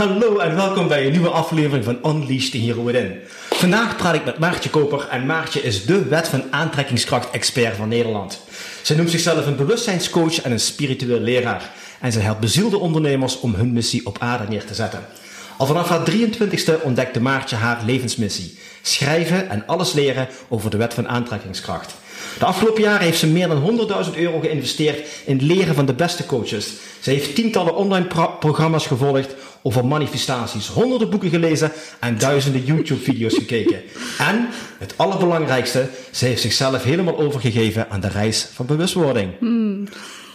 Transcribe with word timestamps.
Hallo 0.00 0.38
en 0.38 0.54
welkom 0.54 0.88
bij 0.88 1.06
een 1.06 1.10
nieuwe 1.10 1.28
aflevering 1.28 1.84
van 1.84 1.98
Unleash 2.04 2.48
the 2.48 2.58
Hero 2.58 2.84
Within. 2.84 3.18
Vandaag 3.50 3.96
praat 3.96 4.14
ik 4.14 4.24
met 4.24 4.38
Maartje 4.38 4.70
Koper 4.70 5.08
en 5.08 5.26
Maartje 5.26 5.62
is 5.62 5.84
de 5.84 6.04
wet 6.04 6.28
van 6.28 6.42
aantrekkingskracht-expert 6.50 7.76
van 7.76 7.88
Nederland. 7.88 8.40
Zij 8.82 8.96
noemt 8.96 9.10
zichzelf 9.10 9.46
een 9.46 9.56
bewustzijnscoach 9.56 10.40
en 10.40 10.52
een 10.52 10.60
spiritueel 10.60 11.20
leraar. 11.20 11.70
En 12.00 12.12
zij 12.12 12.22
helpt 12.22 12.40
bezielde 12.40 12.78
ondernemers 12.78 13.40
om 13.40 13.54
hun 13.54 13.72
missie 13.72 14.06
op 14.06 14.16
aarde 14.18 14.48
neer 14.48 14.64
te 14.64 14.74
zetten. 14.74 15.04
Al 15.56 15.66
vanaf 15.66 15.88
haar 15.88 16.10
23ste 16.10 16.82
ontdekte 16.82 17.20
Maartje 17.20 17.56
haar 17.56 17.82
levensmissie. 17.86 18.58
Schrijven 18.82 19.48
en 19.48 19.66
alles 19.66 19.92
leren 19.92 20.28
over 20.48 20.70
de 20.70 20.76
wet 20.76 20.94
van 20.94 21.08
aantrekkingskracht. 21.08 21.94
De 22.38 22.44
afgelopen 22.44 22.82
jaren 22.82 23.04
heeft 23.04 23.18
ze 23.18 23.26
meer 23.26 23.48
dan 23.48 23.88
100.000 24.06 24.16
euro 24.16 24.40
geïnvesteerd 24.40 25.08
in 25.24 25.36
het 25.36 25.42
leren 25.42 25.74
van 25.74 25.86
de 25.86 25.94
beste 25.94 26.26
coaches. 26.26 26.72
Ze 27.00 27.10
heeft 27.10 27.34
tientallen 27.34 27.76
online 27.76 28.06
programma's 28.38 28.86
gevolgd 28.86 29.34
over 29.62 29.86
manifestaties, 29.86 30.68
honderden 30.68 31.10
boeken 31.10 31.30
gelezen 31.30 31.72
en 32.00 32.18
duizenden 32.18 32.64
YouTube-video's 32.64 33.34
gekeken. 33.34 33.80
En 34.18 34.48
het 34.78 34.94
allerbelangrijkste, 34.96 35.88
ze 36.10 36.24
heeft 36.24 36.40
zichzelf 36.42 36.82
helemaal 36.82 37.18
overgegeven 37.18 37.90
aan 37.90 38.00
de 38.00 38.08
reis 38.08 38.48
van 38.52 38.66
bewustwording. 38.66 39.32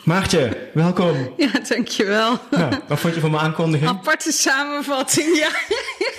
Maartje, 0.05 0.57
welkom. 0.73 1.33
Ja, 1.37 1.51
dankjewel. 1.69 2.37
Ja, 2.51 2.69
wat 2.87 2.99
vond 2.99 3.13
je 3.13 3.19
van 3.19 3.31
mijn 3.31 3.43
aankondiging? 3.43 3.89
Aparte 3.89 4.31
samenvatting, 4.31 5.37
ja. 5.37 5.49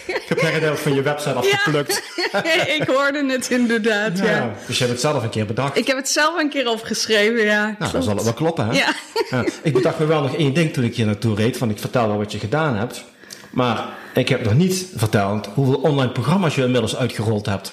Ik 0.06 0.22
heb 0.28 0.60
net 0.60 0.80
van 0.80 0.94
je 0.94 1.02
website 1.02 1.32
afgeplukt. 1.34 2.02
Ja. 2.32 2.66
ik 2.80 2.82
hoorde 2.86 3.32
het 3.32 3.50
inderdaad, 3.50 4.18
ja. 4.18 4.24
Ja, 4.24 4.54
dus 4.66 4.78
je 4.78 4.84
hebt 4.84 4.90
het 4.90 5.00
zelf 5.00 5.22
een 5.22 5.28
keer 5.28 5.46
bedacht. 5.46 5.76
Ik 5.76 5.86
heb 5.86 5.96
het 5.96 6.08
zelf 6.08 6.38
een 6.38 6.48
keer 6.48 6.68
opgeschreven, 6.68 7.44
ja. 7.44 7.74
Nou, 7.78 7.92
dan 7.92 8.02
zal 8.02 8.14
het 8.14 8.24
wel 8.24 8.32
kloppen, 8.32 8.66
hè? 8.66 8.72
Ja. 8.72 8.94
Ja, 9.30 9.44
ik 9.62 9.72
bedacht 9.72 9.98
me 9.98 10.06
wel 10.06 10.22
nog 10.22 10.36
één 10.36 10.54
ding 10.54 10.72
toen 10.72 10.84
ik 10.84 10.96
hier 10.96 11.06
naartoe 11.06 11.36
reed. 11.36 11.56
Van 11.56 11.70
ik 11.70 11.78
vertel 11.78 12.08
wel 12.08 12.18
wat 12.18 12.32
je 12.32 12.38
gedaan 12.38 12.76
hebt. 12.76 13.04
Maar 13.50 13.84
ik 14.14 14.28
heb 14.28 14.44
nog 14.44 14.54
niet 14.54 14.86
verteld 14.96 15.46
hoeveel 15.54 15.80
online 15.80 16.12
programma's 16.12 16.54
je 16.54 16.62
inmiddels 16.62 16.96
uitgerold 16.96 17.46
hebt. 17.46 17.72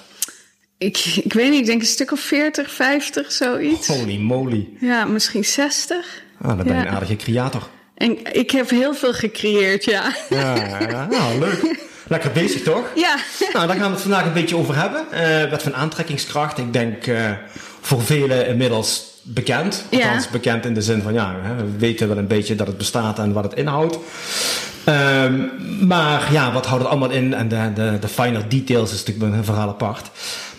Ik, 0.83 0.97
ik 1.23 1.33
weet 1.33 1.49
niet, 1.49 1.59
ik 1.59 1.65
denk 1.65 1.81
een 1.81 1.87
stuk 1.87 2.11
of 2.11 2.19
40, 2.19 2.71
50, 2.71 3.31
zoiets. 3.31 3.87
Holy 3.87 4.17
moly. 4.17 4.67
Ja, 4.79 5.05
misschien 5.05 5.45
60. 5.45 6.21
Ah, 6.41 6.47
dan 6.47 6.57
ben 6.57 6.65
je 6.65 6.73
Ja. 6.73 6.79
een 6.87 6.87
aardige 6.93 7.15
creator. 7.15 7.69
En 7.95 8.33
ik 8.33 8.51
heb 8.51 8.69
heel 8.69 8.93
veel 8.93 9.13
gecreëerd, 9.13 9.83
ja. 9.85 10.13
Ja, 10.29 10.55
ja, 10.89 11.07
nou, 11.09 11.39
leuk. 11.39 11.75
Lekker 12.07 12.31
bezig, 12.31 12.61
toch? 12.63 12.85
Ja, 12.95 13.15
Nou, 13.53 13.67
daar 13.67 13.75
gaan 13.75 13.85
we 13.87 13.91
het 13.93 14.01
vandaag 14.01 14.25
een 14.25 14.33
beetje 14.33 14.57
over 14.57 14.75
hebben. 14.75 15.11
Eh 15.11 15.49
wet 15.49 15.63
van 15.63 15.75
aantrekkingskracht. 15.75 16.57
Ik 16.57 16.73
denk 16.73 17.07
eh, 17.07 17.31
voor 17.81 18.01
velen 18.03 18.47
inmiddels 18.47 19.03
bekend. 19.23 19.83
Ja. 19.89 19.99
Althans, 19.99 20.29
bekend 20.29 20.65
in 20.65 20.73
de 20.73 20.81
zin 20.81 21.01
van, 21.01 21.13
ja, 21.13 21.35
hè, 21.41 21.55
we 21.55 21.77
weten 21.77 22.07
wel 22.07 22.17
een 22.17 22.27
beetje 22.27 22.55
dat 22.55 22.67
het 22.67 22.77
bestaat 22.77 23.19
en 23.19 23.33
wat 23.33 23.43
het 23.43 23.53
inhoudt. 23.53 23.97
Ehm, 24.83 25.41
maar 25.87 26.31
ja, 26.31 26.51
wat 26.51 26.65
houdt 26.65 26.83
het 26.83 26.91
allemaal 26.91 27.11
in? 27.11 27.33
En 27.33 27.47
de, 27.47 27.71
de, 27.75 27.97
de 27.99 28.07
finer 28.07 28.49
details 28.49 28.93
is 28.93 29.03
natuurlijk 29.03 29.35
een 29.35 29.45
verhaal 29.45 29.69
apart. 29.69 30.09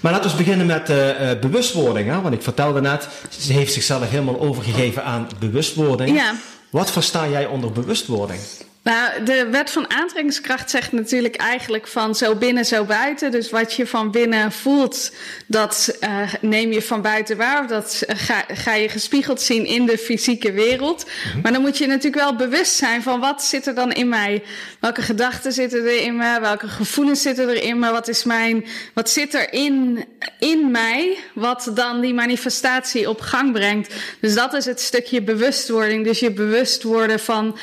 Maar 0.00 0.12
laten 0.12 0.30
we 0.30 0.36
beginnen 0.36 0.66
met 0.66 0.90
eh, 0.90 1.30
bewustwording. 1.40 2.08
Hè? 2.08 2.20
Want 2.20 2.34
ik 2.34 2.42
vertelde 2.42 2.80
net, 2.80 3.08
ze 3.38 3.52
heeft 3.52 3.72
zichzelf 3.72 4.10
helemaal 4.10 4.40
overgegeven 4.40 5.04
aan 5.04 5.28
bewustwording. 5.38 6.16
Ja. 6.16 6.34
Wat 6.70 6.90
versta 6.90 7.28
jij 7.28 7.46
onder 7.46 7.72
bewustwording? 7.72 8.40
Nou, 8.84 9.24
de 9.24 9.48
wet 9.50 9.70
van 9.70 9.90
aantrekkingskracht 9.90 10.70
zegt 10.70 10.92
natuurlijk 10.92 11.36
eigenlijk 11.36 11.86
van 11.86 12.14
zo 12.14 12.34
binnen, 12.34 12.64
zo 12.64 12.84
buiten. 12.84 13.30
Dus 13.30 13.50
wat 13.50 13.74
je 13.74 13.86
van 13.86 14.10
binnen 14.10 14.52
voelt, 14.52 15.12
dat 15.46 15.96
eh, 16.00 16.32
neem 16.40 16.72
je 16.72 16.82
van 16.82 17.02
buiten 17.02 17.36
waar. 17.36 17.62
Of 17.62 17.66
dat 17.66 18.02
eh, 18.06 18.16
ga, 18.18 18.44
ga 18.48 18.74
je 18.74 18.88
gespiegeld 18.88 19.40
zien 19.40 19.66
in 19.66 19.86
de 19.86 19.98
fysieke 19.98 20.52
wereld. 20.52 21.06
Maar 21.42 21.52
dan 21.52 21.60
moet 21.60 21.78
je 21.78 21.86
natuurlijk 21.86 22.22
wel 22.22 22.36
bewust 22.36 22.76
zijn 22.76 23.02
van 23.02 23.20
wat 23.20 23.44
zit 23.44 23.66
er 23.66 23.74
dan 23.74 23.92
in 23.92 24.08
mij? 24.08 24.42
Welke 24.80 25.02
gedachten 25.02 25.52
zitten 25.52 25.84
er 25.84 26.02
in 26.02 26.16
me? 26.16 26.40
Welke 26.40 26.68
gevoelens 26.68 27.22
zitten 27.22 27.48
er 27.48 27.62
in 27.62 27.78
me? 27.78 27.90
Wat, 27.90 28.08
is 28.08 28.24
mijn, 28.24 28.66
wat 28.94 29.10
zit 29.10 29.34
er 29.34 29.52
in, 29.52 30.04
in 30.38 30.70
mij? 30.70 31.16
Wat 31.34 31.70
dan 31.74 32.00
die 32.00 32.14
manifestatie 32.14 33.08
op 33.08 33.20
gang 33.20 33.52
brengt. 33.52 33.94
Dus 34.20 34.34
dat 34.34 34.54
is 34.54 34.64
het 34.64 34.80
stukje 34.80 35.22
bewustwording. 35.22 36.04
Dus 36.04 36.18
je 36.18 36.30
bewust 36.32 36.82
worden 36.82 37.20
van 37.20 37.58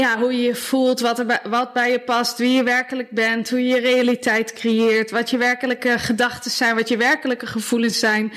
ja, 0.00 0.18
hoe 0.18 0.42
je 0.42 0.54
voelt, 0.56 1.00
wat, 1.00 1.18
er 1.18 1.40
wat 1.48 1.72
bij 1.72 1.90
je 1.90 1.98
past, 2.00 2.38
wie 2.38 2.50
je 2.50 2.62
werkelijk 2.62 3.10
bent, 3.10 3.50
hoe 3.50 3.62
je 3.62 3.74
je 3.74 3.80
realiteit 3.80 4.52
creëert, 4.52 5.10
wat 5.10 5.30
je 5.30 5.36
werkelijke 5.36 5.98
gedachten 5.98 6.50
zijn, 6.50 6.74
wat 6.74 6.88
je 6.88 6.96
werkelijke 6.96 7.46
gevoelens 7.46 7.98
zijn. 7.98 8.32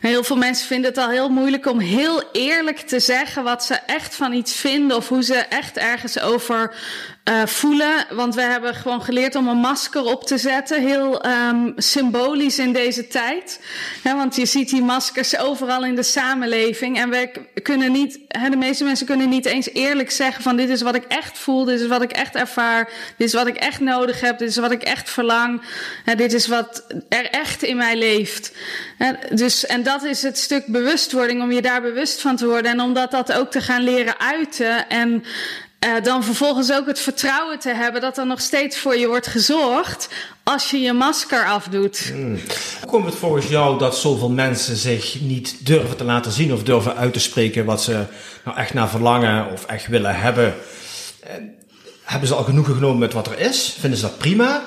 Heel 0.00 0.24
veel 0.24 0.36
mensen 0.36 0.66
vinden 0.66 0.90
het 0.90 0.98
al 0.98 1.10
heel 1.10 1.28
moeilijk 1.28 1.66
om 1.66 1.78
heel 1.78 2.22
eerlijk 2.32 2.78
te 2.78 3.00
zeggen 3.00 3.44
wat 3.44 3.64
ze 3.64 3.74
echt 3.74 4.14
van 4.14 4.32
iets 4.32 4.54
vinden 4.54 4.96
of 4.96 5.08
hoe 5.08 5.22
ze 5.22 5.34
echt 5.34 5.76
ergens 5.76 6.20
over 6.20 6.74
uh, 7.28 7.46
voelen. 7.46 8.06
Want 8.10 8.34
we 8.34 8.40
hebben 8.40 8.74
gewoon 8.74 9.02
geleerd 9.02 9.34
om 9.34 9.48
een 9.48 9.56
masker 9.56 10.04
op 10.04 10.24
te 10.24 10.38
zetten, 10.38 10.82
heel 10.82 11.26
um, 11.26 11.72
symbolisch 11.76 12.58
in 12.58 12.72
deze 12.72 13.06
tijd. 13.06 13.60
Want 14.02 14.36
je 14.36 14.46
ziet 14.46 14.68
die 14.68 14.82
maskers 14.82 15.38
overal 15.38 15.84
in 15.84 15.94
de 15.94 16.02
samenleving 16.02 16.98
en 16.98 17.10
we 17.10 17.30
kunnen 17.62 17.92
niet, 17.92 18.18
de 18.50 18.56
meeste 18.56 18.84
mensen 18.84 19.06
kunnen 19.06 19.28
niet 19.28 19.46
eens 19.46 19.68
eerlijk 19.72 20.10
zeggen 20.10 20.42
van 20.42 20.56
dit 20.56 20.68
is 20.68 20.82
wat 20.82 20.94
ik 20.94 21.04
echt 21.04 21.38
voel, 21.38 21.64
dit 21.64 21.80
is 21.80 21.86
wat 21.86 22.02
ik 22.02 22.12
echt 22.12 22.34
ervaar, 22.34 22.90
dit 23.16 23.26
is 23.26 23.34
wat 23.34 23.46
ik 23.46 23.56
echt 23.56 23.80
nodig 23.80 24.20
heb, 24.20 24.38
dit 24.38 24.48
is 24.48 24.56
wat 24.56 24.72
ik 24.72 24.82
echt 24.82 25.10
verlang, 25.10 25.62
dit 26.16 26.32
is 26.32 26.46
wat 26.46 26.84
er 27.08 27.30
echt 27.30 27.62
in 27.62 27.76
mij 27.76 27.96
leeft. 27.96 28.52
dus, 29.30 29.66
en 29.66 29.82
dat 29.82 30.02
is 30.02 30.22
het 30.22 30.38
stuk 30.38 30.66
bewustwording, 30.66 31.42
om 31.42 31.52
je 31.52 31.62
daar 31.62 31.82
bewust 31.82 32.20
van 32.20 32.36
te 32.36 32.46
worden 32.46 32.70
en 32.70 32.80
om 32.80 32.94
dat, 32.94 33.10
dat 33.10 33.32
ook 33.32 33.50
te 33.50 33.60
gaan 33.60 33.82
leren 33.82 34.20
uiten 34.20 34.88
en 34.88 35.24
uh, 35.84 36.02
dan 36.02 36.24
vervolgens 36.24 36.72
ook 36.72 36.86
het 36.86 36.98
vertrouwen 36.98 37.58
te 37.58 37.74
hebben 37.74 38.00
dat 38.00 38.18
er 38.18 38.26
nog 38.26 38.40
steeds 38.40 38.78
voor 38.78 38.96
je 38.96 39.06
wordt 39.06 39.26
gezorgd 39.26 40.08
als 40.42 40.70
je 40.70 40.80
je 40.80 40.92
masker 40.92 41.46
afdoet. 41.46 41.98
Hmm. 42.12 42.34
Hoe 42.80 42.90
komt 42.90 43.04
het 43.04 43.14
volgens 43.14 43.46
jou 43.46 43.78
dat 43.78 43.96
zoveel 43.96 44.30
mensen 44.30 44.76
zich 44.76 45.20
niet 45.20 45.66
durven 45.66 45.96
te 45.96 46.04
laten 46.04 46.32
zien 46.32 46.52
of 46.52 46.62
durven 46.62 46.96
uit 46.96 47.12
te 47.12 47.20
spreken 47.20 47.64
wat 47.64 47.82
ze 47.82 48.04
nou 48.44 48.56
echt 48.56 48.74
naar 48.74 48.88
verlangen 48.88 49.52
of 49.52 49.64
echt 49.64 49.86
willen 49.86 50.20
hebben? 50.20 50.54
Uh, 51.24 51.30
hebben 52.02 52.28
ze 52.28 52.34
al 52.34 52.44
genoegen 52.44 52.74
genomen 52.74 52.98
met 52.98 53.12
wat 53.12 53.26
er 53.26 53.38
is? 53.38 53.76
Vinden 53.78 53.98
ze 53.98 54.04
dat 54.04 54.18
prima? 54.18 54.62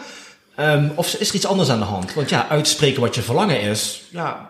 Um, 0.59 0.91
of 0.95 1.13
is 1.13 1.29
er 1.29 1.35
iets 1.35 1.45
anders 1.45 1.69
aan 1.69 1.79
de 1.79 1.85
hand? 1.85 2.13
Want 2.13 2.29
ja, 2.29 2.47
uitspreken 2.49 3.01
wat 3.01 3.15
je 3.15 3.21
verlangen 3.21 3.61
is, 3.61 4.01
ja, 4.09 4.48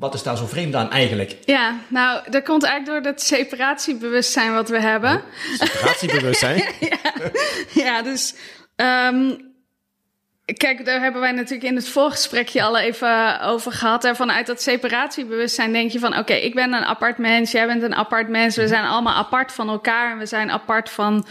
wat 0.00 0.14
is 0.14 0.22
daar 0.22 0.36
zo 0.36 0.46
vreemd 0.46 0.74
aan 0.74 0.90
eigenlijk? 0.90 1.36
Ja, 1.44 1.76
nou, 1.88 2.30
dat 2.30 2.44
komt 2.44 2.62
eigenlijk 2.62 3.04
door 3.04 3.12
dat 3.12 3.22
separatiebewustzijn 3.22 4.52
wat 4.52 4.68
we 4.68 4.80
hebben. 4.80 5.22
Separatiebewustzijn? 5.58 6.62
ja, 6.90 6.98
ja, 7.72 8.02
dus. 8.02 8.34
Um, 8.76 9.48
Kijk, 10.56 10.84
daar 10.84 11.00
hebben 11.00 11.20
wij 11.20 11.32
natuurlijk 11.32 11.70
in 11.70 11.76
het 11.76 11.88
voorgesprekje 11.88 12.62
al 12.62 12.78
even 12.78 13.40
over 13.40 13.72
gehad. 13.72 14.04
En 14.04 14.16
vanuit 14.16 14.46
dat 14.46 14.62
separatiebewustzijn 14.62 15.72
denk 15.72 15.90
je 15.90 15.98
van... 15.98 16.10
oké, 16.10 16.20
okay, 16.20 16.40
ik 16.40 16.54
ben 16.54 16.72
een 16.72 16.84
apart 16.84 17.18
mens, 17.18 17.50
jij 17.50 17.66
bent 17.66 17.82
een 17.82 17.94
apart 17.94 18.28
mens. 18.28 18.56
We 18.56 18.68
zijn 18.68 18.84
allemaal 18.84 19.14
apart 19.14 19.52
van 19.52 19.68
elkaar 19.68 20.12
en 20.12 20.18
we 20.18 20.26
zijn 20.26 20.50
apart 20.50 20.90
van... 20.90 21.26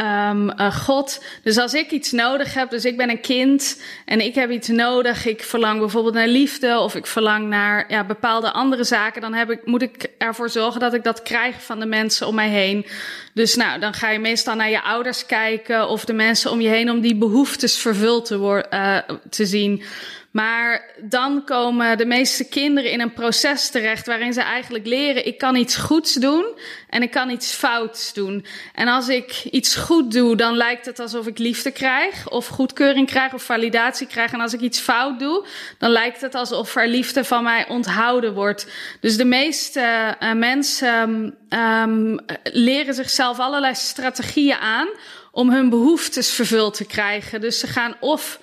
Um, 0.00 0.50
uh, 0.50 0.74
God. 0.74 1.24
Dus 1.42 1.58
als 1.58 1.74
ik 1.74 1.90
iets 1.90 2.12
nodig 2.12 2.54
heb, 2.54 2.70
dus 2.70 2.84
ik 2.84 2.96
ben 2.96 3.10
een 3.10 3.20
kind 3.20 3.82
en 4.04 4.20
ik 4.20 4.34
heb 4.34 4.50
iets 4.50 4.68
nodig, 4.68 5.26
ik 5.26 5.42
verlang 5.42 5.78
bijvoorbeeld 5.78 6.14
naar 6.14 6.28
liefde 6.28 6.78
of 6.78 6.94
ik 6.94 7.06
verlang 7.06 7.48
naar 7.48 7.84
ja, 7.88 8.04
bepaalde 8.04 8.52
andere 8.52 8.84
zaken, 8.84 9.20
dan 9.20 9.34
heb 9.34 9.50
ik, 9.50 9.66
moet 9.66 9.82
ik 9.82 10.10
ervoor 10.18 10.50
zorgen 10.50 10.80
dat 10.80 10.94
ik 10.94 11.04
dat 11.04 11.22
krijg 11.22 11.62
van 11.62 11.80
de 11.80 11.86
mensen 11.86 12.26
om 12.26 12.34
mij 12.34 12.48
heen. 12.48 12.86
Dus 13.34 13.54
nou, 13.54 13.80
dan 13.80 13.92
ga 13.92 14.10
je 14.10 14.18
meestal 14.18 14.54
naar 14.54 14.70
je 14.70 14.82
ouders 14.82 15.26
kijken 15.26 15.88
of 15.88 16.04
de 16.04 16.12
mensen 16.12 16.50
om 16.50 16.60
je 16.60 16.68
heen 16.68 16.90
om 16.90 17.00
die 17.00 17.16
behoeftes 17.16 17.76
vervuld 17.78 18.24
te, 18.24 18.38
worden, 18.38 18.66
uh, 18.74 19.16
te 19.30 19.46
zien. 19.46 19.82
Maar 20.30 20.94
dan 20.98 21.44
komen 21.44 21.98
de 21.98 22.04
meeste 22.04 22.48
kinderen 22.48 22.90
in 22.90 23.00
een 23.00 23.12
proces 23.12 23.70
terecht 23.70 24.06
waarin 24.06 24.32
ze 24.32 24.40
eigenlijk 24.40 24.86
leren: 24.86 25.26
ik 25.26 25.38
kan 25.38 25.56
iets 25.56 25.76
goeds 25.76 26.14
doen 26.14 26.46
en 26.88 27.02
ik 27.02 27.10
kan 27.10 27.30
iets 27.30 27.52
fouts 27.52 28.12
doen. 28.12 28.46
En 28.74 28.88
als 28.88 29.08
ik 29.08 29.44
iets 29.50 29.76
goed 29.76 30.12
doe, 30.12 30.36
dan 30.36 30.56
lijkt 30.56 30.86
het 30.86 30.98
alsof 30.98 31.26
ik 31.26 31.38
liefde 31.38 31.70
krijg, 31.70 32.28
of 32.28 32.46
goedkeuring 32.46 33.06
krijg, 33.06 33.34
of 33.34 33.42
validatie 33.42 34.06
krijg. 34.06 34.32
En 34.32 34.40
als 34.40 34.52
ik 34.52 34.60
iets 34.60 34.78
fout 34.78 35.18
doe, 35.18 35.46
dan 35.78 35.90
lijkt 35.90 36.20
het 36.20 36.34
alsof 36.34 36.76
er 36.76 36.88
liefde 36.88 37.24
van 37.24 37.42
mij 37.42 37.68
onthouden 37.68 38.34
wordt. 38.34 38.66
Dus 39.00 39.16
de 39.16 39.24
meeste 39.24 40.16
uh, 40.20 40.32
mensen 40.32 41.34
um, 41.48 42.18
leren 42.42 42.94
zichzelf 42.94 43.38
allerlei 43.38 43.74
strategieën 43.74 44.56
aan 44.56 44.88
om 45.32 45.50
hun 45.50 45.68
behoeftes 45.68 46.30
vervuld 46.30 46.74
te 46.74 46.86
krijgen. 46.86 47.40
Dus 47.40 47.58
ze 47.58 47.66
gaan 47.66 47.96
of 48.00 48.38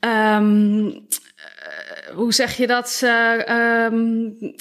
um, 0.00 1.06
hoe 2.14 2.32
zeg 2.32 2.56
je 2.56 2.66
dat, 2.66 3.00
uh, 3.04 3.88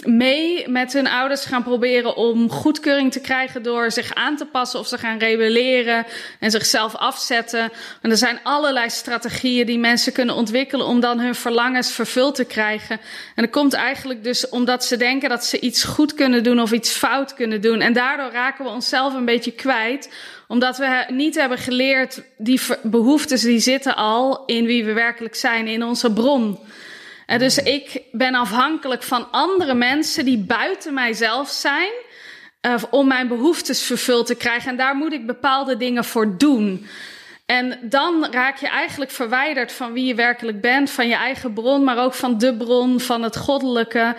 mee 0.06 0.70
met 0.70 0.94
hun 0.94 1.08
ouders 1.08 1.46
gaan 1.46 1.64
proberen 1.64 2.16
om 2.16 2.50
goedkeuring 2.50 3.12
te 3.12 3.20
krijgen 3.20 3.64
door 3.64 3.92
zich 3.92 4.14
aan 4.14 4.36
te 4.36 4.46
passen 4.46 4.80
of 4.80 4.88
ze 4.88 4.98
gaan 4.98 5.18
rebelleren 5.18 6.06
en 6.40 6.52
zichzelf 6.52 6.96
afzetten. 6.96 7.72
En 8.02 8.12
er 8.12 8.18
zijn 8.18 8.40
allerlei 8.44 8.90
strategieën 8.90 9.66
die 9.66 9.80
mensen 9.80 10.14
kunnen 10.14 10.36
ontwikkelen 10.36 10.86
om 10.86 11.00
dan 11.00 11.20
hun 11.20 11.36
verlangens 11.36 11.92
vervuld 11.92 12.36
te 12.36 12.46
krijgen. 12.46 13.00
En 13.36 13.44
dat 13.44 13.52
komt 13.52 13.74
eigenlijk 13.74 14.24
dus 14.24 14.50
omdat 14.50 14.86
ze 14.86 14.98
denken 14.98 15.30
dat 15.30 15.46
ze 15.46 15.60
iets 15.60 15.84
goed 15.84 16.14
kunnen 16.14 16.44
doen 16.44 16.62
of 16.62 16.72
iets 16.72 16.92
fout 16.92 17.34
kunnen 17.34 17.62
doen. 17.62 17.82
En 17.82 17.94
daardoor 17.94 18.32
raken 18.32 18.66
we 18.66 18.72
onszelf 18.72 19.14
een 19.14 19.26
beetje 19.26 19.52
kwijt 19.52 20.10
omdat 20.52 20.78
we 20.78 21.06
niet 21.08 21.36
hebben 21.36 21.58
geleerd, 21.58 22.22
die 22.38 22.62
behoeftes 22.84 23.42
die 23.42 23.60
zitten 23.60 23.96
al 23.96 24.44
in 24.46 24.66
wie 24.66 24.86
we 24.86 24.94
werkelijk 24.94 25.36
zijn, 25.36 25.68
in 25.68 25.84
onze 25.84 26.14
bron. 26.14 26.60
En 27.32 27.40
dus 27.40 27.58
ik 27.58 28.02
ben 28.12 28.36
afhankelijk 28.36 29.04
van 29.04 29.32
andere 29.32 29.74
mensen 29.74 30.26
die 30.26 30.38
buiten 30.38 30.94
mijzelf 30.94 31.50
zijn. 31.50 31.92
Uh, 32.62 32.74
om 32.90 33.08
mijn 33.08 33.28
behoeftes 33.28 33.82
vervuld 33.82 34.26
te 34.26 34.36
krijgen. 34.36 34.70
En 34.70 34.78
daar 34.78 34.96
moet 34.96 35.14
ik 35.14 35.26
bepaalde 35.26 35.78
dingen 35.78 36.06
voor 36.06 36.38
doen. 36.38 36.88
En 37.46 37.80
dan 37.82 38.28
raak 38.32 38.58
je 38.58 38.68
eigenlijk 38.68 39.12
verwijderd 39.12 39.72
van 39.72 39.94
wie 39.94 40.06
je 40.06 40.16
werkelijk 40.16 40.62
bent, 40.62 40.90
van 40.90 41.08
je 41.08 41.16
eigen 41.16 41.54
bron, 41.54 41.84
maar 41.84 41.98
ook 41.98 42.14
van 42.14 42.38
de 42.38 42.58
bron, 42.58 43.00
van 43.00 43.24
het 43.24 43.38
goddelijke. 43.38 44.16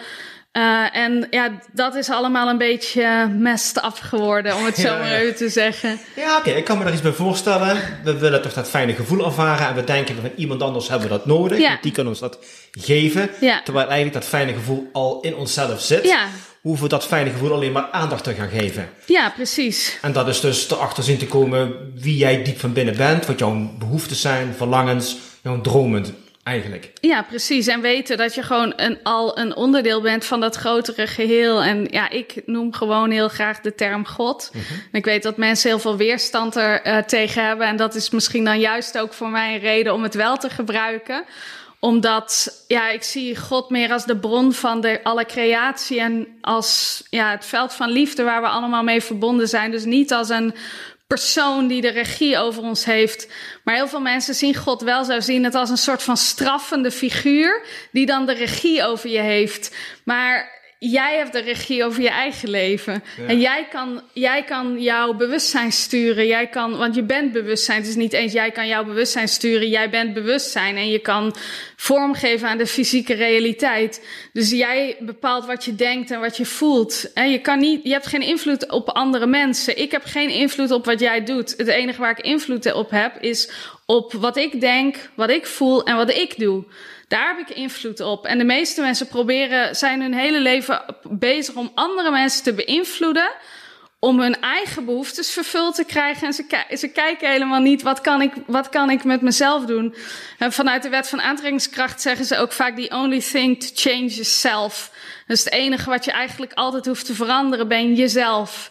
Uh, 0.52 0.96
en 0.96 1.26
ja, 1.30 1.50
dat 1.72 1.94
is 1.94 2.08
allemaal 2.08 2.48
een 2.48 2.58
beetje 2.58 3.26
messed 3.38 3.84
up 3.84 3.98
geworden, 4.00 4.56
om 4.56 4.64
het 4.64 4.76
zo 4.76 4.98
maar 4.98 5.10
even 5.10 5.36
te 5.36 5.48
zeggen. 5.48 5.98
Ja, 6.16 6.36
oké, 6.36 6.50
ik 6.50 6.64
kan 6.64 6.78
me 6.78 6.84
er 6.84 6.92
iets 6.92 7.02
bij 7.02 7.12
voorstellen. 7.12 7.76
We 8.04 8.18
willen 8.18 8.42
toch 8.42 8.52
dat 8.52 8.68
fijne 8.68 8.94
gevoel 8.94 9.24
ervaren 9.24 9.68
en 9.68 9.74
we 9.74 9.84
denken 9.84 10.14
van 10.20 10.30
iemand 10.36 10.62
anders 10.62 10.88
hebben 10.88 11.08
we 11.08 11.14
dat 11.14 11.26
nodig. 11.26 11.58
Ja. 11.58 11.78
Die 11.80 11.92
kan 11.92 12.08
ons 12.08 12.18
dat 12.18 12.38
geven. 12.70 13.30
Ja. 13.40 13.62
Terwijl 13.62 13.86
eigenlijk 13.86 14.14
dat 14.20 14.24
fijne 14.24 14.52
gevoel 14.52 14.88
al 14.92 15.20
in 15.20 15.34
onszelf 15.34 15.80
zit. 15.80 16.04
Ja. 16.04 16.26
Hoeven 16.60 16.82
we 16.82 16.88
dat 16.88 17.06
fijne 17.06 17.30
gevoel 17.30 17.52
alleen 17.52 17.72
maar 17.72 17.88
aandacht 17.90 18.24
te 18.24 18.34
gaan 18.34 18.48
geven. 18.48 18.88
Ja, 19.06 19.30
precies. 19.30 19.98
En 20.02 20.12
dat 20.12 20.28
is 20.28 20.40
dus 20.40 20.70
erachter 20.70 21.02
zien 21.02 21.18
te 21.18 21.26
komen 21.26 21.92
wie 21.94 22.16
jij 22.16 22.42
diep 22.42 22.60
van 22.60 22.72
binnen 22.72 22.96
bent, 22.96 23.26
wat 23.26 23.38
jouw 23.38 23.70
behoeften 23.78 24.16
zijn, 24.16 24.54
verlangens, 24.56 25.16
jouw 25.42 25.60
dromen 25.60 26.06
eigenlijk. 26.42 26.92
Ja, 27.00 27.22
precies. 27.22 27.66
En 27.66 27.80
weten 27.80 28.16
dat 28.16 28.34
je 28.34 28.42
gewoon 28.42 28.72
een, 28.76 28.98
al 29.02 29.38
een 29.38 29.56
onderdeel 29.56 30.00
bent 30.00 30.24
van 30.24 30.40
dat 30.40 30.56
grotere 30.56 31.06
geheel. 31.06 31.62
En 31.62 31.86
ja, 31.90 32.10
ik 32.10 32.42
noem 32.46 32.72
gewoon 32.72 33.10
heel 33.10 33.28
graag 33.28 33.60
de 33.60 33.74
term 33.74 34.06
God. 34.06 34.50
Mm 34.52 34.60
Ik 34.92 35.04
weet 35.04 35.22
dat 35.22 35.36
mensen 35.36 35.70
heel 35.70 35.78
veel 35.78 35.96
weerstand 35.96 36.56
er 36.56 36.86
uh, 36.86 36.98
tegen 36.98 37.44
hebben. 37.44 37.66
En 37.66 37.76
dat 37.76 37.94
is 37.94 38.10
misschien 38.10 38.44
dan 38.44 38.60
juist 38.60 38.98
ook 38.98 39.12
voor 39.12 39.28
mij 39.28 39.54
een 39.54 39.60
reden 39.60 39.94
om 39.94 40.02
het 40.02 40.14
wel 40.14 40.36
te 40.36 40.50
gebruiken 40.50 41.24
omdat, 41.82 42.64
ja, 42.68 42.90
ik 42.90 43.02
zie 43.02 43.36
God 43.36 43.70
meer 43.70 43.92
als 43.92 44.04
de 44.04 44.16
bron 44.16 44.52
van 44.52 44.80
de, 44.80 45.00
alle 45.02 45.26
creatie 45.26 46.00
en 46.00 46.26
als 46.40 47.02
ja, 47.10 47.30
het 47.30 47.44
veld 47.44 47.72
van 47.72 47.90
liefde 47.90 48.22
waar 48.22 48.40
we 48.40 48.48
allemaal 48.48 48.82
mee 48.82 49.02
verbonden 49.02 49.48
zijn. 49.48 49.70
Dus 49.70 49.84
niet 49.84 50.12
als 50.12 50.28
een 50.28 50.54
persoon 51.12 51.66
die 51.66 51.80
de 51.80 51.90
regie 51.90 52.38
over 52.38 52.62
ons 52.62 52.84
heeft. 52.84 53.28
Maar 53.64 53.74
heel 53.74 53.88
veel 53.88 54.00
mensen 54.00 54.34
zien 54.34 54.54
God 54.54 54.82
wel 54.82 55.04
zo, 55.04 55.20
zien 55.20 55.44
het 55.44 55.54
als 55.54 55.70
een 55.70 55.76
soort 55.76 56.02
van 56.02 56.16
straffende 56.16 56.90
figuur 56.90 57.62
die 57.90 58.06
dan 58.06 58.26
de 58.26 58.32
regie 58.32 58.84
over 58.84 59.10
je 59.10 59.20
heeft. 59.20 59.76
Maar 60.04 60.61
jij 60.90 61.16
hebt 61.16 61.32
de 61.32 61.40
regie 61.40 61.84
over 61.84 62.02
je 62.02 62.08
eigen 62.08 62.50
leven. 62.50 63.02
En 63.26 63.40
jij 63.40 63.66
kan, 63.70 64.02
jij 64.12 64.44
kan 64.44 64.82
jouw 64.82 65.14
bewustzijn 65.14 65.72
sturen. 65.72 66.26
Jij 66.26 66.46
kan, 66.46 66.76
want 66.76 66.94
je 66.94 67.02
bent 67.02 67.32
bewustzijn. 67.32 67.78
Het 67.78 67.88
is 67.88 67.94
niet 67.94 68.12
eens 68.12 68.32
jij 68.32 68.50
kan 68.50 68.66
jouw 68.66 68.84
bewustzijn 68.84 69.28
sturen. 69.28 69.68
Jij 69.68 69.90
bent 69.90 70.14
bewustzijn. 70.14 70.76
En 70.76 70.90
je 70.90 70.98
kan 70.98 71.34
vormgeven 71.76 72.48
aan 72.48 72.58
de 72.58 72.66
fysieke 72.66 73.14
realiteit. 73.14 74.06
Dus 74.32 74.50
jij 74.50 74.96
bepaalt 75.00 75.46
wat 75.46 75.64
je 75.64 75.74
denkt 75.74 76.10
en 76.10 76.20
wat 76.20 76.36
je 76.36 76.46
voelt. 76.46 77.12
En 77.14 77.30
je, 77.30 77.38
kan 77.38 77.58
niet, 77.58 77.80
je 77.82 77.92
hebt 77.92 78.06
geen 78.06 78.22
invloed 78.22 78.70
op 78.70 78.88
andere 78.88 79.26
mensen. 79.26 79.78
Ik 79.78 79.90
heb 79.90 80.04
geen 80.04 80.30
invloed 80.30 80.70
op 80.70 80.84
wat 80.84 81.00
jij 81.00 81.24
doet. 81.24 81.54
Het 81.56 81.68
enige 81.68 82.00
waar 82.00 82.18
ik 82.18 82.24
invloed 82.24 82.72
op 82.72 82.90
heb, 82.90 83.16
is 83.20 83.50
op 83.86 84.12
wat 84.12 84.36
ik 84.36 84.60
denk, 84.60 84.96
wat 85.14 85.30
ik 85.30 85.46
voel 85.46 85.84
en 85.84 85.96
wat 85.96 86.10
ik 86.10 86.38
doe. 86.38 86.64
Daar 87.12 87.36
heb 87.36 87.48
ik 87.48 87.56
invloed 87.56 88.00
op. 88.00 88.26
En 88.26 88.38
de 88.38 88.44
meeste 88.44 88.80
mensen 88.80 89.06
proberen, 89.06 89.76
zijn 89.76 90.00
hun 90.00 90.14
hele 90.14 90.40
leven 90.40 90.82
bezig 91.02 91.54
om 91.54 91.70
andere 91.74 92.10
mensen 92.10 92.42
te 92.42 92.52
beïnvloeden. 92.52 93.30
Om 93.98 94.20
hun 94.20 94.40
eigen 94.40 94.84
behoeftes 94.84 95.30
vervuld 95.30 95.74
te 95.74 95.84
krijgen. 95.84 96.26
En 96.26 96.32
ze, 96.32 96.64
ze 96.76 96.88
kijken 96.88 97.30
helemaal 97.30 97.60
niet, 97.60 97.82
wat 97.82 98.00
kan, 98.00 98.22
ik, 98.22 98.32
wat 98.46 98.68
kan 98.68 98.90
ik 98.90 99.04
met 99.04 99.20
mezelf 99.20 99.64
doen? 99.64 99.94
En 100.38 100.52
vanuit 100.52 100.82
de 100.82 100.88
wet 100.88 101.08
van 101.08 101.20
aantrekkingskracht 101.20 102.00
zeggen 102.00 102.24
ze 102.24 102.38
ook 102.38 102.52
vaak: 102.52 102.76
the 102.76 102.94
only 102.94 103.20
thing 103.20 103.60
to 103.60 103.68
change 103.74 104.04
is 104.04 104.40
self. 104.40 104.92
Dus 105.26 105.44
het 105.44 105.52
enige 105.52 105.90
wat 105.90 106.04
je 106.04 106.10
eigenlijk 106.10 106.52
altijd 106.52 106.86
hoeft 106.86 107.06
te 107.06 107.14
veranderen, 107.14 107.68
ben 107.68 107.94
jezelf. 107.94 108.70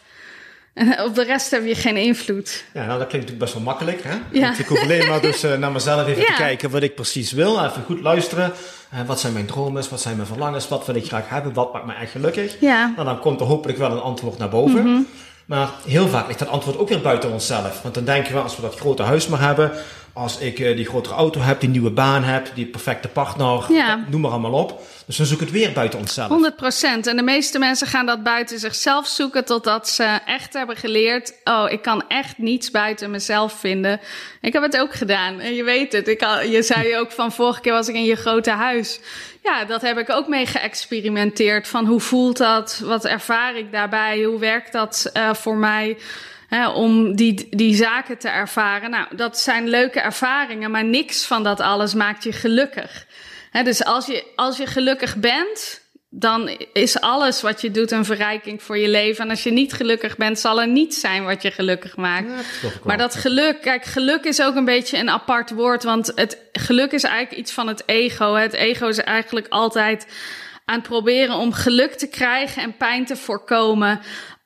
En 0.74 1.00
op 1.06 1.14
de 1.14 1.24
rest 1.24 1.50
heb 1.50 1.64
je 1.64 1.74
geen 1.74 1.96
invloed. 1.96 2.64
Ja, 2.74 2.86
nou, 2.86 2.98
dat 2.98 3.08
klinkt 3.08 3.12
natuurlijk 3.12 3.38
best 3.38 3.54
wel 3.54 3.62
makkelijk. 3.62 4.02
Hè? 4.02 4.16
Ja. 4.30 4.58
Ik 4.58 4.66
hoef 4.66 4.82
alleen 4.82 5.08
maar 5.08 5.20
dus 5.20 5.44
uh, 5.44 5.56
naar 5.56 5.72
mezelf 5.72 6.06
even 6.06 6.24
te 6.24 6.32
kijken 6.36 6.70
wat 6.70 6.82
ik 6.82 6.94
precies 6.94 7.32
wil. 7.32 7.64
Even 7.64 7.82
goed 7.82 8.00
luisteren. 8.00 8.52
Uh, 8.94 9.00
wat 9.06 9.20
zijn 9.20 9.32
mijn 9.32 9.46
dromen? 9.46 9.84
Wat 9.90 10.00
zijn 10.00 10.16
mijn 10.16 10.28
verlangens? 10.28 10.68
Wat 10.68 10.86
wil 10.86 10.94
ik 10.94 11.06
graag 11.06 11.28
hebben? 11.28 11.52
Wat 11.52 11.72
maakt 11.72 11.86
me 11.86 11.92
echt 11.92 12.10
gelukkig? 12.10 12.56
Ja. 12.60 12.92
Nou, 12.94 13.06
dan 13.06 13.20
komt 13.20 13.40
er 13.40 13.46
hopelijk 13.46 13.78
wel 13.78 13.90
een 13.90 14.00
antwoord 14.00 14.38
naar 14.38 14.48
boven. 14.48 14.80
Mm 14.80 14.94
-hmm. 14.94 15.06
Maar 15.46 15.70
heel 15.86 16.08
vaak 16.08 16.26
ligt 16.26 16.38
dat 16.38 16.48
antwoord 16.48 16.78
ook 16.78 16.88
weer 16.88 17.00
buiten 17.00 17.30
onszelf. 17.32 17.82
Want 17.82 17.94
dan 17.94 18.04
denken 18.04 18.32
we, 18.32 18.40
als 18.40 18.56
we 18.56 18.62
dat 18.62 18.78
grote 18.78 19.02
huis 19.02 19.26
maar 19.26 19.40
hebben, 19.40 19.72
als 20.12 20.38
ik 20.38 20.58
uh, 20.58 20.76
die 20.76 20.84
grotere 20.84 21.14
auto 21.14 21.40
heb, 21.40 21.60
die 21.60 21.68
nieuwe 21.68 21.90
baan 21.90 22.22
heb, 22.22 22.50
die 22.54 22.66
perfecte 22.66 23.08
partner, 23.08 23.72
ja. 23.72 24.04
noem 24.08 24.20
maar 24.20 24.30
allemaal 24.30 24.52
op. 24.52 24.80
Dus 25.06 25.16
dan 25.16 25.26
zoek 25.26 25.40
ik 25.40 25.46
het 25.46 25.54
weer 25.54 25.72
buiten 25.72 25.98
onszelf. 25.98 26.28
100 26.28 26.56
procent. 26.56 27.06
En 27.06 27.16
de 27.16 27.22
meeste 27.22 27.58
mensen 27.58 27.86
gaan 27.86 28.06
dat 28.06 28.22
buiten 28.22 28.58
zichzelf 28.58 29.06
zoeken 29.06 29.44
totdat 29.44 29.88
ze 29.88 30.18
echt 30.26 30.52
hebben 30.52 30.76
geleerd: 30.76 31.34
oh, 31.44 31.64
ik 31.68 31.82
kan 31.82 32.04
echt 32.08 32.38
niets 32.38 32.70
buiten 32.70 33.10
mezelf 33.10 33.52
vinden. 33.52 34.00
Ik 34.40 34.52
heb 34.52 34.62
het 34.62 34.78
ook 34.78 34.94
gedaan. 34.94 35.40
En 35.40 35.54
je 35.54 35.64
weet 35.64 35.92
het. 35.92 36.08
Ik 36.08 36.22
al, 36.22 36.42
je 36.42 36.62
zei 36.62 36.96
ook 36.96 37.12
van 37.12 37.32
vorige 37.32 37.60
keer 37.60 37.72
was 37.72 37.88
ik 37.88 37.94
in 37.94 38.04
je 38.04 38.16
grote 38.16 38.50
huis. 38.50 39.00
Ja, 39.42 39.64
dat 39.64 39.82
heb 39.82 39.98
ik 39.98 40.10
ook 40.10 40.28
mee 40.28 40.46
geëxperimenteerd. 40.46 41.68
Van 41.68 41.86
hoe 41.86 42.00
voelt 42.00 42.36
dat? 42.36 42.80
Wat 42.84 43.04
ervaar 43.04 43.56
ik 43.56 43.72
daarbij? 43.72 44.22
Hoe 44.22 44.38
werkt 44.38 44.72
dat 44.72 45.10
uh, 45.16 45.34
voor 45.34 45.56
mij? 45.56 45.96
Hè, 46.54 46.68
om 46.68 47.16
die, 47.16 47.46
die 47.50 47.74
zaken 47.74 48.18
te 48.18 48.28
ervaren. 48.28 48.90
Nou, 48.90 49.16
dat 49.16 49.38
zijn 49.38 49.68
leuke 49.68 50.00
ervaringen, 50.00 50.70
maar 50.70 50.84
niks 50.84 51.24
van 51.24 51.42
dat 51.42 51.60
alles 51.60 51.94
maakt 51.94 52.24
je 52.24 52.32
gelukkig. 52.32 53.06
Hè, 53.50 53.62
dus 53.62 53.84
als 53.84 54.06
je, 54.06 54.24
als 54.36 54.56
je 54.56 54.66
gelukkig 54.66 55.16
bent, 55.16 55.80
dan 56.10 56.48
is 56.72 57.00
alles 57.00 57.40
wat 57.40 57.60
je 57.60 57.70
doet 57.70 57.90
een 57.90 58.04
verrijking 58.04 58.62
voor 58.62 58.78
je 58.78 58.88
leven. 58.88 59.24
En 59.24 59.30
als 59.30 59.42
je 59.42 59.50
niet 59.50 59.72
gelukkig 59.72 60.16
bent, 60.16 60.38
zal 60.38 60.60
er 60.60 60.68
niets 60.68 61.00
zijn 61.00 61.24
wat 61.24 61.42
je 61.42 61.50
gelukkig 61.50 61.96
maakt. 61.96 62.28
maar 62.84 62.98
dat 62.98 63.14
geluk, 63.14 63.60
kijk, 63.60 63.84
geluk 63.84 64.24
is 64.24 64.42
ook 64.42 64.54
een 64.54 64.64
beetje 64.64 64.98
een 64.98 65.10
apart 65.10 65.50
woord. 65.50 65.82
Want 65.82 66.12
het 66.14 66.38
geluk 66.52 66.92
is 66.92 67.04
eigenlijk 67.04 67.40
iets 67.40 67.52
van 67.52 67.68
het 67.68 67.82
ego. 67.86 68.34
Het 68.34 68.52
ego 68.52 68.86
is 68.86 68.98
eigenlijk 68.98 69.46
altijd 69.48 70.06
aan 70.64 70.78
het 70.78 70.88
proberen 70.88 71.36
om 71.36 71.52
geluk 71.52 71.92
te 71.94 72.08
krijgen 72.08 72.62
en 72.62 72.76
pijn 72.76 73.04
te 73.04 73.16
voorkomen 73.16 74.00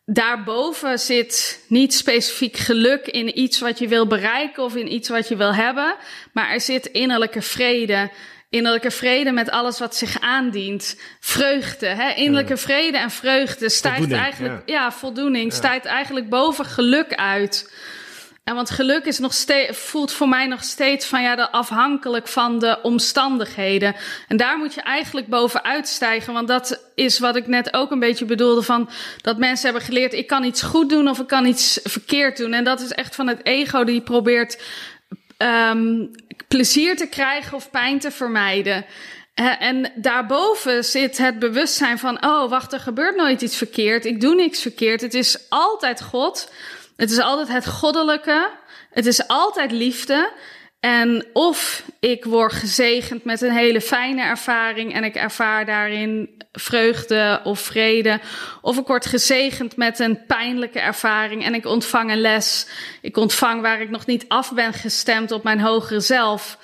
daarboven 0.06 0.98
zit 0.98 1.64
niet 1.68 1.94
specifiek 1.94 2.56
geluk 2.56 3.06
in 3.06 3.38
iets 3.38 3.58
wat 3.58 3.78
je 3.78 3.88
wil 3.88 4.06
bereiken 4.06 4.62
of 4.62 4.76
in 4.76 4.92
iets 4.92 5.08
wat 5.08 5.28
je 5.28 5.36
wil 5.36 5.54
hebben, 5.54 5.96
maar 6.32 6.50
er 6.50 6.60
zit 6.60 6.86
innerlijke 6.86 7.42
vrede. 7.42 8.10
Innerlijke 8.50 8.90
vrede 8.90 9.32
met 9.32 9.50
alles 9.50 9.78
wat 9.78 9.96
zich 9.96 10.20
aandient. 10.20 11.00
Vreugde, 11.20 11.86
hè? 11.86 12.14
innerlijke 12.14 12.56
vrede 12.56 12.98
en 12.98 13.10
vreugde 13.10 13.68
stijgt 13.68 14.12
eigenlijk, 14.12 14.62
ja, 14.66 14.74
ja 14.74 14.92
voldoening, 14.92 15.50
ja. 15.50 15.56
stijgt 15.56 15.84
eigenlijk 15.84 16.28
boven 16.28 16.64
geluk 16.64 17.14
uit. 17.14 17.72
En 18.46 18.54
want 18.54 18.70
geluk 18.70 19.04
is 19.04 19.18
nog 19.18 19.34
steeds, 19.34 19.78
voelt 19.78 20.12
voor 20.12 20.28
mij 20.28 20.46
nog 20.46 20.62
steeds 20.64 21.06
van 21.06 21.22
ja, 21.22 21.34
afhankelijk 21.34 22.28
van 22.28 22.58
de 22.58 22.78
omstandigheden. 22.82 23.96
En 24.28 24.36
daar 24.36 24.58
moet 24.58 24.74
je 24.74 24.80
eigenlijk 24.80 25.26
bovenuit 25.26 25.88
stijgen. 25.88 26.32
Want 26.32 26.48
dat 26.48 26.82
is 26.94 27.18
wat 27.18 27.36
ik 27.36 27.46
net 27.46 27.74
ook 27.74 27.90
een 27.90 27.98
beetje 27.98 28.24
bedoelde 28.24 28.62
van 28.62 28.90
dat 29.20 29.38
mensen 29.38 29.64
hebben 29.64 29.86
geleerd, 29.86 30.12
ik 30.12 30.26
kan 30.26 30.44
iets 30.44 30.62
goed 30.62 30.88
doen 30.88 31.08
of 31.08 31.18
ik 31.18 31.26
kan 31.26 31.46
iets 31.46 31.80
verkeerd 31.82 32.36
doen. 32.36 32.52
En 32.52 32.64
dat 32.64 32.80
is 32.80 32.90
echt 32.90 33.14
van 33.14 33.26
het 33.26 33.46
ego 33.46 33.84
die 33.84 34.00
probeert 34.00 34.62
um, 35.38 36.10
plezier 36.48 36.96
te 36.96 37.06
krijgen 37.06 37.56
of 37.56 37.70
pijn 37.70 37.98
te 37.98 38.10
vermijden. 38.10 38.86
En 39.58 39.92
daarboven 39.94 40.84
zit 40.84 41.18
het 41.18 41.38
bewustzijn 41.38 41.98
van: 41.98 42.24
oh, 42.24 42.50
wacht, 42.50 42.72
er 42.72 42.80
gebeurt 42.80 43.16
nooit 43.16 43.42
iets 43.42 43.56
verkeerd. 43.56 44.04
Ik 44.04 44.20
doe 44.20 44.34
niks 44.34 44.62
verkeerd. 44.62 45.00
Het 45.00 45.14
is 45.14 45.38
altijd 45.48 46.02
God. 46.02 46.50
Het 46.96 47.10
is 47.10 47.18
altijd 47.18 47.48
het 47.48 47.66
goddelijke. 47.66 48.50
Het 48.90 49.06
is 49.06 49.28
altijd 49.28 49.72
liefde. 49.72 50.32
En 50.80 51.26
of 51.32 51.82
ik 52.00 52.24
word 52.24 52.52
gezegend 52.52 53.24
met 53.24 53.40
een 53.40 53.52
hele 53.52 53.80
fijne 53.80 54.22
ervaring 54.22 54.94
en 54.94 55.04
ik 55.04 55.14
ervaar 55.14 55.64
daarin 55.64 56.42
vreugde 56.52 57.40
of 57.44 57.60
vrede. 57.60 58.20
Of 58.62 58.78
ik 58.78 58.86
word 58.86 59.06
gezegend 59.06 59.76
met 59.76 59.98
een 59.98 60.26
pijnlijke 60.26 60.80
ervaring 60.80 61.44
en 61.44 61.54
ik 61.54 61.66
ontvang 61.66 62.10
een 62.10 62.20
les. 62.20 62.66
Ik 63.00 63.16
ontvang 63.16 63.60
waar 63.62 63.80
ik 63.80 63.90
nog 63.90 64.06
niet 64.06 64.24
af 64.28 64.52
ben 64.52 64.72
gestemd 64.72 65.32
op 65.32 65.42
mijn 65.42 65.60
hogere 65.60 66.00
zelf. 66.00 66.58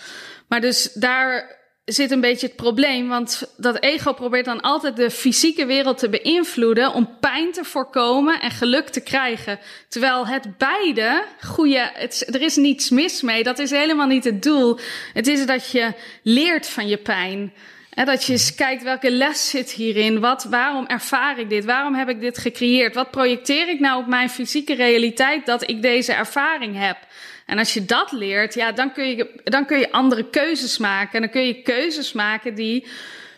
Maar 0.48 0.60
dus 0.60 0.92
daar 0.92 1.60
zit 1.84 2.10
een 2.10 2.20
beetje 2.20 2.46
het 2.46 2.56
probleem. 2.56 3.08
Want 3.08 3.54
dat 3.56 3.82
ego 3.82 4.12
probeert 4.12 4.44
dan 4.44 4.60
altijd 4.60 4.96
de 4.96 5.10
fysieke 5.10 5.66
wereld 5.66 5.98
te 5.98 6.08
beïnvloeden 6.08 6.92
om 6.92 7.16
pijn 7.20 7.52
te 7.52 7.64
voorkomen 7.64 8.40
en 8.40 8.50
geluk 8.50 8.88
te 8.88 9.00
krijgen. 9.00 9.58
Terwijl 9.88 10.26
het 10.26 10.58
beide 10.58 11.24
goede, 11.40 11.90
het, 11.94 12.34
er 12.34 12.42
is 12.42 12.56
niets 12.56 12.90
mis 12.90 13.22
mee. 13.22 13.42
Dat 13.42 13.58
is 13.58 13.70
helemaal 13.70 14.06
niet 14.06 14.24
het 14.24 14.42
doel. 14.42 14.78
Het 15.12 15.26
is 15.26 15.46
dat 15.46 15.70
je 15.70 15.92
leert 16.22 16.68
van 16.68 16.88
je 16.88 16.96
pijn. 16.96 17.52
En 17.94 18.06
dat 18.06 18.24
je 18.24 18.32
eens 18.32 18.54
kijkt 18.54 18.82
welke 18.82 19.10
les 19.10 19.50
zit 19.50 19.70
hierin. 19.70 20.20
Wat, 20.20 20.44
waarom 20.44 20.86
ervaar 20.86 21.38
ik 21.38 21.48
dit? 21.48 21.64
Waarom 21.64 21.94
heb 21.94 22.08
ik 22.08 22.20
dit 22.20 22.38
gecreëerd? 22.38 22.94
Wat 22.94 23.10
projecteer 23.10 23.68
ik 23.68 23.80
nou 23.80 24.00
op 24.00 24.06
mijn 24.06 24.30
fysieke 24.30 24.74
realiteit 24.74 25.46
dat 25.46 25.70
ik 25.70 25.82
deze 25.82 26.12
ervaring 26.12 26.78
heb? 26.78 26.96
En 27.52 27.58
als 27.58 27.74
je 27.74 27.84
dat 27.84 28.12
leert, 28.12 28.54
ja, 28.54 28.72
dan 28.72 28.92
kun 28.92 29.08
je, 29.08 29.40
dan 29.44 29.66
kun 29.66 29.78
je 29.78 29.92
andere 29.92 30.30
keuzes 30.30 30.78
maken. 30.78 31.12
En 31.12 31.20
dan 31.20 31.30
kun 31.30 31.46
je 31.46 31.62
keuzes 31.62 32.12
maken 32.12 32.54
die 32.54 32.86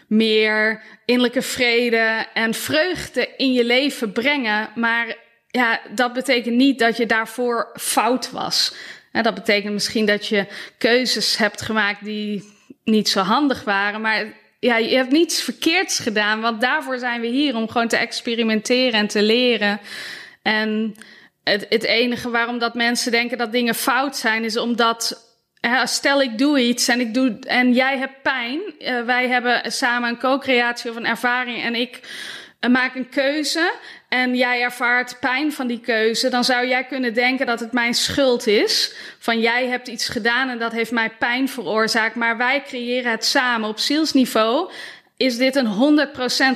meer 0.06 0.82
innerlijke 1.04 1.42
vrede 1.42 2.26
en 2.34 2.54
vreugde 2.54 3.28
in 3.36 3.52
je 3.52 3.64
leven 3.64 4.12
brengen. 4.12 4.68
Maar 4.74 5.16
ja, 5.50 5.80
dat 5.94 6.12
betekent 6.12 6.54
niet 6.54 6.78
dat 6.78 6.96
je 6.96 7.06
daarvoor 7.06 7.70
fout 7.74 8.30
was. 8.30 8.74
En 9.12 9.22
dat 9.22 9.34
betekent 9.34 9.72
misschien 9.72 10.06
dat 10.06 10.26
je 10.26 10.46
keuzes 10.78 11.36
hebt 11.36 11.62
gemaakt 11.62 12.04
die 12.04 12.52
niet 12.84 13.08
zo 13.08 13.20
handig 13.20 13.64
waren. 13.64 14.00
Maar 14.00 14.32
ja, 14.60 14.76
je 14.76 14.96
hebt 14.96 15.12
niets 15.12 15.42
verkeerds 15.42 15.98
gedaan. 15.98 16.40
Want 16.40 16.60
daarvoor 16.60 16.98
zijn 16.98 17.20
we 17.20 17.26
hier 17.26 17.56
om 17.56 17.68
gewoon 17.68 17.88
te 17.88 17.96
experimenteren 17.96 19.00
en 19.00 19.08
te 19.08 19.22
leren. 19.22 19.80
En 20.42 20.94
het, 21.44 21.66
het 21.68 21.82
enige 21.82 22.30
waarom 22.30 22.58
dat 22.58 22.74
mensen 22.74 23.12
denken 23.12 23.38
dat 23.38 23.52
dingen 23.52 23.74
fout 23.74 24.16
zijn, 24.16 24.44
is 24.44 24.56
omdat 24.56 25.32
stel 25.84 26.22
ik 26.22 26.38
doe 26.38 26.60
iets 26.60 26.88
en 26.88 27.00
ik 27.00 27.14
doe 27.14 27.38
en 27.40 27.72
jij 27.72 27.98
hebt 27.98 28.22
pijn. 28.22 28.60
Uh, 28.78 29.02
wij 29.02 29.28
hebben 29.28 29.72
samen 29.72 30.08
een 30.08 30.18
co-creatie 30.18 30.90
of 30.90 30.96
een 30.96 31.06
ervaring 31.06 31.62
en 31.62 31.74
ik 31.74 32.00
uh, 32.60 32.70
maak 32.70 32.94
een 32.94 33.08
keuze 33.08 33.72
en 34.08 34.36
jij 34.36 34.62
ervaart 34.62 35.16
pijn 35.20 35.52
van 35.52 35.66
die 35.66 35.80
keuze, 35.80 36.28
dan 36.28 36.44
zou 36.44 36.66
jij 36.66 36.84
kunnen 36.84 37.14
denken 37.14 37.46
dat 37.46 37.60
het 37.60 37.72
mijn 37.72 37.94
schuld 37.94 38.46
is. 38.46 38.94
Van 39.18 39.40
jij 39.40 39.66
hebt 39.66 39.88
iets 39.88 40.08
gedaan 40.08 40.48
en 40.48 40.58
dat 40.58 40.72
heeft 40.72 40.90
mij 40.90 41.10
pijn 41.10 41.48
veroorzaakt. 41.48 42.14
Maar 42.14 42.36
wij 42.36 42.62
creëren 42.62 43.10
het 43.10 43.24
samen 43.24 43.68
op 43.68 43.78
zielsniveau 43.78 44.70
is 45.16 45.36
dit 45.36 45.56
een 45.56 46.06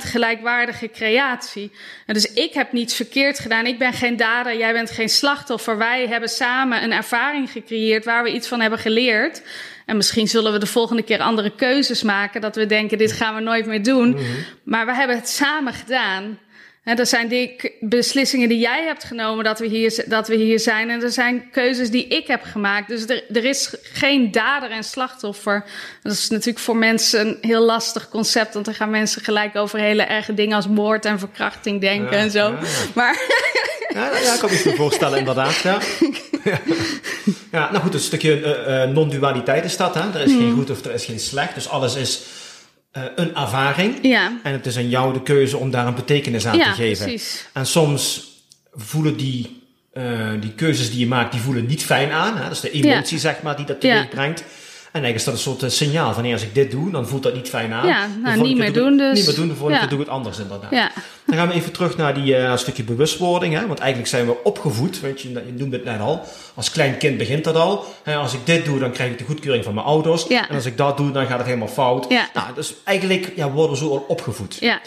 100% 0.01 0.05
gelijkwaardige 0.05 0.89
creatie. 0.89 1.71
En 2.05 2.13
dus 2.13 2.33
ik 2.33 2.53
heb 2.53 2.71
niets 2.71 2.95
verkeerd 2.95 3.39
gedaan. 3.39 3.65
Ik 3.65 3.79
ben 3.79 3.93
geen 3.93 4.17
dader, 4.17 4.57
jij 4.57 4.73
bent 4.73 4.91
geen 4.91 5.09
slachtoffer. 5.09 5.77
Wij 5.77 6.07
hebben 6.07 6.29
samen 6.29 6.83
een 6.83 6.91
ervaring 6.91 7.51
gecreëerd 7.51 8.05
waar 8.05 8.23
we 8.23 8.33
iets 8.33 8.47
van 8.47 8.61
hebben 8.61 8.79
geleerd. 8.79 9.41
En 9.85 9.97
misschien 9.97 10.27
zullen 10.27 10.51
we 10.51 10.57
de 10.57 10.65
volgende 10.65 11.01
keer 11.01 11.19
andere 11.19 11.55
keuzes 11.55 12.03
maken. 12.03 12.41
Dat 12.41 12.55
we 12.55 12.65
denken, 12.65 12.97
dit 12.97 13.11
gaan 13.11 13.35
we 13.35 13.41
nooit 13.41 13.65
meer 13.65 13.83
doen. 13.83 14.09
Mhm. 14.09 14.23
Maar 14.63 14.85
we 14.85 14.93
hebben 14.93 15.15
het 15.15 15.29
samen 15.29 15.73
gedaan. 15.73 16.39
En 16.83 16.95
dat 16.95 17.07
zijn 17.07 17.27
die 17.27 17.55
beslissingen 17.79 18.49
die 18.49 18.59
jij 18.59 18.83
hebt 18.83 19.03
genomen 19.03 19.43
dat 19.43 19.59
we, 19.59 19.67
hier, 19.67 20.03
dat 20.07 20.27
we 20.27 20.35
hier 20.35 20.59
zijn. 20.59 20.89
En 20.89 21.03
er 21.03 21.11
zijn 21.11 21.49
keuzes 21.51 21.91
die 21.91 22.07
ik 22.07 22.27
heb 22.27 22.43
gemaakt. 22.43 22.87
Dus 22.87 23.05
er, 23.07 23.23
er 23.33 23.45
is 23.45 23.75
geen 23.81 24.31
dader 24.31 24.71
en 24.71 24.83
slachtoffer. 24.83 25.65
Dat 26.03 26.13
is 26.13 26.29
natuurlijk 26.29 26.59
voor 26.59 26.75
mensen 26.75 27.27
een 27.27 27.37
heel 27.41 27.61
lastig 27.65 28.09
concept. 28.09 28.53
Want 28.53 28.65
dan 28.65 28.73
gaan 28.73 28.89
mensen 28.89 29.21
gelijk 29.21 29.55
over 29.55 29.79
hele 29.79 30.03
erge 30.03 30.33
dingen 30.33 30.55
als 30.55 30.67
moord 30.67 31.05
en 31.05 31.19
verkrachting 31.19 31.81
denken 31.81 32.17
en 32.17 32.31
zo. 32.31 32.39
Ja, 32.39 32.57
Maar. 32.93 33.47
Ja, 33.93 34.11
ja, 34.19 34.33
ik 34.33 34.39
kan 34.39 34.49
me 34.49 34.73
voorstellen, 34.75 35.19
inderdaad. 35.19 35.55
Ja. 35.55 35.79
ja. 37.51 37.71
nou 37.71 37.83
goed, 37.83 37.93
een 37.93 37.99
stukje 37.99 38.65
uh, 38.87 38.93
non-dualiteit 38.93 39.65
is 39.65 39.77
dat. 39.77 39.95
Hè? 39.95 40.01
Er 40.01 40.21
is 40.21 40.31
geen 40.31 40.41
hmm. 40.41 40.55
goed 40.55 40.69
of 40.69 40.85
er 40.85 40.93
is 40.93 41.05
geen 41.05 41.19
slecht. 41.19 41.53
Dus 41.55 41.69
alles 41.69 41.95
is 41.95 42.21
uh, 42.97 43.03
een 43.15 43.35
ervaring. 43.35 43.99
Ja. 44.01 44.39
En 44.43 44.51
het 44.51 44.65
is 44.65 44.77
aan 44.77 44.89
jou 44.89 45.13
de 45.13 45.21
keuze 45.21 45.57
om 45.57 45.71
daar 45.71 45.87
een 45.87 45.95
betekenis 45.95 46.45
aan 46.45 46.59
te 46.59 46.63
geven. 46.63 47.05
Precies. 47.05 47.45
En 47.53 47.65
soms 47.65 48.27
voelen 48.71 49.17
die, 49.17 49.63
uh, 49.93 50.31
die 50.39 50.53
keuzes 50.53 50.89
die 50.89 50.99
je 50.99 51.07
maakt, 51.07 51.31
die 51.31 51.41
voelen 51.41 51.65
niet 51.65 51.83
fijn 51.83 52.11
aan. 52.11 52.37
Hè? 52.37 52.43
Dat 52.43 52.51
is 52.51 52.59
de 52.59 52.71
emotie, 52.71 53.19
zeg 53.19 53.41
maar, 53.41 53.55
die 53.55 53.65
dat 53.65 53.81
teweeg 53.81 54.09
brengt. 54.09 54.43
En 54.91 55.03
eigenlijk 55.03 55.15
is 55.15 55.23
dat 55.23 55.33
een 55.33 55.39
soort 55.39 55.63
uh, 55.63 55.69
signaal 55.69 56.13
van, 56.13 56.31
als 56.31 56.41
ik 56.41 56.55
dit 56.55 56.71
doe, 56.71 56.91
dan 56.91 57.07
voelt 57.07 57.23
dat 57.23 57.33
niet 57.33 57.49
fijn 57.49 57.73
aan. 57.73 57.87
Ja, 57.87 58.07
nou, 58.23 58.41
niet 58.41 58.57
meer 58.57 58.73
doen 58.73 58.97
dus. 58.97 59.17
Niet 59.17 59.25
meer 59.25 59.35
doen, 59.35 59.47
de 59.47 59.53
volgende 59.53 59.79
keer 59.79 59.89
doe 59.89 59.99
ik 59.99 60.05
het 60.05 60.13
anders 60.13 60.39
inderdaad. 60.39 60.71
Ja. 60.71 60.91
Dan 61.25 61.37
gaan 61.37 61.47
we 61.47 61.53
even 61.53 61.71
terug 61.71 61.97
naar 61.97 62.13
die 62.13 62.37
uh, 62.37 62.57
stukje 62.57 62.83
bewustwording. 62.83 63.53
Hè? 63.53 63.67
Want 63.67 63.79
eigenlijk 63.79 64.09
zijn 64.09 64.25
we 64.25 64.43
opgevoed, 64.43 64.99
weet 64.99 65.21
je, 65.21 65.29
je 65.29 65.53
noemde 65.57 65.75
het 65.75 65.85
net 65.85 65.99
al. 65.99 66.21
Als 66.55 66.71
klein 66.71 66.97
kind 66.97 67.17
begint 67.17 67.43
dat 67.43 67.55
al. 67.55 67.85
Als 68.05 68.33
ik 68.33 68.39
dit 68.43 68.65
doe, 68.65 68.79
dan 68.79 68.91
krijg 68.91 69.11
ik 69.11 69.17
de 69.17 69.23
goedkeuring 69.23 69.63
van 69.63 69.73
mijn 69.73 69.85
ouders. 69.85 70.25
Ja. 70.27 70.49
En 70.49 70.55
als 70.55 70.65
ik 70.65 70.77
dat 70.77 70.97
doe, 70.97 71.11
dan 71.11 71.25
gaat 71.25 71.37
het 71.37 71.47
helemaal 71.47 71.67
fout. 71.67 72.05
Ja. 72.09 72.29
Nou, 72.33 72.47
dus 72.55 72.73
eigenlijk 72.83 73.31
ja, 73.35 73.51
worden 73.51 73.71
we 73.71 73.77
zo 73.77 73.89
al 73.89 74.05
opgevoed. 74.07 74.57
Ja. 74.59 74.81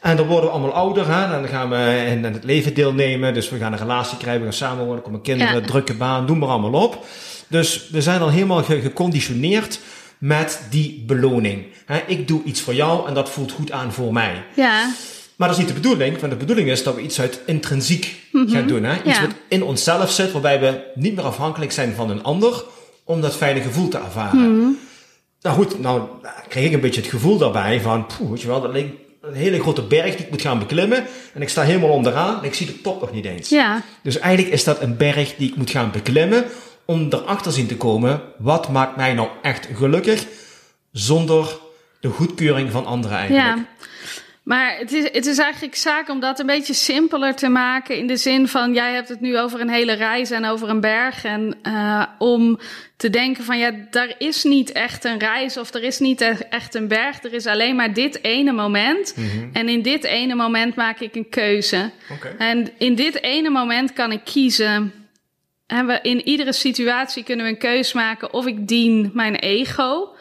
En 0.00 0.16
dan 0.16 0.26
worden 0.26 0.44
we 0.44 0.56
allemaal 0.56 0.72
ouder, 0.72 1.14
hè? 1.14 1.28
dan 1.28 1.48
gaan 1.48 1.70
we 1.70 2.04
in 2.10 2.24
het 2.24 2.44
leven 2.44 2.74
deelnemen. 2.74 3.34
Dus 3.34 3.50
we 3.50 3.58
gaan 3.58 3.72
een 3.72 3.78
relatie 3.78 4.16
krijgen, 4.16 4.40
we 4.40 4.46
gaan 4.46 4.56
samenwonen, 4.68 5.02
komen 5.02 5.20
kinderen, 5.20 5.66
drukke 5.66 5.94
baan, 5.94 6.24
noem 6.24 6.38
maar 6.38 6.48
allemaal 6.48 6.82
op. 6.82 7.06
Dus 7.54 7.88
we 7.90 8.02
zijn 8.02 8.20
al 8.20 8.30
helemaal 8.30 8.62
geconditioneerd 8.62 9.80
met 10.18 10.60
die 10.70 11.04
beloning. 11.06 11.64
ik 12.06 12.28
doe 12.28 12.42
iets 12.44 12.60
voor 12.60 12.74
jou 12.74 13.08
en 13.08 13.14
dat 13.14 13.30
voelt 13.30 13.52
goed 13.52 13.70
aan 13.70 13.92
voor 13.92 14.12
mij. 14.12 14.44
Ja. 14.54 14.90
Maar 15.36 15.48
dat 15.48 15.58
is 15.58 15.64
niet 15.64 15.74
de 15.74 15.80
bedoeling, 15.80 16.18
want 16.20 16.32
de 16.32 16.38
bedoeling 16.38 16.68
is 16.68 16.82
dat 16.82 16.94
we 16.94 17.00
iets 17.00 17.20
uit 17.20 17.40
intrinsiek 17.46 18.22
mhm. 18.32 18.48
gaan 18.48 18.66
doen. 18.66 18.84
Hè? 18.84 19.02
Iets 19.04 19.20
wat 19.20 19.30
in 19.48 19.62
onszelf 19.62 20.10
zit, 20.10 20.32
waarbij 20.32 20.60
we 20.60 20.80
niet 20.94 21.14
meer 21.14 21.24
afhankelijk 21.24 21.72
zijn 21.72 21.94
van 21.94 22.10
een 22.10 22.22
ander 22.22 22.64
om 23.04 23.20
dat 23.20 23.36
fijne 23.36 23.60
gevoel 23.60 23.88
te 23.88 23.98
ervaren. 23.98 24.58
Mhm. 24.58 24.70
Nou 25.40 25.56
goed, 25.56 25.80
nou 25.80 26.02
kreeg 26.48 26.66
ik 26.66 26.72
een 26.72 26.80
beetje 26.80 27.00
het 27.00 27.10
gevoel 27.10 27.38
daarbij 27.38 27.80
van, 27.80 28.06
poeh, 28.06 28.30
weet 28.30 28.40
je 28.40 28.46
wel, 28.46 28.60
dat 28.60 28.72
lijkt 28.72 28.94
een 29.20 29.34
hele 29.34 29.60
grote 29.60 29.82
berg 29.82 30.16
die 30.16 30.24
ik 30.24 30.30
moet 30.30 30.42
gaan 30.42 30.58
beklimmen. 30.58 31.04
En 31.34 31.42
ik 31.42 31.48
sta 31.48 31.62
helemaal 31.62 31.90
onderaan 31.90 32.38
en 32.38 32.44
ik 32.44 32.54
zie 32.54 32.66
de 32.66 32.80
top 32.80 33.00
nog 33.00 33.12
niet 33.12 33.24
eens. 33.24 33.48
Ja. 33.48 33.82
Dus 34.02 34.18
eigenlijk 34.18 34.54
is 34.54 34.64
dat 34.64 34.80
een 34.80 34.96
berg 34.96 35.34
die 35.36 35.48
ik 35.48 35.56
moet 35.56 35.70
gaan 35.70 35.90
beklimmen 35.90 36.44
om 36.84 37.06
erachter 37.10 37.52
zien 37.52 37.66
te 37.66 37.76
komen, 37.76 38.22
wat 38.38 38.68
maakt 38.68 38.96
mij 38.96 39.14
nou 39.14 39.28
echt 39.42 39.68
gelukkig, 39.74 40.26
zonder 40.92 41.58
de 42.00 42.08
goedkeuring 42.08 42.70
van 42.70 42.86
anderen 42.86 43.16
eigenlijk. 43.18 43.56
Ja. 43.56 43.66
Maar 44.44 44.76
het 44.78 44.92
is, 44.92 45.04
het 45.12 45.26
is 45.26 45.38
eigenlijk 45.38 45.74
zaak 45.74 46.08
om 46.08 46.20
dat 46.20 46.38
een 46.38 46.46
beetje 46.46 46.74
simpeler 46.74 47.34
te 47.34 47.48
maken. 47.48 47.96
In 47.96 48.06
de 48.06 48.16
zin 48.16 48.48
van, 48.48 48.74
jij 48.74 48.92
hebt 48.92 49.08
het 49.08 49.20
nu 49.20 49.38
over 49.38 49.60
een 49.60 49.68
hele 49.68 49.92
reis 49.92 50.30
en 50.30 50.44
over 50.44 50.68
een 50.68 50.80
berg. 50.80 51.24
En 51.24 51.56
uh, 51.62 52.04
om 52.18 52.58
te 52.96 53.10
denken 53.10 53.44
van, 53.44 53.58
ja, 53.58 53.72
daar 53.90 54.14
is 54.18 54.44
niet 54.44 54.72
echt 54.72 55.04
een 55.04 55.18
reis 55.18 55.56
of 55.56 55.74
er 55.74 55.82
is 55.82 55.98
niet 55.98 56.20
e-, 56.20 56.36
echt 56.50 56.74
een 56.74 56.88
berg. 56.88 57.22
Er 57.22 57.32
is 57.32 57.46
alleen 57.46 57.76
maar 57.76 57.92
dit 57.92 58.24
ene 58.24 58.52
moment. 58.52 59.14
Mm 59.16 59.30
-hmm. 59.30 59.50
En 59.52 59.68
in 59.68 59.82
dit 59.82 60.04
ene 60.04 60.34
moment 60.34 60.74
maak 60.74 61.00
ik 61.00 61.14
een 61.14 61.28
keuze. 61.28 61.90
Okay. 62.12 62.34
En 62.38 62.70
in 62.78 62.94
dit 62.94 63.22
ene 63.22 63.50
moment 63.50 63.92
kan 63.92 64.12
ik 64.12 64.20
kiezen 64.24 65.03
en 65.66 65.86
we, 65.86 65.98
in 66.02 66.28
iedere 66.28 66.52
situatie 66.52 67.24
kunnen 67.24 67.46
we 67.46 67.52
een 67.52 67.58
keus 67.58 67.92
maken 67.92 68.32
of 68.32 68.46
ik 68.46 68.68
dien 68.68 69.10
mijn 69.14 69.34
ego. 69.34 70.14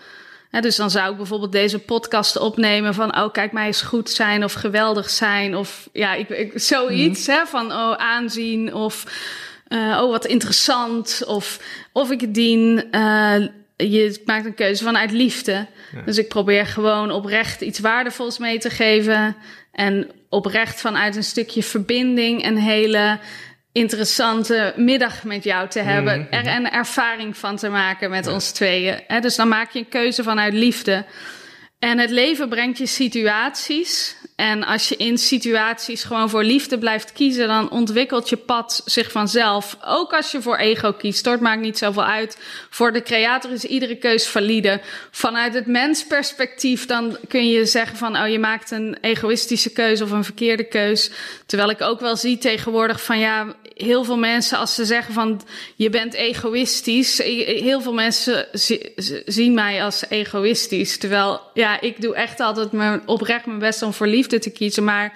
dus 0.49 0.75
dan 0.75 0.91
zou 0.91 1.11
ik 1.11 1.17
bijvoorbeeld 1.17 1.51
deze 1.51 1.79
podcast 1.79 2.37
opnemen 2.37 2.93
van, 2.93 3.17
oh 3.17 3.31
kijk 3.31 3.51
mij 3.51 3.65
eens 3.65 3.81
goed 3.81 4.09
zijn 4.09 4.43
of 4.43 4.53
geweldig 4.53 5.09
zijn 5.09 5.55
of 5.55 5.89
ja, 5.93 6.13
ik, 6.13 6.29
ik 6.29 6.51
zoiets 6.55 7.27
mm. 7.27 7.33
hè, 7.33 7.45
van 7.45 7.71
oh 7.71 7.93
aanzien 7.93 8.73
of 8.73 9.05
uh, 9.69 9.99
oh 10.01 10.11
wat 10.11 10.25
interessant 10.25 11.23
of 11.25 11.59
of 11.91 12.11
ik 12.11 12.33
dien. 12.33 12.87
Uh, 12.91 13.47
je 13.77 14.21
maakt 14.25 14.45
een 14.45 14.53
keuze 14.53 14.83
vanuit 14.83 15.11
liefde. 15.11 15.67
Dus 16.05 16.17
ik 16.17 16.27
probeer 16.27 16.65
gewoon 16.65 17.11
oprecht 17.11 17.61
iets 17.61 17.79
waardevols 17.79 18.37
mee 18.37 18.59
te 18.59 18.69
geven 18.69 19.35
en 19.71 20.11
oprecht 20.29 20.81
vanuit 20.81 21.15
een 21.15 21.23
stukje 21.23 21.63
verbinding 21.63 22.45
een 22.45 22.57
hele 22.57 23.19
interessante 23.73 24.73
middag 24.75 25.23
met 25.23 25.43
jou 25.43 25.69
te 25.69 25.79
hebben. 25.79 26.19
Mhm, 26.19 26.33
er 26.33 26.43
mhm. 26.43 26.55
een 26.55 26.71
ervaring 26.71 27.37
van 27.37 27.55
te 27.55 27.69
maken 27.69 28.09
met 28.09 28.27
ons 28.27 28.51
tweeën. 28.51 28.99
Dus 29.19 29.35
dan 29.35 29.47
maak 29.47 29.71
je 29.71 29.79
een 29.79 29.89
keuze 29.89 30.23
vanuit 30.23 30.53
liefde. 30.53 31.05
En 31.79 31.97
het 31.97 32.09
leven 32.09 32.49
brengt 32.49 32.77
je 32.77 32.85
situaties 32.85 34.15
En 34.35 34.63
als 34.63 34.89
je 34.89 34.95
in 34.95 35.17
situaties 35.17 36.03
gewoon 36.03 36.29
voor 36.29 36.43
liefde 36.43 36.77
blijft 36.77 37.11
kiezen, 37.11 37.47
dan 37.47 37.71
ontwikkelt 37.71 38.29
je 38.29 38.37
pad 38.37 38.81
zich 38.85 39.11
vanzelf. 39.11 39.77
Ook 39.85 40.13
als 40.13 40.31
je 40.31 40.41
voor 40.41 40.57
ego 40.57 40.91
kiest. 40.93 41.25
Het 41.25 41.39
maakt 41.39 41.61
niet 41.61 41.77
zoveel 41.77 42.03
uit. 42.03 42.37
Voor 42.69 42.93
de 42.93 43.03
creator 43.03 43.51
is 43.51 43.63
iedere 43.63 43.95
keus 43.95 44.27
valide. 44.27 44.81
Vanuit 45.11 45.53
het 45.53 45.65
mensperspectief, 45.65 46.85
dan 46.85 47.17
kun 47.27 47.49
je 47.49 47.65
zeggen 47.65 47.97
van, 47.97 48.17
oh, 48.17 48.27
je 48.27 48.39
maakt 48.39 48.71
een 48.71 48.97
egoïstische 49.01 49.71
keuze 49.71 50.03
of 50.03 50.11
een 50.11 50.23
verkeerde 50.23 50.63
keus. 50.63 51.11
Terwijl 51.45 51.69
ik 51.69 51.81
ook 51.81 51.99
wel 51.99 52.15
zie 52.15 52.37
tegenwoordig 52.37 53.03
van, 53.03 53.19
ja, 53.19 53.55
heel 53.75 54.03
veel 54.03 54.17
mensen, 54.17 54.57
als 54.57 54.75
ze 54.75 54.85
zeggen 54.85 55.13
van, 55.13 55.41
je 55.75 55.89
bent 55.89 56.13
egoïstisch. 56.13 57.17
Heel 57.17 57.81
veel 57.81 57.93
mensen 57.93 58.47
zien 59.25 59.53
mij 59.53 59.83
als 59.83 60.03
egoïstisch. 60.09 60.97
Terwijl, 60.97 61.41
ja, 61.53 61.81
ik 61.81 62.01
doe 62.01 62.15
echt 62.15 62.39
altijd 62.39 62.71
mijn, 62.71 63.01
oprecht 63.05 63.45
mijn 63.45 63.59
best 63.59 63.81
om 63.81 63.93
voor 63.93 64.07
liefde 64.07 64.21
te 64.27 64.49
kiezen. 64.49 64.83
Maar 64.83 65.13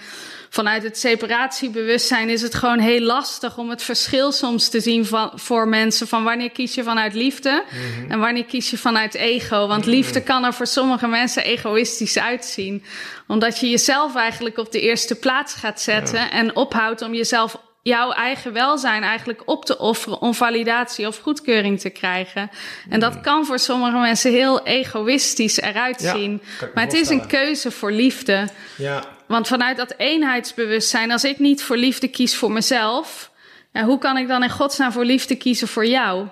vanuit 0.50 0.84
het 0.84 0.98
separatiebewustzijn 0.98 2.30
is 2.30 2.42
het 2.42 2.56
gewoon 2.56 2.80
heel 2.80 3.02
lastig 3.02 3.58
om 3.58 3.70
het 3.70 3.84
verschil 3.84 4.32
soms 4.32 4.70
te 4.70 4.80
zien 4.80 5.06
van, 5.06 5.32
voor 5.36 5.68
mensen. 5.68 6.08
Van 6.08 6.24
wanneer 6.24 6.52
kies 6.52 6.76
je 6.76 6.84
vanuit 6.84 7.14
liefde 7.14 7.64
mhm. 7.70 8.12
en 8.12 8.20
wanneer 8.20 8.46
kies 8.46 8.70
je 8.70 8.78
vanuit 8.78 9.14
ego. 9.14 9.68
Want 9.68 9.82
mhm. 9.82 9.90
liefde 9.90 10.22
kan 10.22 10.46
er 10.46 10.54
voor 10.54 10.68
sommige 10.68 11.08
mensen 11.08 11.44
egoïstisch 11.44 12.18
uitzien. 12.18 12.84
Omdat 13.28 13.60
je 13.60 13.70
jezelf 13.70 14.16
eigenlijk 14.16 14.58
op 14.58 14.72
de 14.72 14.82
eerste 14.82 15.16
plaats 15.16 15.54
gaat 15.54 15.82
zetten 15.82 16.32
en 16.32 16.56
ophoudt 16.56 17.02
om 17.02 17.14
jezelf 17.14 17.58
jouw 17.88 18.12
eigen 18.12 18.54
welzijn 18.54 19.04
eigenlijk 19.04 19.42
op 19.46 19.66
te 19.66 19.78
offeren 19.78 20.22
om 20.22 20.34
validatie 20.34 21.08
of 21.08 21.20
goedkeuring 21.20 21.80
te 21.80 21.90
krijgen. 21.90 22.50
En 22.90 23.00
dat 23.00 23.22
kan 23.22 23.46
voor 23.46 23.60
sommige 23.60 23.98
mensen 23.98 24.32
heel 24.32 24.66
egoïstisch 24.66 25.62
eruit 25.62 26.02
zien. 26.02 26.42
maar 26.74 26.84
het 26.84 26.94
is 26.94 27.10
een 27.10 27.28
keuze 27.28 27.72
voor 27.72 27.92
liefde. 27.92 28.48
Ja. 28.78 29.04
Want 29.28 29.48
vanuit 29.48 29.78
dat 29.78 29.94
eenheidsbewustzijn, 29.98 31.12
als 31.12 31.24
ik 31.24 31.40
niet 31.40 31.64
voor 31.64 31.78
liefde 31.78 32.08
kies 32.08 32.36
voor 32.36 32.52
mezelf, 32.52 33.32
ja, 33.74 33.84
hoe 33.84 33.98
kan 33.98 34.18
ik 34.18 34.28
dan 34.28 34.44
in 34.44 34.50
godsnaam 34.50 34.92
voor 34.92 35.06
liefde 35.06 35.36
kiezen 35.36 35.68
voor 35.68 35.86
jou? 35.86 36.28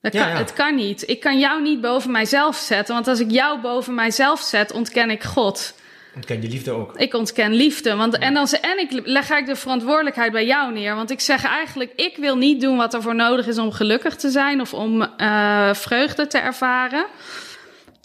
Dat 0.00 0.12
kan, 0.12 0.28
Het 0.28 0.52
kan 0.52 0.74
niet. 0.74 1.08
Ik 1.08 1.20
kan 1.20 1.38
jou 1.38 1.62
niet 1.62 1.80
boven 1.80 2.10
mijzelf 2.10 2.56
zetten, 2.56 2.94
want 2.94 3.08
als 3.08 3.20
ik 3.20 3.30
jou 3.30 3.60
boven 3.60 3.94
mijzelf 3.94 4.40
zet, 4.40 4.72
ontken 4.72 5.10
ik 5.10 5.22
God. 5.22 5.74
Ontken 6.14 6.42
je 6.42 6.48
liefde 6.48 6.70
ook? 6.70 6.96
Ik 6.96 7.14
ontken 7.14 7.52
liefde. 7.52 7.96
Want, 7.96 8.18
en, 8.18 8.34
dan, 8.34 8.46
en 8.46 8.78
ik 8.78 9.00
leg 9.04 9.30
ik 9.30 9.46
de 9.46 9.56
verantwoordelijkheid 9.56 10.32
bij 10.32 10.46
jou 10.46 10.72
neer. 10.72 10.94
Want 10.94 11.10
ik 11.10 11.20
zeg 11.20 11.44
eigenlijk, 11.44 11.92
ik 11.96 12.16
wil 12.16 12.36
niet 12.36 12.60
doen 12.60 12.76
wat 12.76 12.94
er 12.94 13.02
voor 13.02 13.14
nodig 13.14 13.46
is 13.46 13.58
om 13.58 13.72
gelukkig 13.72 14.16
te 14.16 14.30
zijn 14.30 14.60
of 14.60 14.74
om 14.74 15.08
uh, 15.16 15.74
vreugde 15.74 16.26
te 16.26 16.38
ervaren. 16.38 17.06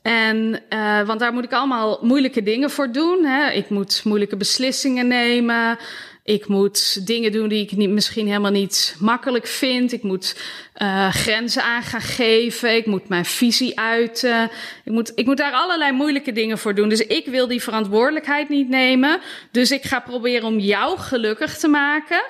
En, 0.02 0.62
uh, 0.70 1.02
want 1.02 1.20
daar 1.20 1.34
moet 1.34 1.44
ik 1.44 1.54
allemaal 1.54 2.00
moeilijke 2.02 2.44
dingen 2.44 2.70
voor 2.70 2.92
doen. 2.92 3.24
Hè. 3.24 3.52
Ik 3.52 3.70
moet 3.70 4.02
moeilijke 4.04 4.38
beslissingen 4.38 5.08
nemen. 5.08 5.78
Ik 6.26 6.48
moet 6.48 7.08
dingen 7.08 7.32
doen 7.32 7.48
die 7.48 7.64
ik 7.64 7.72
niet, 7.72 7.90
misschien 7.90 8.28
helemaal 8.28 8.52
niet 8.52 8.96
makkelijk 9.00 9.48
vind. 9.48 9.92
Ik 9.92 10.04
moet 10.04 10.36
uh, 10.82 11.14
grenzen 11.14 11.64
aan 11.64 11.84
gaan 11.84 12.02
geven. 12.02 12.76
Ik 12.76 12.86
moet 12.86 13.08
mijn 13.08 13.26
visie 13.26 13.80
uiten. 13.80 14.52
Ik 14.84 14.92
moet, 14.92 15.12
ik 15.16 15.26
moet 15.26 15.38
daar 15.38 15.52
allerlei 15.52 15.92
moeilijke 15.92 16.32
dingen 16.32 16.58
voor 16.58 16.76
doen. 16.76 16.90
Dus 16.90 17.00
ik 17.00 17.26
wil 17.26 17.48
die 17.48 17.62
verantwoordelijkheid 17.62 18.50
niet 18.50 18.70
nemen. 18.70 19.22
Dus 19.52 19.72
ik 19.72 19.84
ga 19.84 20.00
proberen 20.00 20.48
om 20.48 20.60
jou 20.60 20.98
gelukkig 20.98 21.58
te 21.58 21.68
maken. 21.68 22.24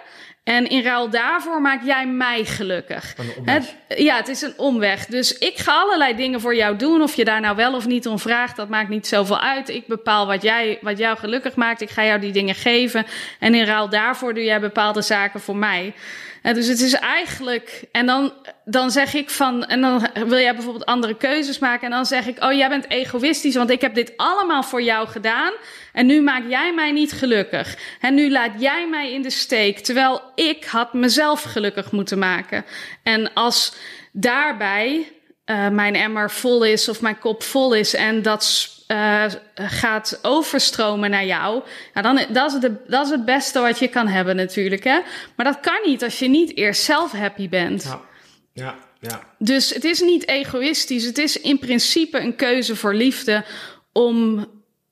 En 0.46 0.68
in 0.68 0.84
ruil 0.84 1.10
daarvoor 1.10 1.62
maak 1.62 1.84
jij 1.84 2.08
mij 2.08 2.46
gelukkig. 2.46 3.16
Het, 3.44 3.76
ja, 3.88 4.16
het 4.16 4.28
is 4.28 4.42
een 4.42 4.54
omweg. 4.58 5.06
Dus 5.06 5.38
ik 5.38 5.58
ga 5.58 5.72
allerlei 5.72 6.16
dingen 6.16 6.42
voor 6.42 6.56
jou 6.56 6.76
doen. 6.76 7.02
Of 7.02 7.16
je 7.16 7.26
daar 7.26 7.42
nou 7.42 7.56
wel 7.56 7.74
of 7.74 7.86
niet 7.86 8.08
om 8.08 8.20
vraagt, 8.20 8.56
dat 8.56 8.70
maakt 8.70 8.90
niet 8.90 9.08
zoveel 9.08 9.40
uit. 9.40 9.70
Ik 9.70 9.88
bepaal 9.88 10.28
wat, 10.28 10.42
jij, 10.42 10.78
wat 10.82 10.98
jou 10.98 11.18
gelukkig 11.18 11.56
maakt. 11.56 11.82
Ik 11.82 11.90
ga 11.90 12.06
jou 12.06 12.20
die 12.20 12.32
dingen 12.32 12.56
geven. 12.56 13.06
En 13.40 13.56
in 13.56 13.66
ruil 13.66 13.90
daarvoor 13.90 14.34
doe 14.34 14.44
jij 14.44 14.60
bepaalde 14.60 15.02
zaken 15.02 15.40
voor 15.40 15.56
mij. 15.56 15.94
En 16.46 16.54
dus 16.54 16.68
het 16.68 16.80
is 16.80 16.94
eigenlijk. 16.94 17.84
En 17.92 18.06
dan, 18.06 18.34
dan 18.66 18.92
zeg 18.92 19.14
ik 19.14 19.30
van. 19.30 19.66
En 19.66 19.82
dan 19.82 20.08
wil 20.14 20.38
jij 20.38 20.54
bijvoorbeeld 20.54 20.86
andere 20.86 21.18
keuzes 21.18 21.60
maken. 21.60 21.86
En 21.86 21.92
dan 21.92 22.06
zeg 22.06 22.28
ik: 22.28 22.44
Oh, 22.44 22.54
jij 22.54 22.70
bent 22.70 22.90
egoïstisch, 22.90 23.56
want 23.56 23.70
ik 23.70 23.82
heb 23.82 23.96
dit 23.96 24.14
allemaal 24.18 24.64
voor 24.64 24.82
jou 24.82 25.08
gedaan. 25.08 25.54
En 25.94 26.06
nu 26.06 26.22
maak 26.22 26.44
jij 26.50 26.74
mij 26.74 26.92
niet 26.92 27.12
gelukkig. 27.12 27.78
En 28.00 28.14
nu 28.14 28.32
laat 28.32 28.52
jij 28.58 28.88
mij 28.88 29.12
in 29.12 29.22
de 29.22 29.30
steek. 29.30 29.80
Terwijl 29.80 30.22
ik 30.36 30.66
had 30.66 30.94
mezelf 30.94 31.44
gelukkig 31.44 31.92
moeten 31.92 32.20
maken. 32.20 32.66
En 33.04 33.34
als 33.34 33.76
daarbij 34.12 35.12
uh, 35.46 35.70
mijn 35.70 35.96
emmer 35.96 36.32
vol 36.32 36.64
is 36.64 36.90
of 36.90 37.02
mijn 37.02 37.20
kop 37.20 37.44
vol 37.44 37.74
is 37.74 37.94
en 37.94 38.22
dat 38.22 38.44
uh, 38.88 39.26
gaat 39.56 40.20
overstromen 40.22 41.10
naar 41.10 41.26
jou, 41.26 41.64
ja, 41.94 42.02
dan 42.02 42.26
dat 42.30 42.54
is, 42.54 42.60
de, 42.60 42.76
dat 42.88 43.06
is 43.06 43.12
het 43.12 43.26
beste 43.26 43.60
wat 43.60 43.80
je 43.80 43.88
kan 43.88 44.08
hebben 44.08 44.36
natuurlijk. 44.36 44.84
Hè? 44.84 45.00
Maar 45.36 45.46
dat 45.46 45.60
kan 45.60 45.80
niet 45.86 46.04
als 46.04 46.20
je 46.20 46.28
niet 46.28 46.58
eerst 46.58 46.84
zelf 46.84 47.12
happy 47.12 47.50
bent. 47.50 47.84
Ja. 47.84 48.02
Ja, 48.54 48.76
ja. 49.00 49.22
Dus 49.38 49.74
het 49.74 49.84
is 49.84 50.02
niet 50.02 50.28
egoïstisch. 50.28 51.06
Het 51.06 51.18
is 51.18 51.40
in 51.40 51.60
principe 51.60 52.20
een 52.20 52.36
keuze 52.36 52.76
voor 52.76 52.94
liefde 52.94 53.44
om 53.92 54.46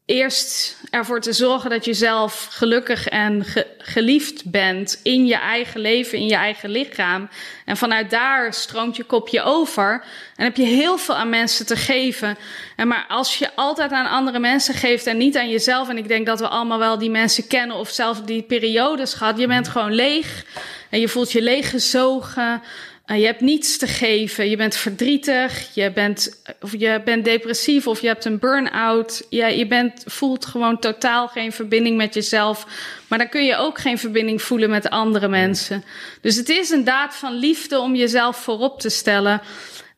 eerst 0.06 0.78
ervoor 0.90 1.22
te 1.22 1.34
zorgen 1.34 1.70
dat 1.70 1.86
je 1.86 1.94
zelf 1.94 2.48
gelukkig 2.52 3.08
en 3.08 3.46
geliefd 3.78 4.46
bent 4.46 5.00
in 5.04 5.26
je 5.26 5.36
eigen 5.36 5.80
leven, 5.80 6.18
in 6.18 6.28
je 6.28 6.36
eigen 6.36 6.70
lichaam. 6.70 7.30
En 7.66 7.78
vanuit 7.78 8.10
daar 8.10 8.54
stroomt 8.54 8.96
je 8.96 9.04
kopje 9.04 9.42
over. 9.42 10.06
En 10.36 10.44
heb 10.44 10.56
je 10.56 10.64
heel 10.64 10.98
veel 10.98 11.16
aan 11.16 11.30
mensen 11.30 11.66
te 11.66 11.76
geven. 11.76 12.38
En 12.76 12.88
maar 12.88 13.06
als 13.08 13.38
je 13.38 13.56
altijd 13.56 13.92
aan 13.92 14.10
andere 14.10 14.40
mensen 14.40 14.74
geeft 14.74 15.08
en 15.08 15.18
niet 15.18 15.38
aan 15.38 15.50
jezelf, 15.50 15.90
en 15.90 15.98
ik 15.98 16.08
denk 16.08 16.26
dat 16.26 16.40
we 16.40 16.48
allemaal 16.48 16.80
wel 16.80 16.98
die 16.98 17.10
mensen 17.10 17.48
kennen 17.48 17.78
of 17.78 17.90
zelf 17.90 18.22
die 18.22 18.42
periodes 18.42 19.14
gehad, 19.14 19.40
je 19.40 19.48
bent 19.48 19.68
gewoon 19.68 19.94
leeg 19.94 20.46
en 20.90 21.00
je 21.00 21.08
voelt 21.08 21.32
je 21.32 21.42
leeggezogen. 21.42 22.62
Uh, 23.06 23.20
je 23.20 23.26
hebt 23.26 23.42
niets 23.42 23.78
te 23.78 23.88
geven, 23.88 24.50
je 24.50 24.58
bent 24.58 24.76
verdrietig, 24.76 25.70
je 25.74 25.92
bent, 25.92 26.42
of 26.62 26.72
je 26.78 27.02
bent 27.06 27.26
depressief 27.26 27.88
of 27.88 28.02
je 28.02 28.08
hebt 28.08 28.26
een 28.26 28.40
burn-out. 28.40 29.26
Ja, 29.30 29.48
je 29.48 29.68
bent, 29.68 30.04
voelt 30.06 30.46
gewoon 30.46 30.80
totaal 30.80 31.28
geen 31.28 31.52
verbinding 31.52 31.98
met 31.98 32.14
jezelf. 32.14 32.68
Maar 33.08 33.18
dan 33.18 33.30
kun 33.30 33.46
je 33.46 33.56
ook 33.56 33.80
geen 33.80 33.98
verbinding 33.98 34.42
voelen 34.42 34.70
met 34.70 34.90
andere 34.90 35.28
mensen. 35.28 35.84
Dus 36.22 36.36
het 36.36 36.50
is 36.50 36.70
een 36.70 36.84
daad 36.84 37.16
van 37.16 37.34
liefde 37.34 37.80
om 37.80 37.96
jezelf 37.96 38.38
voorop 38.38 38.80
te 38.80 38.90
stellen. 38.90 39.42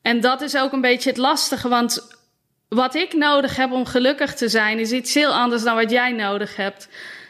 En 0.02 0.20
dat 0.22 0.42
is 0.42 0.58
ook 0.58 0.72
een 0.72 0.82
beetje 0.82 1.10
het 1.10 1.20
lastige, 1.20 1.70
want 1.70 2.18
wat 2.70 2.96
ik 2.96 3.14
nodig 3.14 3.56
heb 3.56 3.72
om 3.72 3.86
gelukkig 3.86 4.34
te 4.34 4.50
zijn, 4.50 4.80
is 4.80 4.92
iets 4.92 5.14
heel 5.14 5.34
anders 5.34 5.64
dan 5.64 5.76
wat 5.76 5.92
jij 5.92 6.12
nodig 6.12 6.56
hebt. 6.56 6.88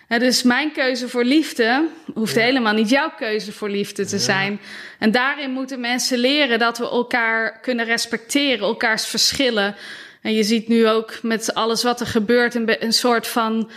Ja, 0.09 0.19
dus 0.19 0.43
mijn 0.43 0.71
keuze 0.71 1.09
voor 1.09 1.23
liefde 1.23 1.87
hoeft 2.13 2.35
helemaal 2.35 2.73
niet 2.73 2.89
jouw 2.89 3.11
keuze 3.17 3.51
voor 3.51 3.69
liefde 3.69 4.05
te 4.05 4.19
zijn. 4.19 4.59
En 4.99 5.11
daarin 5.11 5.51
moeten 5.51 5.79
mensen 5.79 6.17
leren 6.17 6.59
dat 6.59 6.77
we 6.77 6.89
elkaar 6.89 7.59
kunnen 7.59 7.85
respecteren, 7.85 8.67
elkaars 8.67 9.05
verschillen. 9.05 9.75
En 10.21 10.33
je 10.33 10.43
ziet 10.43 10.67
nu 10.67 10.87
ook 10.87 11.19
met 11.21 11.53
alles 11.53 11.83
wat 11.83 11.99
er 11.99 12.07
gebeurt, 12.07 12.55
een, 12.55 12.83
een 12.83 12.93
soort 12.93 13.27
van 13.27 13.71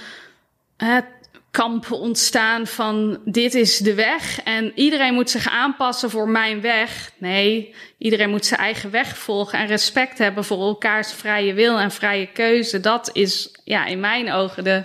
hè, 0.77 1.01
kamp 1.51 1.93
ontstaan 1.93 2.67
van 2.67 3.21
dit 3.25 3.55
is 3.55 3.79
de 3.79 3.95
weg 3.95 4.43
en 4.43 4.73
iedereen 4.75 5.15
moet 5.15 5.31
zich 5.31 5.49
aanpassen 5.49 6.11
voor 6.11 6.29
mijn 6.29 6.61
weg. 6.61 7.11
Nee, 7.19 7.75
iedereen 7.99 8.31
moet 8.31 8.47
zijn 8.47 8.61
eigen 8.61 8.91
weg 8.91 9.19
volgen 9.19 9.59
en 9.59 9.67
respect 9.67 10.19
hebben 10.19 10.45
voor 10.45 10.61
elkaars 10.61 11.13
vrije 11.13 11.55
wil 11.55 11.79
en 11.79 11.91
vrije 11.91 12.27
keuze. 12.27 12.81
Dat 12.81 13.11
is 13.13 13.51
ja, 13.69 13.87
in 13.87 14.01
mijn 14.01 14.33
ogen 14.33 14.65
de 14.65 14.83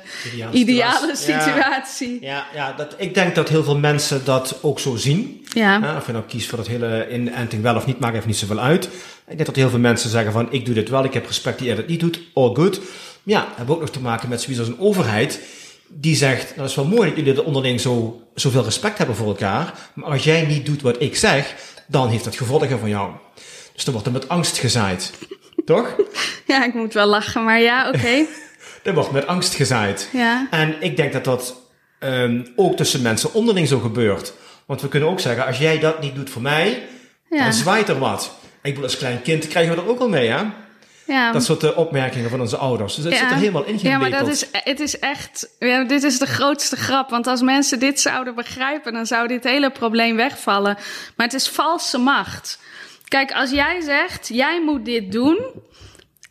ideale, 0.51 1.15
situatie. 1.15 2.17
Ja, 2.21 2.45
ja, 2.53 2.73
dat, 2.73 2.95
ik 2.97 3.13
denk 3.13 3.35
dat 3.35 3.49
heel 3.49 3.63
veel 3.63 3.77
mensen 3.77 4.25
dat 4.25 4.59
ook 4.61 4.79
zo 4.79 4.95
zien. 4.95 5.45
Ja. 5.53 5.95
of 5.97 6.05
je 6.05 6.11
nou 6.11 6.23
kiest 6.25 6.49
voor 6.49 6.57
dat 6.57 6.67
hele 6.67 7.07
inenting 7.11 7.61
wel 7.61 7.75
of 7.75 7.85
niet, 7.85 7.99
maakt 7.99 8.15
even 8.15 8.27
niet 8.27 8.37
zoveel 8.37 8.59
uit. 8.59 8.85
Ik 9.27 9.35
denk 9.35 9.45
dat 9.45 9.55
heel 9.55 9.69
veel 9.69 9.79
mensen 9.79 10.09
zeggen 10.09 10.31
van 10.31 10.47
ik 10.51 10.65
doe 10.65 10.73
dit 10.73 10.89
wel, 10.89 11.03
ik 11.03 11.13
heb 11.13 11.25
respect 11.25 11.57
die 11.57 11.67
jij 11.67 11.75
dat 11.75 11.87
niet 11.87 11.99
doet, 11.99 12.19
all 12.33 12.53
good. 12.53 12.81
Ja, 13.23 13.47
hebben 13.55 13.75
ook 13.75 13.81
nog 13.81 13.89
te 13.89 13.99
maken 13.99 14.29
met 14.29 14.41
zoiets 14.41 14.59
als 14.59 14.69
een 14.69 14.79
overheid 14.79 15.39
die 15.87 16.15
zegt, 16.15 16.43
nou, 16.43 16.59
dat 16.59 16.69
is 16.69 16.75
wel 16.75 16.85
mooi 16.85 17.07
dat 17.09 17.17
jullie 17.17 17.33
er 17.33 17.43
onderling 17.43 17.81
zo, 17.81 18.21
zoveel 18.35 18.63
respect 18.63 18.97
hebben 18.97 19.15
voor 19.15 19.27
elkaar. 19.27 19.73
Maar 19.93 20.09
als 20.09 20.23
jij 20.23 20.45
niet 20.45 20.65
doet 20.65 20.81
wat 20.81 21.01
ik 21.01 21.15
zeg, 21.15 21.55
dan 21.87 22.09
heeft 22.09 22.23
dat 22.23 22.35
gevolgen 22.35 22.79
van 22.79 22.89
jou. 22.89 23.11
Dus 23.73 23.83
dan 23.83 23.93
wordt 23.93 24.07
er 24.07 24.13
met 24.13 24.29
angst 24.29 24.57
gezaaid. 24.57 25.11
Toch? 25.65 25.95
Ja, 26.47 26.65
ik 26.65 26.73
moet 26.73 26.93
wel 26.93 27.07
lachen, 27.07 27.43
maar 27.43 27.59
ja, 27.59 27.87
oké. 27.87 27.97
Okay. 27.97 28.27
er 28.83 28.93
wordt 28.93 29.11
met 29.11 29.27
angst 29.27 29.53
gezaaid. 29.55 30.09
Ja. 30.11 30.47
En 30.49 30.75
ik 30.79 30.95
denk 30.97 31.13
dat 31.13 31.23
dat 31.23 31.55
um, 31.99 32.47
ook 32.55 32.75
tussen 32.75 33.01
mensen 33.01 33.33
onderling 33.33 33.67
zo 33.67 33.79
gebeurt. 33.79 34.33
Want 34.65 34.81
we 34.81 34.87
kunnen 34.87 35.09
ook 35.09 35.19
zeggen, 35.19 35.45
als 35.45 35.57
jij 35.57 35.79
dat 35.79 36.01
niet 36.01 36.15
doet 36.15 36.29
voor 36.29 36.41
mij, 36.41 36.87
ja. 37.29 37.43
dan 37.43 37.53
zwaait 37.53 37.89
er 37.89 37.99
wat. 37.99 38.31
Ik 38.61 38.61
bedoel, 38.61 38.83
als 38.83 38.97
klein 38.97 39.21
kind 39.21 39.47
krijgen 39.47 39.75
we 39.75 39.81
dat 39.81 39.89
ook 39.89 39.99
al 39.99 40.09
mee, 40.09 40.29
hè? 40.29 40.41
Ja. 41.05 41.31
Dat 41.31 41.43
soort 41.43 41.63
uh, 41.63 41.77
opmerkingen 41.77 42.29
van 42.29 42.41
onze 42.41 42.57
ouders. 42.57 42.95
Dus 42.95 43.05
het 43.05 43.17
zit 43.17 43.29
er 43.29 43.35
helemaal 43.35 43.65
in 43.65 43.79
Ja, 43.81 43.97
maar 43.97 44.09
dat 44.09 44.27
is, 44.27 44.45
het 44.51 44.79
is 44.79 44.99
echt... 44.99 45.49
Ja, 45.59 45.83
dit 45.83 46.03
is 46.03 46.19
de 46.19 46.25
grootste 46.25 46.75
grap. 46.75 47.09
Want 47.09 47.27
als 47.27 47.41
mensen 47.41 47.79
dit 47.79 47.99
zouden 47.99 48.35
begrijpen... 48.35 48.93
dan 48.93 49.05
zou 49.05 49.27
dit 49.27 49.43
hele 49.43 49.71
probleem 49.71 50.15
wegvallen. 50.15 50.77
Maar 51.15 51.25
het 51.25 51.35
is 51.35 51.49
valse 51.49 51.97
macht. 51.97 52.59
Kijk, 53.07 53.31
als 53.31 53.49
jij 53.49 53.81
zegt... 53.81 54.27
jij 54.27 54.61
moet 54.61 54.85
dit 54.85 55.11
doen... 55.11 55.37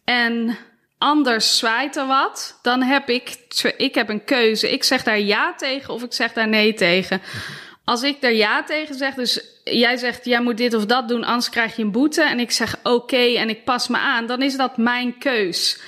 en 0.04 0.58
anders 1.02 1.58
zwaait 1.58 1.96
er 1.96 2.06
wat, 2.06 2.58
dan 2.62 2.82
heb 2.82 3.08
ik, 3.08 3.36
ik 3.76 3.94
heb 3.94 4.08
een 4.08 4.24
keuze. 4.24 4.72
Ik 4.72 4.84
zeg 4.84 5.02
daar 5.02 5.20
ja 5.20 5.54
tegen 5.54 5.94
of 5.94 6.02
ik 6.02 6.12
zeg 6.12 6.32
daar 6.32 6.48
nee 6.48 6.74
tegen. 6.74 7.22
Als 7.84 8.02
ik 8.02 8.20
daar 8.20 8.32
ja 8.32 8.64
tegen 8.64 8.94
zeg, 8.94 9.14
dus 9.14 9.40
jij 9.64 9.96
zegt 9.96 10.24
jij 10.24 10.42
moet 10.42 10.56
dit 10.56 10.74
of 10.74 10.86
dat 10.86 11.08
doen, 11.08 11.24
anders 11.24 11.50
krijg 11.50 11.76
je 11.76 11.82
een 11.82 11.92
boete. 11.92 12.22
En 12.22 12.40
ik 12.40 12.50
zeg 12.50 12.76
oké 12.82 13.34
en 13.36 13.48
ik 13.48 13.64
pas 13.64 13.88
me 13.88 13.98
aan, 13.98 14.26
dan 14.26 14.42
is 14.42 14.56
dat 14.56 14.76
mijn 14.76 15.18
keus. 15.18 15.80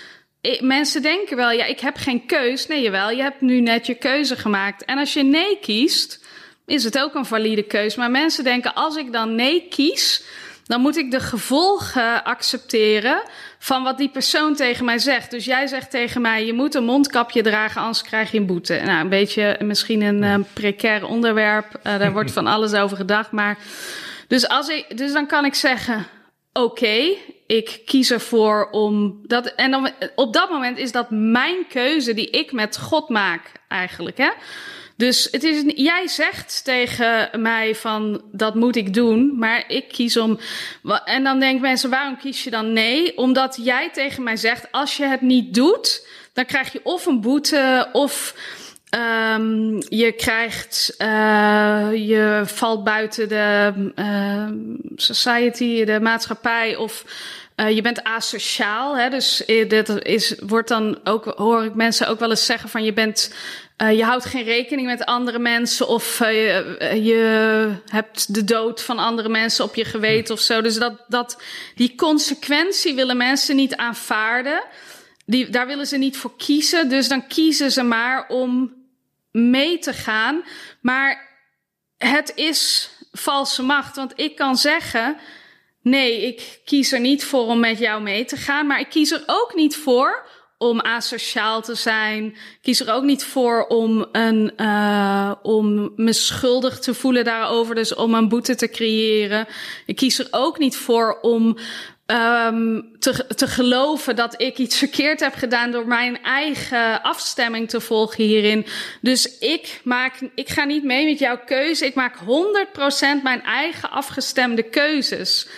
mensen 0.61 1.03
denken 1.03 1.37
wel, 1.37 1.51
ja, 1.51 1.65
ik 1.65 1.81
heb 1.81 1.97
geen 1.97 2.27
keus. 2.27 2.67
Nee, 2.67 2.83
jawel, 2.83 3.11
je 3.11 3.23
hebt 3.23 3.41
nu 3.41 3.61
net 3.61 3.87
je 3.87 3.95
keuze 3.95 4.37
gemaakt. 4.37 4.85
En 4.85 4.99
als 4.99 5.13
je 5.13 5.23
nee 5.23 5.59
kiest, 5.61 6.25
is 6.67 6.85
het 6.85 6.99
ook 6.99 7.15
een 7.15 7.27
valide 7.27 7.63
keus. 7.63 7.97
Maar 7.97 8.11
mensen 8.11 8.45
denken, 8.45 8.75
als 8.75 8.97
ik 8.97 9.13
dan 9.13 9.35
nee 9.35 9.67
kies, 9.69 10.23
dan 10.65 10.81
moet 10.81 10.97
ik 10.97 11.11
de 11.11 11.21
gevolgen 11.21 12.25
accepteren 12.25 13.23
van 13.65 13.83
wat 13.83 13.99
die 13.99 14.09
persoon 14.09 14.55
tegen 14.55 14.85
mij 14.85 14.99
zegt. 14.99 15.31
Dus 15.31 15.45
jij 15.45 15.67
zegt 15.67 15.91
tegen 15.91 16.21
mij: 16.21 16.47
je 16.47 16.53
moet 16.53 16.75
een 16.75 16.85
mondkapje 16.85 17.43
dragen, 17.43 17.81
anders 17.81 18.03
krijg 18.03 18.31
je 18.31 18.39
een 18.39 18.47
boete. 18.47 18.81
Nou, 18.85 19.01
een 19.01 19.09
beetje 19.09 19.57
misschien 19.61 20.03
een 20.03 20.23
uh, 20.23 20.35
precair 20.53 21.07
onderwerp. 21.07 21.67
Uh, 21.77 21.99
daar 21.99 22.13
wordt 22.13 22.33
van 22.39 22.47
alles 22.47 22.75
over 22.75 22.97
gedacht. 22.97 23.31
Maar 23.31 23.59
dus, 24.29 24.49
als 24.49 24.69
ik, 24.69 24.97
dus 24.97 25.13
dan 25.13 25.27
kan 25.27 25.45
ik 25.45 25.55
zeggen: 25.55 26.07
oké, 26.53 27.17
ik 27.47 27.81
kies 27.85 28.11
ervoor 28.11 28.69
om 28.71 29.21
dat. 29.23 29.47
En 29.47 29.71
dan, 29.71 29.91
op 30.15 30.33
dat 30.33 30.51
moment 30.51 30.79
is 30.79 30.93
dat 30.93 31.11
mijn 31.11 31.67
keuze 31.69 32.15
die 32.15 32.31
ik 32.31 32.53
met 32.53 32.79
God 32.79 33.09
maak, 33.09 33.53
eigenlijk. 33.69 34.19
Hè? 34.19 34.31
Dus 34.97 35.29
het 35.31 35.43
is, 35.43 35.63
jij 35.67 36.09
zegt 36.09 36.65
tegen 36.65 37.31
mij 37.43 37.75
van 37.75 38.23
dat 38.33 38.55
moet 38.55 38.77
ik 38.77 38.95
doen, 38.95 39.39
maar 39.39 39.65
ik 39.69 39.89
kies 39.89 40.17
om. 40.17 40.39
En 41.05 41.25
dan 41.25 41.41
denken 41.41 41.61
mensen, 41.61 41.91
waarom 41.91 42.17
kies 42.17 42.45
je 42.45 42.51
dan 42.51 42.73
nee? 42.73 43.17
Omdat 43.17 43.59
jij 43.63 43.91
tegen 43.91 44.23
mij 44.23 44.37
zegt, 44.37 44.73
als 44.73 44.97
je 44.97 45.05
het 45.05 45.21
niet 45.21 45.55
doet, 45.55 46.07
dan 46.33 46.45
krijg 46.45 46.73
je 46.73 46.81
of 46.83 47.07
een 47.07 47.21
boete 47.21 47.89
of. 47.93 48.35
Um, 49.35 49.83
je 49.89 50.13
krijgt, 50.13 50.95
uh, 50.99 51.89
je 51.93 52.43
valt 52.45 52.85
buiten 52.85 53.29
de 53.29 53.73
uh, 53.97 54.49
society, 54.97 55.85
de 55.85 56.01
maatschappij, 56.01 56.77
of 56.77 57.05
uh, 57.57 57.71
je 57.71 57.83
bent 57.83 58.05
asociaal. 58.05 58.97
Hè? 58.97 59.11
Dus 59.11 59.43
dit 59.47 59.89
is, 60.03 60.35
wordt 60.47 60.69
dan 60.69 60.99
ook, 61.05 61.25
hoor 61.25 61.65
ik 61.65 61.75
mensen 61.75 62.09
ook 62.09 62.19
wel 62.19 62.31
eens 62.31 62.47
zeggen 62.47 62.69
van 62.69 62.85
je 62.85 62.93
bent 62.93 63.35
uh, 63.79 63.97
je 63.97 64.05
houdt 64.05 64.25
geen 64.25 64.45
rekening 64.45 64.87
met 64.87 65.05
andere 65.05 65.39
mensen 65.39 65.89
of 65.89 66.21
uh, 66.21 66.29
je 67.05 67.73
hebt 67.89 68.35
de 68.35 68.45
dood 68.45 68.83
van 68.83 68.99
andere 68.99 69.29
mensen 69.29 69.65
op 69.65 69.75
je 69.75 69.85
geweten 69.85 70.35
of 70.35 70.41
zo. 70.41 70.61
Dus 70.61 70.79
dat, 70.79 71.05
dat, 71.09 71.43
die 71.75 71.95
consequentie 71.95 72.95
willen 72.95 73.17
mensen 73.17 73.57
niet 73.57 73.77
aanvaarden. 73.77 74.63
Die, 75.27 75.49
daar 75.49 75.67
willen 75.67 75.87
ze 75.87 75.97
niet 75.97 76.17
voor 76.17 76.37
kiezen. 76.37 76.89
Dus 76.89 77.09
dan 77.09 77.27
kiezen 77.27 77.73
ze 77.73 77.83
maar 77.83 78.29
om 78.29 78.75
mee 79.31 79.79
te 79.79 79.93
gaan. 79.93 80.45
Maar 80.81 81.29
het 81.97 82.33
is 82.35 82.91
valse 83.13 83.63
macht. 83.63 83.97
Want 83.97 84.13
ik 84.17 84.37
kan 84.37 84.57
zeggen: 84.57 85.17
nee, 85.83 86.27
ik 86.27 86.61
kies 86.65 86.93
er 86.93 87.01
niet 87.01 87.25
voor 87.25 87.47
om 87.47 87.61
met 87.61 87.79
jou 87.79 88.03
mee 88.03 88.25
te 88.25 88.37
gaan. 88.37 88.67
Maar 88.67 88.81
ik 88.81 88.89
kies 88.89 89.11
er 89.11 89.23
ook 89.27 89.55
niet 89.55 89.77
voor 89.77 90.27
om 90.59 90.81
asociaal 90.81 91.63
te 91.63 91.75
zijn. 91.75 92.25
Ik 92.25 92.59
kies 92.63 92.81
er 92.81 92.93
ook 92.93 93.05
niet 93.05 93.25
voor 93.25 93.67
om, 93.67 94.07
een, 94.13 94.53
uh, 94.57 95.33
om 95.43 95.93
me 95.97 96.13
schuldig 96.13 96.79
te 96.79 96.95
voelen 96.95 97.25
daarover, 97.25 97.75
dus 97.75 97.95
om 97.95 98.15
een 98.15 98.29
boete 98.29 98.55
te 98.55 98.69
creëren. 98.69 99.47
Ik 99.87 99.97
kies 99.97 100.19
er 100.19 100.29
ook 100.31 100.59
niet 100.59 100.77
voor 100.77 101.19
om 101.21 101.57
um, 102.07 102.89
te, 102.99 103.27
te 103.27 103.47
geloven 103.47 104.17
dat 104.17 104.41
ik 104.41 104.59
iets 104.59 104.79
verkeerd 104.79 105.21
heb 105.21 105.35
gedaan 105.35 105.71
door 105.71 105.87
mijn 105.87 106.23
eigen 106.23 107.03
afstemming 107.03 107.69
te 107.69 107.81
volgen 107.81 108.25
hierin. 108.25 108.67
Dus 109.01 109.39
ik 109.39 109.81
maak, 109.85 110.31
ik 110.35 110.49
ga 110.49 110.65
niet 110.65 110.85
mee 110.85 111.05
met 111.05 111.19
jouw 111.19 111.39
keuze. 111.47 111.87
Ik 111.87 111.95
maak 111.95 112.17
100% 112.17 113.23
mijn 113.23 113.43
eigen 113.43 113.91
afgestemde 113.91 114.63
keuzes. 114.63 115.49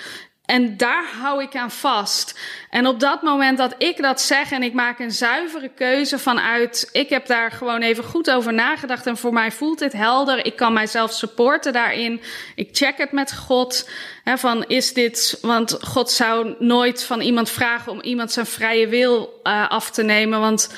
En 0.47 0.77
daar 0.77 1.05
hou 1.21 1.43
ik 1.43 1.57
aan 1.57 1.71
vast. 1.71 2.39
En 2.71 2.87
op 2.87 3.01
dat 3.01 3.23
moment 3.23 3.59
dat 3.59 3.75
ik 3.79 4.03
dat 4.03 4.21
zeg 4.21 4.51
en 4.51 4.63
ik 4.63 4.73
maak 4.73 4.99
een 4.99 5.13
zuivere 5.13 5.69
keuze 5.69 6.19
vanuit, 6.19 6.89
ik 6.93 7.09
heb 7.09 7.27
daar 7.27 7.51
gewoon 7.51 7.83
even 7.83 8.05
goed 8.05 8.31
over 8.31 8.53
nagedacht 8.53 9.07
en 9.07 9.17
voor 9.17 9.33
mij 9.33 9.53
voelt 9.53 9.79
dit 9.79 9.93
helder. 9.93 10.47
Ik 10.47 10.57
kan 10.57 10.73
mijzelf 10.73 11.13
supporten 11.13 11.73
daarin. 11.73 12.21
Ik 12.55 12.69
check 12.73 12.99
het 12.99 13.13
met 13.13 13.37
God. 13.37 13.89
Hè, 14.25 14.39
van 14.39 14.65
is 14.67 14.93
dit, 14.93 15.39
want 15.41 15.79
God 15.81 16.11
zou 16.11 16.55
nooit 16.59 17.05
van 17.05 17.21
iemand 17.21 17.51
vragen 17.51 17.93
om 17.93 18.01
iemand 18.01 18.33
zijn 18.33 18.47
vrije 18.47 18.89
wil 18.89 19.41
uh, 19.45 19.69
af 19.69 19.91
te 19.91 20.03
nemen. 20.03 20.41
Want 20.41 20.71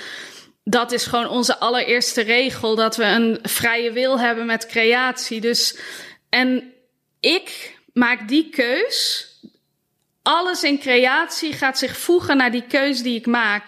dat 0.65 0.93
is 0.93 1.07
gewoon 1.07 1.29
onze 1.29 1.59
allereerste 1.59 2.21
regel, 2.21 2.75
dat 2.75 2.97
we 2.97 3.05
een 3.05 3.39
vrije 3.43 3.93
wil 3.93 4.21
hebben 4.21 4.47
met 4.47 4.67
creatie. 4.67 5.41
Dus, 5.41 5.79
en 6.29 6.73
ik 7.21 7.77
maak 7.93 8.29
die 8.29 8.49
keus 8.51 9.28
alles 10.29 10.62
in 10.62 10.79
creatie 10.79 11.53
gaat 11.53 11.79
zich 11.79 11.97
voegen 11.97 12.37
naar 12.37 12.51
die 12.51 12.64
keuze 12.69 13.03
die 13.03 13.19
ik 13.19 13.27
maak. 13.27 13.62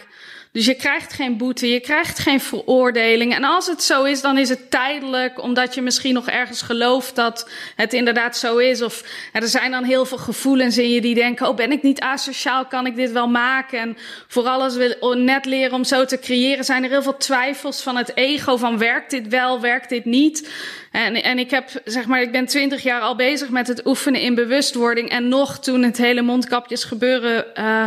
Dus 0.52 0.66
je 0.66 0.74
krijgt 0.74 1.12
geen 1.12 1.36
boete, 1.36 1.68
je 1.68 1.80
krijgt 1.80 2.18
geen 2.18 2.40
veroordeling. 2.40 3.34
En 3.34 3.44
als 3.44 3.66
het 3.66 3.82
zo 3.82 4.04
is, 4.04 4.20
dan 4.20 4.38
is 4.38 4.48
het 4.48 4.70
tijdelijk, 4.70 5.42
omdat 5.42 5.74
je 5.74 5.82
misschien 5.82 6.14
nog 6.14 6.28
ergens 6.28 6.62
gelooft 6.62 7.14
dat 7.14 7.50
het 7.76 7.92
inderdaad 7.92 8.36
zo 8.36 8.56
is. 8.56 8.82
Of 8.82 9.04
er 9.32 9.48
zijn 9.48 9.70
dan 9.70 9.84
heel 9.84 10.04
veel 10.04 10.18
gevoelens 10.18 10.78
in 10.78 10.90
je 10.90 11.00
die 11.00 11.14
denken: 11.14 11.48
Oh, 11.48 11.56
ben 11.56 11.72
ik 11.72 11.82
niet 11.82 12.00
asociaal? 12.00 12.66
Kan 12.66 12.86
ik 12.86 12.96
dit 12.96 13.12
wel 13.12 13.28
maken? 13.28 13.78
En 13.78 13.96
voor 14.28 14.46
alles 14.46 14.76
wil 14.76 15.14
net 15.14 15.44
leren 15.44 15.74
om 15.74 15.84
zo 15.84 16.04
te 16.04 16.18
creëren, 16.18 16.64
zijn 16.64 16.84
er 16.84 16.90
heel 16.90 17.02
veel 17.02 17.16
twijfels 17.16 17.82
van 17.82 17.96
het 17.96 18.16
ego: 18.16 18.56
van 18.56 18.78
werkt 18.78 19.10
dit 19.10 19.28
wel, 19.28 19.60
werkt 19.60 19.88
dit 19.88 20.04
niet? 20.04 20.50
En, 20.90 21.22
en 21.22 21.38
ik 21.38 21.50
heb, 21.50 21.68
zeg 21.84 22.06
maar, 22.06 22.22
ik 22.22 22.32
ben 22.32 22.46
twintig 22.46 22.82
jaar 22.82 23.00
al 23.00 23.16
bezig 23.16 23.50
met 23.50 23.66
het 23.66 23.86
oefenen 23.86 24.20
in 24.20 24.34
bewustwording. 24.34 25.08
En 25.08 25.28
nog 25.28 25.58
toen 25.58 25.82
het 25.82 25.96
hele 25.96 26.22
mondkapjes 26.22 26.84
gebeuren 26.84 27.46
uh, 27.58 27.84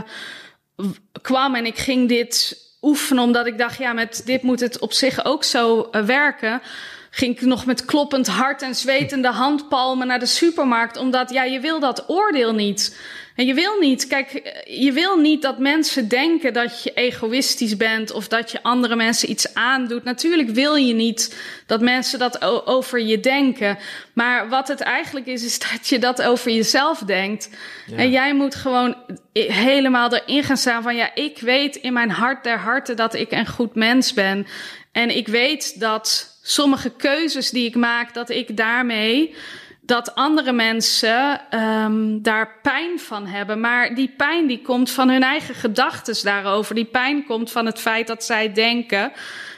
kwam 1.21 1.55
en 1.55 1.65
ik 1.65 1.77
ging 1.77 2.09
dit 2.09 2.61
oefenen, 2.81 3.23
omdat 3.23 3.45
ik 3.45 3.57
dacht, 3.57 3.77
ja, 3.77 3.93
met 3.93 4.21
dit 4.25 4.41
moet 4.41 4.59
het 4.59 4.79
op 4.79 4.93
zich 4.93 5.25
ook 5.25 5.43
zo 5.43 5.89
uh, 5.91 6.01
werken. 6.01 6.61
Ging 7.15 7.35
ik 7.35 7.41
nog 7.41 7.65
met 7.65 7.85
kloppend 7.85 8.27
hart 8.27 8.61
en 8.61 8.75
zwetende 8.75 9.27
handpalmen 9.27 10.07
naar 10.07 10.19
de 10.19 10.25
supermarkt, 10.25 10.97
omdat 10.97 11.29
ja, 11.29 11.43
je 11.43 11.59
wil 11.59 11.79
dat 11.79 12.03
oordeel 12.07 12.53
niet. 12.53 12.97
En 13.35 13.45
je 13.45 13.53
wil 13.53 13.79
niet, 13.79 14.07
kijk, 14.07 14.61
je 14.65 14.91
wil 14.91 15.17
niet 15.17 15.41
dat 15.41 15.57
mensen 15.59 16.07
denken 16.07 16.53
dat 16.53 16.83
je 16.83 16.93
egoïstisch 16.93 17.77
bent 17.77 18.11
of 18.11 18.27
dat 18.27 18.51
je 18.51 18.63
andere 18.63 18.95
mensen 18.95 19.29
iets 19.29 19.53
aandoet. 19.53 20.03
Natuurlijk 20.03 20.49
wil 20.49 20.75
je 20.75 20.93
niet 20.93 21.35
dat 21.65 21.81
mensen 21.81 22.19
dat 22.19 22.41
over 22.67 23.01
je 23.01 23.19
denken. 23.19 23.77
Maar 24.13 24.49
wat 24.49 24.67
het 24.67 24.79
eigenlijk 24.79 25.25
is, 25.25 25.45
is 25.45 25.59
dat 25.59 25.87
je 25.87 25.99
dat 25.99 26.21
over 26.21 26.51
jezelf 26.51 26.99
denkt. 26.99 27.49
Ja. 27.85 27.97
En 27.97 28.09
jij 28.09 28.35
moet 28.35 28.55
gewoon 28.55 28.95
helemaal 29.33 30.13
erin 30.13 30.43
gaan 30.43 30.57
staan 30.57 30.83
van 30.83 30.95
ja, 30.95 31.15
ik 31.15 31.39
weet 31.39 31.75
in 31.75 31.93
mijn 31.93 32.11
hart 32.11 32.43
der 32.43 32.57
harten 32.57 32.95
dat 32.95 33.13
ik 33.13 33.31
een 33.31 33.47
goed 33.47 33.75
mens 33.75 34.13
ben. 34.13 34.47
En 34.91 35.15
ik 35.15 35.27
weet 35.27 35.79
dat 35.79 36.32
sommige 36.45 36.89
keuzes 36.89 37.49
die 37.49 37.65
ik 37.65 37.75
maak, 37.75 38.13
dat 38.13 38.29
ik 38.29 38.57
daarmee 38.57 39.35
dat 39.81 40.15
andere 40.15 40.51
mensen 40.51 41.41
um, 41.59 42.21
daar 42.21 42.59
pijn 42.61 42.99
van 42.99 43.25
hebben. 43.25 43.59
Maar 43.59 43.95
die 43.95 44.13
pijn 44.17 44.47
die 44.47 44.61
komt 44.61 44.91
van 44.91 45.09
hun 45.09 45.23
eigen 45.23 45.55
gedachten 45.55 46.23
daarover. 46.23 46.75
Die 46.75 46.85
pijn 46.85 47.25
komt 47.25 47.51
van 47.51 47.65
het 47.65 47.79
feit 47.79 48.07
dat 48.07 48.23
zij 48.23 48.53
denken 48.53 49.11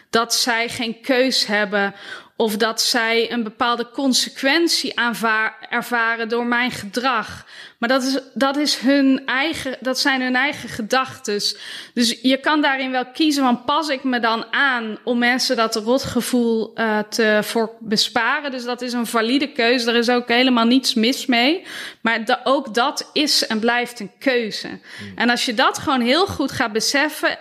dat 0.10 0.34
zij 0.34 0.70
geen 0.70 1.02
keus 1.02 1.46
hebben 1.46 1.96
of 2.38 2.58
dat 2.58 2.82
zij 2.82 3.32
een 3.32 3.44
bepaalde 3.44 3.90
consequentie 3.90 4.94
ervaren 5.70 6.30
door 6.30 6.46
mijn 6.46 6.72
gedrag. 6.72 7.46
Maar 7.80 7.90
dat, 7.90 8.04
is, 8.04 8.20
dat, 8.34 8.58
is 8.58 8.78
hun 8.78 9.22
eigen, 9.26 9.78
dat 9.80 10.00
zijn 10.00 10.22
hun 10.22 10.36
eigen 10.36 10.70
gedachten. 10.70 11.42
Dus 11.94 12.20
je 12.22 12.38
kan 12.38 12.62
daarin 12.62 12.92
wel 12.92 13.06
kiezen 13.06 13.44
van 13.44 13.64
pas 13.64 13.88
ik 13.88 14.04
me 14.04 14.20
dan 14.20 14.54
aan 14.54 14.98
om 15.04 15.18
mensen 15.18 15.56
dat 15.56 15.76
rotgevoel 15.76 16.72
uh, 16.76 17.00
te 17.00 17.40
voor 17.44 17.72
besparen. 17.80 18.52
Dus 18.52 18.64
dat 18.64 18.82
is 18.82 18.94
een 18.94 19.08
valide 19.08 19.52
keuze. 19.52 19.90
Er 19.90 19.96
is 19.96 20.10
ook 20.10 20.28
helemaal 20.28 20.66
niets 20.66 20.94
mis 20.94 21.26
mee. 21.26 21.64
Maar 22.02 22.42
ook 22.44 22.74
dat 22.74 23.10
is 23.14 23.48
en 23.48 23.60
blijft 23.60 24.00
een 24.00 24.12
keuze. 24.20 24.68
Hmm. 24.68 25.12
En 25.16 25.30
als 25.30 25.46
je 25.46 25.54
dat 25.54 25.78
gewoon 25.78 26.02
heel 26.02 26.28
goed 26.28 26.52
gaat 26.52 26.72
beseffen. 26.72 27.40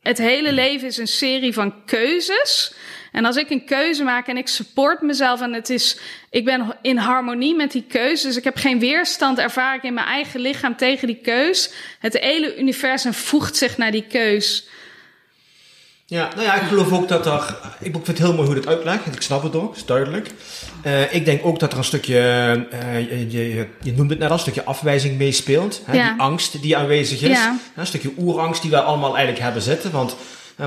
Het 0.00 0.18
hele 0.18 0.52
leven 0.52 0.86
is 0.86 0.96
een 0.96 1.08
serie 1.08 1.52
van 1.52 1.84
keuzes. 1.84 2.72
En 3.12 3.24
als 3.24 3.36
ik 3.36 3.50
een 3.50 3.64
keuze 3.64 4.04
maak 4.04 4.26
en 4.26 4.36
ik 4.36 4.48
support 4.48 5.02
mezelf 5.02 5.40
en 5.40 5.52
het 5.52 5.70
is, 5.70 5.98
ik 6.30 6.44
ben 6.44 6.76
in 6.82 6.96
harmonie 6.96 7.54
met 7.54 7.72
die 7.72 7.84
keuze, 7.88 8.26
dus 8.26 8.36
ik 8.36 8.44
heb 8.44 8.56
geen 8.56 8.78
weerstand, 8.78 9.38
ervaar 9.38 9.74
ik 9.74 9.82
in 9.82 9.94
mijn 9.94 10.06
eigen 10.06 10.40
lichaam 10.40 10.76
tegen 10.76 11.06
die 11.06 11.20
keus. 11.22 11.72
Het 11.98 12.18
hele 12.18 12.58
universum 12.58 13.14
voegt 13.14 13.56
zich 13.56 13.76
naar 13.76 13.90
die 13.90 14.06
keus. 14.08 14.68
Ja, 16.10 16.28
nou 16.34 16.46
ja, 16.46 16.54
ik 16.54 16.68
geloof 16.68 16.92
ook 16.92 17.08
dat 17.08 17.26
er. 17.26 17.56
Ik 17.80 17.92
vind 17.92 18.06
het 18.06 18.18
heel 18.18 18.34
mooi 18.34 18.46
hoe 18.46 18.56
het 18.56 18.66
uitlegt. 18.66 19.06
Ik 19.06 19.22
snap 19.22 19.42
het 19.42 19.54
ook, 19.54 19.76
is 19.76 19.84
duidelijk. 19.84 20.30
Uh, 20.86 21.14
ik 21.14 21.24
denk 21.24 21.44
ook 21.44 21.58
dat 21.58 21.72
er 21.72 21.78
een 21.78 21.84
stukje. 21.84 22.16
Uh, 22.72 23.00
je, 23.08 23.54
je, 23.54 23.66
je 23.82 23.92
noemt 23.92 24.10
het 24.10 24.18
net 24.18 24.28
al, 24.28 24.34
een 24.34 24.40
stukje 24.40 24.64
afwijzing 24.64 25.18
meespeelt. 25.18 25.82
Hè? 25.84 25.96
Ja. 25.96 26.10
Die 26.10 26.20
angst 26.20 26.62
die 26.62 26.76
aanwezig 26.76 27.22
is. 27.22 27.28
Ja. 27.28 27.56
Een 27.76 27.86
stukje 27.86 28.12
oerangst 28.18 28.62
die 28.62 28.70
we 28.70 28.80
allemaal 28.80 29.14
eigenlijk 29.14 29.44
hebben 29.44 29.62
zitten. 29.62 29.90
Want 29.90 30.16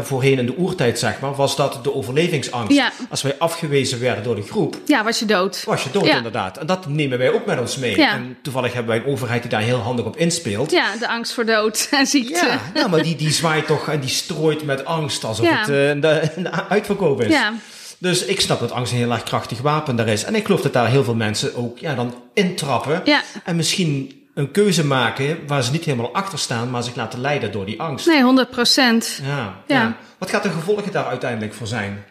voorheen 0.01 0.37
in 0.37 0.45
de 0.45 0.57
oertijd, 0.57 0.99
zeg 0.99 1.19
maar, 1.19 1.35
was 1.35 1.55
dat 1.55 1.79
de 1.83 1.93
overlevingsangst. 1.93 2.71
Ja. 2.75 2.91
Als 3.09 3.21
wij 3.21 3.35
afgewezen 3.37 3.99
werden 3.99 4.23
door 4.23 4.35
de 4.35 4.41
groep. 4.41 4.77
Ja, 4.85 5.03
was 5.03 5.19
je 5.19 5.25
dood. 5.25 5.63
Was 5.65 5.83
je 5.83 5.89
dood, 5.91 6.07
inderdaad. 6.07 6.57
En 6.57 6.65
dat 6.65 6.87
nemen 6.87 7.17
wij 7.17 7.33
ook 7.33 7.45
met 7.45 7.59
ons 7.59 7.77
mee. 7.77 7.97
Ja. 7.97 8.13
En 8.13 8.37
toevallig 8.41 8.73
hebben 8.73 8.95
wij 8.95 9.03
een 9.03 9.11
overheid 9.11 9.41
die 9.41 9.51
daar 9.51 9.61
heel 9.61 9.79
handig 9.79 10.05
op 10.05 10.17
inspeelt. 10.17 10.71
Ja, 10.71 10.95
de 10.99 11.07
angst 11.07 11.33
voor 11.33 11.45
dood 11.45 11.87
en 11.91 12.07
ziekte. 12.07 12.45
Ja, 12.45 12.59
nou, 12.73 12.89
maar 12.89 13.03
die, 13.03 13.15
die 13.15 13.31
zwaait 13.31 13.67
toch 13.67 13.89
en 13.89 13.99
die 13.99 14.09
strooit 14.09 14.63
met 14.63 14.85
angst 14.85 15.23
alsof 15.23 15.49
het 15.49 15.59
uh, 15.59 16.01
de, 16.01 16.31
de 16.37 16.67
uitverkoop 16.69 17.21
is. 17.21 17.31
Ja. 17.31 17.53
Dus 17.97 18.25
ik 18.25 18.41
snap 18.41 18.59
dat 18.59 18.71
angst 18.71 18.91
een 18.91 18.97
heel 18.97 19.11
erg 19.11 19.23
krachtig 19.23 19.61
wapen 19.61 19.95
daar 19.95 20.07
is. 20.07 20.23
En 20.23 20.35
ik 20.35 20.45
geloof 20.45 20.61
dat 20.61 20.73
daar 20.73 20.89
heel 20.89 21.03
veel 21.03 21.15
mensen 21.15 21.55
ook 21.55 21.77
ja, 21.77 21.95
dan 21.95 22.13
intrappen. 22.33 23.01
Ja. 23.05 23.21
En 23.43 23.55
misschien 23.55 24.22
een 24.33 24.51
keuze 24.51 24.85
maken 24.85 25.47
waar 25.47 25.63
ze 25.63 25.71
niet 25.71 25.85
helemaal 25.85 26.13
achter 26.13 26.39
staan, 26.39 26.69
maar 26.69 26.83
zich 26.83 26.95
laten 26.95 27.21
leiden 27.21 27.51
door 27.51 27.65
die 27.65 27.81
angst. 27.81 28.07
Nee, 28.07 28.23
100 28.23 28.49
procent. 28.49 29.21
Ja, 29.23 29.63
ja. 29.67 29.97
Wat 30.17 30.29
gaat 30.29 30.43
de 30.43 30.49
gevolgen 30.49 30.91
daar 30.91 31.05
uiteindelijk 31.05 31.53
voor 31.53 31.67
zijn? 31.67 32.05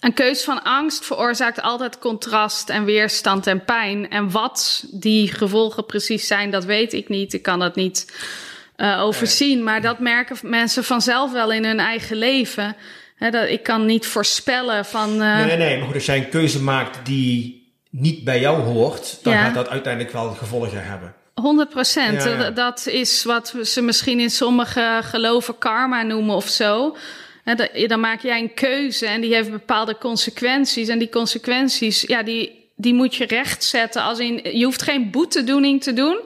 Een 0.00 0.14
keuze 0.14 0.44
van 0.44 0.62
angst 0.62 1.04
veroorzaakt 1.04 1.62
altijd 1.62 1.98
contrast 1.98 2.68
en 2.68 2.84
weerstand 2.84 3.46
en 3.46 3.64
pijn. 3.64 4.10
En 4.10 4.30
wat 4.30 4.84
die 4.90 5.32
gevolgen 5.32 5.86
precies 5.86 6.26
zijn, 6.26 6.50
dat 6.50 6.64
weet 6.64 6.92
ik 6.92 7.08
niet. 7.08 7.32
Ik 7.32 7.42
kan 7.42 7.58
dat 7.58 7.74
niet 7.74 8.12
uh, 8.76 9.00
overzien. 9.02 9.64
Maar 9.64 9.80
dat 9.80 9.98
merken 9.98 10.36
mensen 10.42 10.84
vanzelf 10.84 11.32
wel 11.32 11.52
in 11.52 11.64
hun 11.64 11.80
eigen 11.80 12.16
leven. 12.16 12.76
dat, 13.18 13.48
ik 13.48 13.62
kan 13.62 13.86
niet 13.86 14.06
voorspellen 14.06 14.84
van. 14.84 15.22
Uh, 15.22 15.44
nee, 15.44 15.56
nee, 15.56 15.76
maar 15.76 15.86
goed, 15.86 15.94
als 15.94 16.06
jij 16.06 16.18
een 16.18 16.28
keuze 16.28 16.62
maakt 16.62 17.06
die 17.06 17.68
niet 17.90 18.24
bij 18.24 18.40
jou 18.40 18.60
hoort, 18.60 19.18
dan 19.22 19.32
gaat 19.32 19.54
dat 19.54 19.68
uiteindelijk 19.68 20.12
wel 20.12 20.30
gevolgen 20.30 20.84
hebben. 20.84 21.14
100 21.34 21.68
procent. 21.68 22.56
Dat 22.56 22.86
is 22.86 23.24
wat 23.24 23.54
ze 23.62 23.82
misschien 23.82 24.20
in 24.20 24.30
sommige 24.30 25.00
geloven 25.02 25.58
karma 25.58 26.02
noemen 26.02 26.34
of 26.34 26.48
zo. 26.48 26.96
Dan 27.86 28.00
maak 28.00 28.20
jij 28.20 28.40
een 28.40 28.54
keuze 28.54 29.06
en 29.06 29.20
die 29.20 29.34
heeft 29.34 29.50
bepaalde 29.50 29.98
consequenties. 29.98 30.88
En 30.88 30.98
die 30.98 31.08
consequenties, 31.08 32.00
ja, 32.00 32.22
die, 32.22 32.68
die 32.76 32.94
moet 32.94 33.14
je 33.14 33.26
rechtzetten. 33.26 34.02
Als 34.02 34.18
in, 34.18 34.58
je 34.58 34.64
hoeft 34.64 34.82
geen 34.82 35.10
boetedoening 35.10 35.82
te 35.82 35.92
doen. 35.92 36.20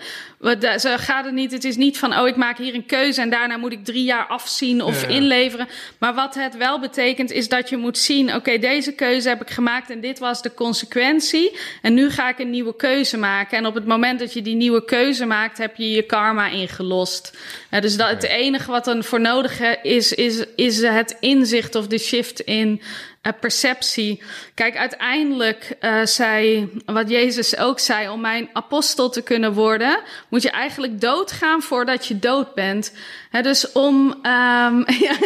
Zo 0.79 0.97
gaat 0.97 1.25
het 1.25 1.35
niet. 1.35 1.53
Het 1.53 1.65
is 1.65 1.77
niet 1.77 1.99
van, 1.99 2.19
oh, 2.19 2.29
ik 2.29 2.37
maak 2.37 2.59
hier 2.59 2.75
een 2.75 2.87
keuze 2.87 3.21
en 3.21 3.31
daarna 3.31 3.57
moet 3.57 3.73
ik 3.73 3.85
drie 3.85 4.05
jaar 4.05 4.27
afzien 4.27 4.83
of 4.83 5.09
inleveren. 5.09 5.69
Maar 5.99 6.15
wat 6.15 6.35
het 6.35 6.57
wel 6.57 6.81
betekent, 6.81 7.31
is 7.31 7.49
dat 7.49 7.69
je 7.69 7.77
moet 7.77 7.99
zien, 7.99 8.35
oké, 8.35 8.59
deze 8.59 8.93
keuze 8.93 9.29
heb 9.29 9.41
ik 9.41 9.51
gemaakt 9.51 9.91
en 9.91 10.01
dit 10.01 10.19
was 10.19 10.43
de 10.43 10.55
consequentie. 10.55 11.59
En 11.83 11.95
nu 11.95 12.11
ga 12.11 12.29
ik 12.29 12.39
een 12.39 12.51
nieuwe 12.51 12.77
keuze 12.77 13.17
maken. 13.17 13.59
En 13.59 13.67
op 13.67 13.75
het 13.75 13.87
moment 13.87 14.19
dat 14.19 14.33
je 14.33 14.43
die 14.43 14.57
nieuwe 14.57 14.85
keuze 14.85 15.27
maakt, 15.27 15.59
heb 15.59 15.77
je 15.77 15.91
je 15.91 16.03
karma 16.03 16.49
ingelost. 16.49 17.39
dus 17.81 17.97
dat, 17.97 18.09
het 18.09 18.23
enige 18.23 18.71
wat 18.71 18.85
dan 18.85 19.05
voor 19.05 19.21
nodig 19.21 19.61
is, 19.83 20.13
is, 20.13 20.45
is 20.57 20.83
het 20.83 21.17
inzicht 21.21 21.75
of 21.75 21.87
de 21.87 21.99
shift 21.99 22.41
in 22.41 22.81
uh, 23.27 23.33
perceptie. 23.41 24.23
Kijk, 24.55 24.77
uiteindelijk 24.77 25.77
uh, 25.81 26.05
zei 26.05 26.69
wat 26.87 27.09
Jezus 27.09 27.57
ook 27.57 27.79
zei: 27.79 28.09
om 28.09 28.21
mijn 28.21 28.49
apostel 28.53 29.11
te 29.11 29.23
kunnen 29.23 29.53
worden, 29.53 30.01
moet 30.29 30.43
je 30.43 30.51
eigenlijk 30.51 31.01
doodgaan 31.01 31.63
voordat 31.63 32.07
je 32.07 32.19
dood 32.19 32.55
bent. 32.55 32.93
He, 33.31 33.43
dus 33.43 33.73
om. 33.73 34.09
Um, 34.09 34.85
ja, 35.07 35.17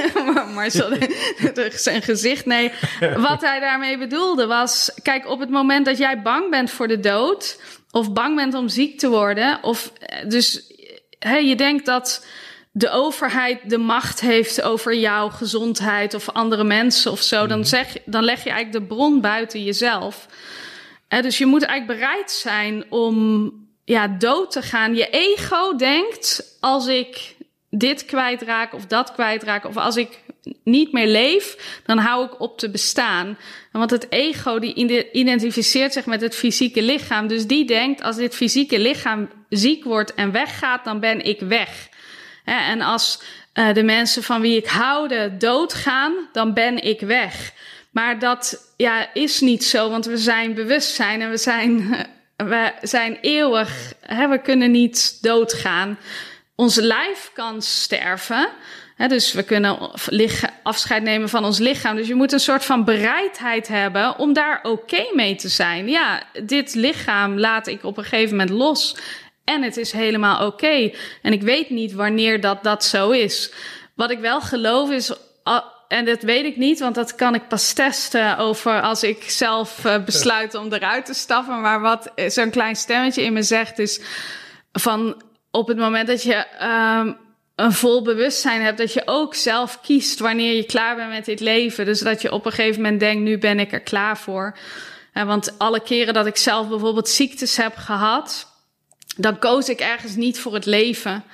maar 0.54 0.70
zijn 1.72 2.02
gezicht. 2.02 2.46
Nee, 2.46 2.72
wat 3.16 3.40
hij 3.40 3.60
daarmee 3.60 3.98
bedoelde 3.98 4.46
was: 4.46 4.90
kijk, 5.02 5.28
op 5.28 5.40
het 5.40 5.50
moment 5.50 5.86
dat 5.86 5.98
jij 5.98 6.22
bang 6.22 6.50
bent 6.50 6.70
voor 6.70 6.88
de 6.88 7.00
dood, 7.00 7.60
of 7.90 8.12
bang 8.12 8.36
bent 8.36 8.54
om 8.54 8.68
ziek 8.68 8.98
te 8.98 9.08
worden, 9.08 9.58
of 9.62 9.92
eh, 10.00 10.28
dus 10.28 10.72
hey, 11.18 11.46
je 11.46 11.56
denkt 11.56 11.86
dat 11.86 12.26
de 12.78 12.90
overheid 12.90 13.70
de 13.70 13.78
macht 13.78 14.20
heeft 14.20 14.62
over 14.62 14.94
jouw 14.94 15.28
gezondheid 15.28 16.14
of 16.14 16.28
andere 16.30 16.64
mensen 16.64 17.12
of 17.12 17.22
zo, 17.22 17.46
dan, 17.46 17.58
mhm. 17.58 17.68
zeg, 17.68 17.96
dan 18.04 18.24
leg 18.24 18.44
je 18.44 18.50
eigenlijk 18.50 18.80
de 18.80 18.94
bron 18.94 19.20
buiten 19.20 19.64
jezelf. 19.64 20.26
dus 21.08 21.38
je 21.38 21.46
moet 21.46 21.62
eigenlijk 21.62 22.00
bereid 22.00 22.30
zijn 22.30 22.84
om 22.88 23.52
ja, 23.84 24.08
dood 24.08 24.50
te 24.50 24.62
gaan. 24.62 24.94
Je 24.94 25.10
ego 25.10 25.76
denkt, 25.76 26.56
als 26.60 26.86
ik 26.86 27.36
dit 27.70 28.04
kwijtraak 28.04 28.74
of 28.74 28.86
dat 28.86 29.12
kwijtraak, 29.12 29.66
of 29.66 29.76
als 29.76 29.96
ik 29.96 30.20
niet 30.64 30.92
meer 30.92 31.06
leef, 31.06 31.80
dan 31.86 31.98
hou 31.98 32.24
ik 32.24 32.40
op 32.40 32.58
te 32.58 32.70
bestaan. 32.70 33.38
Want 33.72 33.90
het 33.90 34.06
ego 34.10 34.58
die 34.58 34.74
identificeert 35.12 35.92
zich 35.92 36.06
met 36.06 36.20
het 36.20 36.34
fysieke 36.34 36.82
lichaam. 36.82 37.26
Dus 37.26 37.46
die 37.46 37.64
denkt, 37.64 38.02
als 38.02 38.16
dit 38.16 38.34
fysieke 38.34 38.78
lichaam 38.78 39.28
ziek 39.48 39.84
wordt 39.84 40.14
en 40.14 40.32
weggaat, 40.32 40.84
dan 40.84 41.00
ben 41.00 41.24
ik 41.24 41.40
weg. 41.40 41.88
En 42.48 42.80
als 42.80 43.22
uh, 43.54 43.72
de 43.72 43.82
mensen 43.82 44.22
van 44.22 44.40
wie 44.40 44.56
ik 44.56 44.66
houde 44.66 45.36
doodgaan, 45.36 46.14
dan 46.32 46.54
ben 46.54 46.82
ik 46.82 47.00
weg. 47.00 47.52
Maar 47.90 48.18
dat 48.18 48.72
ja, 48.76 49.14
is 49.14 49.40
niet 49.40 49.64
zo, 49.64 49.90
want 49.90 50.06
we 50.06 50.16
zijn 50.16 50.54
bewustzijn 50.54 51.22
en 51.22 51.30
we 51.30 51.36
zijn, 51.36 51.96
we 52.36 52.72
zijn 52.82 53.18
eeuwig. 53.20 53.92
We 54.08 54.40
kunnen 54.42 54.70
niet 54.70 55.22
doodgaan. 55.22 55.98
Ons 56.54 56.76
lijf 56.76 57.30
kan 57.34 57.62
sterven. 57.62 58.48
Dus 59.06 59.32
we 59.32 59.42
kunnen 59.42 59.78
afscheid 60.62 61.02
nemen 61.02 61.28
van 61.28 61.44
ons 61.44 61.58
lichaam. 61.58 61.96
Dus 61.96 62.08
je 62.08 62.14
moet 62.14 62.32
een 62.32 62.40
soort 62.40 62.64
van 62.64 62.84
bereidheid 62.84 63.68
hebben 63.68 64.18
om 64.18 64.32
daar 64.32 64.60
oké 64.62 65.06
mee 65.14 65.34
te 65.34 65.48
zijn. 65.48 65.88
Ja, 65.88 66.22
dit 66.42 66.74
lichaam 66.74 67.38
laat 67.38 67.66
ik 67.66 67.84
op 67.84 67.96
een 67.96 68.04
gegeven 68.04 68.36
moment 68.36 68.56
los. 68.56 68.96
En 69.48 69.62
het 69.62 69.76
is 69.76 69.92
helemaal 69.92 70.46
oké. 70.46 70.90
En 71.22 71.32
ik 71.32 71.42
weet 71.42 71.70
niet 71.70 71.92
wanneer 71.92 72.40
dat, 72.40 72.64
dat 72.64 72.84
zo 72.84 73.10
is. 73.10 73.52
Wat 73.94 74.10
ik 74.10 74.18
wel 74.18 74.40
geloof 74.40 74.90
is. 74.90 75.12
En 75.88 76.04
dat 76.04 76.22
weet 76.22 76.44
ik 76.44 76.56
niet, 76.56 76.78
want 76.78 76.94
dat 76.94 77.14
kan 77.14 77.34
ik 77.34 77.48
pas 77.48 77.72
testen 77.72 78.38
over 78.38 78.80
als 78.80 79.02
ik 79.02 79.30
zelf 79.30 79.84
uh, 79.84 80.04
besluit 80.04 80.54
om 80.54 80.72
eruit 80.72 81.06
te 81.06 81.14
stappen. 81.14 81.60
Maar 81.60 81.80
wat 81.80 82.12
zo'n 82.26 82.50
klein 82.50 82.76
stemmetje 82.76 83.22
in 83.22 83.32
me 83.32 83.42
zegt 83.42 83.78
is 83.78 84.00
van 84.72 85.22
op 85.50 85.68
het 85.68 85.78
moment 85.78 86.06
dat 86.06 86.22
je 86.22 86.44
um, 86.62 87.16
een 87.54 87.72
vol 87.72 88.02
bewustzijn 88.02 88.62
hebt, 88.62 88.78
dat 88.78 88.92
je 88.92 89.02
ook 89.04 89.34
zelf 89.34 89.80
kiest 89.80 90.18
wanneer 90.18 90.54
je 90.54 90.64
klaar 90.64 90.96
bent 90.96 91.10
met 91.10 91.24
dit 91.24 91.40
leven. 91.40 91.84
Dus 91.84 92.00
dat 92.00 92.22
je 92.22 92.32
op 92.32 92.46
een 92.46 92.52
gegeven 92.52 92.82
moment 92.82 93.00
denkt, 93.00 93.22
nu 93.22 93.38
ben 93.38 93.58
ik 93.58 93.72
er 93.72 93.80
klaar 93.80 94.18
voor. 94.18 94.56
Uh, 95.14 95.22
want 95.22 95.58
alle 95.58 95.80
keren 95.80 96.14
dat 96.14 96.26
ik 96.26 96.36
zelf 96.36 96.68
bijvoorbeeld 96.68 97.08
ziektes 97.08 97.56
heb 97.56 97.76
gehad, 97.76 98.47
dan 99.18 99.38
koos 99.38 99.68
ik 99.68 99.80
ergens 99.80 100.16
niet 100.16 100.38
voor 100.38 100.54
het 100.54 100.66
leven. 100.66 101.24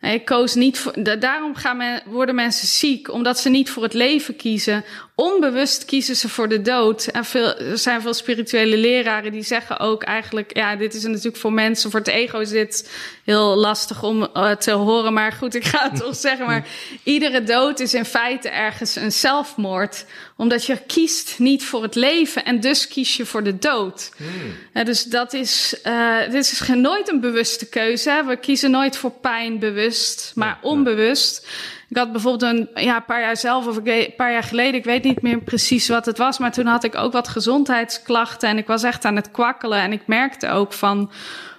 Ik 0.00 0.24
koos 0.24 0.54
niet 0.54 0.78
voor, 0.78 1.18
daarom 1.18 1.54
gaan 1.54 2.00
worden 2.06 2.34
mensen 2.34 2.68
ziek, 2.68 3.12
omdat 3.12 3.38
ze 3.38 3.48
niet 3.48 3.70
voor 3.70 3.82
het 3.82 3.94
leven 3.94 4.36
kiezen. 4.36 4.84
Onbewust 5.20 5.84
kiezen 5.84 6.16
ze 6.16 6.28
voor 6.28 6.48
de 6.48 6.62
dood. 6.62 7.06
En 7.06 7.24
veel, 7.24 7.56
er 7.56 7.78
zijn 7.78 8.00
veel 8.00 8.14
spirituele 8.14 8.76
leraren 8.76 9.32
die 9.32 9.42
zeggen 9.42 9.78
ook 9.78 10.02
eigenlijk, 10.02 10.56
ja, 10.56 10.76
dit 10.76 10.94
is 10.94 11.02
natuurlijk 11.02 11.36
voor 11.36 11.52
mensen, 11.52 11.90
voor 11.90 12.00
het 12.00 12.08
ego 12.08 12.38
is 12.38 12.50
dit 12.50 12.90
heel 13.24 13.56
lastig 13.56 14.02
om 14.02 14.28
uh, 14.34 14.50
te 14.50 14.70
horen. 14.70 15.12
Maar 15.12 15.32
goed, 15.32 15.54
ik 15.54 15.64
ga 15.64 15.90
het 15.90 16.00
toch 16.00 16.16
zeggen. 16.28 16.46
Maar 16.46 16.66
iedere 17.02 17.42
dood 17.42 17.80
is 17.80 17.94
in 17.94 18.04
feite 18.04 18.48
ergens 18.48 18.96
een 18.96 19.12
zelfmoord. 19.12 20.04
Omdat 20.36 20.64
je 20.64 20.78
kiest 20.86 21.38
niet 21.38 21.64
voor 21.64 21.82
het 21.82 21.94
leven 21.94 22.44
en 22.44 22.60
dus 22.60 22.88
kies 22.88 23.16
je 23.16 23.26
voor 23.26 23.42
de 23.42 23.58
dood. 23.58 24.10
Hmm. 24.16 24.84
dus 24.84 25.02
dat 25.02 25.32
is, 25.32 25.80
uh, 25.86 26.20
dit 26.30 26.34
is 26.34 26.62
nooit 26.68 27.08
een 27.08 27.20
bewuste 27.20 27.68
keuze. 27.68 28.22
We 28.26 28.36
kiezen 28.36 28.70
nooit 28.70 28.96
voor 28.96 29.12
pijn 29.12 29.58
bewust, 29.58 30.32
maar 30.34 30.58
onbewust. 30.62 31.46
Ik 31.88 31.96
had 31.96 32.12
bijvoorbeeld 32.12 32.52
een 32.52 32.84
ja, 32.84 33.00
paar 33.00 33.20
jaar 33.20 33.36
zelf, 33.36 33.66
of 33.66 33.76
een 33.84 34.14
paar 34.16 34.32
jaar 34.32 34.42
geleden, 34.42 34.74
ik 34.74 34.84
weet 34.84 35.04
niet 35.04 35.22
meer 35.22 35.40
precies 35.40 35.88
wat 35.88 36.06
het 36.06 36.18
was, 36.18 36.38
maar 36.38 36.52
toen 36.52 36.66
had 36.66 36.84
ik 36.84 36.94
ook 36.94 37.12
wat 37.12 37.28
gezondheidsklachten 37.28 38.48
en 38.48 38.58
ik 38.58 38.66
was 38.66 38.82
echt 38.82 39.04
aan 39.04 39.16
het 39.16 39.30
kwakkelen. 39.30 39.78
En 39.78 39.92
ik 39.92 40.06
merkte 40.06 40.50
ook 40.50 40.72
van, 40.72 41.10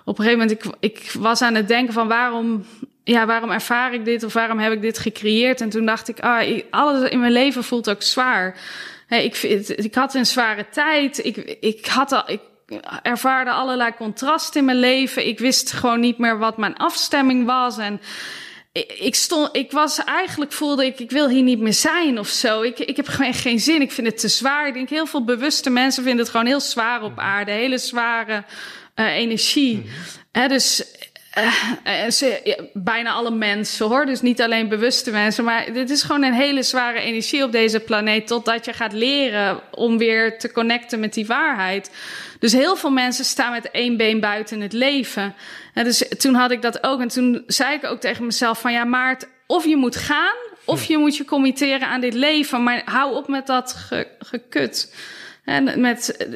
op 0.05 0.19
een 0.19 0.25
gegeven 0.25 0.47
moment, 0.47 0.65
ik, 0.65 0.73
ik 0.79 1.11
was 1.11 1.41
aan 1.41 1.55
het 1.55 1.67
denken 1.67 1.93
van 1.93 2.07
waarom, 2.07 2.65
ja, 3.03 3.25
waarom 3.25 3.51
ervaar 3.51 3.93
ik 3.93 4.05
dit 4.05 4.23
of 4.23 4.33
waarom 4.33 4.59
heb 4.59 4.71
ik 4.71 4.81
dit 4.81 4.99
gecreëerd? 4.99 5.61
En 5.61 5.69
toen 5.69 5.85
dacht 5.85 6.07
ik, 6.07 6.19
ah, 6.19 6.61
alles 6.69 7.09
in 7.09 7.19
mijn 7.19 7.31
leven 7.31 7.63
voelt 7.63 7.89
ook 7.89 8.01
zwaar. 8.01 8.57
Hey, 9.07 9.23
ik, 9.23 9.37
ik 9.75 9.95
had 9.95 10.13
een 10.13 10.25
zware 10.25 10.65
tijd. 10.69 11.25
Ik, 11.25 11.37
ik 11.59 11.85
had 11.85 12.23
ik 12.27 12.41
ervaarde 13.01 13.51
allerlei 13.51 13.93
contrasten 13.97 14.59
in 14.59 14.65
mijn 14.65 14.79
leven. 14.79 15.27
Ik 15.27 15.39
wist 15.39 15.71
gewoon 15.71 15.99
niet 15.99 16.17
meer 16.17 16.37
wat 16.37 16.57
mijn 16.57 16.77
afstemming 16.77 17.45
was. 17.45 17.77
En 17.77 18.01
ik, 18.71 19.15
stond, 19.15 19.55
ik 19.55 19.71
was 19.71 20.03
eigenlijk 20.03 20.51
voelde 20.51 20.85
ik, 20.85 20.99
ik 20.99 21.11
wil 21.11 21.29
hier 21.29 21.43
niet 21.43 21.59
meer 21.59 21.73
zijn 21.73 22.19
of 22.19 22.27
zo. 22.27 22.61
Ik, 22.61 22.79
ik 22.79 22.95
heb 22.95 23.07
gewoon 23.07 23.33
geen 23.33 23.59
zin. 23.59 23.81
Ik 23.81 23.91
vind 23.91 24.07
het 24.07 24.17
te 24.17 24.27
zwaar. 24.27 24.67
Ik 24.67 24.73
denk 24.73 24.89
heel 24.89 25.05
veel 25.05 25.23
bewuste 25.23 25.69
mensen 25.69 26.03
vinden 26.03 26.21
het 26.21 26.31
gewoon 26.31 26.45
heel 26.45 26.59
zwaar 26.59 27.03
op 27.03 27.19
aarde. 27.19 27.51
Hele 27.51 27.77
zware 27.77 28.43
uh, 28.95 29.05
energie. 29.15 29.75
Mm 29.75 29.83
dus 30.47 30.83
uh, 31.37 32.09
ze, 32.09 32.69
bijna 32.73 33.11
alle 33.11 33.31
mensen 33.31 33.87
hoor. 33.87 34.05
Dus 34.05 34.21
niet 34.21 34.41
alleen 34.41 34.69
bewuste 34.69 35.11
mensen. 35.11 35.43
Maar 35.43 35.73
dit 35.73 35.89
is 35.89 36.03
gewoon 36.03 36.23
een 36.23 36.33
hele 36.33 36.63
zware 36.63 36.99
energie 36.99 37.43
op 37.43 37.51
deze 37.51 37.79
planeet. 37.79 38.27
Totdat 38.27 38.65
je 38.65 38.73
gaat 38.73 38.93
leren 38.93 39.59
om 39.71 39.97
weer 39.97 40.39
te 40.39 40.51
connecten 40.51 40.99
met 40.99 41.13
die 41.13 41.25
waarheid. 41.25 41.91
Dus 42.39 42.53
heel 42.53 42.75
veel 42.75 42.91
mensen 42.91 43.25
staan 43.25 43.51
met 43.51 43.71
één 43.71 43.97
been 43.97 44.19
buiten 44.19 44.61
het 44.61 44.73
leven. 44.73 45.35
En 45.73 45.83
dus 45.83 46.07
toen 46.17 46.33
had 46.33 46.51
ik 46.51 46.61
dat 46.61 46.83
ook. 46.83 47.01
En 47.01 47.07
toen 47.07 47.43
zei 47.47 47.75
ik 47.75 47.85
ook 47.85 47.99
tegen 47.99 48.25
mezelf: 48.25 48.59
van 48.59 48.71
ja, 48.71 48.83
Maart, 48.83 49.27
of 49.47 49.65
je 49.65 49.75
moet 49.75 49.95
gaan. 49.95 50.35
Of 50.65 50.83
je 50.83 50.97
moet 50.97 51.17
je 51.17 51.25
committeren 51.25 51.87
aan 51.87 52.01
dit 52.01 52.13
leven. 52.13 52.63
Maar 52.63 52.81
hou 52.85 53.15
op 53.15 53.27
met 53.27 53.47
dat 53.47 53.73
ge, 53.73 54.07
gekut. 54.19 54.93
En 55.49 55.81
met 55.81 56.27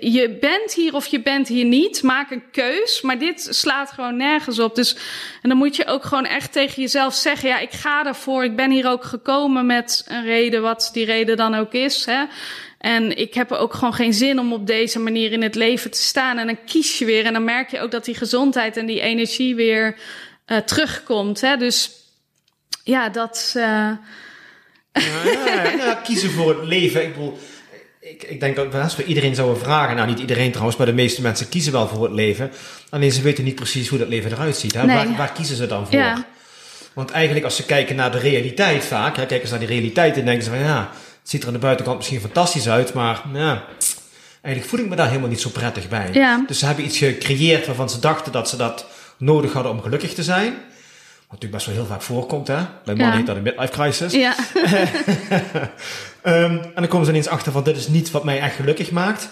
je, 0.00 0.36
bent 0.40 0.74
hier 0.74 0.94
of 0.94 1.06
je 1.06 1.20
bent 1.20 1.48
hier 1.48 1.64
niet. 1.64 2.02
Maak 2.02 2.30
een 2.30 2.50
keus. 2.50 3.00
Maar 3.00 3.18
dit 3.18 3.46
slaat 3.50 3.90
gewoon 3.90 4.16
nergens 4.16 4.58
op. 4.58 4.74
Dus 4.74 4.96
en 5.42 5.48
dan 5.48 5.58
moet 5.58 5.76
je 5.76 5.86
ook 5.86 6.04
gewoon 6.04 6.24
echt 6.24 6.52
tegen 6.52 6.82
jezelf 6.82 7.14
zeggen: 7.14 7.48
ja, 7.48 7.58
ik 7.58 7.72
ga 7.72 8.06
ervoor. 8.06 8.44
Ik 8.44 8.56
ben 8.56 8.70
hier 8.70 8.88
ook 8.88 9.04
gekomen 9.04 9.66
met 9.66 10.04
een 10.08 10.24
reden, 10.24 10.62
wat 10.62 10.90
die 10.92 11.04
reden 11.04 11.36
dan 11.36 11.54
ook 11.54 11.72
is. 11.72 12.04
Hè. 12.04 12.24
En 12.78 13.16
ik 13.16 13.34
heb 13.34 13.50
er 13.50 13.58
ook 13.58 13.74
gewoon 13.74 13.94
geen 13.94 14.14
zin 14.14 14.38
om 14.38 14.52
op 14.52 14.66
deze 14.66 14.98
manier 14.98 15.32
in 15.32 15.42
het 15.42 15.54
leven 15.54 15.90
te 15.90 16.02
staan. 16.02 16.38
En 16.38 16.46
dan 16.46 16.64
kies 16.66 16.98
je 16.98 17.04
weer. 17.04 17.24
En 17.24 17.32
dan 17.32 17.44
merk 17.44 17.70
je 17.70 17.80
ook 17.80 17.90
dat 17.90 18.04
die 18.04 18.14
gezondheid 18.14 18.76
en 18.76 18.86
die 18.86 19.00
energie 19.00 19.54
weer 19.54 19.96
uh, 20.46 20.58
terugkomt. 20.58 21.40
Hè. 21.40 21.56
Dus 21.56 21.90
ja, 22.84 23.08
dat. 23.08 23.52
Uh... 23.56 23.62
Ja, 24.92 25.22
ja, 25.46 25.70
ja, 25.70 25.94
kiezen 25.94 26.30
voor 26.30 26.48
het 26.48 26.68
leven. 26.68 27.02
Ik 27.02 27.12
bedoel 27.12 27.38
ik, 28.12 28.22
ik 28.22 28.40
denk 28.40 28.56
dat 28.56 28.96
we 28.96 29.04
iedereen 29.04 29.34
zouden 29.34 29.62
vragen, 29.62 29.96
nou 29.96 30.08
niet 30.08 30.18
iedereen 30.18 30.50
trouwens, 30.50 30.76
maar 30.76 30.86
de 30.86 30.92
meeste 30.92 31.22
mensen 31.22 31.48
kiezen 31.48 31.72
wel 31.72 31.88
voor 31.88 32.02
het 32.02 32.12
leven. 32.12 32.50
Alleen 32.90 33.12
ze 33.12 33.22
weten 33.22 33.44
niet 33.44 33.54
precies 33.54 33.88
hoe 33.88 33.98
dat 33.98 34.08
leven 34.08 34.32
eruit 34.32 34.56
ziet. 34.56 34.74
Hè? 34.74 34.86
Waar, 34.86 35.16
waar, 35.16 35.32
kiezen 35.32 35.56
ze 35.56 35.66
dan 35.66 35.86
voor? 35.86 35.98
Ja. 35.98 36.26
Want 36.92 37.10
eigenlijk 37.10 37.44
als 37.44 37.56
ze 37.56 37.64
kijken 37.64 37.96
naar 37.96 38.12
de 38.12 38.18
realiteit 38.18 38.84
vaak, 38.84 39.16
hè, 39.16 39.26
kijken 39.26 39.48
ze 39.48 39.54
naar 39.54 39.66
die 39.66 39.74
realiteit 39.74 40.16
en 40.16 40.24
denken 40.24 40.44
ze 40.44 40.50
van 40.50 40.58
ja, 40.58 40.90
het 41.20 41.30
ziet 41.30 41.40
er 41.40 41.46
aan 41.46 41.52
de 41.52 41.58
buitenkant 41.58 41.96
misschien 41.96 42.20
fantastisch 42.20 42.68
uit, 42.68 42.94
maar 42.94 43.22
ja, 43.32 43.64
eigenlijk 44.42 44.74
voel 44.74 44.80
ik 44.80 44.88
me 44.88 44.96
daar 44.96 45.08
helemaal 45.08 45.28
niet 45.28 45.40
zo 45.40 45.50
prettig 45.50 45.88
bij. 45.88 46.08
Ja. 46.12 46.44
Dus 46.46 46.58
ze 46.58 46.66
hebben 46.66 46.84
iets 46.84 46.98
gecreëerd 46.98 47.66
waarvan 47.66 47.90
ze 47.90 47.98
dachten 47.98 48.32
dat 48.32 48.48
ze 48.48 48.56
dat 48.56 48.86
nodig 49.18 49.52
hadden 49.52 49.72
om 49.72 49.82
gelukkig 49.82 50.14
te 50.14 50.22
zijn. 50.22 50.54
Natuurlijk 51.32 51.64
best 51.64 51.66
wel 51.66 51.84
heel 51.84 51.94
vaak 51.94 52.02
voorkomt, 52.02 52.48
hè? 52.48 52.54
Bij 52.54 52.94
mannen 52.94 53.06
ja. 53.06 53.16
heet 53.16 53.26
dat 53.26 53.36
een 53.36 53.42
midlife 53.42 53.72
crisis. 53.72 54.12
Ja. 54.12 54.34
Um, 56.22 56.60
en 56.62 56.72
dan 56.74 56.88
komen 56.88 57.04
ze 57.04 57.10
ineens 57.10 57.28
achter 57.28 57.52
van 57.52 57.64
dit 57.64 57.76
is 57.76 57.88
niet 57.88 58.10
wat 58.10 58.24
mij 58.24 58.40
echt 58.40 58.56
gelukkig 58.56 58.90
maakt. 58.90 59.28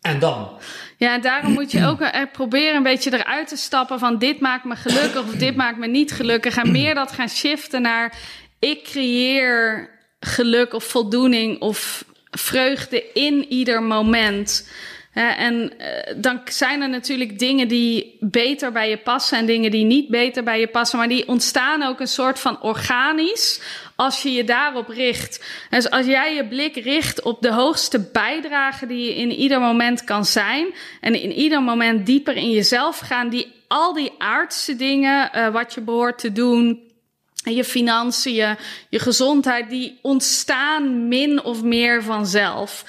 En 0.00 0.18
dan? 0.18 0.50
Ja, 0.96 1.18
daarom 1.18 1.52
moet 1.52 1.70
je 1.70 1.86
ook 1.86 2.10
proberen 2.32 2.76
een 2.76 2.82
beetje 2.82 3.12
eruit 3.12 3.48
te 3.48 3.56
stappen 3.56 3.98
van 3.98 4.18
dit 4.18 4.40
maakt 4.40 4.64
me 4.64 4.76
gelukkig 4.76 5.22
of 5.22 5.30
dit 5.30 5.56
maakt 5.56 5.78
me 5.78 5.86
niet 5.86 6.12
gelukkig. 6.12 6.56
En 6.56 6.72
meer 6.72 6.94
dat 6.94 7.12
gaan 7.12 7.28
shiften 7.28 7.82
naar 7.82 8.14
ik 8.58 8.82
creëer 8.82 9.88
geluk 10.20 10.74
of 10.74 10.84
voldoening 10.84 11.60
of 11.60 12.04
vreugde 12.30 13.04
in 13.12 13.46
ieder 13.48 13.82
moment. 13.82 14.68
En 15.14 15.72
uh, 15.78 15.86
dan 16.16 16.40
zijn 16.44 16.82
er 16.82 16.88
natuurlijk 16.88 17.38
dingen 17.38 17.68
die 17.68 18.16
beter 18.20 18.72
bij 18.72 18.88
je 18.88 18.96
passen 18.96 19.38
en 19.38 19.46
dingen 19.46 19.70
die 19.70 19.84
niet 19.84 20.08
beter 20.08 20.42
bij 20.42 20.60
je 20.60 20.66
passen, 20.66 20.98
maar 20.98 21.08
die 21.08 21.28
ontstaan 21.28 21.82
ook 21.82 22.00
een 22.00 22.08
soort 22.08 22.38
van 22.38 22.62
organisch 22.62 23.60
als 23.96 24.22
je 24.22 24.32
je 24.32 24.44
daarop 24.44 24.88
richt. 24.88 25.44
Dus 25.70 25.90
als 25.90 26.06
jij 26.06 26.34
je 26.34 26.46
blik 26.46 26.76
richt 26.76 27.22
op 27.22 27.42
de 27.42 27.52
hoogste 27.52 28.08
bijdrage 28.12 28.86
die 28.86 29.04
je 29.04 29.14
in 29.14 29.32
ieder 29.32 29.60
moment 29.60 30.04
kan 30.04 30.24
zijn. 30.24 30.74
En 31.00 31.22
in 31.22 31.32
ieder 31.32 31.62
moment 31.62 32.06
dieper 32.06 32.36
in 32.36 32.50
jezelf 32.50 32.98
gaan. 32.98 33.28
Die 33.28 33.52
al 33.68 33.92
die 33.92 34.12
aardse 34.18 34.76
dingen, 34.76 35.30
uh, 35.34 35.48
wat 35.48 35.74
je 35.74 35.80
behoort 35.80 36.18
te 36.18 36.32
doen. 36.32 36.92
Je 37.34 37.64
financiën, 37.64 38.56
je 38.88 38.98
gezondheid, 38.98 39.70
die 39.70 39.98
ontstaan 40.02 41.08
min 41.08 41.42
of 41.42 41.62
meer 41.62 42.02
vanzelf. 42.02 42.84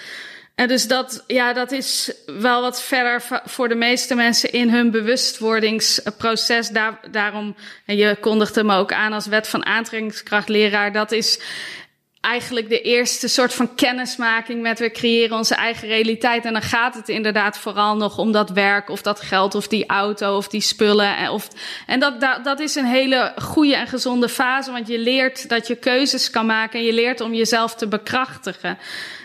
En 0.56 0.68
dus 0.68 0.88
dat, 0.88 1.24
ja, 1.28 1.54
dat 1.54 1.72
is 1.72 2.12
wel 2.26 2.62
wat 2.62 2.82
verder 2.82 3.22
voor 3.46 3.70
de 3.70 3.76
meeste 3.76 4.15
mensen 4.15 4.52
in 4.52 4.70
hun 4.70 4.91
bewustwordingsproces. 4.91 6.70
Daar, 6.70 7.00
daarom, 7.12 7.56
en 7.86 7.96
je 7.96 8.18
kondigde 8.20 8.63
me 8.63 8.76
ook 8.76 8.94
aan 8.94 9.13
als 9.13 9.26
wet 9.26 9.48
van 9.48 9.65
aantrekkingskrachtleraar. 9.65 10.91
Dat 10.91 11.12
is 11.12 11.39
eigenlijk 12.26 12.70
de 12.70 12.82
eerste 12.82 13.28
soort 13.28 13.54
van 13.54 13.76
kennismaking 13.76 14.62
met 14.62 14.80
we 14.80 14.91
creëren 14.91 15.38
onze 15.38 15.56
eigen 15.56 15.88
realiteit. 15.88 16.46
En 16.46 16.54
dan 16.54 16.62
gaat 16.62 16.96
het 16.96 17.10
inderdaad 17.10 17.58
vooral 17.58 17.96
nog 17.96 18.18
om 18.18 18.32
dat 18.32 18.50
werk 18.50 18.89
of 18.89 19.02
dat 19.02 19.22
geld 19.22 19.56
of 19.56 19.68
die 19.68 19.86
auto 19.86 20.38
of 20.38 20.48
die 20.48 20.62
spullen. 20.62 21.18
En, 21.18 21.30
of, 21.30 21.48
en 21.88 22.00
dat, 22.00 22.22
dat, 22.22 22.44
dat 22.44 22.60
is 22.60 22.76
een 22.76 22.86
hele 22.86 23.34
goede 23.41 23.76
en 23.76 23.88
gezonde 23.88 24.30
fase, 24.30 24.72
want 24.72 24.88
je 24.88 25.00
leert 25.00 25.50
dat 25.50 25.68
je 25.68 25.76
keuzes 25.76 26.30
kan 26.30 26.46
maken 26.46 26.80
en 26.80 26.86
je 26.86 26.94
leert 26.94 27.22
om 27.22 27.34
jezelf 27.34 27.76
te 27.76 27.88
bekrachtigen. 27.88 28.78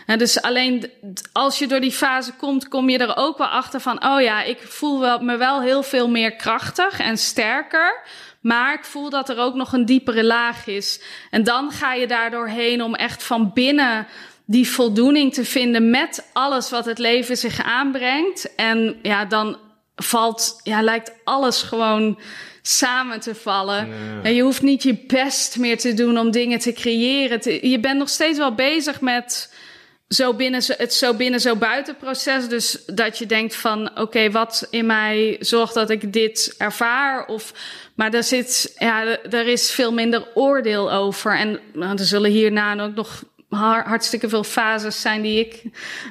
En 0.05 0.17
dus 0.17 0.41
alleen 0.41 0.91
als 1.31 1.59
je 1.59 1.67
door 1.67 1.79
die 1.79 1.91
fase 1.91 2.33
komt, 2.33 2.67
kom 2.67 2.89
je 2.89 2.97
er 2.97 3.17
ook 3.17 3.37
wel 3.37 3.47
achter 3.47 3.79
van, 3.79 4.05
oh 4.05 4.21
ja, 4.21 4.43
ik 4.43 4.61
voel 4.61 4.99
wel, 4.99 5.19
me 5.19 5.37
wel 5.37 5.61
heel 5.61 5.83
veel 5.83 6.09
meer 6.09 6.35
krachtig 6.35 6.99
en 6.99 7.17
sterker. 7.17 8.01
Maar 8.41 8.73
ik 8.73 8.85
voel 8.85 9.09
dat 9.09 9.29
er 9.29 9.37
ook 9.37 9.55
nog 9.55 9.73
een 9.73 9.85
diepere 9.85 10.23
laag 10.23 10.67
is. 10.67 11.01
En 11.29 11.43
dan 11.43 11.71
ga 11.71 11.93
je 11.93 12.07
daardoor 12.07 12.47
heen 12.47 12.83
om 12.83 12.95
echt 12.95 13.23
van 13.23 13.53
binnen 13.53 14.07
die 14.45 14.69
voldoening 14.69 15.33
te 15.33 15.45
vinden 15.45 15.89
met 15.89 16.29
alles 16.33 16.69
wat 16.69 16.85
het 16.85 16.97
leven 16.97 17.37
zich 17.37 17.63
aanbrengt. 17.63 18.55
En 18.55 18.99
ja, 19.01 19.25
dan 19.25 19.57
valt, 19.95 20.59
ja, 20.63 20.81
lijkt 20.81 21.11
alles 21.23 21.61
gewoon 21.61 22.19
samen 22.61 23.19
te 23.19 23.35
vallen. 23.35 23.89
En 24.23 24.33
je 24.33 24.41
hoeft 24.41 24.61
niet 24.61 24.83
je 24.83 25.03
best 25.07 25.57
meer 25.57 25.77
te 25.77 25.93
doen 25.93 26.17
om 26.17 26.31
dingen 26.31 26.59
te 26.59 26.73
creëren. 26.73 27.69
je 27.69 27.79
bent 27.79 27.97
nog 27.97 28.09
steeds 28.09 28.37
wel 28.37 28.55
bezig 28.55 29.01
met 29.01 29.53
zo 30.13 30.33
binnen, 30.33 30.63
het 30.67 30.93
zo 30.93 31.13
binnen, 31.13 31.39
zo 31.39 31.55
buiten 31.55 31.97
proces. 31.97 32.47
Dus 32.47 32.83
dat 32.85 33.17
je 33.17 33.25
denkt 33.25 33.55
van, 33.55 33.99
oké, 33.99 34.31
wat 34.31 34.67
in 34.69 34.85
mij 34.85 35.37
zorgt 35.39 35.73
dat 35.73 35.89
ik 35.89 36.13
dit 36.13 36.55
ervaar? 36.57 37.25
Of, 37.25 37.53
maar 37.95 38.13
er 38.13 38.23
zit, 38.23 38.73
ja, 38.77 39.17
er 39.29 39.47
is 39.47 39.71
veel 39.71 39.93
minder 39.93 40.27
oordeel 40.33 40.91
over. 40.91 41.37
En 41.37 41.59
nou, 41.73 41.97
er 41.97 42.05
zullen 42.05 42.31
hierna 42.31 42.83
ook 42.83 42.95
nog 42.95 43.23
hartstikke 43.57 44.29
veel 44.29 44.43
fases 44.43 45.01
zijn 45.01 45.21
die 45.21 45.39
ik, 45.39 45.63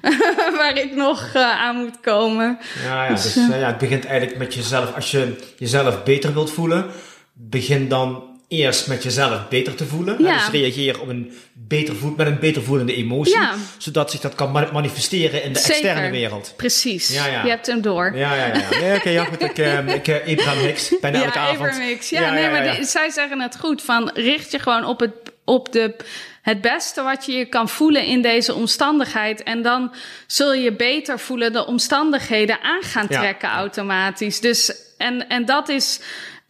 waar 0.58 0.78
ik 0.78 0.94
nog 0.94 1.32
uh, 1.36 1.62
aan 1.62 1.76
moet 1.76 2.00
komen. 2.00 2.58
Ja, 2.84 3.04
ja, 3.04 3.10
dus, 3.10 3.22
dus 3.22 3.36
uh, 3.36 3.60
ja, 3.60 3.66
het 3.66 3.78
begint 3.78 4.04
eigenlijk 4.04 4.38
met 4.38 4.54
jezelf. 4.54 4.94
Als 4.94 5.10
je 5.10 5.36
jezelf 5.58 6.02
beter 6.02 6.32
wilt 6.32 6.50
voelen, 6.50 6.90
begin 7.32 7.88
dan 7.88 8.29
eerst 8.50 8.86
met 8.86 9.02
jezelf 9.02 9.48
beter 9.48 9.74
te 9.74 9.86
voelen. 9.86 10.22
Ja. 10.22 10.34
Dus 10.34 10.48
reageer 10.48 11.00
op 11.00 11.08
een 11.08 11.32
beter 11.52 11.96
voel, 11.96 12.14
met 12.16 12.26
een 12.26 12.38
beter 12.38 12.62
voelende 12.62 12.94
emotie. 12.94 13.34
Ja. 13.34 13.54
Zodat 13.78 14.10
zich 14.10 14.20
dat 14.20 14.34
kan 14.34 14.52
manifesteren 14.52 15.42
in 15.42 15.52
de 15.52 15.58
externe 15.58 16.10
wereld. 16.10 16.52
Precies. 16.56 17.08
Ja, 17.08 17.26
ja. 17.26 17.42
Je 17.42 17.48
hebt 17.48 17.66
hem 17.66 17.80
door. 17.80 18.16
Ja, 18.16 18.34
ja, 18.34 18.46
ja. 18.46 18.78
ja. 18.80 18.94
Oké, 18.94 19.08
ja, 19.08 19.24
goed. 19.24 19.42
Ik, 19.42 19.58
uh, 19.58 19.94
ik 19.94 20.08
uh, 20.08 20.16
Abraham 20.26 20.58
Hicks, 20.58 20.92
bijna 21.00 21.18
ja, 21.18 21.24
elke 21.24 21.38
avond. 21.38 21.58
Abraham 21.58 21.86
Hicks. 21.86 22.10
Ja, 22.10 22.32
nee, 22.32 22.50
maar 22.50 22.78
zij 22.80 23.10
zeggen 23.10 23.40
het 23.40 23.56
goed. 23.58 23.82
Van, 23.82 24.10
richt 24.14 24.50
je 24.50 24.58
gewoon 24.58 24.84
op 24.84 25.00
het, 25.00 25.12
op 25.44 25.72
de, 25.72 25.96
het 26.42 26.60
beste 26.60 27.02
wat 27.02 27.26
je 27.26 27.32
je 27.32 27.44
kan 27.44 27.68
voelen 27.68 28.04
in 28.04 28.22
deze 28.22 28.54
omstandigheid. 28.54 29.42
En 29.42 29.62
dan 29.62 29.94
zul 30.26 30.52
je 30.52 30.72
beter 30.72 31.18
voelen 31.18 31.52
de 31.52 31.66
omstandigheden 31.66 32.60
aan 32.62 32.82
gaan 32.82 33.08
trekken 33.08 33.48
automatisch. 33.48 34.40
Dus, 34.40 34.72
en, 34.96 35.28
en 35.28 35.44
dat 35.44 35.68
is 35.68 36.00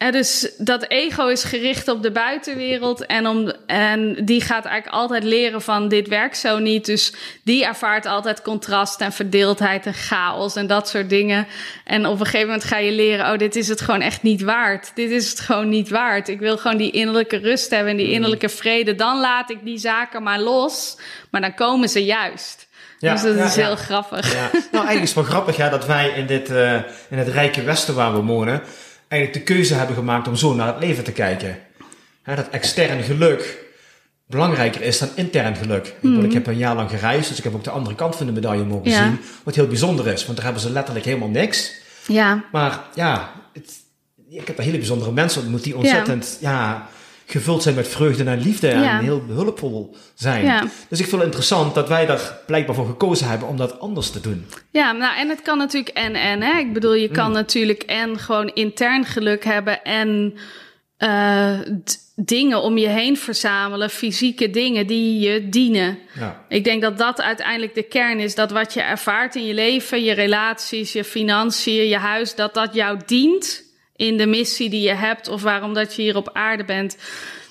en 0.00 0.12
dus 0.12 0.50
dat 0.58 0.84
ego 0.88 1.26
is 1.26 1.44
gericht 1.44 1.88
op 1.88 2.02
de 2.02 2.10
buitenwereld 2.10 3.06
en, 3.06 3.26
om, 3.26 3.52
en 3.66 4.24
die 4.24 4.40
gaat 4.40 4.64
eigenlijk 4.64 4.96
altijd 4.96 5.24
leren 5.24 5.62
van 5.62 5.88
dit 5.88 6.08
werkt 6.08 6.36
zo 6.36 6.58
niet. 6.58 6.86
Dus 6.86 7.14
die 7.44 7.64
ervaart 7.64 8.06
altijd 8.06 8.42
contrast 8.42 9.00
en 9.00 9.12
verdeeldheid 9.12 9.86
en 9.86 9.94
chaos 9.94 10.56
en 10.56 10.66
dat 10.66 10.88
soort 10.88 11.08
dingen. 11.08 11.46
En 11.84 12.06
op 12.06 12.20
een 12.20 12.26
gegeven 12.26 12.46
moment 12.46 12.64
ga 12.64 12.78
je 12.78 12.92
leren, 12.92 13.32
oh 13.32 13.38
dit 13.38 13.56
is 13.56 13.68
het 13.68 13.80
gewoon 13.80 14.00
echt 14.00 14.22
niet 14.22 14.42
waard. 14.42 14.90
Dit 14.94 15.10
is 15.10 15.30
het 15.30 15.40
gewoon 15.40 15.68
niet 15.68 15.88
waard. 15.88 16.28
Ik 16.28 16.38
wil 16.38 16.58
gewoon 16.58 16.76
die 16.76 16.90
innerlijke 16.90 17.36
rust 17.36 17.70
hebben 17.70 17.90
en 17.90 17.96
die 17.96 18.06
mm. 18.06 18.12
innerlijke 18.12 18.48
vrede. 18.48 18.94
Dan 18.94 19.20
laat 19.20 19.50
ik 19.50 19.58
die 19.64 19.78
zaken 19.78 20.22
maar 20.22 20.40
los, 20.40 20.96
maar 21.30 21.40
dan 21.40 21.54
komen 21.54 21.88
ze 21.88 22.04
juist. 22.04 22.68
Ja, 22.98 23.12
dus 23.12 23.22
dat 23.22 23.46
is 23.46 23.56
heel 23.56 23.76
grappig. 23.76 24.32
Ja. 24.32 24.50
Nou, 24.52 24.86
eigenlijk 24.86 25.02
is 25.02 25.14
het 25.14 25.14
wel 25.14 25.24
grappig 25.24 25.56
ja, 25.56 25.68
dat 25.68 25.86
wij 25.86 26.08
in, 26.08 26.26
dit, 26.26 26.50
uh, 26.50 26.74
in 27.10 27.18
het 27.18 27.28
rijke 27.28 27.62
Westen 27.62 27.94
waar 27.94 28.12
we 28.12 28.20
wonen 28.20 28.62
eigenlijk 29.10 29.46
de 29.46 29.54
keuze 29.54 29.74
hebben 29.74 29.96
gemaakt 29.96 30.28
om 30.28 30.36
zo 30.36 30.54
naar 30.54 30.66
het 30.66 30.78
leven 30.78 31.04
te 31.04 31.12
kijken. 31.12 31.58
dat 32.24 32.48
extern 32.50 33.02
geluk 33.02 33.68
belangrijker 34.30 34.82
is 34.82 34.98
dan 34.98 35.08
intern 35.14 35.56
geluk. 35.56 35.94
Mm. 36.00 36.24
Ik 36.24 36.32
heb 36.32 36.46
een 36.46 36.56
jaar 36.56 36.74
lang 36.74 36.90
gereisd, 36.90 37.28
dus 37.28 37.38
ik 37.38 37.44
heb 37.44 37.54
ook 37.54 37.64
de 37.64 37.70
andere 37.70 37.94
kant 37.94 38.16
van 38.16 38.26
de 38.26 38.32
medaille 38.32 38.64
mogen 38.64 38.90
zien. 38.90 39.20
Wat 39.42 39.54
heel 39.54 39.66
bijzonder 39.66 40.06
is, 40.06 40.24
want 40.24 40.36
daar 40.36 40.44
hebben 40.44 40.62
ze 40.62 40.72
letterlijk 40.72 41.04
helemaal 41.04 41.28
niks. 41.28 41.72
Ja. 42.06 42.44
Maar 42.52 42.80
ja, 42.94 43.32
het, 43.52 43.72
ik 44.28 44.46
heb 44.46 44.58
hele 44.58 44.76
bijzondere 44.76 45.12
mensen 45.12 45.40
ontmoet 45.42 45.64
die 45.64 45.76
ontzettend 45.76 46.38
ja. 46.40 46.88
Gevuld 47.30 47.62
zijn 47.62 47.74
met 47.74 47.88
vreugde 47.88 48.24
en 48.24 48.40
liefde 48.40 48.66
Ja. 48.68 48.98
en 48.98 49.04
heel 49.04 49.24
behulpvol 49.26 49.96
zijn. 50.14 50.44
Ja. 50.44 50.60
Dus 50.88 50.98
ik 51.00 51.04
vind 51.06 51.10
het 51.16 51.22
interessant 51.24 51.74
dat 51.74 51.88
wij 51.88 52.06
daar 52.06 52.38
blijkbaar 52.46 52.74
voor 52.74 52.86
gekozen 52.86 53.28
hebben 53.28 53.48
om 53.48 53.56
dat 53.56 53.80
anders 53.80 54.10
te 54.10 54.20
doen. 54.20 54.46
Ja, 54.70 54.92
nou 54.92 55.16
en 55.18 55.28
het 55.28 55.42
kan 55.42 55.58
natuurlijk 55.58 55.96
en 55.96 56.14
en. 56.14 56.42
Hè? 56.42 56.58
Ik 56.58 56.72
bedoel, 56.72 56.94
je 56.94 57.08
Mm. 57.08 57.14
kan 57.14 57.32
natuurlijk 57.32 57.82
en 57.82 58.18
gewoon 58.18 58.48
intern 58.54 59.04
geluk 59.04 59.44
hebben 59.44 59.82
en 59.82 60.34
eh, 60.96 61.58
dingen 62.16 62.62
om 62.62 62.78
je 62.78 62.88
heen 62.88 63.16
verzamelen, 63.16 63.90
fysieke 63.90 64.50
dingen 64.50 64.86
die 64.86 65.18
je 65.20 65.48
dienen. 65.48 65.98
Ja. 66.18 66.44
Ik 66.48 66.64
denk 66.64 66.82
dat 66.82 66.98
dat 66.98 67.20
uiteindelijk 67.20 67.74
de 67.74 67.82
kern 67.82 68.18
is. 68.18 68.34
Dat 68.34 68.50
wat 68.50 68.74
je 68.74 68.80
ervaart 68.80 69.34
in 69.34 69.46
je 69.46 69.54
leven, 69.54 70.02
je 70.04 70.12
relaties, 70.12 70.92
je 70.92 71.04
financiën, 71.04 71.88
je 71.88 71.96
huis, 71.96 72.34
dat 72.34 72.54
dat 72.54 72.74
jou 72.74 72.98
dient 73.06 73.62
in 74.00 74.16
de 74.16 74.26
missie 74.26 74.70
die 74.70 74.80
je 74.80 74.94
hebt 74.94 75.28
of 75.28 75.42
waarom 75.42 75.74
dat 75.74 75.94
je 75.94 76.02
hier 76.02 76.16
op 76.16 76.30
aarde 76.32 76.64
bent. 76.64 76.96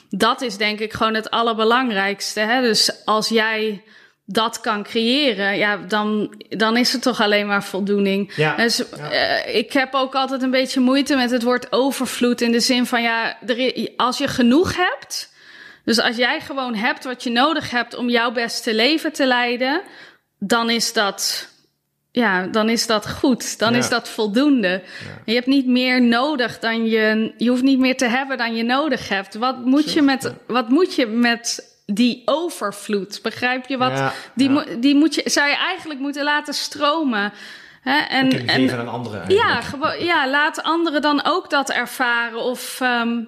Dat 0.10 0.42
is 0.42 0.58
denk 0.58 0.80
ik 0.80 0.94
gewoon 0.94 1.14
het 1.14 1.30
allerbelangrijkste. 1.30 2.40
Hè? 2.40 2.62
Dus 2.62 3.06
als 3.06 3.30
jij 3.30 3.84
dat 4.26 4.62
kan 4.62 4.84
creëren, 4.84 5.58
ja, 5.58 5.78
dan, 5.78 6.36
dan 6.50 6.78
is 6.78 6.94
het 6.94 7.02
toch 7.02 7.22
alleen 7.22 7.48
maar 7.48 7.64
voldoening. 7.64 8.34
Ja. 8.36 8.56
Dus, 8.56 8.90
eh, 8.90 9.56
ik 9.56 9.74
heb 9.74 9.94
ook 9.94 10.16
altijd 10.16 10.42
een 10.42 10.52
beetje 10.52 10.80
moeite 10.80 11.16
met 11.16 11.32
het 11.32 11.44
woord 11.44 11.72
overvloed 11.72 12.42
in 12.42 12.52
de 12.52 12.60
zin 12.60 12.86
van 12.86 13.02
ja, 13.02 13.38
er 13.48 13.90
als 13.96 14.18
je 14.18 14.28
genoeg 14.28 14.76
hebt, 14.76 15.34
dus 15.86 16.00
als 16.00 16.16
jij 16.16 16.42
gewoon 16.42 16.76
hebt 16.76 17.04
wat 17.04 17.24
je 17.24 17.30
nodig 17.30 17.72
hebt 17.72 17.96
om 17.96 18.10
jouw 18.10 18.32
beste 18.32 18.74
leven 18.74 19.14
te 19.14 19.26
leiden, 19.26 19.82
dan 20.40 20.70
is 20.70 20.94
dat, 20.94 21.49
ja, 22.20 22.48
dan 22.48 22.70
is 22.70 22.88
dat 22.88 23.10
goed. 23.10 23.60
Dan 23.60 23.72
Ja. 23.72 23.78
is 23.78 23.90
dat 23.90 24.10
voldoende. 24.10 24.82
Je 25.26 25.34
hebt 25.34 25.46
niet 25.46 25.66
meer 25.68 26.02
nodig 26.02 26.60
dan 26.60 26.86
je, 26.86 27.34
je 27.38 27.50
hoeft 27.50 27.62
niet 27.64 27.80
meer 27.80 27.98
te 27.98 28.06
hebben 28.08 28.38
dan 28.38 28.56
je 28.56 28.64
nodig 28.64 29.10
hebt. 29.10 29.36
Wat 29.36 29.66
moet 29.66 29.94
je 29.94 30.02
met, 30.02 30.34
wat 30.48 30.70
moet 30.70 30.96
je 30.96 31.06
met 31.06 31.74
die 31.86 32.22
overvloed? 32.26 33.20
Begrijp 33.24 33.68
je 33.68 33.78
wat? 33.78 34.14
Die. 34.36 34.50
Mo- 34.50 34.80
die 34.80 34.96
moet 34.96 35.16
je, 35.16 35.22
zou 35.26 35.48
je 35.50 35.56
eigenlijk 35.56 36.00
moeten 36.00 36.24
laten 36.24 36.54
stromen. 36.54 37.34
Hè? 37.82 38.00
En, 38.00 38.32
en, 38.32 38.50
geven 38.50 38.80
aan 38.80 38.88
anderen. 38.88 39.24
ja, 39.34 39.54
eigenlijk. 39.54 40.00
ja, 40.02 40.30
laat 40.30 40.64
anderen 40.64 41.02
dan 41.02 41.22
ook 41.26 41.50
dat 41.50 41.70
ervaren. 41.70 42.40
Of, 42.44 42.82
ehm, 42.82 43.20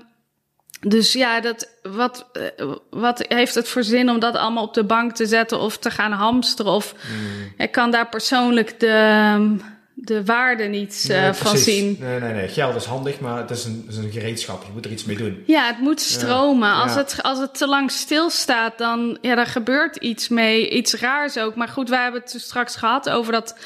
dus 0.88 1.14
ja, 1.14 1.42
dat, 1.42 1.70
wat, 1.82 2.26
eh, 2.34 2.72
wat 2.90 3.26
heeft 3.28 3.56
het 3.56 3.68
voor 3.68 3.84
zin 3.84 4.10
om 4.10 4.20
dat 4.20 4.36
allemaal 4.36 4.64
op 4.64 4.74
de 4.74 4.84
bank 4.84 5.16
te 5.16 5.26
zetten 5.26 5.60
of 5.60 5.78
te 5.78 5.92
gaan 5.92 6.12
hamsteren? 6.12 6.72
Of 6.72 6.96
Hmm. 7.02 7.54
ik 7.58 7.72
kan 7.72 7.92
daar 7.92 8.10
persoonlijk 8.10 8.80
de, 8.80 8.88
ehm, 8.88 9.58
de 9.94 10.26
waarde 10.26 10.64
niet 10.64 11.08
eh, 11.10 11.34
van 11.34 11.58
zien. 11.58 11.98
Nee, 12.00 12.20
nee, 12.20 12.34
nee. 12.34 12.48
Geld 12.48 12.76
is 12.76 12.86
handig, 12.86 13.20
maar 13.20 13.38
het 13.38 13.50
is 13.50 13.66
een, 13.66 13.84
het 13.88 13.98
is 13.98 14.04
een 14.04 14.12
gereedschap. 14.12 14.64
Je 14.64 14.70
moet 14.74 14.86
er 14.86 14.92
iets 14.92 15.06
mee 15.06 15.18
doen. 15.18 15.44
Ja, 15.46 15.68
het 15.68 15.80
moet 15.80 16.02
stromen. 16.02 16.74
Als, 16.74 16.94
ja. 16.94 16.98
het, 16.98 17.24
als 17.24 17.40
het 17.40 17.58
te 17.58 17.68
lang 17.68 17.92
stilstaat, 17.92 18.78
dan 18.78 19.18
ja, 19.22 19.36
daar 19.36 19.46
gebeurt 19.48 19.96
iets 19.96 20.28
mee. 20.28 20.70
Iets 20.70 20.94
raars 20.94 21.38
ook. 21.38 21.56
Maar 21.56 21.68
goed, 21.68 21.90
wij 21.90 22.02
hebben 22.02 22.22
het 22.22 22.32
dus 22.32 22.44
straks 22.44 22.76
gehad 22.76 23.10
over 23.10 23.32
dat 23.32 23.58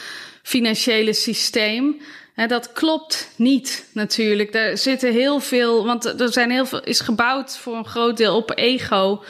financiële 0.43 1.13
systeem. 1.13 2.01
Dat 2.35 2.71
klopt 2.71 3.29
niet 3.35 3.89
natuurlijk. 3.93 4.53
Er 4.53 4.77
zitten 4.77 5.11
heel 5.11 5.39
veel, 5.39 5.85
want 5.85 6.19
er 6.21 6.33
zijn 6.33 6.51
heel 6.51 6.65
veel, 6.65 6.83
is 6.83 6.99
gebouwd 6.99 7.57
voor 7.57 7.75
een 7.75 7.85
groot 7.85 8.17
deel 8.17 8.35
op 8.35 8.51
ego. 8.57 9.23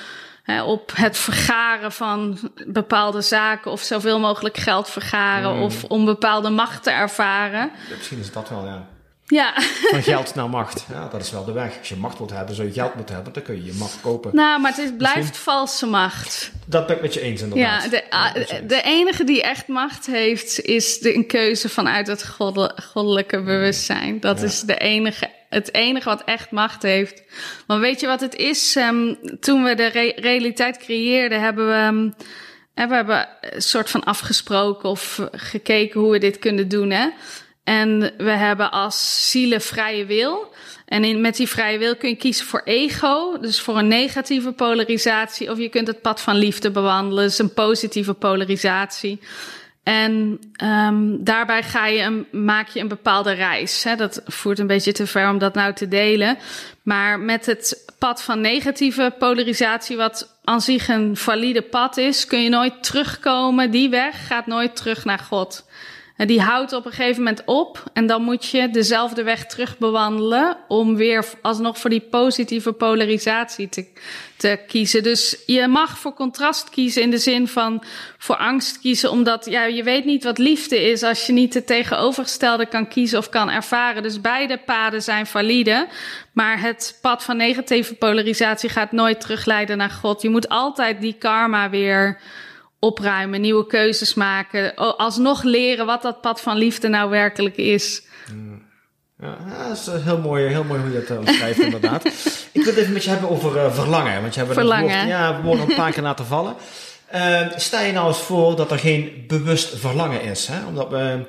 Op 0.66 0.91
het 0.95 1.18
vergaren 1.18 1.91
van 1.91 2.38
bepaalde 2.68 3.22
zaken 3.22 3.72
of 3.72 3.82
zoveel 3.82 4.20
mogelijk 4.20 4.58
geld 4.58 4.89
vergaren 4.89 5.62
of 5.62 5.84
om 5.84 6.06
bepaalde 6.06 6.49
macht 6.49 6.84
te 6.84 6.91
ervaren. 6.91 7.72
Ja, 7.89 7.95
Misschien 7.95 8.20
is 8.20 8.32
dat 8.32 8.49
wel, 8.49 8.66
ja. 8.66 8.88
Ja, 9.28 9.54
Van 9.92 10.04
geld 10.04 10.36
naar 10.36 10.50
macht. 10.50 10.86
Ja, 10.92 11.08
dat 11.08 11.22
is 11.22 11.32
wel 11.32 11.46
de 11.46 11.52
weg. 11.52 11.78
Als 11.80 11.90
je 11.90 11.96
macht 11.96 12.18
wilt 12.18 12.32
hebben, 12.32 12.56
zou 12.56 12.68
je 12.68 12.74
geld 12.74 12.96
moeten 12.96 13.16
hebben. 13.16 13.34
Dan 13.34 13.44
kun 13.44 13.56
je 13.56 13.64
je 13.66 13.74
macht 13.80 14.02
kopen. 14.02 14.36
nou, 14.36 14.62
maar 14.62 14.72
het 14.72 14.80
is, 14.80 14.90
blijft 14.98 15.38
valse 15.38 15.86
macht. 15.86 16.52
Dat 16.66 16.88
ben 16.88 16.96
ik 16.96 17.02
met 17.02 17.14
je 17.14 17.22
eens, 17.22 17.42
inderdaad. 17.42 17.84
Ja, 17.84 17.90
de, 17.90 18.10
ah, 18.10 18.34
je 18.34 18.40
eens. 18.40 18.68
de 18.68 18.82
enige 18.82 19.24
die 19.24 19.42
echt 19.44 19.68
macht 19.68 20.06
heeft, 20.06 20.62
is 20.62 21.00
de, 21.00 21.16
een 21.16 21.28
keuze 21.28 21.70
vanuit 21.70 22.08
het 22.08 22.28
godde- 22.28 22.76
goddelijke 22.92 23.42
bewustzijn. 23.44 24.20
Dat 24.20 24.42
is 24.42 24.62
de 24.62 24.78
enige, 24.78 25.30
het 25.50 25.74
enige 25.74 26.10
wat 26.10 26.24
echt 26.26 26.52
macht 26.52 26.82
heeft. 26.82 27.22
Maar 27.68 27.80
weet 27.80 28.00
je 28.00 28.08
wat 28.08 28.22
het 28.22 28.36
is? 28.36 28.76
Ehm, 28.76 29.14
toen 29.40 29.64
we 29.64 29.76
de 29.76 29.86
re- 29.86 30.14
realiteit 30.16 30.78
creëerden, 30.78 31.42
hebben 31.42 31.68
we, 31.68 31.74
ehm, 31.74 32.10
hè, 32.74 32.88
we 32.88 32.96
hebben 32.96 33.28
een 33.42 33.62
soort 33.62 33.90
van 33.90 34.04
afgesproken 34.04 34.90
of 34.90 35.22
gekeken 35.32 36.00
hoe 36.00 36.12
we 36.12 36.18
dit 36.20 36.40
kunnen 36.40 36.68
doen. 36.68 36.90
Hè? 36.92 37.08
En 37.66 38.13
we 38.18 38.32
hebben 38.32 38.72
als 38.72 39.30
zielen 39.32 39.61
vrije 39.61 40.05
wil. 40.05 40.53
En 40.86 41.22
met 41.22 41.36
die 41.36 41.47
vrije 41.47 41.78
wil 41.78 41.95
kun 41.95 42.09
je 42.09 42.16
kiezen 42.16 42.45
voor 42.45 42.61
ego, 42.66 43.38
dus 43.41 43.59
voor 43.61 43.78
een 43.78 43.88
negatieve 43.88 44.51
polarisatie, 44.51 45.51
of 45.51 45.57
je 45.57 45.70
kunt 45.70 45.88
het 45.88 46.01
pad 46.01 46.22
van 46.22 46.36
liefde 46.36 46.72
bewandelen, 46.72 47.24
dus 47.24 47.39
een 47.39 47.53
positieve 47.53 48.13
polarisatie. 48.13 49.20
En 49.84 50.39
ehm, 50.53 51.16
daarbij 51.20 51.63
ga 51.63 51.88
je 51.88 52.01
een, 52.01 52.28
maak 52.32 52.68
je 52.68 52.80
een 52.80 52.88
bepaalde 52.88 53.32
reis. 53.32 53.84
Hè? 53.84 53.95
Dat 53.95 54.22
voert 54.26 54.59
een 54.59 54.68
beetje 54.68 54.91
te 54.91 55.07
ver 55.07 55.30
om 55.30 55.38
dat 55.38 55.53
nou 55.53 55.74
te 55.74 55.88
delen. 55.88 56.38
Maar 56.82 57.20
met 57.20 57.45
het 57.45 57.86
pad 57.99 58.22
van 58.22 58.41
negatieve 58.41 59.13
polarisatie, 59.20 59.97
wat 59.97 60.38
aan 60.43 60.61
zich 60.61 60.88
een 60.88 61.18
valide 61.18 61.61
pad 61.61 61.97
is, 61.97 62.26
kun 62.26 62.41
je 62.43 62.49
nooit 62.49 62.84
terugkomen. 62.84 63.72
Die 63.72 63.89
weg 63.89 64.28
gaat 64.28 64.47
nooit 64.47 64.76
terug 64.76 65.05
naar 65.05 65.20
God. 65.20 65.66
Die 66.18 66.41
houdt 66.41 66.74
op 66.74 66.86
een 66.86 66.91
gegeven 66.91 67.24
moment 67.24 67.41
op. 67.45 67.84
En 67.93 68.07
dan 68.07 68.22
moet 68.22 68.45
je 68.45 68.70
dezelfde 68.70 69.24
weg 69.24 69.45
terug 69.45 69.78
bewandelen. 69.78 70.57
Om 70.68 70.95
weer 70.95 71.26
alsnog 71.41 71.80
voor 71.80 71.89
die 71.89 72.07
positieve 72.09 72.72
polarisatie 72.72 73.70
te, 73.70 73.86
te 74.38 74.59
kiezen. 74.68 75.03
Dus 75.03 75.38
je 75.45 75.68
mag 75.68 75.97
voor 75.97 76.13
contrast 76.13 76.70
kiezen 76.70 77.01
in 77.01 77.11
de 77.11 77.18
zin 77.18 77.47
van 77.47 77.84
voor 78.18 78.36
angst 78.36 78.80
kiezen. 78.80 79.11
Omdat 79.11 79.45
ja, 79.45 79.63
je 79.66 79.84
weet 79.84 80.05
niet 80.05 80.24
wat 80.24 80.38
liefde 80.38 80.91
is 80.91 81.03
als 81.03 81.26
je 81.26 81.34
niet 81.34 81.53
het 81.53 81.68
tegenovergestelde 81.68 82.66
kan 82.66 82.88
kiezen 82.88 83.18
of 83.18 83.30
kan 83.30 83.49
ervaren. 83.49 84.03
Dus 84.03 84.22
beide 84.22 84.57
paden 84.57 85.01
zijn 85.01 85.26
valide. 85.26 85.88
Maar 86.32 86.61
het 86.61 86.97
pad 87.01 87.24
van 87.24 87.38
negatieve 87.38 87.93
polarisatie 87.93 88.70
gaat 88.70 88.91
nooit 88.91 89.22
terugleiden 89.22 89.78
naar 89.78 89.89
God. 89.89 90.22
Je 90.22 90.30
moet 90.30 90.49
altijd 90.49 91.01
die 91.01 91.16
karma 91.20 91.70
weer 91.70 92.20
opruimen, 92.86 93.42
nieuwe 93.42 93.66
keuzes 93.68 94.14
maken. 94.14 94.72
O- 94.78 94.90
Alsnog 94.98 95.44
leren 95.44 95.86
wat 95.86 96.02
dat 96.02 96.22
pad 96.22 96.42
van 96.42 96.58
liefde 96.58 96.88
nou 96.88 97.10
werkelijk 97.10 97.56
is. 97.58 98.04
Ja, 99.20 99.38
dat 99.68 99.78
is 99.78 99.88
eh, 99.88 100.04
heel 100.04 100.18
mooi, 100.18 100.46
heel 100.48 100.64
mooi 100.64 100.82
hoe 100.82 100.92
je 100.92 100.98
het 100.98 101.10
eh, 101.10 101.18
omschrijft, 101.20 101.60
inderdaad. 101.60 102.06
Ik 102.52 102.64
wil 102.64 102.66
het 102.66 102.76
even 102.78 102.94
met 102.94 103.04
je 103.04 103.10
hebben 103.10 103.30
over 103.30 103.58
eh, 103.58 103.74
verlangen. 103.74 104.22
Want 104.22 104.34
je 104.34 104.40
hebt 104.40 104.52
het 104.52 104.60
Verlangen. 104.60 104.96
woord, 104.98 105.08
ja, 105.08 105.36
we 105.36 105.42
worden 105.48 105.70
een 105.70 105.76
paar 105.76 105.92
keer 105.92 106.04
laten 106.04 106.26
vallen. 106.26 106.56
Eh, 107.06 107.42
stel 107.56 107.82
je 107.84 107.92
nou 107.92 108.08
eens 108.08 108.18
voor 108.18 108.56
dat 108.56 108.72
er 108.72 108.80
geen 108.80 109.24
bewust 109.28 109.78
verlangen 109.80 110.22
is. 110.22 110.48
Hè? 110.48 110.66
Omdat 110.68 110.90
we... 110.90 111.26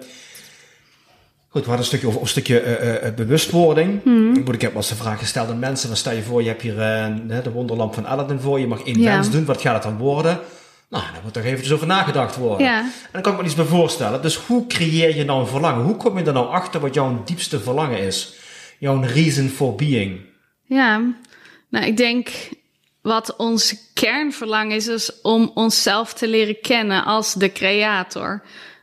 Goed, 1.49 1.65
we 1.65 1.71
hadden 1.71 1.79
een 1.79 1.85
stukje 1.85 2.07
over 2.07 2.21
een 2.21 2.27
stukje 2.29 2.61
eh, 2.61 3.15
bewustwording. 3.15 4.01
Goed, 4.45 4.55
ik 4.55 4.61
heb 4.61 4.71
wel 4.73 4.81
eens 4.81 4.89
de 4.91 4.95
vraag 4.97 5.19
gesteld 5.19 5.49
aan 5.51 5.59
mensen. 5.59 5.89
Van 5.89 5.97
stel 5.97 6.13
je 6.13 6.23
voor, 6.23 6.43
je 6.43 6.49
hebt 6.49 6.63
hier 6.63 6.75
de 7.43 7.51
wonderlamp 7.53 7.95
van 7.95 8.07
Aladdin 8.07 8.41
voor. 8.41 8.61
Je 8.61 8.67
mag 8.67 8.83
één 8.83 9.01
Ja. 9.01 9.13
wens 9.15 9.31
doen. 9.31 9.45
Wat 9.45 9.61
gaat 9.61 9.75
het 9.75 9.83
dan 9.83 9.97
worden? 9.99 10.39
Nou, 10.89 11.05
daar 11.13 11.21
moet 11.23 11.33
toch 11.33 11.45
eventjes 11.45 11.73
over 11.73 11.87
nagedacht 11.87 12.37
worden. 12.37 12.67
Ja. 12.67 12.81
En 12.81 13.09
dan 13.13 13.23
kan 13.23 13.33
ik 13.33 13.39
me 13.39 13.45
iets 13.45 13.55
bij 13.55 13.65
voorstellen. 13.65 14.23
Dus 14.23 14.37
hoe 14.37 14.67
creëer 14.67 15.17
je 15.17 15.25
nou 15.25 15.41
een 15.41 15.47
verlangen? 15.47 15.85
Hoe 15.85 15.97
kom 15.97 16.19
je 16.19 16.25
er 16.25 16.33
nou 16.33 16.49
achter 16.49 16.81
wat 16.81 16.95
jouw 16.95 17.23
diepste 17.25 17.61
verlangen 17.61 17.99
is? 17.99 18.35
Jouw 18.79 19.01
reason 19.01 19.49
for 19.49 19.75
being. 19.75 20.21
Ja, 20.63 21.01
nou 21.69 21.87
ik 21.87 21.97
denk 21.97 22.31
wat 23.03 23.37
ons 23.37 23.75
kernverlangen 23.95 24.77
is, 24.77 24.87
is 24.87 25.21
om 25.21 25.51
onszelf 25.55 26.15
te 26.15 26.29
leren 26.29 26.61
kennen 26.61 27.05
als 27.05 27.35
de 27.35 27.53
creator. 27.53 28.43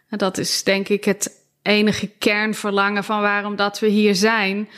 En 0.10 0.18
dat 0.18 0.38
is 0.38 0.64
denk 0.64 0.90
ik 0.90 1.04
het 1.04 1.42
enige 1.62 2.08
kernverlangen 2.08 3.04
van 3.04 3.22
waarom 3.22 3.56
dat 3.56 3.80
we 3.80 3.88
hier 3.88 4.16
zijn. 4.16 4.70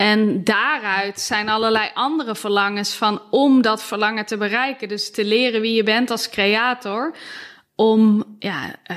En 0.00 0.44
daaruit 0.44 1.20
zijn 1.20 1.48
allerlei 1.48 1.90
andere 1.94 2.34
verlangens 2.34 2.94
van 2.94 3.22
om 3.30 3.62
dat 3.62 3.82
verlangen 3.82 4.26
te 4.26 4.36
bereiken. 4.36 4.88
Dus 4.88 5.10
te 5.10 5.24
leren 5.24 5.60
wie 5.60 5.74
je 5.74 5.82
bent 5.82 6.10
als 6.10 6.30
creator. 6.30 7.14
Om 7.74 8.24
ja, 8.38 8.74
eh, 8.82 8.96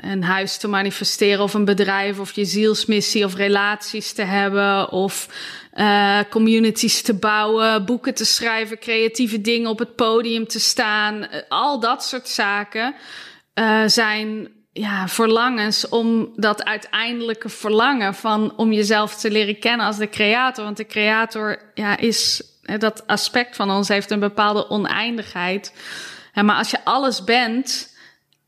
een 0.00 0.22
huis 0.22 0.56
te 0.56 0.68
manifesteren 0.68 1.42
of 1.42 1.54
een 1.54 1.64
bedrijf 1.64 2.18
of 2.18 2.32
je 2.32 2.44
zielsmissie 2.44 3.24
of 3.24 3.34
relaties 3.34 4.12
te 4.12 4.22
hebben 4.22 4.92
of 4.92 5.28
eh, 5.72 6.18
communities 6.30 7.02
te 7.02 7.14
bouwen, 7.14 7.84
boeken 7.84 8.14
te 8.14 8.24
schrijven, 8.24 8.78
creatieve 8.78 9.40
dingen 9.40 9.70
op 9.70 9.78
het 9.78 9.96
podium 9.96 10.46
te 10.46 10.60
staan. 10.60 11.26
Eh, 11.26 11.40
al 11.48 11.80
dat 11.80 12.04
soort 12.04 12.28
zaken 12.28 12.94
eh, 13.54 13.82
zijn 13.86 14.48
ja, 14.72 15.08
verlangens 15.08 15.88
om 15.88 16.32
dat 16.36 16.64
uiteindelijke 16.64 17.48
verlangen 17.48 18.14
van 18.14 18.56
om 18.56 18.72
jezelf 18.72 19.16
te 19.16 19.30
leren 19.30 19.58
kennen 19.58 19.86
als 19.86 19.96
de 19.96 20.08
creator. 20.08 20.64
Want 20.64 20.76
de 20.76 20.86
creator 20.86 21.62
ja, 21.74 21.96
is 21.96 22.42
dat 22.62 23.06
aspect 23.06 23.56
van 23.56 23.70
ons 23.70 23.88
heeft 23.88 24.10
een 24.10 24.20
bepaalde 24.20 24.68
oneindigheid. 24.68 25.74
Maar 26.34 26.56
als 26.56 26.70
je 26.70 26.84
alles 26.84 27.24
bent 27.24 27.96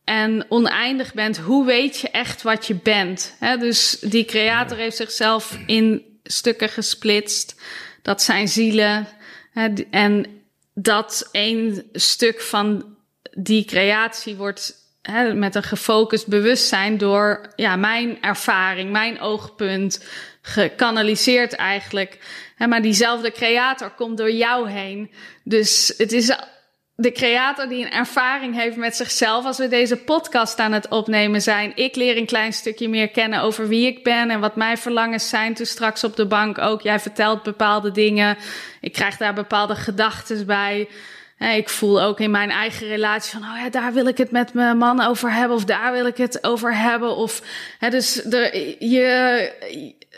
en 0.05 0.47
oneindig 0.49 1.15
bent, 1.15 1.39
hoe 1.39 1.67
weet 1.67 2.01
je 2.01 2.11
echt 2.11 2.43
wat 2.43 2.67
je 2.67 2.75
bent? 2.75 3.37
Hè, 3.39 3.57
dus 3.57 3.99
die 4.01 4.25
creator 4.25 4.77
heeft 4.77 4.97
zichzelf 4.97 5.59
in 5.67 6.03
stukken 6.23 6.69
gesplitst. 6.69 7.61
Dat 8.03 8.23
zijn 8.23 8.49
zielen. 8.49 9.09
En 9.91 10.27
dat 10.75 11.29
een 11.33 11.89
stuk 11.93 12.41
van 12.41 12.97
die 13.31 13.65
creatie 13.65 14.37
wordt 14.37 14.82
hè, 15.03 15.35
met 15.35 15.55
een 15.55 15.63
gefocust 15.63 16.27
bewustzijn 16.27 16.99
door 16.99 17.53
ja, 17.57 17.77
mijn 17.77 18.23
ervaring, 18.23 18.91
mijn 18.91 19.21
oogpunt, 19.21 20.05
gekanaliseerd 20.43 21.53
eigenlijk. 21.53 22.19
maar 22.69 22.83
diezelfde 22.83 23.33
creator 23.33 23.91
komt 23.91 24.19
door 24.19 24.33
jou 24.33 24.71
heen. 24.71 25.11
Dus 25.45 25.95
het 25.97 26.13
is 26.13 26.37
de 26.95 27.13
creator 27.13 27.69
die 27.69 27.85
een 27.85 27.91
ervaring 27.91 28.55
heeft 28.55 28.77
met 28.77 28.97
zichzelf. 28.97 29.45
Als 29.45 29.59
we 29.59 29.69
deze 29.69 29.97
podcast 29.97 30.59
aan 30.59 30.73
het 30.73 30.89
opnemen 30.89 31.43
zijn. 31.43 31.73
Ik 31.75 31.97
leer 31.97 32.17
een 32.17 32.27
klein 32.27 32.53
stukje 32.53 32.89
meer 32.89 33.09
kennen 33.09 33.41
over 33.41 33.69
wie 33.69 33.87
ik 33.87 34.05
ben 34.05 34.31
en 34.31 34.41
wat 34.41 34.57
mijn 34.57 34.79
verlangens 34.79 35.29
zijn. 35.29 35.55
Toen 35.55 35.67
straks 35.67 36.05
op 36.05 36.17
de 36.17 36.27
bank 36.27 36.59
ook. 36.59 36.81
Jij 36.81 37.01
vertelt 37.01 37.43
bepaalde 37.43 37.91
dingen. 37.91 38.37
Ik 38.81 38.93
krijg 38.93 39.17
daar 39.17 39.35
bepaalde 39.35 39.75
gedachten 39.75 40.47
bij. 40.47 40.89
Ik 41.51 41.69
voel 41.69 42.03
ook 42.03 42.21
in 42.21 42.31
mijn 42.31 42.51
eigen 42.51 42.87
relatie 42.87 43.33
van, 43.33 43.43
oh 43.43 43.59
ja, 43.63 43.71
daar 43.71 43.93
wil 43.93 44.07
ik 44.07 44.19
het 44.19 44.31
met 44.31 44.55
mijn 44.55 44.79
man 44.79 45.01
over 45.01 45.33
hebben, 45.33 45.57
of 45.57 45.65
daar 45.65 45.93
wil 45.93 46.07
ik 46.07 46.17
het 46.17 46.45
over 46.45 46.77
hebben. 46.77 47.17
Of, 47.17 47.43
hè, 47.79 47.91
dus 47.91 48.25
er, 48.25 48.57
je, 48.85 49.07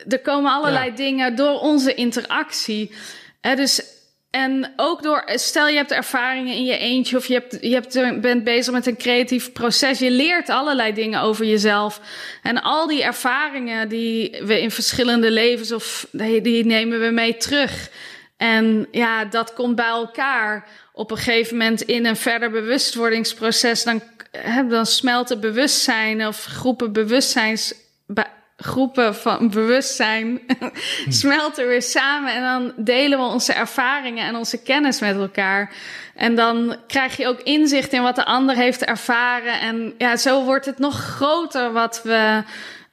er 0.09 0.20
komen 0.20 0.53
allerlei 0.53 0.95
dingen 0.95 1.37
door 1.37 1.61
onze 1.61 1.95
interactie. 1.95 2.95
Hè, 3.41 3.55
dus 3.55 3.95
en 4.35 4.72
ook 4.77 5.03
door, 5.03 5.22
stel 5.27 5.68
je 5.68 5.77
hebt 5.77 5.91
ervaringen 5.91 6.55
in 6.55 6.64
je 6.64 6.79
eentje 6.79 7.16
of 7.16 7.27
je, 7.27 7.35
hebt, 7.35 7.59
je 7.61 7.72
hebt, 7.72 8.20
bent 8.20 8.45
bezig 8.45 8.72
met 8.72 8.87
een 8.87 8.97
creatief 8.97 9.53
proces. 9.53 9.99
Je 9.99 10.11
leert 10.11 10.49
allerlei 10.49 10.93
dingen 10.93 11.20
over 11.20 11.45
jezelf. 11.45 12.01
En 12.43 12.62
al 12.62 12.87
die 12.87 13.05
ervaringen 13.05 13.89
die 13.89 14.37
we 14.43 14.61
in 14.61 14.70
verschillende 14.70 15.31
levens 15.31 15.72
of 15.72 16.07
die, 16.11 16.41
die 16.41 16.66
nemen 16.66 17.01
we 17.01 17.11
mee 17.11 17.37
terug. 17.37 17.91
En 18.37 18.89
ja, 18.91 19.25
dat 19.25 19.53
komt 19.53 19.77
bij 19.77 19.87
elkaar 19.87 20.68
op 20.95 21.11
een 21.11 21.16
gegeven 21.16 21.57
moment 21.57 21.82
in 21.82 22.07
een 22.07 22.16
verder 22.16 22.51
bewustwordingsproces. 22.51 23.84
Dan, 23.84 24.03
dan 24.68 24.86
smelten 24.86 25.40
bewustzijn 25.40 26.26
of 26.26 26.45
groepen 26.45 26.92
bewustzijns 26.92 27.74
groepen 28.57 29.14
van 29.14 29.51
bewustzijn 29.51 30.40
smelten 31.09 31.66
weer 31.66 31.82
samen 31.82 32.34
en 32.34 32.42
dan 32.42 32.84
delen 32.84 33.18
we 33.18 33.24
onze 33.24 33.53
ervaringen 33.53 34.26
en 34.26 34.36
onze 34.36 34.62
kennis 34.62 35.01
met 35.01 35.16
elkaar. 35.16 35.72
En 36.14 36.34
dan 36.34 36.76
krijg 36.86 37.16
je 37.16 37.26
ook 37.26 37.40
inzicht 37.40 37.92
in 37.92 38.03
wat 38.03 38.14
de 38.14 38.24
ander 38.24 38.57
heeft 38.57 38.84
ervaren. 38.84 39.61
En 39.61 39.95
ja, 39.99 40.16
zo 40.16 40.45
wordt 40.45 40.66
het 40.66 40.78
nog 40.78 40.95
groter 40.99 41.72
wat 41.72 42.01
we. 42.03 42.42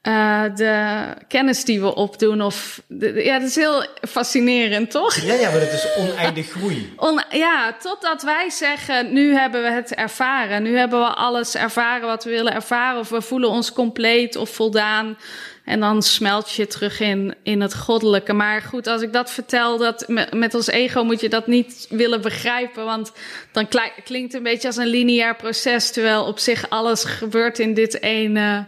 Uh, 0.08 0.44
de 0.56 1.04
kennis 1.28 1.66
die 1.66 1.82
we 1.82 1.96
opdoen. 1.96 2.42
Of 2.42 2.82
ja, 3.14 3.40
dat 3.40 3.48
is 3.48 3.56
heel 3.56 3.86
fascinerend, 4.10 4.92
toch? 4.92 5.16
Ja, 5.16 5.34
ja, 5.34 5.52
maar 5.52 5.60
het 5.60 5.74
is 5.74 5.88
oneindig 5.98 6.50
groei. 6.56 6.94
On, 6.98 7.24
ja, 7.30 7.76
totdat 7.82 8.24
wij 8.24 8.50
zeggen: 8.50 9.14
nu 9.14 9.36
hebben 9.36 9.62
we 9.62 9.70
het 9.70 9.94
ervaren. 9.94 10.64
Nu 10.64 10.78
hebben 10.78 11.00
we 11.00 11.06
alles 11.06 11.56
ervaren 11.56 12.08
wat 12.08 12.24
we 12.24 12.30
willen 12.30 12.54
ervaren. 12.54 13.00
Of 13.00 13.10
we 13.10 13.22
voelen 13.22 13.50
ons 13.50 13.74
compleet 13.74 14.36
of 14.36 14.50
voldaan. 14.50 15.18
En 15.66 15.80
dan 15.80 16.02
smelt 16.02 16.52
je 16.52 16.68
terug 16.68 17.00
in, 17.00 17.36
in 17.44 17.62
het 17.62 17.76
goddelijke. 17.76 18.34
Maar 18.34 18.62
goed, 18.62 18.88
als 18.88 19.02
ik 19.02 19.14
dat 19.14 19.32
vertel, 19.32 19.78
dat 19.78 20.08
met, 20.08 20.34
met 20.34 20.54
ons 20.54 20.68
ego 20.68 21.04
moet 21.04 21.22
je 21.22 21.30
dat 21.30 21.48
niet 21.48 21.88
willen 21.90 22.22
begrijpen. 22.22 22.86
Want 22.86 23.12
dan 23.52 23.68
klinkt 24.04 24.14
het 24.14 24.34
een 24.34 24.44
beetje 24.44 24.68
als 24.68 24.78
een 24.78 24.88
lineair 24.88 25.36
proces. 25.36 25.92
Terwijl 25.92 26.24
op 26.24 26.40
zich 26.40 26.70
alles 26.70 27.04
gebeurt 27.04 27.60
in 27.60 27.74
dit 27.74 28.02
ene 28.02 28.66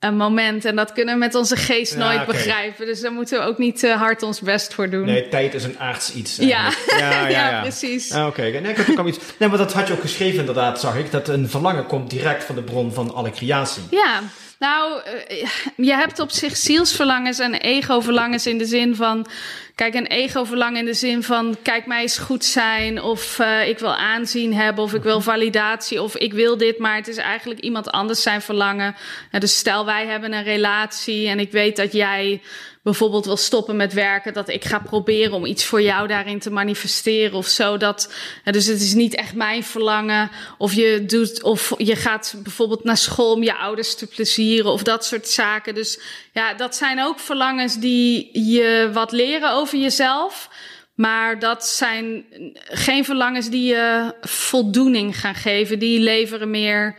een 0.00 0.16
moment. 0.16 0.64
En 0.64 0.76
dat 0.76 0.92
kunnen 0.92 1.14
we 1.14 1.20
met 1.20 1.34
onze 1.34 1.56
geest 1.56 1.96
nooit 1.96 2.26
begrijpen. 2.26 2.86
Dus 2.86 3.00
daar 3.00 3.12
moeten 3.12 3.38
we 3.38 3.44
ook 3.44 3.58
niet 3.58 3.78
te 3.78 3.88
hard 3.88 4.22
ons 4.22 4.40
best 4.40 4.74
voor 4.74 4.90
doen. 4.90 5.04
Nee, 5.04 5.28
tijd 5.28 5.54
is 5.54 5.64
een 5.64 5.78
aards 5.78 6.14
iets. 6.14 6.36
Ja. 6.36 6.68
Ja, 6.98 7.28
ja, 7.28 7.60
precies. 7.60 8.12
Ah, 8.12 8.26
oké, 8.26 8.42
nee, 8.42 8.72
ik 8.72 9.00
ook 9.00 9.06
iets. 9.06 9.18
Nee, 9.38 9.48
maar 9.48 9.58
dat 9.58 9.72
had 9.72 9.86
je 9.86 9.92
ook 9.92 10.00
geschreven 10.00 10.38
inderdaad, 10.38 10.80
zag 10.80 10.96
ik. 10.96 11.10
Dat 11.10 11.28
een 11.28 11.48
verlangen 11.48 11.86
komt 11.86 12.10
direct 12.10 12.44
van 12.44 12.54
de 12.54 12.62
bron 12.62 12.92
van 12.92 13.14
alle 13.14 13.30
creatie. 13.30 13.82
Ja. 13.90 14.20
Nou, 14.60 15.00
eh, 15.02 15.48
je 15.76 15.94
hebt 15.94 16.18
op 16.18 16.30
zich 16.30 16.56
zielsverlangens 16.56 17.38
en 17.38 17.54
ego-verlangens 17.54 18.46
in 18.46 18.58
de 18.58 18.64
zin 18.64 18.96
van. 18.96 19.26
Kijk, 19.74 19.94
een 19.94 20.06
ego-verlangen 20.06 20.78
in 20.78 20.84
de 20.84 20.94
zin 20.94 21.22
van: 21.22 21.56
kijk 21.62 21.86
mij 21.86 22.02
eens 22.02 22.18
goed 22.18 22.44
zijn, 22.44 23.02
of 23.02 23.38
uh, 23.38 23.68
ik 23.68 23.78
wil 23.78 23.94
aanzien 23.94 24.54
hebben, 24.54 24.84
of 24.84 24.94
ik 24.94 25.02
wil 25.02 25.20
validatie, 25.20 26.02
of 26.02 26.16
ik 26.16 26.32
wil 26.32 26.56
dit, 26.56 26.78
maar 26.78 26.96
het 26.96 27.08
is 27.08 27.16
eigenlijk 27.16 27.60
iemand 27.60 27.90
anders 27.90 28.22
zijn 28.22 28.42
verlangen. 28.42 28.96
dus 29.38 29.56
stel, 29.56 29.84
wij 29.84 30.06
hebben 30.06 30.32
een 30.32 30.42
relatie 30.42 31.28
en 31.28 31.38
ik 31.38 31.50
weet 31.50 31.76
dat 31.76 31.92
jij 31.92 32.40
bijvoorbeeld 32.82 33.24
wil 33.24 33.36
stoppen 33.36 33.76
met 33.76 33.92
werken, 33.92 34.32
dat 34.32 34.48
ik 34.48 34.64
ga 34.64 34.78
proberen 34.78 35.32
om 35.32 35.44
iets 35.44 35.64
voor 35.64 35.82
jou 35.82 36.08
daarin 36.08 36.38
te 36.38 36.50
manifesteren 36.50 37.36
of 37.36 37.46
zo. 37.46 37.76
Dat, 37.76 38.12
dus 38.44 38.66
het 38.66 38.80
is 38.80 38.94
niet 38.94 39.14
echt 39.14 39.34
mijn 39.34 39.64
verlangen. 39.64 40.30
Of 40.58 40.72
je 40.72 41.04
doet, 41.06 41.42
of 41.42 41.74
je 41.78 41.96
gaat 41.96 42.34
bijvoorbeeld 42.42 42.84
naar 42.84 42.96
school 42.96 43.32
om 43.32 43.42
je 43.42 43.56
ouders 43.56 43.94
te 43.94 44.06
plezieren 44.06 44.70
of 44.70 44.82
dat 44.82 45.04
soort 45.04 45.28
zaken. 45.28 45.74
Dus 45.74 46.00
ja, 46.32 46.54
dat 46.54 46.76
zijn 46.76 47.02
ook 47.02 47.18
verlangens 47.18 47.78
die 47.78 48.40
je 48.50 48.90
wat 48.92 49.12
leren 49.12 49.52
over 49.52 49.78
jezelf. 49.78 50.48
Maar 50.94 51.38
dat 51.38 51.66
zijn 51.66 52.24
geen 52.54 53.04
verlangens 53.04 53.50
die 53.50 53.64
je 53.64 54.14
voldoening 54.20 55.20
gaan 55.20 55.34
geven. 55.34 55.78
Die 55.78 56.00
leveren 56.00 56.50
meer 56.50 56.96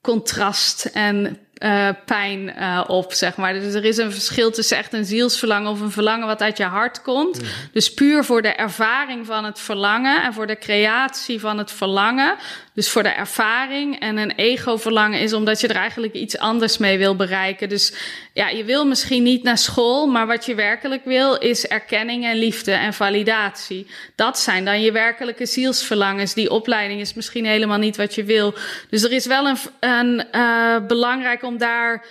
contrast 0.00 0.84
en 0.84 1.38
uh, 1.58 1.88
pijn 2.04 2.54
uh, 2.58 2.84
op, 2.86 3.12
zeg 3.12 3.36
maar. 3.36 3.52
Dus 3.52 3.74
er 3.74 3.84
is 3.84 3.96
een 3.96 4.12
verschil 4.12 4.50
tussen 4.50 4.76
echt 4.76 4.92
een 4.92 5.04
zielsverlangen 5.04 5.70
of 5.70 5.80
een 5.80 5.90
verlangen 5.90 6.26
wat 6.26 6.42
uit 6.42 6.56
je 6.56 6.64
hart 6.64 7.02
komt. 7.02 7.40
Mhm. 7.40 7.50
Dus 7.72 7.94
puur 7.94 8.24
voor 8.24 8.42
de 8.42 8.48
ervaring 8.48 9.26
van 9.26 9.44
het 9.44 9.60
verlangen 9.60 10.22
en 10.22 10.32
voor 10.32 10.46
de 10.46 10.58
creatie 10.58 11.40
van 11.40 11.58
het 11.58 11.72
verlangen. 11.72 12.34
Dus 12.78 12.90
voor 12.90 13.02
de 13.02 13.08
ervaring 13.08 14.00
en 14.00 14.16
een 14.16 14.30
ego-verlangen 14.30 15.20
is 15.20 15.32
omdat 15.32 15.60
je 15.60 15.68
er 15.68 15.76
eigenlijk 15.76 16.14
iets 16.14 16.38
anders 16.38 16.78
mee 16.78 16.98
wil 16.98 17.16
bereiken. 17.16 17.68
Dus 17.68 17.92
ja, 18.32 18.48
je 18.48 18.64
wil 18.64 18.86
misschien 18.86 19.22
niet 19.22 19.42
naar 19.42 19.58
school, 19.58 20.06
maar 20.06 20.26
wat 20.26 20.46
je 20.46 20.54
werkelijk 20.54 21.04
wil 21.04 21.34
is 21.34 21.66
erkenning 21.66 22.24
en 22.24 22.36
liefde 22.36 22.72
en 22.72 22.94
validatie. 22.94 23.86
Dat 24.14 24.38
zijn 24.38 24.64
dan 24.64 24.80
je 24.80 24.92
werkelijke 24.92 25.46
zielsverlangens. 25.46 26.34
Die 26.34 26.50
opleiding 26.50 27.00
is 27.00 27.14
misschien 27.14 27.46
helemaal 27.46 27.78
niet 27.78 27.96
wat 27.96 28.14
je 28.14 28.24
wil. 28.24 28.54
Dus 28.90 29.02
er 29.02 29.12
is 29.12 29.26
wel 29.26 29.46
een, 29.46 29.58
een 29.80 30.26
uh, 30.32 30.76
belangrijk 30.86 31.42
om 31.42 31.58
daar. 31.58 32.04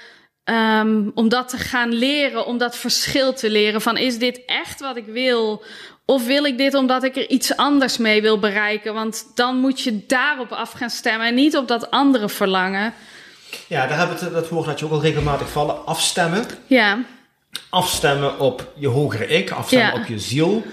Um, 0.79 1.11
om 1.13 1.29
dat 1.29 1.49
te 1.49 1.57
gaan 1.57 1.93
leren, 1.93 2.45
om 2.45 2.57
dat 2.57 2.77
verschil 2.77 3.33
te 3.33 3.49
leren 3.49 3.81
van 3.81 3.97
is 3.97 4.17
dit 4.17 4.45
echt 4.45 4.79
wat 4.79 4.97
ik 4.97 5.05
wil? 5.05 5.63
Of 6.09 6.25
wil 6.25 6.43
ik 6.43 6.57
dit 6.57 6.73
omdat 6.73 7.03
ik 7.03 7.15
er 7.15 7.29
iets 7.29 7.55
anders 7.55 7.97
mee 7.97 8.21
wil 8.21 8.39
bereiken? 8.39 8.93
Want 8.93 9.25
dan 9.35 9.57
moet 9.59 9.81
je 9.81 10.05
daarop 10.05 10.51
af 10.51 10.71
gaan 10.71 10.89
stemmen 10.89 11.27
en 11.27 11.35
niet 11.35 11.57
op 11.57 11.67
dat 11.67 11.91
andere 11.91 12.29
verlangen. 12.29 12.93
Ja, 13.67 13.87
daar 13.87 13.97
hebben 13.97 14.17
we 14.17 14.23
het, 14.23 14.33
dat 14.33 14.49
woord 14.49 14.65
dat 14.65 14.79
je 14.79 14.85
ook 14.85 14.91
al 14.91 15.01
regelmatig 15.01 15.49
vallen. 15.49 15.85
Afstemmen. 15.85 16.45
Ja. 16.67 16.99
Afstemmen 17.69 18.39
op 18.39 18.71
je 18.75 18.87
hogere 18.87 19.27
ik, 19.27 19.51
afstemmen 19.51 19.93
op 19.93 20.05
je 20.05 20.19
ziel. 20.19 20.63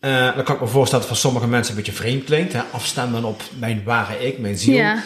Uh, 0.00 0.34
dan 0.34 0.44
kan 0.44 0.54
ik 0.54 0.60
me 0.60 0.66
voorstellen 0.66 1.06
dat 1.06 1.14
voor 1.14 1.22
sommige 1.22 1.46
mensen 1.46 1.70
een 1.70 1.82
beetje 1.82 2.00
vreemd 2.00 2.24
klinkt. 2.24 2.52
Hè? 2.52 2.60
Afstemmen 2.72 3.24
op 3.24 3.42
mijn 3.58 3.82
ware 3.84 4.26
ik, 4.26 4.38
mijn 4.38 4.58
ziel. 4.58 4.76
Ja. 4.76 5.02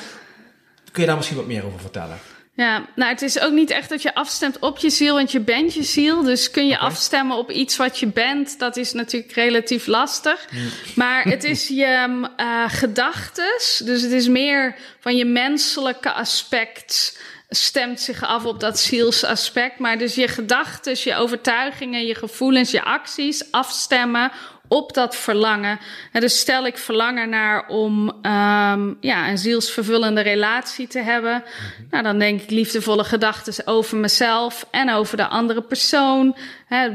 Kun 0.93 1.03
je 1.03 1.09
daar 1.09 1.17
misschien 1.17 1.39
wat 1.39 1.47
meer 1.47 1.67
over 1.67 1.81
vertellen? 1.81 2.19
Ja, 2.63 2.87
nou 2.95 3.11
het 3.11 3.23
is 3.23 3.41
ook 3.41 3.53
niet 3.53 3.71
echt 3.71 3.89
dat 3.89 4.03
je 4.03 4.15
afstemt 4.15 4.59
op 4.59 4.79
je 4.79 4.91
ziel, 4.91 5.15
want 5.15 5.33
je 5.33 5.41
bent 5.41 5.75
je 5.75 5.83
ziel. 5.83 6.23
Dus 6.23 6.51
kun 6.51 6.67
je 6.67 6.79
afstemmen 6.79 7.37
op 7.37 7.51
iets 7.51 7.77
wat 7.77 7.99
je 7.99 8.07
bent, 8.07 8.59
dat 8.59 8.77
is 8.77 8.93
natuurlijk 8.93 9.33
relatief 9.33 9.87
lastig. 9.87 10.49
Maar 10.95 11.25
het 11.35 11.45
is 11.45 11.69
je 11.69 12.27
uh, 12.37 12.65
gedachtes, 12.69 13.83
dus 13.85 14.03
het 14.03 14.13
is 14.13 14.29
meer 14.29 14.75
van 15.01 15.17
je 15.17 15.25
menselijke 15.25 16.13
aspect 16.13 17.19
stemt 17.49 18.01
zich 18.01 18.25
af 18.25 18.45
op 18.45 18.61
dat 18.61 18.79
zielsaspect. 18.79 19.79
Maar 19.79 19.99
dus 19.99 20.15
je 20.15 20.29
gedachten, 20.29 20.97
je 20.99 21.15
overtuigingen, 21.15 22.07
je 22.07 22.15
gevoelens, 22.15 22.71
je 22.71 22.83
acties 22.83 23.51
afstemmen 23.51 24.33
op 24.73 24.95
dat 24.95 25.17
verlangen. 25.17 25.79
En 26.13 26.21
dus 26.21 26.39
stel 26.39 26.67
ik 26.67 26.79
verlangen 26.79 27.29
naar 27.29 27.69
om 27.69 28.09
um, 28.09 28.97
ja, 29.01 29.29
een 29.29 29.39
zielsvervullende 29.39 30.21
relatie 30.21 30.87
te 30.87 30.99
hebben. 30.99 31.43
Mhm. 31.43 31.83
Nou, 31.91 32.03
dan 32.03 32.19
denk 32.19 32.41
ik 32.41 32.51
liefdevolle 32.51 33.05
gedachten 33.05 33.67
over 33.67 33.97
mezelf 33.97 34.67
en 34.71 34.93
over 34.93 35.17
de 35.17 35.27
andere 35.27 35.63
persoon. 35.63 36.37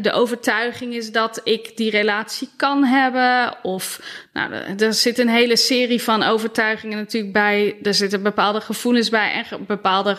De 0.01 0.11
overtuiging 0.11 0.93
is 0.93 1.11
dat 1.11 1.41
ik 1.43 1.77
die 1.77 1.89
relatie 1.89 2.49
kan 2.55 2.83
hebben. 2.83 3.57
Of 3.63 4.01
nou, 4.33 4.53
er 4.53 4.93
zit 4.93 5.17
een 5.17 5.29
hele 5.29 5.57
serie 5.57 6.01
van 6.01 6.23
overtuigingen 6.23 6.97
natuurlijk 6.97 7.33
bij. 7.33 7.75
Er 7.83 7.93
zitten 7.93 8.23
bepaalde 8.23 8.61
gevoelens 8.61 9.09
bij 9.09 9.45
en 9.49 9.65
bepaalde 9.65 10.17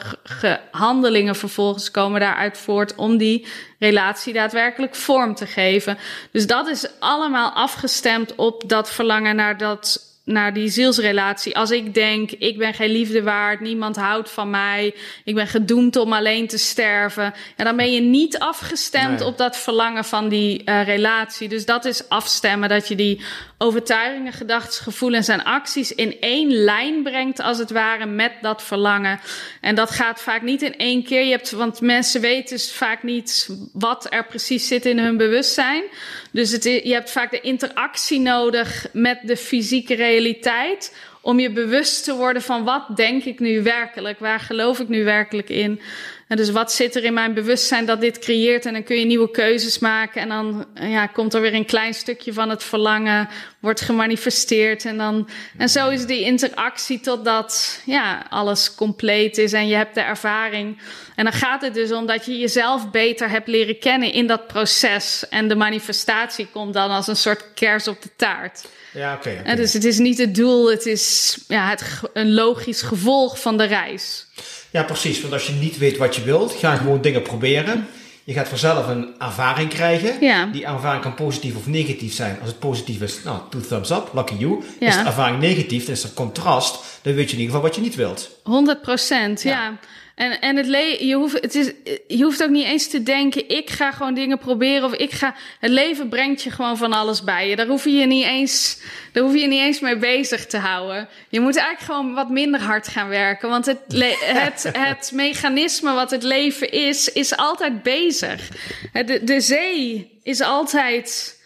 handelingen 0.70 1.36
vervolgens 1.36 1.90
komen 1.90 2.20
daaruit 2.20 2.59
voort 2.59 2.94
om 2.94 3.16
die 3.16 3.46
relatie 3.78 4.32
daadwerkelijk 4.32 4.94
vorm 4.94 5.34
te 5.34 5.46
geven. 5.46 5.98
Dus 6.32 6.46
dat 6.46 6.68
is 6.68 6.86
allemaal 6.98 7.50
afgestemd 7.50 8.34
op 8.34 8.62
dat 8.66 8.90
verlangen 8.90 9.36
naar 9.36 9.59
dat 9.59 10.07
naar 10.29 10.53
die 10.53 10.68
zielsrelatie. 10.68 11.57
Als 11.57 11.70
ik 11.70 11.95
denk, 11.95 12.31
ik 12.31 12.59
ben 12.59 12.74
geen 12.74 12.91
liefde 12.91 13.22
waard, 13.22 13.61
niemand 13.61 13.97
houdt 13.97 14.31
van 14.31 14.51
mij, 14.51 14.95
ik 15.24 15.35
ben 15.35 15.47
gedoemd 15.47 15.97
om 15.97 16.12
alleen 16.12 16.47
te 16.47 16.59
sterven, 16.59 17.35
ja, 17.57 17.64
dan 17.64 17.76
ben 17.76 17.93
je 17.93 18.01
niet 18.01 18.39
afgestemd 18.39 19.20
op 19.20 19.39
dat 19.39 19.57
verlangen 19.57 20.05
van 20.05 20.29
die 20.29 20.62
uh, 20.64 20.85
relatie. 20.85 21.49
Dus 21.49 21.64
dat 21.64 21.85
is 21.85 22.09
afstemmen, 22.09 22.68
dat 22.68 22.89
je 22.89 22.95
die 22.95 23.20
overtuigingen, 23.59 24.32
gedachten, 24.32 24.82
gevoelens 24.82 25.28
en 25.28 25.44
acties 25.44 25.94
in 25.94 26.20
één 26.20 26.52
lijn 26.52 27.02
brengt, 27.02 27.40
als 27.40 27.59
het 27.59 27.70
ware, 27.70 28.06
met 28.06 28.32
dat 28.40 28.62
verlangen. 28.62 29.20
En 29.61 29.74
dat 29.74 29.90
gaat 29.90 30.20
vaak 30.20 30.42
niet 30.42 30.62
in 30.62 30.76
één 30.76 31.04
keer. 31.04 31.24
Je 31.24 31.30
hebt, 31.30 31.50
want 31.50 31.80
mensen 31.80 32.20
weten 32.20 32.61
vaak 32.61 33.02
niet 33.02 33.48
wat 33.72 34.06
er 34.11 34.26
precies 34.26 34.68
zit 34.68 34.86
in 34.86 34.98
hun 34.98 35.16
bewustzijn. 35.16 35.82
Dus 36.30 36.50
het, 36.50 36.64
je 36.64 36.92
hebt 36.92 37.11
vaak 37.11 37.30
de 37.30 37.40
interactie 37.40 38.20
nodig 38.20 38.86
met 38.92 39.18
de 39.22 39.36
fysieke 39.36 39.94
realiteit 39.94 40.92
om 41.20 41.40
je 41.40 41.50
bewust 41.50 42.04
te 42.04 42.14
worden 42.14 42.42
van 42.42 42.64
wat 42.64 42.96
denk 42.96 43.24
ik 43.24 43.38
nu 43.38 43.62
werkelijk, 43.62 44.18
waar 44.18 44.40
geloof 44.40 44.80
ik 44.80 44.88
nu 44.88 45.04
werkelijk 45.04 45.48
in. 45.48 45.80
En 46.29 46.37
dus 46.37 46.51
wat 46.51 46.72
zit 46.72 46.97
er 46.97 47.05
in 47.05 47.14
mijn 47.14 47.35
bewustzijn 47.35 47.87
dat 47.87 48.01
dit 48.01 48.18
creëert? 48.18 48.66
En 48.66 48.72
dan 48.72 48.83
kun 48.83 48.97
je 48.97 49.05
nieuwe 49.05 49.31
keuzes 49.31 49.79
maken. 49.79 50.22
En 50.22 50.29
dan 50.29 50.66
ja, 50.74 51.07
komt 51.07 51.35
er 51.35 51.41
weer 51.41 51.55
een 51.55 51.64
klein 51.64 51.95
stukje 51.95 52.33
van 52.33 52.51
het 52.51 52.64
verlangen, 52.64 53.29
wordt 53.61 53.81
gemanifesteerd. 53.81 54.85
En, 54.85 54.97
dan, 54.97 55.29
en 55.59 55.68
zo 55.68 55.89
is 55.89 56.07
die 56.07 56.20
interactie 56.20 57.01
totdat 57.01 57.83
ja, 57.85 58.26
alles 58.29 58.74
compleet 58.74 59.39
is 59.39 59.53
en 59.53 59.68
je 59.68 59.74
hebt 59.74 59.95
de 59.95 60.01
ervaring. 60.01 60.79
En 61.16 61.24
dan 61.24 61.33
gaat 61.33 61.62
het 61.62 61.74
dus 61.74 61.93
om 61.93 62.07
dat 62.07 62.24
je 62.24 62.39
jezelf 62.39 62.91
beter 62.91 63.31
hebt 63.31 63.49
leren 63.49 63.79
kennen 63.79 64.12
in 64.12 64.26
dat 64.26 64.47
proces. 64.47 65.29
En 65.29 65.49
de 65.49 65.57
manifestatie 65.57 66.49
komt 66.53 66.74
dan 66.74 66.91
als 66.91 67.07
een 67.07 67.16
soort 67.16 67.55
kers 67.55 67.89
op 67.89 68.03
de 68.03 68.11
taart. 68.16 68.68
Ja, 68.93 69.14
oké. 69.14 69.39
Okay, 69.41 69.57
Dus 69.57 69.72
het 69.72 69.85
is 69.85 69.99
niet 69.99 70.18
het 70.18 70.35
doel, 70.35 70.70
het 70.70 70.87
is 70.87 71.39
ja, 71.49 71.68
het, 71.68 72.01
een 72.12 72.35
logisch 72.35 72.83
gevolg 72.83 73.41
van 73.41 73.57
de 73.57 73.64
reis. 73.64 74.26
Ja, 74.71 74.83
precies. 74.83 75.21
Want 75.21 75.33
als 75.33 75.47
je 75.47 75.53
niet 75.53 75.79
weet 75.79 75.97
wat 75.97 76.16
je 76.16 76.23
wilt, 76.23 76.53
ga 76.53 76.77
gewoon 76.77 77.01
dingen 77.01 77.23
proberen. 77.23 77.87
Je 78.25 78.35
gaat 78.35 78.49
vanzelf 78.49 78.89
een 78.89 79.14
ervaring 79.19 79.69
krijgen. 79.69 80.16
Ja. 80.21 80.47
Die 80.47 80.64
ervaring 80.64 81.03
kan 81.03 81.14
positief 81.14 81.57
of 81.57 81.66
negatief 81.66 82.14
zijn. 82.14 82.37
Als 82.41 82.49
het 82.49 82.59
positief 82.59 83.01
is, 83.01 83.23
nou, 83.25 83.41
two 83.51 83.61
thumbs 83.61 83.91
up, 83.91 84.11
lucky 84.14 84.35
you. 84.35 84.62
Ja. 84.81 84.89
Is 84.89 84.95
de 84.95 85.03
ervaring 85.03 85.41
negatief, 85.41 85.85
dan 85.85 85.95
is 85.95 86.03
er 86.03 86.12
contrast. 86.14 87.01
Dan 87.03 87.14
weet 87.14 87.31
je 87.31 87.37
in 87.37 87.43
ieder 87.43 87.55
geval 87.55 87.69
wat 87.69 87.75
je 87.75 87.81
niet 87.81 87.95
wilt. 87.95 88.31
100 88.43 88.83
procent, 88.83 89.43
ja. 89.43 89.51
ja. 89.51 89.79
En, 90.19 90.41
en 90.41 90.57
het, 90.57 90.66
le 90.66 91.07
je, 91.07 91.14
hoeft, 91.14 91.41
het 91.41 91.55
is, 91.55 91.73
je 92.07 92.23
hoeft 92.23 92.43
ook 92.43 92.51
niet 92.51 92.66
eens 92.66 92.89
te 92.89 93.03
denken, 93.03 93.49
ik 93.49 93.71
ga 93.71 93.93
gewoon 93.93 94.14
dingen 94.14 94.39
proberen 94.39 94.85
of 94.85 94.93
ik 94.93 95.12
ga. 95.12 95.35
Het 95.61 95.71
leven 95.71 96.09
brengt 96.09 96.43
je 96.43 96.51
gewoon 96.51 96.77
van 96.77 96.93
alles 96.93 97.25
bij 97.25 97.49
je. 97.49 97.57
Daar 97.57 97.66
hoef 97.66 97.85
je 97.85 97.93
je 97.93 98.07
niet 98.07 98.25
eens, 98.25 98.81
daar 99.12 99.23
hoef 99.23 99.33
je, 99.33 99.41
je 99.41 99.47
niet 99.47 99.61
eens 99.61 99.81
mee 99.81 99.97
bezig 99.97 100.47
te 100.47 100.57
houden. 100.57 101.09
Je 101.29 101.41
moet 101.41 101.57
eigenlijk 101.57 101.93
gewoon 101.93 102.14
wat 102.14 102.31
minder 102.31 102.61
hard 102.61 102.89
gaan 102.89 103.09
werken. 103.09 103.49
Want 103.49 103.66
het, 103.66 103.81
het, 104.21 104.71
het 104.73 105.11
mechanisme 105.14 105.93
wat 105.93 106.11
het 106.11 106.23
leven 106.23 106.71
is, 106.71 107.12
is 107.12 107.37
altijd 107.37 107.83
bezig. 107.83 108.49
De, 108.93 109.21
de 109.25 109.41
zee 109.41 110.11
is 110.23 110.41
altijd 110.41 111.38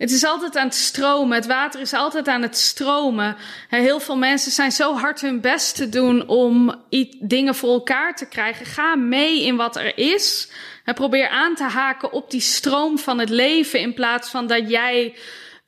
het 0.00 0.10
is 0.10 0.24
altijd 0.24 0.56
aan 0.56 0.66
het 0.66 0.74
stromen. 0.74 1.36
Het 1.36 1.46
water 1.46 1.80
is 1.80 1.92
altijd 1.92 2.28
aan 2.28 2.42
het 2.42 2.56
stromen. 2.56 3.36
Heel 3.68 4.00
veel 4.00 4.16
mensen 4.16 4.52
zijn 4.52 4.72
zo 4.72 4.94
hard 4.94 5.20
hun 5.20 5.40
best 5.40 5.76
te 5.76 5.88
doen 5.88 6.28
om 6.28 6.74
dingen 7.18 7.54
voor 7.54 7.72
elkaar 7.72 8.16
te 8.16 8.28
krijgen. 8.28 8.66
Ga 8.66 8.96
mee 8.96 9.42
in 9.42 9.56
wat 9.56 9.76
er 9.76 9.98
is. 9.98 10.50
En 10.84 10.94
probeer 10.94 11.28
aan 11.28 11.54
te 11.54 11.64
haken 11.64 12.12
op 12.12 12.30
die 12.30 12.40
stroom 12.40 12.98
van 12.98 13.18
het 13.18 13.28
leven. 13.28 13.80
In 13.80 13.94
plaats 13.94 14.30
van 14.30 14.46
dat 14.46 14.70
jij 14.70 15.14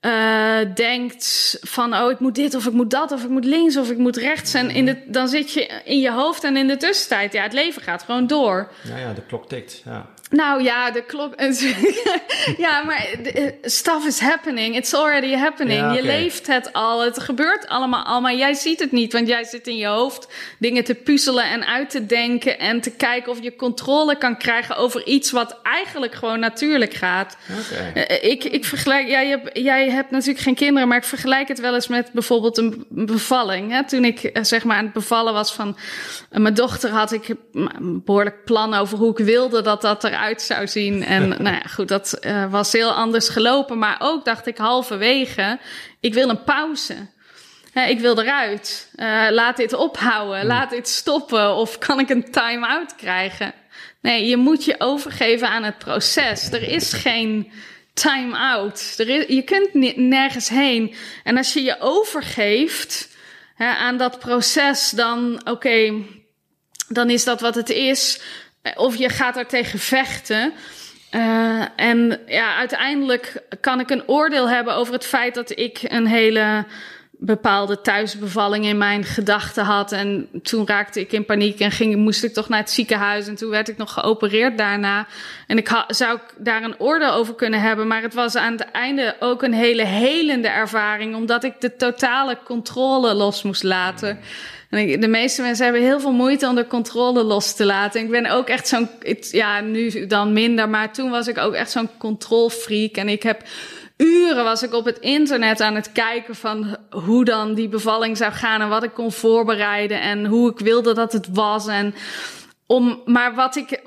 uh, 0.02 0.74
denkt 0.74 1.58
van, 1.60 1.94
oh, 1.94 2.10
ik 2.10 2.18
moet 2.18 2.34
dit 2.34 2.54
of 2.54 2.66
ik 2.66 2.72
moet 2.72 2.90
dat 2.90 3.12
of 3.12 3.22
ik 3.22 3.28
moet 3.28 3.44
links 3.44 3.76
of 3.76 3.90
ik 3.90 3.98
moet 3.98 4.16
rechts. 4.16 4.54
En 4.54 4.70
in 4.70 4.84
de, 4.84 4.96
dan 5.06 5.28
zit 5.28 5.52
je 5.52 5.80
in 5.84 5.98
je 5.98 6.10
hoofd 6.10 6.44
en 6.44 6.56
in 6.56 6.66
de 6.66 6.76
tussentijd, 6.76 7.32
ja, 7.32 7.42
het 7.42 7.52
leven 7.52 7.82
gaat 7.82 8.02
gewoon 8.02 8.26
door. 8.26 8.72
Ja, 8.82 8.96
ja, 8.96 9.12
de 9.12 9.22
klok 9.26 9.48
tikt, 9.48 9.82
ja. 9.84 10.06
Nou 10.32 10.62
ja, 10.62 10.90
de 10.90 11.04
klok. 11.04 11.34
ja, 12.64 12.82
maar 12.82 13.08
stuff 13.62 14.06
is 14.06 14.20
happening. 14.20 14.76
It's 14.76 14.94
already 14.94 15.34
happening. 15.34 15.78
Ja, 15.78 15.84
okay. 15.84 15.96
Je 15.96 16.02
leeft 16.02 16.46
het 16.46 16.72
al. 16.72 17.04
Het 17.04 17.20
gebeurt 17.20 17.68
allemaal 17.68 18.04
al, 18.04 18.20
maar 18.20 18.34
jij 18.34 18.54
ziet 18.54 18.80
het 18.80 18.92
niet. 18.92 19.12
Want 19.12 19.28
jij 19.28 19.44
zit 19.44 19.66
in 19.66 19.76
je 19.76 19.86
hoofd 19.86 20.28
dingen 20.58 20.84
te 20.84 20.94
puzzelen 20.94 21.44
en 21.44 21.66
uit 21.66 21.90
te 21.90 22.06
denken. 22.06 22.58
En 22.58 22.80
te 22.80 22.90
kijken 22.90 23.32
of 23.32 23.42
je 23.42 23.56
controle 23.56 24.18
kan 24.18 24.38
krijgen 24.38 24.76
over 24.76 25.06
iets 25.06 25.30
wat 25.30 25.58
eigenlijk 25.62 26.14
gewoon 26.14 26.40
natuurlijk 26.40 26.94
gaat. 26.94 27.36
Okay. 27.70 28.06
Ik, 28.06 28.44
ik 28.44 28.64
vergelijk. 28.64 29.08
Jij 29.08 29.28
hebt, 29.28 29.58
jij 29.58 29.90
hebt 29.92 30.10
natuurlijk 30.10 30.44
geen 30.44 30.54
kinderen, 30.54 30.88
maar 30.88 30.96
ik 30.96 31.04
vergelijk 31.04 31.48
het 31.48 31.60
wel 31.60 31.74
eens 31.74 31.88
met 31.88 32.12
bijvoorbeeld 32.12 32.58
een 32.58 32.86
bevalling. 32.88 33.70
Hè? 33.70 33.86
Toen 33.86 34.04
ik 34.04 34.30
zeg 34.42 34.64
maar 34.64 34.76
aan 34.76 34.84
het 34.84 34.92
bevallen 34.92 35.32
was 35.32 35.52
van 35.52 35.76
mijn 36.30 36.54
dochter, 36.54 36.90
had 36.90 37.12
ik 37.12 37.34
een 37.52 38.02
behoorlijk 38.04 38.44
plan 38.44 38.74
over 38.74 38.98
hoe 38.98 39.10
ik 39.18 39.24
wilde 39.24 39.62
dat 39.62 39.82
dat 39.82 40.04
eruit 40.04 40.32
uit 40.32 40.42
zou 40.42 40.68
zien. 40.68 41.04
En 41.04 41.28
nou 41.44 41.56
ja, 41.56 41.68
goed, 41.74 41.88
dat 41.88 42.18
uh, 42.20 42.50
was 42.50 42.72
heel 42.72 42.92
anders 42.92 43.28
gelopen. 43.28 43.78
Maar 43.78 43.96
ook 43.98 44.24
dacht 44.24 44.46
ik 44.46 44.56
halverwege, 44.56 45.58
ik 46.00 46.14
wil 46.14 46.28
een 46.28 46.44
pauze. 46.44 46.94
Hè, 47.72 47.84
ik 47.84 48.00
wil 48.00 48.20
eruit. 48.20 48.90
Uh, 48.96 49.26
laat 49.30 49.56
dit 49.56 49.72
ophouden. 49.72 50.46
Laat 50.46 50.70
dit 50.70 50.88
stoppen. 50.88 51.54
Of 51.54 51.78
kan 51.78 52.00
ik 52.00 52.08
een 52.08 52.30
time-out 52.30 52.96
krijgen? 52.96 53.52
Nee, 54.00 54.26
je 54.26 54.36
moet 54.36 54.64
je 54.64 54.74
overgeven 54.78 55.48
aan 55.48 55.62
het 55.62 55.78
proces. 55.78 56.50
Er 56.50 56.68
is 56.68 56.92
geen 56.92 57.52
time-out. 57.94 58.94
Je 59.28 59.42
kunt 59.44 59.96
nergens 59.96 60.48
heen. 60.48 60.94
En 61.24 61.36
als 61.36 61.52
je 61.52 61.62
je 61.62 61.76
overgeeft 61.80 63.08
hè, 63.54 63.66
aan 63.66 63.96
dat 63.96 64.18
proces, 64.18 64.90
dan 64.90 65.40
oké, 65.44 65.94
dan 66.88 67.10
is 67.10 67.24
dat 67.24 67.40
wat 67.40 67.54
het 67.54 67.70
is. 67.70 68.20
Of 68.74 68.96
je 68.96 69.08
gaat 69.08 69.36
er 69.36 69.46
tegen 69.46 69.78
vechten. 69.78 70.52
Uh, 71.10 71.64
en 71.76 72.20
ja, 72.26 72.56
uiteindelijk 72.56 73.42
kan 73.60 73.80
ik 73.80 73.90
een 73.90 74.08
oordeel 74.08 74.48
hebben 74.48 74.74
over 74.74 74.92
het 74.92 75.06
feit 75.06 75.34
dat 75.34 75.58
ik 75.58 75.78
een 75.82 76.06
hele 76.06 76.66
bepaalde 77.24 77.80
thuisbevalling 77.80 78.64
in 78.64 78.78
mijn 78.78 79.04
gedachten 79.04 79.64
had. 79.64 79.92
En 79.92 80.28
toen 80.42 80.66
raakte 80.66 81.00
ik 81.00 81.12
in 81.12 81.24
paniek 81.24 81.60
en 81.60 81.70
ging, 81.70 81.96
moest 81.96 82.24
ik 82.24 82.32
toch 82.32 82.48
naar 82.48 82.58
het 82.58 82.70
ziekenhuis. 82.70 83.26
En 83.26 83.34
toen 83.34 83.50
werd 83.50 83.68
ik 83.68 83.76
nog 83.76 83.92
geopereerd 83.92 84.58
daarna. 84.58 85.06
En 85.46 85.58
ik 85.58 85.84
zou 85.86 86.18
daar 86.38 86.62
een 86.62 86.80
oordeel 86.80 87.12
over 87.12 87.34
kunnen 87.34 87.60
hebben. 87.60 87.86
Maar 87.86 88.02
het 88.02 88.14
was 88.14 88.36
aan 88.36 88.52
het 88.52 88.70
einde 88.70 89.16
ook 89.20 89.42
een 89.42 89.54
hele 89.54 89.84
helende 89.84 90.48
ervaring. 90.48 91.14
Omdat 91.14 91.44
ik 91.44 91.60
de 91.60 91.76
totale 91.76 92.38
controle 92.44 93.14
los 93.14 93.42
moest 93.42 93.62
laten. 93.62 94.18
En 94.70 95.00
de 95.00 95.08
meeste 95.08 95.42
mensen 95.42 95.64
hebben 95.64 95.82
heel 95.82 96.00
veel 96.00 96.12
moeite 96.12 96.46
om 96.46 96.54
de 96.54 96.66
controle 96.66 97.22
los 97.22 97.54
te 97.54 97.64
laten. 97.64 98.00
Ik 98.00 98.10
ben 98.10 98.26
ook 98.26 98.48
echt 98.48 98.68
zo'n, 98.68 98.88
ja, 99.30 99.60
nu 99.60 100.06
dan 100.06 100.32
minder, 100.32 100.68
maar 100.68 100.92
toen 100.92 101.10
was 101.10 101.28
ik 101.28 101.38
ook 101.38 101.54
echt 101.54 101.70
zo'n 101.70 101.90
controlfreak. 101.98 102.96
En 102.96 103.08
ik 103.08 103.22
heb 103.22 103.42
uren 103.96 104.44
was 104.44 104.62
ik 104.62 104.74
op 104.74 104.84
het 104.84 104.98
internet 104.98 105.60
aan 105.60 105.74
het 105.74 105.92
kijken 105.92 106.34
van 106.34 106.76
hoe 106.90 107.24
dan 107.24 107.54
die 107.54 107.68
bevalling 107.68 108.16
zou 108.16 108.32
gaan 108.32 108.60
en 108.60 108.68
wat 108.68 108.82
ik 108.82 108.94
kon 108.94 109.12
voorbereiden 109.12 110.00
en 110.00 110.26
hoe 110.26 110.50
ik 110.50 110.58
wilde 110.58 110.94
dat 110.94 111.12
het 111.12 111.28
was. 111.32 111.66
En 111.66 111.94
om, 112.72 113.02
maar 113.04 113.34
wat 113.34 113.56
ik, 113.56 113.82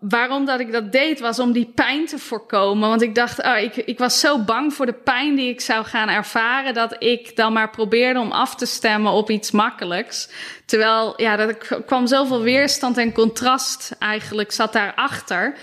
waarom 0.00 0.44
dat 0.44 0.60
ik 0.60 0.72
dat 0.72 0.92
deed, 0.92 1.20
was 1.20 1.38
om 1.38 1.52
die 1.52 1.72
pijn 1.74 2.06
te 2.06 2.18
voorkomen. 2.18 2.88
Want 2.88 3.02
ik 3.02 3.14
dacht, 3.14 3.42
oh, 3.42 3.58
ik, 3.58 3.76
ik 3.76 3.98
was 3.98 4.20
zo 4.20 4.38
bang 4.38 4.74
voor 4.74 4.86
de 4.86 4.92
pijn 4.92 5.34
die 5.34 5.48
ik 5.48 5.60
zou 5.60 5.84
gaan 5.84 6.08
ervaren, 6.08 6.74
dat 6.74 6.96
ik 6.98 7.36
dan 7.36 7.52
maar 7.52 7.70
probeerde 7.70 8.20
om 8.20 8.32
af 8.32 8.54
te 8.54 8.66
stemmen 8.66 9.12
op 9.12 9.30
iets 9.30 9.50
makkelijks. 9.50 10.28
Terwijl, 10.66 11.14
ja, 11.16 11.36
dat 11.36 11.56
kwam 11.86 12.06
zoveel 12.06 12.40
weerstand 12.40 12.98
en 12.98 13.12
contrast 13.12 13.96
eigenlijk 13.98 14.52
zat 14.52 14.72
daarachter. 14.72 15.54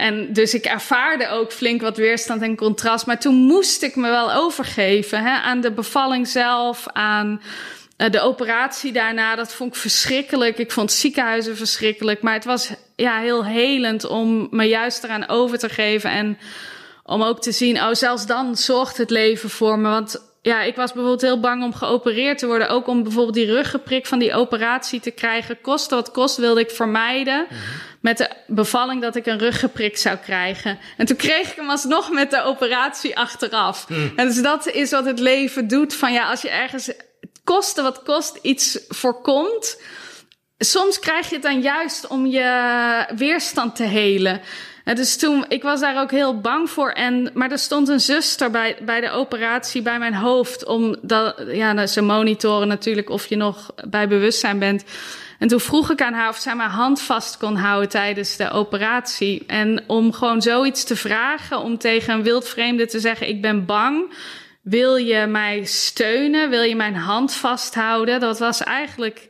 En 0.00 0.32
dus 0.32 0.54
ik 0.54 0.64
ervaarde 0.64 1.28
ook 1.28 1.52
flink 1.52 1.80
wat 1.80 1.96
weerstand 1.96 2.42
en 2.42 2.56
contrast. 2.56 3.06
Maar 3.06 3.20
toen 3.20 3.34
moest 3.34 3.82
ik 3.82 3.96
me 3.96 4.10
wel 4.10 4.32
overgeven 4.32 5.22
hè, 5.22 5.30
aan 5.30 5.60
de 5.60 5.72
bevalling 5.72 6.28
zelf, 6.28 6.86
aan 6.92 7.40
de 7.96 8.20
operatie 8.20 8.92
daarna, 8.92 9.36
dat 9.36 9.54
vond 9.54 9.74
ik 9.74 9.80
verschrikkelijk. 9.80 10.58
Ik 10.58 10.72
vond 10.72 10.92
ziekenhuizen 10.92 11.56
verschrikkelijk. 11.56 12.22
Maar 12.22 12.34
het 12.34 12.44
was 12.44 12.70
ja, 12.96 13.18
heel 13.18 13.44
helend 13.44 14.04
om 14.04 14.48
me 14.50 14.64
juist 14.64 15.04
eraan 15.04 15.28
over 15.28 15.58
te 15.58 15.68
geven. 15.68 16.10
En 16.10 16.38
om 17.04 17.22
ook 17.22 17.40
te 17.42 17.52
zien, 17.52 17.76
oh, 17.76 17.92
zelfs 17.92 18.26
dan 18.26 18.56
zorgt 18.56 18.96
het 18.96 19.10
leven 19.10 19.50
voor 19.50 19.78
me. 19.78 19.88
Want 19.88 20.29
ja, 20.42 20.62
ik 20.62 20.76
was 20.76 20.92
bijvoorbeeld 20.92 21.22
heel 21.22 21.40
bang 21.40 21.62
om 21.62 21.74
geopereerd 21.74 22.38
te 22.38 22.46
worden. 22.46 22.68
Ook 22.68 22.86
om 22.86 23.02
bijvoorbeeld 23.02 23.34
die 23.34 23.46
ruggeprik 23.46 24.06
van 24.06 24.18
die 24.18 24.34
operatie 24.34 25.00
te 25.00 25.10
krijgen. 25.10 25.60
Koste 25.60 25.94
wat 25.94 26.10
kost 26.10 26.36
wilde 26.36 26.60
ik 26.60 26.70
vermijden. 26.70 27.40
Mm 27.40 27.56
-hmm. 27.56 27.88
Met 28.00 28.18
de 28.18 28.30
bevalling 28.46 29.02
dat 29.02 29.16
ik 29.16 29.26
een 29.26 29.38
ruggeprik 29.38 29.96
zou 29.96 30.16
krijgen. 30.16 30.78
En 30.96 31.06
toen 31.06 31.16
kreeg 31.16 31.50
ik 31.50 31.56
hem 31.56 31.70
alsnog 31.70 32.10
met 32.10 32.30
de 32.30 32.42
operatie 32.42 33.16
achteraf. 33.16 33.88
Mm. 33.88 34.12
En 34.16 34.26
dus 34.26 34.42
dat 34.42 34.66
is 34.66 34.90
wat 34.90 35.04
het 35.04 35.18
leven 35.18 35.68
doet. 35.68 35.94
Van 35.94 36.12
ja, 36.12 36.30
als 36.30 36.42
je 36.42 36.50
ergens 36.50 36.92
koste 37.44 37.82
wat 37.82 38.02
kost 38.02 38.38
iets 38.42 38.78
voorkomt. 38.88 39.80
Soms 40.58 40.98
krijg 40.98 41.28
je 41.28 41.34
het 41.34 41.44
dan 41.44 41.60
juist 41.60 42.06
om 42.06 42.26
je 42.26 43.06
weerstand 43.16 43.76
te 43.76 43.82
helen. 43.82 44.40
Dus 44.94 45.16
toen, 45.16 45.44
ik 45.48 45.62
was 45.62 45.80
daar 45.80 46.00
ook 46.00 46.10
heel 46.10 46.40
bang 46.40 46.70
voor. 46.70 46.90
En, 46.90 47.30
maar 47.34 47.50
er 47.50 47.58
stond 47.58 47.88
een 47.88 48.00
zuster 48.00 48.50
bij, 48.50 48.76
bij 48.82 49.00
de 49.00 49.10
operatie 49.10 49.82
bij 49.82 49.98
mijn 49.98 50.14
hoofd. 50.14 50.64
Om 50.64 50.96
dat, 51.02 51.42
ja, 51.52 51.86
ze 51.86 52.02
monitoren 52.02 52.68
natuurlijk 52.68 53.10
of 53.10 53.26
je 53.26 53.36
nog 53.36 53.74
bij 53.88 54.08
bewustzijn 54.08 54.58
bent. 54.58 54.84
En 55.38 55.48
toen 55.48 55.60
vroeg 55.60 55.90
ik 55.90 56.02
aan 56.02 56.12
haar 56.12 56.28
of 56.28 56.36
zij 56.36 56.54
mijn 56.54 56.70
hand 56.70 57.00
vast 57.00 57.36
kon 57.36 57.56
houden 57.56 57.88
tijdens 57.88 58.36
de 58.36 58.50
operatie. 58.50 59.44
En 59.46 59.84
om 59.86 60.12
gewoon 60.12 60.42
zoiets 60.42 60.84
te 60.84 60.96
vragen, 60.96 61.58
om 61.58 61.78
tegen 61.78 62.14
een 62.14 62.22
wildvreemde 62.22 62.86
te 62.86 63.00
zeggen: 63.00 63.28
Ik 63.28 63.42
ben 63.42 63.64
bang 63.64 64.12
wil 64.62 64.96
je 64.96 65.26
mij 65.26 65.64
steunen? 65.64 66.50
Wil 66.50 66.62
je 66.62 66.76
mijn 66.76 66.94
hand 66.94 67.34
vasthouden? 67.34 68.20
Dat 68.20 68.38
was 68.38 68.62
eigenlijk 68.62 69.28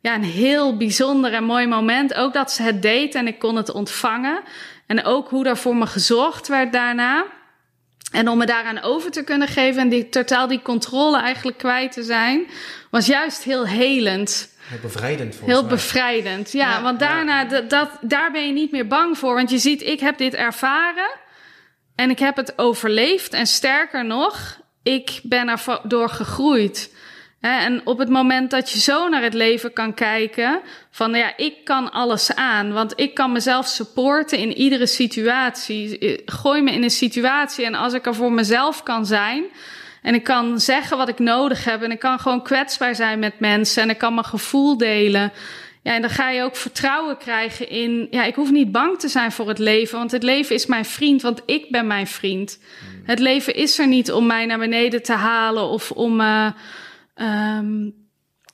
ja, 0.00 0.14
een 0.14 0.24
heel 0.24 0.76
bijzonder 0.76 1.32
en 1.32 1.44
mooi 1.44 1.66
moment. 1.66 2.14
Ook 2.14 2.32
dat 2.32 2.52
ze 2.52 2.62
het 2.62 2.82
deed 2.82 3.14
en 3.14 3.26
ik 3.26 3.38
kon 3.38 3.56
het 3.56 3.70
ontvangen. 3.70 4.42
En 4.92 5.04
ook 5.04 5.28
hoe 5.28 5.44
er 5.44 5.56
voor 5.56 5.76
me 5.76 5.86
gezorgd 5.86 6.48
werd 6.48 6.72
daarna. 6.72 7.24
En 8.10 8.28
om 8.28 8.38
me 8.38 8.46
daaraan 8.46 8.82
over 8.82 9.10
te 9.10 9.24
kunnen 9.24 9.48
geven 9.48 9.82
en 9.82 9.88
die, 9.88 10.08
totaal 10.08 10.46
die 10.46 10.62
controle 10.62 11.20
eigenlijk 11.20 11.58
kwijt 11.58 11.92
te 11.92 12.02
zijn, 12.02 12.46
was 12.90 13.06
juist 13.06 13.42
heel 13.42 13.66
helend. 13.66 14.54
Heel 14.58 14.78
bevrijdend 14.82 15.40
Heel 15.44 15.66
bevrijdend, 15.66 16.52
ja. 16.52 16.82
want 16.82 16.98
daarna, 16.98 17.44
Dat, 17.44 17.70
dat, 17.70 17.88
daar 18.00 18.32
ben 18.32 18.46
je 18.46 18.52
niet 18.52 18.70
meer 18.70 18.86
bang 18.86 19.18
voor. 19.18 19.34
Want 19.34 19.50
je 19.50 19.58
ziet, 19.58 19.82
ik 19.82 20.00
heb 20.00 20.18
dit 20.18 20.34
ervaren 20.34 21.10
en 21.94 22.10
ik 22.10 22.18
heb 22.18 22.36
het 22.36 22.58
overleefd. 22.58 23.32
En 23.32 23.46
sterker 23.46 24.04
nog, 24.04 24.60
ik 24.82 25.20
ben 25.22 25.48
erdoor 25.48 26.08
gegroeid. 26.08 26.94
En 27.42 27.80
op 27.84 27.98
het 27.98 28.08
moment 28.08 28.50
dat 28.50 28.70
je 28.70 28.80
zo 28.80 29.08
naar 29.08 29.22
het 29.22 29.34
leven 29.34 29.72
kan 29.72 29.94
kijken, 29.94 30.60
van 30.90 31.14
ja, 31.14 31.36
ik 31.36 31.64
kan 31.64 31.92
alles 31.92 32.34
aan, 32.34 32.72
want 32.72 32.92
ik 32.96 33.14
kan 33.14 33.32
mezelf 33.32 33.66
supporten 33.66 34.38
in 34.38 34.52
iedere 34.52 34.86
situatie. 34.86 36.20
Gooi 36.24 36.62
me 36.62 36.72
in 36.72 36.82
een 36.82 36.90
situatie 36.90 37.64
en 37.64 37.74
als 37.74 37.92
ik 37.92 38.06
er 38.06 38.14
voor 38.14 38.32
mezelf 38.32 38.82
kan 38.82 39.06
zijn 39.06 39.44
en 40.02 40.14
ik 40.14 40.24
kan 40.24 40.60
zeggen 40.60 40.96
wat 40.96 41.08
ik 41.08 41.18
nodig 41.18 41.64
heb 41.64 41.82
en 41.82 41.90
ik 41.90 41.98
kan 41.98 42.18
gewoon 42.18 42.42
kwetsbaar 42.42 42.94
zijn 42.94 43.18
met 43.18 43.40
mensen 43.40 43.82
en 43.82 43.90
ik 43.90 43.98
kan 43.98 44.14
mijn 44.14 44.26
gevoel 44.26 44.76
delen. 44.76 45.32
Ja, 45.82 45.94
en 45.94 46.00
dan 46.00 46.10
ga 46.10 46.30
je 46.30 46.42
ook 46.42 46.56
vertrouwen 46.56 47.16
krijgen 47.16 47.68
in, 47.68 48.06
ja, 48.10 48.24
ik 48.24 48.34
hoef 48.34 48.50
niet 48.50 48.72
bang 48.72 48.98
te 48.98 49.08
zijn 49.08 49.32
voor 49.32 49.48
het 49.48 49.58
leven, 49.58 49.98
want 49.98 50.10
het 50.10 50.22
leven 50.22 50.54
is 50.54 50.66
mijn 50.66 50.84
vriend, 50.84 51.22
want 51.22 51.42
ik 51.46 51.70
ben 51.70 51.86
mijn 51.86 52.06
vriend. 52.06 52.58
Hmm. 52.80 53.02
Het 53.04 53.18
leven 53.18 53.54
is 53.54 53.78
er 53.78 53.86
niet 53.86 54.12
om 54.12 54.26
mij 54.26 54.46
naar 54.46 54.58
beneden 54.58 55.02
te 55.02 55.12
halen 55.12 55.68
of 55.68 55.90
om. 55.90 56.20
Uh, 56.20 56.46
Um, 57.14 58.02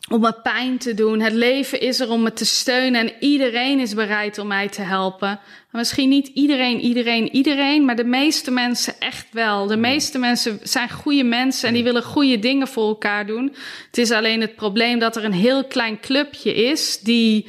om 0.08 0.20
me 0.20 0.32
pijn 0.32 0.78
te 0.78 0.94
doen. 0.94 1.20
Het 1.20 1.32
leven 1.32 1.80
is 1.80 2.00
er 2.00 2.10
om 2.10 2.22
me 2.22 2.32
te 2.32 2.44
steunen 2.44 3.00
en 3.00 3.12
iedereen 3.20 3.80
is 3.80 3.94
bereid 3.94 4.38
om 4.38 4.46
mij 4.46 4.68
te 4.68 4.82
helpen. 4.82 5.40
Misschien 5.70 6.08
niet 6.08 6.26
iedereen, 6.26 6.80
iedereen, 6.80 7.34
iedereen, 7.34 7.84
maar 7.84 7.96
de 7.96 8.04
meeste 8.04 8.50
mensen 8.50 8.94
echt 8.98 9.26
wel. 9.30 9.66
De 9.66 9.76
meeste 9.76 10.18
mensen 10.18 10.58
zijn 10.62 10.90
goede 10.90 11.24
mensen 11.24 11.68
en 11.68 11.74
die 11.74 11.84
willen 11.84 12.02
goede 12.02 12.38
dingen 12.38 12.68
voor 12.68 12.88
elkaar 12.88 13.26
doen. 13.26 13.54
Het 13.86 13.98
is 13.98 14.10
alleen 14.10 14.40
het 14.40 14.54
probleem 14.54 14.98
dat 14.98 15.16
er 15.16 15.24
een 15.24 15.32
heel 15.32 15.64
klein 15.64 16.00
clubje 16.00 16.54
is 16.54 17.00
die 17.00 17.46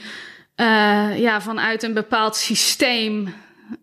uh, 0.56 1.20
ja, 1.20 1.42
vanuit 1.42 1.84
een 1.84 1.94
bepaald 1.94 2.36
systeem 2.36 3.34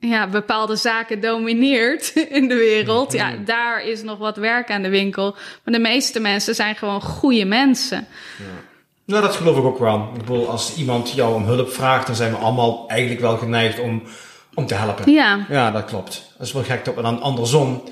ja, 0.01 0.27
bepaalde 0.27 0.77
zaken 0.77 1.21
domineert 1.21 2.13
in 2.39 2.49
de 2.49 2.55
wereld, 2.55 3.13
ja, 3.13 3.31
mhm. 3.31 3.45
daar 3.45 3.85
is 3.85 4.03
nog 4.03 4.19
wat 4.19 4.37
werk 4.37 4.71
aan 4.71 4.83
de 4.83 4.89
winkel. 4.89 5.37
Maar 5.65 5.75
de 5.75 5.81
meeste 5.81 6.21
mensen 6.21 6.55
zijn 6.55 6.77
gewoon 6.77 7.01
goede 7.01 7.45
mensen. 7.45 8.07
Ja. 8.39 8.45
Nou, 9.05 9.23
dat 9.23 9.35
geloof 9.35 9.57
ik 9.57 9.65
ook 9.65 9.79
wel. 9.79 10.11
Ik 10.13 10.19
bedoel, 10.19 10.51
als 10.51 10.77
iemand 10.77 11.13
jou 11.13 11.35
om 11.35 11.45
hulp 11.45 11.73
vraagt, 11.73 12.07
dan 12.07 12.17
zijn 12.17 12.31
we 12.31 12.37
allemaal 12.37 12.85
eigenlijk 12.89 13.21
wel 13.21 13.37
geneigd 13.37 13.79
om, 13.79 14.03
om 14.55 14.67
te 14.67 14.75
helpen. 14.75 15.13
Ja. 15.13 15.47
Ja, 15.49 15.71
dat 15.71 15.85
klopt. 15.85 16.33
Dat 16.39 16.47
is 16.47 16.53
wel 16.53 16.63
gek 16.63 16.85
dat 16.85 16.95
we 16.95 17.03
dan 17.03 17.21
andersom 17.21 17.83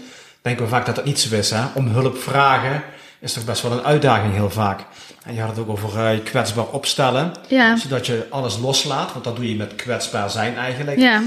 denken 0.42 0.64
we 0.64 0.70
vaak 0.70 0.86
dat 0.86 0.94
dat 0.94 1.04
niet 1.04 1.20
zo 1.20 1.34
is. 1.34 1.50
Hè? 1.50 1.64
Om 1.74 1.86
hulp 1.86 2.18
vragen 2.18 2.82
is 3.20 3.32
toch 3.32 3.44
best 3.44 3.62
wel 3.62 3.72
een 3.72 3.84
uitdaging 3.84 4.34
heel 4.34 4.50
vaak. 4.50 4.80
En 5.24 5.34
je 5.34 5.40
had 5.40 5.50
het 5.50 5.58
ook 5.58 5.68
over 5.68 6.14
uh, 6.14 6.24
kwetsbaar 6.24 6.66
opstellen. 6.66 7.32
Ja. 7.48 7.76
Zodat 7.76 8.06
je 8.06 8.26
alles 8.30 8.58
loslaat, 8.58 9.12
want 9.12 9.24
dat 9.24 9.36
doe 9.36 9.48
je 9.48 9.56
met 9.56 9.74
kwetsbaar 9.74 10.30
zijn 10.30 10.56
eigenlijk. 10.56 10.98
Ja. 10.98 11.22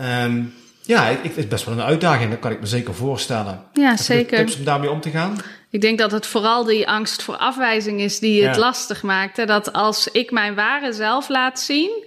Um, 0.00 0.54
ja, 0.82 1.04
het 1.04 1.36
is 1.36 1.48
best 1.48 1.64
wel 1.64 1.74
een 1.74 1.82
uitdaging, 1.82 2.30
dat 2.30 2.38
kan 2.38 2.50
ik 2.50 2.60
me 2.60 2.66
zeker 2.66 2.94
voorstellen. 2.94 3.64
Ja, 3.72 3.88
Heb 3.88 3.98
zeker. 3.98 4.38
tips 4.38 4.58
om 4.58 4.64
daarmee 4.64 4.90
om 4.90 5.00
te 5.00 5.10
gaan? 5.10 5.38
Ik 5.70 5.80
denk 5.80 5.98
dat 5.98 6.10
het 6.10 6.26
vooral 6.26 6.64
die 6.64 6.88
angst 6.88 7.22
voor 7.22 7.36
afwijzing 7.36 8.00
is 8.00 8.18
die 8.18 8.44
het 8.44 8.56
lastig 8.56 9.02
maakt. 9.02 9.46
Dat 9.46 9.72
als 9.72 10.08
ik 10.08 10.30
mijn 10.30 10.54
ware 10.54 10.92
zelf 10.92 11.28
laat 11.28 11.60
zien 11.60 12.04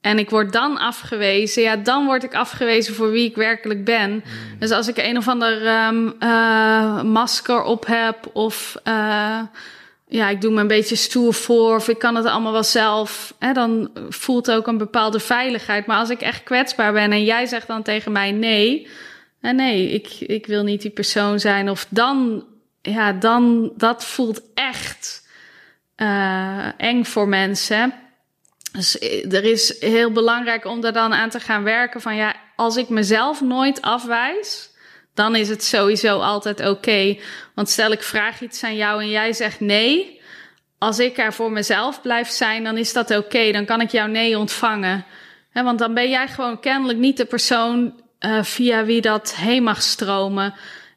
en 0.00 0.18
ik 0.18 0.30
word 0.30 0.52
dan 0.52 0.78
afgewezen, 0.78 1.62
ja, 1.62 1.76
dan 1.76 2.04
word 2.04 2.24
ik 2.24 2.34
afgewezen 2.34 2.94
voor 2.94 3.10
wie 3.10 3.28
ik 3.28 3.36
werkelijk 3.36 3.84
ben. 3.84 4.10
Hmm. 4.10 4.22
Dus 4.58 4.70
als 4.70 4.88
ik 4.88 4.96
een 4.96 5.16
of 5.16 5.28
ander 5.28 5.86
um, 5.86 6.14
uh, 6.20 7.02
masker 7.02 7.62
op 7.62 7.86
heb 7.86 8.30
of 8.32 8.76
uh, 8.84 9.40
ja, 10.14 10.28
ik 10.28 10.40
doe 10.40 10.52
me 10.52 10.60
een 10.60 10.66
beetje 10.66 10.96
stoer 10.96 11.34
voor 11.34 11.74
of 11.74 11.88
ik 11.88 11.98
kan 11.98 12.14
het 12.14 12.24
allemaal 12.24 12.52
wel 12.52 12.64
zelf. 12.64 13.34
Hè, 13.38 13.52
dan 13.52 13.90
voelt 14.08 14.50
ook 14.50 14.66
een 14.66 14.78
bepaalde 14.78 15.20
veiligheid. 15.20 15.86
Maar 15.86 15.98
als 15.98 16.10
ik 16.10 16.20
echt 16.20 16.42
kwetsbaar 16.42 16.92
ben 16.92 17.12
en 17.12 17.24
jij 17.24 17.46
zegt 17.46 17.66
dan 17.66 17.82
tegen 17.82 18.12
mij 18.12 18.32
nee, 18.32 18.88
en 19.40 19.56
nee, 19.56 19.90
ik, 19.90 20.08
ik 20.20 20.46
wil 20.46 20.62
niet 20.62 20.82
die 20.82 20.90
persoon 20.90 21.40
zijn. 21.40 21.70
Of 21.70 21.86
dan, 21.88 22.44
ja, 22.82 23.12
dan, 23.12 23.72
dat 23.76 24.04
voelt 24.04 24.42
echt 24.54 25.28
uh, 25.96 26.80
eng 26.80 27.04
voor 27.04 27.28
mensen. 27.28 27.94
Dus 28.72 28.98
eh, 28.98 29.32
er 29.32 29.44
is 29.44 29.80
heel 29.80 30.10
belangrijk 30.10 30.64
om 30.64 30.80
daar 30.80 30.92
dan 30.92 31.14
aan 31.14 31.30
te 31.30 31.40
gaan 31.40 31.62
werken 31.62 32.00
van 32.00 32.16
ja, 32.16 32.34
als 32.56 32.76
ik 32.76 32.88
mezelf 32.88 33.40
nooit 33.40 33.82
afwijs, 33.82 34.70
dan 35.14 35.36
is 35.36 35.48
het 35.48 35.64
sowieso 35.64 36.18
altijd 36.18 36.68
oké. 36.68 37.16
Want 37.54 37.68
stel 37.68 37.92
ik 37.92 38.02
vraag 38.02 38.40
iets 38.40 38.64
aan 38.64 38.76
jou 38.76 39.02
en 39.02 39.10
jij 39.10 39.32
zegt 39.32 39.60
nee. 39.60 40.20
Als 40.78 40.98
ik 40.98 41.18
er 41.18 41.32
voor 41.32 41.52
mezelf 41.52 42.02
blijf 42.02 42.28
zijn, 42.28 42.64
dan 42.64 42.76
is 42.76 42.92
dat 42.92 43.16
oké. 43.16 43.52
Dan 43.52 43.64
kan 43.64 43.80
ik 43.80 43.90
jouw 43.90 44.06
nee 44.06 44.38
ontvangen. 44.38 45.04
want 45.52 45.78
dan 45.78 45.94
ben 45.94 46.10
jij 46.10 46.28
gewoon 46.28 46.60
kennelijk 46.60 46.98
niet 46.98 47.16
de 47.16 47.24
persoon 47.24 48.02
uh, 48.20 48.42
via 48.42 48.84
wie 48.84 49.00
dat 49.00 49.34
heen 49.34 49.62
mag 49.62 49.82
stromen. 49.82 50.54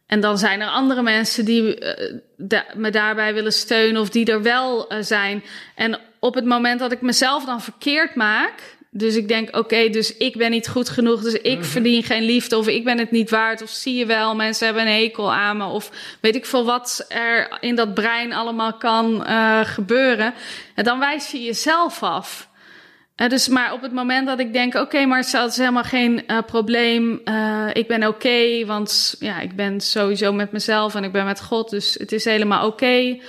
En 0.07 0.19
dan 0.19 0.37
zijn 0.37 0.61
er 0.61 0.67
andere 0.67 1.01
mensen 1.01 1.45
die 1.45 1.81
uh, 1.81 2.59
me 2.73 2.89
daarbij 2.89 3.33
willen 3.33 3.53
steunen 3.53 4.01
of 4.01 4.09
die 4.09 4.25
er 4.25 4.41
wel 4.41 4.93
uh, 4.93 4.97
zijn. 5.01 5.43
En 5.75 5.99
op 6.19 6.33
het 6.33 6.45
moment 6.45 6.79
dat 6.79 6.91
ik 6.91 7.01
mezelf 7.01 7.45
dan 7.45 7.61
verkeerd 7.61 8.15
maak, 8.15 8.76
dus 8.97 9.15
ik 9.15 9.27
denk, 9.27 9.55
oké, 9.55 9.89
dus 9.89 10.17
ik 10.17 10.37
ben 10.37 10.51
niet 10.51 10.67
goed 10.67 10.89
genoeg, 10.89 11.21
dus 11.21 11.33
ik 11.33 11.57
mhm. 11.57 11.67
verdien 11.67 12.03
geen 12.03 12.23
liefde, 12.23 12.57
of 12.57 12.67
ik 12.67 12.83
ben 12.83 12.97
het 12.97 13.11
niet 13.11 13.29
waard, 13.29 13.61
of 13.61 13.69
zie 13.69 13.95
je 13.95 14.05
wel, 14.05 14.35
mensen 14.35 14.65
hebben 14.65 14.87
een 14.87 14.93
hekel 14.93 15.33
aan 15.33 15.57
me, 15.57 15.65
of 15.65 15.91
weet 16.19 16.35
ik 16.35 16.45
veel 16.45 16.65
wat 16.65 17.05
er 17.09 17.57
in 17.59 17.75
dat 17.75 17.93
brein 17.93 18.33
allemaal 18.33 18.73
kan 18.73 19.23
uh, 19.27 19.59
gebeuren. 19.63 20.33
En 20.75 20.83
dan 20.83 20.99
wijs 20.99 21.31
je 21.31 21.43
jezelf 21.43 22.03
af. 22.03 22.49
Uh, 23.15 23.29
dus 23.29 23.47
maar 23.47 23.73
op 23.73 23.81
het 23.81 23.93
moment 23.93 24.27
dat 24.27 24.39
ik 24.39 24.53
denk, 24.53 24.75
oké, 24.75 25.05
maar 25.05 25.17
het 25.17 25.51
is 25.51 25.57
helemaal 25.57 25.83
geen 25.83 26.23
uh, 26.27 26.37
probleem, 26.45 27.21
ik 27.73 27.87
ben 27.87 28.07
oké, 28.07 28.65
want 28.65 29.15
ja, 29.19 29.39
ik 29.39 29.55
ben 29.55 29.81
sowieso 29.81 30.33
met 30.33 30.51
mezelf 30.51 30.95
en 30.95 31.03
ik 31.03 31.11
ben 31.11 31.25
met 31.25 31.41
God, 31.41 31.69
dus 31.69 31.93
het 31.93 32.11
is 32.11 32.25
helemaal 32.25 32.67
oké. 32.67 33.19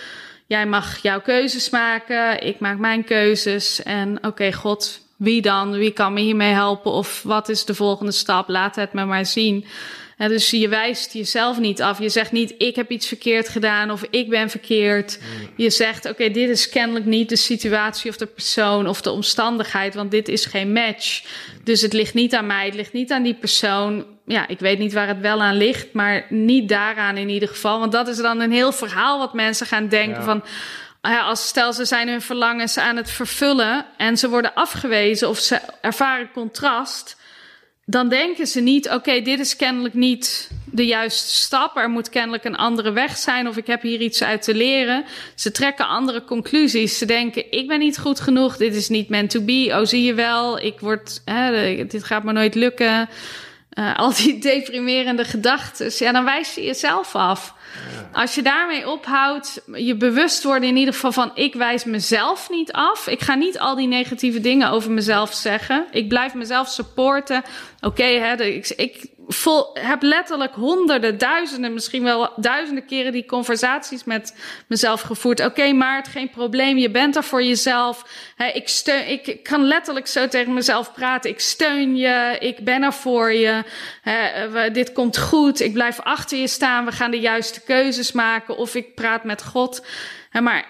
Jij 0.46 0.66
mag 0.66 0.98
jouw 1.02 1.20
keuzes 1.20 1.70
maken, 1.70 2.46
ik 2.46 2.58
maak 2.58 2.78
mijn 2.78 3.04
keuzes 3.04 3.82
en 3.82 4.24
oké, 4.24 4.52
God, 4.52 5.07
wie 5.18 5.42
dan? 5.42 5.72
Wie 5.72 5.90
kan 5.90 6.12
me 6.12 6.20
hiermee 6.20 6.52
helpen? 6.52 6.92
Of 6.92 7.22
wat 7.22 7.48
is 7.48 7.64
de 7.64 7.74
volgende 7.74 8.12
stap? 8.12 8.48
Laat 8.48 8.76
het 8.76 8.92
me 8.92 9.04
maar 9.04 9.26
zien. 9.26 9.64
En 10.16 10.28
dus 10.28 10.50
je 10.50 10.68
wijst 10.68 11.12
jezelf 11.12 11.58
niet 11.58 11.82
af. 11.82 11.98
Je 11.98 12.08
zegt 12.08 12.32
niet, 12.32 12.54
ik 12.58 12.76
heb 12.76 12.90
iets 12.90 13.06
verkeerd 13.06 13.48
gedaan 13.48 13.90
of 13.90 14.04
ik 14.10 14.28
ben 14.28 14.50
verkeerd. 14.50 15.18
Mm. 15.20 15.48
Je 15.56 15.70
zegt, 15.70 16.08
oké, 16.08 16.30
dit 16.30 16.48
is 16.48 16.68
kennelijk 16.68 17.04
niet 17.04 17.28
de 17.28 17.36
situatie 17.36 18.10
of 18.10 18.16
de 18.16 18.26
persoon 18.26 18.88
of 18.88 19.00
de 19.00 19.10
omstandigheid, 19.10 19.94
want 19.94 20.10
dit 20.10 20.28
is 20.28 20.44
geen 20.44 20.72
match. 20.72 21.24
Dus 21.64 21.80
het 21.80 21.92
ligt 21.92 22.14
niet 22.14 22.34
aan 22.34 22.46
mij, 22.46 22.64
het 22.64 22.74
ligt 22.74 22.92
niet 22.92 23.12
aan 23.12 23.22
die 23.22 23.34
persoon. 23.34 24.04
Ja, 24.26 24.48
ik 24.48 24.58
weet 24.58 24.78
niet 24.78 24.92
waar 24.92 25.08
het 25.08 25.20
wel 25.20 25.42
aan 25.42 25.56
ligt, 25.56 25.92
maar 25.92 26.26
niet 26.28 26.68
daaraan 26.68 27.16
in 27.16 27.28
ieder 27.28 27.48
geval. 27.48 27.78
Want 27.78 27.92
dat 27.92 28.08
is 28.08 28.16
dan 28.16 28.40
een 28.40 28.52
heel 28.52 28.72
verhaal 28.72 29.18
wat 29.18 29.34
mensen 29.34 29.66
gaan 29.66 29.88
denken 29.88 30.22
van 30.22 30.42
als 31.00 31.46
stel 31.48 31.72
ze 31.72 31.84
zijn 31.84 32.08
hun 32.08 32.22
verlangens 32.22 32.78
aan 32.78 32.96
het 32.96 33.10
vervullen 33.10 33.86
en 33.96 34.16
ze 34.16 34.28
worden 34.28 34.54
afgewezen 34.54 35.28
of 35.28 35.38
ze 35.38 35.60
ervaren 35.80 36.30
contrast, 36.32 37.16
dan 37.90 38.08
denken 38.08 38.46
ze 38.46 38.60
niet: 38.60 38.90
oké, 38.90 39.20
dit 39.20 39.38
is 39.38 39.56
kennelijk 39.56 39.94
niet 39.94 40.50
de 40.64 40.86
juiste 40.86 41.34
stap. 41.34 41.76
Er 41.76 41.90
moet 41.90 42.08
kennelijk 42.08 42.44
een 42.44 42.56
andere 42.56 42.92
weg 42.92 43.16
zijn 43.16 43.48
of 43.48 43.56
ik 43.56 43.66
heb 43.66 43.82
hier 43.82 44.00
iets 44.00 44.22
uit 44.22 44.42
te 44.42 44.54
leren. 44.54 45.04
Ze 45.34 45.50
trekken 45.50 45.88
andere 45.88 46.24
conclusies. 46.24 46.98
Ze 46.98 47.04
denken: 47.04 47.52
ik 47.52 47.68
ben 47.68 47.78
niet 47.78 47.98
goed 47.98 48.20
genoeg. 48.20 48.56
Dit 48.56 48.74
is 48.74 48.88
niet 48.88 49.08
meant 49.08 49.30
to 49.30 49.40
be. 49.40 49.68
Oh, 49.70 49.84
zie 49.84 50.02
je 50.02 50.14
wel, 50.14 50.58
ik 50.60 50.80
word, 50.80 51.22
hè, 51.24 51.86
dit 51.86 52.04
gaat 52.04 52.24
me 52.24 52.32
nooit 52.32 52.54
lukken. 52.54 53.08
Uh, 53.78 53.96
al 53.96 54.14
die 54.14 54.38
deprimerende 54.38 55.24
gedachten. 55.24 55.90
Ja, 55.98 56.12
dan 56.12 56.24
wijs 56.24 56.54
je 56.54 56.64
jezelf 56.64 57.14
af. 57.14 57.54
Als 58.12 58.34
je 58.34 58.42
daarmee 58.42 58.88
ophoudt, 58.88 59.60
je 59.72 59.96
bewust 59.96 60.42
worden 60.42 60.68
in 60.68 60.76
ieder 60.76 60.94
geval 60.94 61.12
van 61.12 61.30
ik 61.34 61.54
wijs 61.54 61.84
mezelf 61.84 62.50
niet 62.50 62.72
af. 62.72 63.06
Ik 63.06 63.20
ga 63.20 63.34
niet 63.34 63.58
al 63.58 63.74
die 63.74 63.86
negatieve 63.86 64.40
dingen 64.40 64.70
over 64.70 64.90
mezelf 64.90 65.34
zeggen. 65.34 65.86
Ik 65.90 66.08
blijf 66.08 66.34
mezelf 66.34 66.68
supporten. 66.68 67.42
Oké, 67.80 68.04
hè, 68.04 68.42
ik, 68.42 68.68
ik, 68.68 69.06
vol, 69.28 69.70
heb 69.74 70.02
letterlijk 70.02 70.54
honderden, 70.54 71.18
duizenden, 71.18 71.72
misschien 71.72 72.02
wel 72.02 72.32
duizenden 72.36 72.86
keren 72.86 73.12
die 73.12 73.26
conversaties 73.26 74.04
met 74.04 74.36
mezelf 74.66 75.00
gevoerd. 75.00 75.40
Oké, 75.40 75.48
okay, 75.48 75.72
Maart, 75.72 76.08
geen 76.08 76.30
probleem. 76.30 76.78
Je 76.78 76.90
bent 76.90 77.16
er 77.16 77.24
voor 77.24 77.42
jezelf. 77.42 78.04
ik, 78.54 78.68
steun, 78.68 79.08
ik 79.08 79.42
kan 79.42 79.62
letterlijk 79.64 80.06
zo 80.06 80.28
tegen 80.28 80.54
mezelf 80.54 80.92
praten. 80.92 81.30
Ik 81.30 81.40
steun 81.40 81.96
je. 81.96 82.36
Ik 82.40 82.64
ben 82.64 82.82
er 82.82 82.92
voor 82.92 83.32
je. 83.32 83.62
dit 84.72 84.92
komt 84.92 85.18
goed. 85.18 85.60
Ik 85.60 85.72
blijf 85.72 86.00
achter 86.00 86.38
je 86.38 86.48
staan. 86.48 86.84
We 86.84 86.92
gaan 86.92 87.10
de 87.10 87.20
juiste 87.20 87.60
keuzes 87.60 88.12
maken. 88.12 88.56
Of 88.56 88.74
ik 88.74 88.94
praat 88.94 89.24
met 89.24 89.44
God. 89.44 89.86
maar 90.32 90.64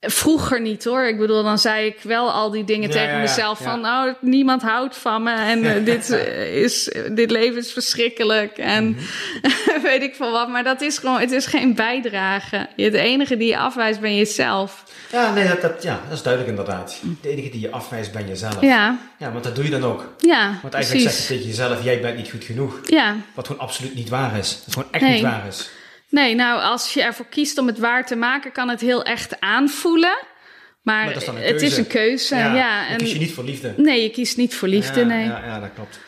Vroeger 0.00 0.60
niet 0.60 0.84
hoor. 0.84 1.04
Ik 1.04 1.18
bedoel, 1.18 1.42
dan 1.42 1.58
zei 1.58 1.86
ik 1.86 2.00
wel 2.02 2.32
al 2.32 2.50
die 2.50 2.64
dingen 2.64 2.90
tegen 2.90 3.20
mezelf 3.20 3.58
van, 3.62 3.80
nou, 3.80 4.14
niemand 4.20 4.62
houdt 4.62 4.96
van 4.96 5.22
me 5.22 5.34
en 5.34 5.64
uh, 5.64 5.84
dit 5.94 6.10
is, 6.52 6.94
dit 7.12 7.30
leven 7.30 7.58
is 7.58 7.72
verschrikkelijk 7.72 8.58
en 8.58 8.88
mhm. 8.88 9.82
weet 9.82 10.02
ik 10.02 10.14
veel 10.14 10.32
wat. 10.32 10.48
Maar 10.48 10.64
dat 10.64 10.80
is 10.80 10.98
gewoon, 10.98 11.20
het 11.20 11.30
is 11.30 11.46
geen 11.46 11.74
bijdrage. 11.74 12.68
Het 12.76 12.94
enige 12.94 13.36
die 13.36 13.48
je 13.48 13.58
afwijst 13.58 14.00
ben 14.00 14.16
jezelf. 14.16 14.84
Ja, 15.12 15.32
nee, 15.32 15.48
dat, 15.48 15.60
dat, 15.60 15.82
ja, 15.82 16.00
dat 16.08 16.16
is 16.16 16.22
duidelijk 16.22 16.58
inderdaad. 16.58 17.00
De 17.20 17.28
enige 17.28 17.50
die 17.50 17.60
je 17.60 17.70
afwijst 17.70 18.12
ben 18.12 18.26
jezelf. 18.26 18.60
Ja. 18.60 18.98
Ja, 19.18 19.32
want 19.32 19.44
dat 19.44 19.54
doe 19.54 19.64
je 19.64 19.70
dan 19.70 19.84
ook. 19.84 20.12
Ja, 20.18 20.58
Want 20.62 20.74
eigenlijk 20.74 21.10
zeg 21.10 21.18
je 21.18 21.26
tegen 21.26 21.46
jezelf, 21.46 21.84
jij 21.84 22.00
bent 22.00 22.16
niet 22.16 22.30
goed 22.30 22.44
genoeg. 22.44 22.80
Ja. 22.84 23.16
Wat 23.34 23.46
gewoon 23.46 23.62
absoluut 23.62 23.94
niet 23.94 24.08
waar 24.08 24.38
is. 24.38 24.62
Dat 24.64 24.74
gewoon 24.74 24.92
echt 24.92 25.04
niet 25.04 25.22
waar 25.22 25.46
is. 25.46 25.70
Nee, 26.10 26.34
nou, 26.34 26.60
als 26.60 26.94
je 26.94 27.02
ervoor 27.02 27.26
kiest 27.26 27.58
om 27.58 27.66
het 27.66 27.78
waar 27.78 28.06
te 28.06 28.16
maken, 28.16 28.52
kan 28.52 28.68
het 28.68 28.80
heel 28.80 29.02
echt 29.02 29.40
aanvoelen. 29.40 30.18
Maar, 30.82 31.04
maar 31.04 31.16
is 31.16 31.26
het 31.26 31.62
is 31.62 31.76
een 31.76 31.86
keuze. 31.86 32.36
Ja, 32.36 32.54
ja. 32.54 32.88
En, 32.88 32.96
kies 32.96 33.12
je 33.12 33.18
niet 33.18 33.32
voor 33.32 33.44
liefde. 33.44 33.74
Nee, 33.76 34.02
je 34.02 34.10
kiest 34.10 34.36
niet 34.36 34.54
voor 34.54 34.68
liefde, 34.68 35.00
ja, 35.00 35.06
nee. 35.06 35.24
Ja, 35.24 35.44
ja, 35.44 35.60
dat 35.60 35.70
klopt. 35.74 35.98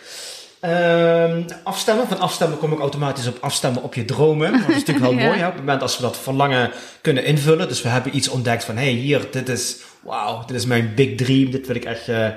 Uh, 0.65 1.37
afstemmen. 1.65 2.07
Van 2.07 2.19
afstemmen 2.19 2.59
kom 2.59 2.73
ik 2.73 2.79
automatisch 2.79 3.27
op 3.27 3.39
afstemmen 3.41 3.83
op 3.83 3.95
je 3.95 4.05
dromen. 4.05 4.53
Dat 4.53 4.69
is 4.69 4.85
natuurlijk 4.85 5.07
wel 5.11 5.13
mooi. 5.13 5.39
Hè? 5.39 5.47
Op 5.47 5.53
het 5.53 5.61
moment 5.61 5.83
als 5.83 5.97
we 5.97 6.03
dat 6.03 6.19
verlangen 6.19 6.71
kunnen 7.01 7.25
invullen. 7.25 7.69
Dus 7.69 7.83
we 7.83 7.89
hebben 7.89 8.17
iets 8.17 8.29
ontdekt 8.29 8.65
van, 8.65 8.77
hé, 8.77 8.83
hey, 8.83 8.93
hier, 8.93 9.27
dit 9.31 9.49
is, 9.49 9.77
wauw, 10.01 10.45
dit 10.45 10.57
is 10.57 10.67
mijn 10.67 10.93
big 10.95 11.15
dream. 11.15 11.51
Dit 11.51 11.67
wil 11.67 11.77
ik 11.77 11.85
echt 11.85 12.09
uh, 12.09 12.29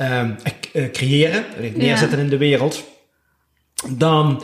uh, 0.00 0.90
creëren. 0.92 1.44
Wil 1.56 1.64
ik 1.64 1.76
neerzetten 1.76 2.18
in 2.18 2.28
de 2.28 2.36
wereld. 2.36 2.84
Dan 3.88 4.42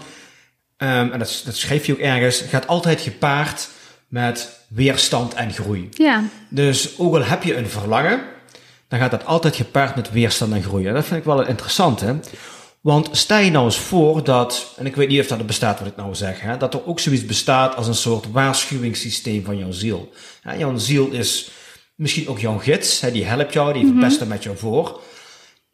um, 0.78 1.12
en 1.12 1.18
dat, 1.18 1.42
dat 1.44 1.56
schreef 1.56 1.86
je 1.86 1.92
ook 1.92 1.98
ergens, 1.98 2.40
gaat 2.40 2.66
altijd 2.66 3.00
gepaard 3.00 3.68
met 4.08 4.60
weerstand 4.68 5.34
en 5.34 5.52
groei. 5.52 5.88
Ja. 5.90 6.24
Dus 6.48 6.98
ook 6.98 7.14
al 7.14 7.24
heb 7.24 7.42
je 7.42 7.56
een 7.56 7.68
verlangen, 7.68 8.22
dan 8.88 8.98
gaat 8.98 9.10
dat 9.10 9.26
altijd 9.26 9.56
gepaard 9.56 9.96
met 9.96 10.10
weerstand 10.10 10.52
en 10.52 10.62
groei. 10.62 10.86
En 10.86 10.94
dat 10.94 11.04
vind 11.04 11.18
ik 11.18 11.26
wel 11.26 11.46
interessant, 11.46 12.00
hè. 12.00 12.14
Want 12.80 13.08
stel 13.12 13.38
je 13.38 13.50
nou 13.50 13.64
eens 13.64 13.78
voor 13.78 14.24
dat, 14.24 14.74
en 14.76 14.86
ik 14.86 14.96
weet 14.96 15.08
niet 15.08 15.20
of 15.20 15.26
dat 15.26 15.38
er 15.38 15.44
bestaat 15.44 15.78
wat 15.78 15.88
ik 15.88 15.96
nou 15.96 16.14
zeg, 16.14 16.40
hè, 16.40 16.56
dat 16.56 16.74
er 16.74 16.86
ook 16.86 17.00
zoiets 17.00 17.26
bestaat 17.26 17.76
als 17.76 17.86
een 17.86 17.94
soort 17.94 18.32
waarschuwingssysteem 18.32 19.44
van 19.44 19.58
jouw 19.58 19.70
ziel. 19.70 20.12
Ja, 20.42 20.56
jouw 20.56 20.76
ziel 20.76 21.10
is 21.10 21.50
misschien 21.94 22.28
ook 22.28 22.38
jouw 22.38 22.58
gids, 22.58 23.00
hè, 23.00 23.12
die 23.12 23.24
helpt 23.24 23.52
jou, 23.52 23.72
die 23.72 23.82
heeft 23.82 23.94
het 23.94 24.04
beste 24.04 24.26
met 24.26 24.42
jou 24.42 24.56
voor 24.56 25.00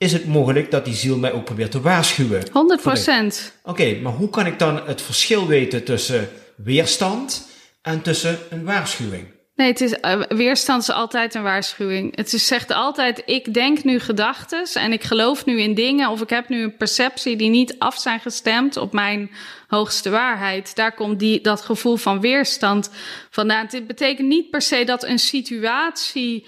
is 0.01 0.12
het 0.12 0.26
mogelijk 0.26 0.70
dat 0.70 0.84
die 0.84 0.94
ziel 0.94 1.18
mij 1.18 1.32
ook 1.32 1.44
probeert 1.44 1.70
te 1.70 1.80
waarschuwen. 1.80 2.42
100 2.53 2.80
procent. 2.80 3.53
Oké, 3.62 3.98
maar 4.03 4.12
hoe 4.12 4.28
kan 4.28 4.46
ik 4.46 4.59
dan 4.59 4.80
het 4.86 5.03
verschil 5.03 5.46
weten 5.46 5.84
tussen 5.84 6.28
weerstand 6.57 7.48
en 7.82 8.03
tussen 8.03 8.38
een 8.51 8.64
waarschuwing? 8.64 9.26
Nee, 9.55 9.68
het 9.68 9.80
is, 9.80 9.92
uh, 10.03 10.22
weerstand 10.28 10.82
is 10.82 10.90
altijd 10.90 11.34
een 11.34 11.42
waarschuwing. 11.42 12.16
Het 12.16 12.32
is, 12.32 12.46
zegt 12.46 12.70
altijd, 12.72 13.22
ik 13.26 13.55
denk 13.55 13.84
nu 13.84 13.98
gedachten 13.98 14.64
en 14.74 14.92
ik 14.92 15.03
geloof 15.03 15.44
nu 15.44 15.61
in 15.61 15.74
dingen 15.74 16.09
of 16.09 16.20
ik 16.20 16.30
heb 16.30 16.48
nu 16.48 16.62
een 16.62 16.76
perceptie 16.76 17.36
die 17.36 17.51
niet 17.51 17.78
af 17.78 17.98
zijn 17.98 18.20
gestemd 18.20 18.76
op 18.76 18.92
mijn 18.92 19.30
hoogste 19.66 20.11
waarheid. 20.11 20.74
Daar 20.74 20.94
komt 20.94 21.18
die, 21.18 21.40
dat 21.40 21.61
gevoel 21.61 21.96
van 21.96 22.20
weerstand 22.20 22.90
vandaan. 23.30 23.66
Het 23.70 23.86
betekent 23.86 24.28
niet 24.28 24.51
per 24.51 24.62
se 24.62 24.84
dat 24.84 25.05
een 25.05 25.18
situatie 25.18 26.46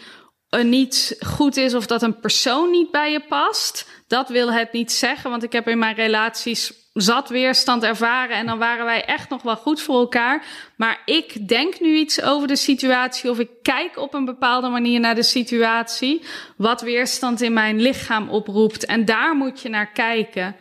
niet 0.61 1.16
goed 1.26 1.57
is 1.57 1.74
of 1.74 1.86
dat 1.86 2.03
een 2.03 2.20
persoon 2.20 2.70
niet 2.70 2.90
bij 2.90 3.12
je 3.12 3.20
past. 3.20 3.88
Dat 4.07 4.28
wil 4.28 4.53
het 4.53 4.72
niet 4.72 4.92
zeggen, 4.92 5.30
want 5.30 5.42
ik 5.42 5.53
heb 5.53 5.68
in 5.68 5.78
mijn 5.78 5.94
relaties 5.94 6.72
zat 6.92 7.28
weerstand 7.28 7.82
ervaren 7.82 8.36
en 8.36 8.46
dan 8.46 8.59
waren 8.59 8.84
wij 8.84 9.05
echt 9.05 9.28
nog 9.28 9.42
wel 9.42 9.57
goed 9.57 9.80
voor 9.80 9.98
elkaar. 9.98 10.44
Maar 10.76 11.03
ik 11.05 11.48
denk 11.48 11.80
nu 11.80 11.94
iets 11.94 12.22
over 12.22 12.48
de 12.48 12.57
situatie 12.57 13.30
of 13.30 13.38
ik 13.38 13.50
kijk 13.62 13.96
op 13.96 14.14
een 14.14 14.24
bepaalde 14.24 14.68
manier 14.68 15.00
naar 15.00 15.14
de 15.14 15.22
situatie, 15.22 16.22
wat 16.57 16.80
weerstand 16.80 17.40
in 17.40 17.53
mijn 17.53 17.80
lichaam 17.80 18.28
oproept. 18.28 18.84
En 18.84 19.05
daar 19.05 19.36
moet 19.36 19.61
je 19.61 19.68
naar 19.68 19.92
kijken. 19.92 20.57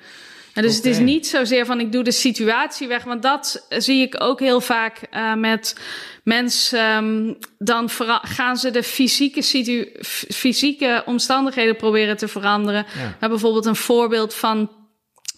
En 0.62 0.68
dus 0.68 0.76
het 0.76 0.86
is 0.86 1.00
niet 1.00 1.28
zozeer 1.28 1.66
van 1.66 1.80
ik 1.80 1.92
doe 1.92 2.04
de 2.04 2.12
situatie 2.12 2.88
weg, 2.88 3.04
want 3.04 3.22
dat 3.22 3.66
zie 3.70 4.02
ik 4.02 4.24
ook 4.24 4.40
heel 4.40 4.62
vaak 4.62 5.02
uh, 5.14 5.34
met 5.34 5.76
mensen. 6.24 6.96
Um, 6.96 7.38
dan 7.58 7.90
gaan 8.22 8.58
ze 8.58 8.72
de 8.72 8.84
fysieke, 8.84 9.44
fysieke 10.30 11.04
omstandigheden 11.06 11.76
proberen 11.76 12.18
te 12.18 12.28
veranderen. 12.28 12.86
Ja. 13.20 13.28
Bijvoorbeeld 13.28 13.66
een 13.66 13.76
voorbeeld 13.76 14.34
van 14.34 14.72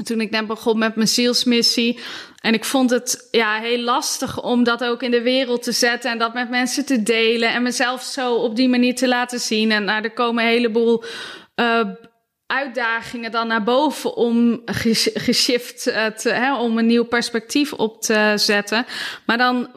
toen 0.04 0.22
ik 0.22 0.30
net 0.30 0.48
begon 0.48 0.78
met 0.78 0.96
mijn 0.96 1.08
zielsmissie. 1.08 2.00
En 2.40 2.54
ik 2.54 2.66
vond 2.66 2.90
het 2.90 3.28
ja, 3.32 3.60
heel 3.60 3.80
lastig 3.80 4.42
om 4.42 4.64
dat 4.64 4.84
ook 4.84 5.04
in 5.04 5.12
de 5.12 5.22
wereld 5.22 5.64
te 5.64 5.72
zetten 5.72 6.12
en 6.12 6.18
dat 6.18 6.34
met 6.34 6.50
mensen 6.50 6.86
te 6.86 7.04
delen 7.04 7.54
en 7.54 7.64
mezelf 7.64 8.02
zo 8.04 8.34
op 8.34 8.56
die 8.56 8.70
manier 8.70 8.96
te 8.96 9.08
laten 9.08 9.40
zien. 9.40 9.72
En 9.72 9.84
nou, 9.84 10.04
er 10.04 10.14
komen 10.14 10.44
een 10.44 10.50
heleboel 10.50 11.04
uh, 11.56 11.82
uitdagingen 12.48 13.32
dan 13.32 13.48
naar 13.48 13.64
boven 13.64 14.16
om 14.16 14.62
geshift 15.14 15.88
uh, 15.88 16.06
te, 16.06 16.30
hè, 16.30 16.56
om 16.56 16.78
een 16.78 16.86
nieuw 16.86 17.04
perspectief 17.04 17.74
op 17.74 18.02
te 18.02 18.34
zetten. 18.36 18.86
Maar 19.26 19.38
dan 19.38 19.70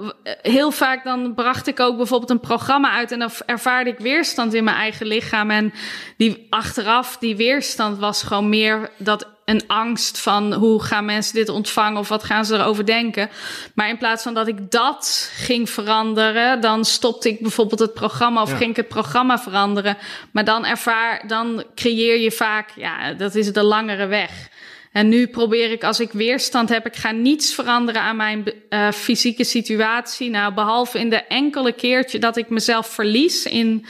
heel 0.42 0.70
vaak 0.70 1.04
dan 1.04 1.34
bracht 1.34 1.66
ik 1.66 1.80
ook 1.80 1.96
bijvoorbeeld 1.96 2.30
een 2.30 2.40
programma 2.40 2.90
uit 2.90 3.12
en 3.12 3.18
dan 3.18 3.30
ervaarde 3.46 3.90
ik 3.90 3.98
weerstand 3.98 4.54
in 4.54 4.64
mijn 4.64 4.76
eigen 4.76 5.06
lichaam. 5.06 5.50
En 5.50 5.72
die 6.16 6.46
achteraf, 6.50 7.16
die 7.16 7.36
weerstand 7.36 7.98
was 7.98 8.22
gewoon 8.22 8.48
meer 8.48 8.90
dat 8.96 9.35
een 9.46 9.62
angst 9.66 10.18
van 10.18 10.52
hoe 10.52 10.82
gaan 10.82 11.04
mensen 11.04 11.34
dit 11.34 11.48
ontvangen 11.48 11.98
of 11.98 12.08
wat 12.08 12.24
gaan 12.24 12.44
ze 12.44 12.54
erover 12.54 12.86
denken. 12.86 13.30
Maar 13.74 13.88
in 13.88 13.98
plaats 13.98 14.22
van 14.22 14.34
dat 14.34 14.48
ik 14.48 14.70
dat 14.70 15.30
ging 15.34 15.70
veranderen, 15.70 16.60
dan 16.60 16.84
stopte 16.84 17.28
ik 17.28 17.40
bijvoorbeeld 17.40 17.80
het 17.80 17.94
programma 17.94 18.42
of 18.42 18.52
ging 18.52 18.70
ik 18.70 18.76
het 18.76 18.88
programma 18.88 19.38
veranderen. 19.38 19.96
Maar 20.30 20.44
dan 20.44 20.64
ervaar, 20.64 21.24
dan 21.26 21.64
creëer 21.74 22.18
je 22.18 22.32
vaak, 22.32 22.70
ja, 22.76 23.12
dat 23.12 23.34
is 23.34 23.52
de 23.52 23.62
langere 23.62 24.06
weg. 24.06 24.48
En 24.92 25.08
nu 25.08 25.26
probeer 25.26 25.70
ik, 25.70 25.84
als 25.84 26.00
ik 26.00 26.12
weerstand 26.12 26.68
heb, 26.68 26.86
ik 26.86 26.96
ga 26.96 27.10
niets 27.10 27.54
veranderen 27.54 28.02
aan 28.02 28.16
mijn 28.16 28.52
uh, 28.70 28.90
fysieke 28.90 29.44
situatie. 29.44 30.30
Nou, 30.30 30.54
behalve 30.54 30.98
in 30.98 31.10
de 31.10 31.24
enkele 31.24 31.72
keertje 31.72 32.18
dat 32.18 32.36
ik 32.36 32.48
mezelf 32.48 32.86
verlies 32.86 33.44
in 33.44 33.86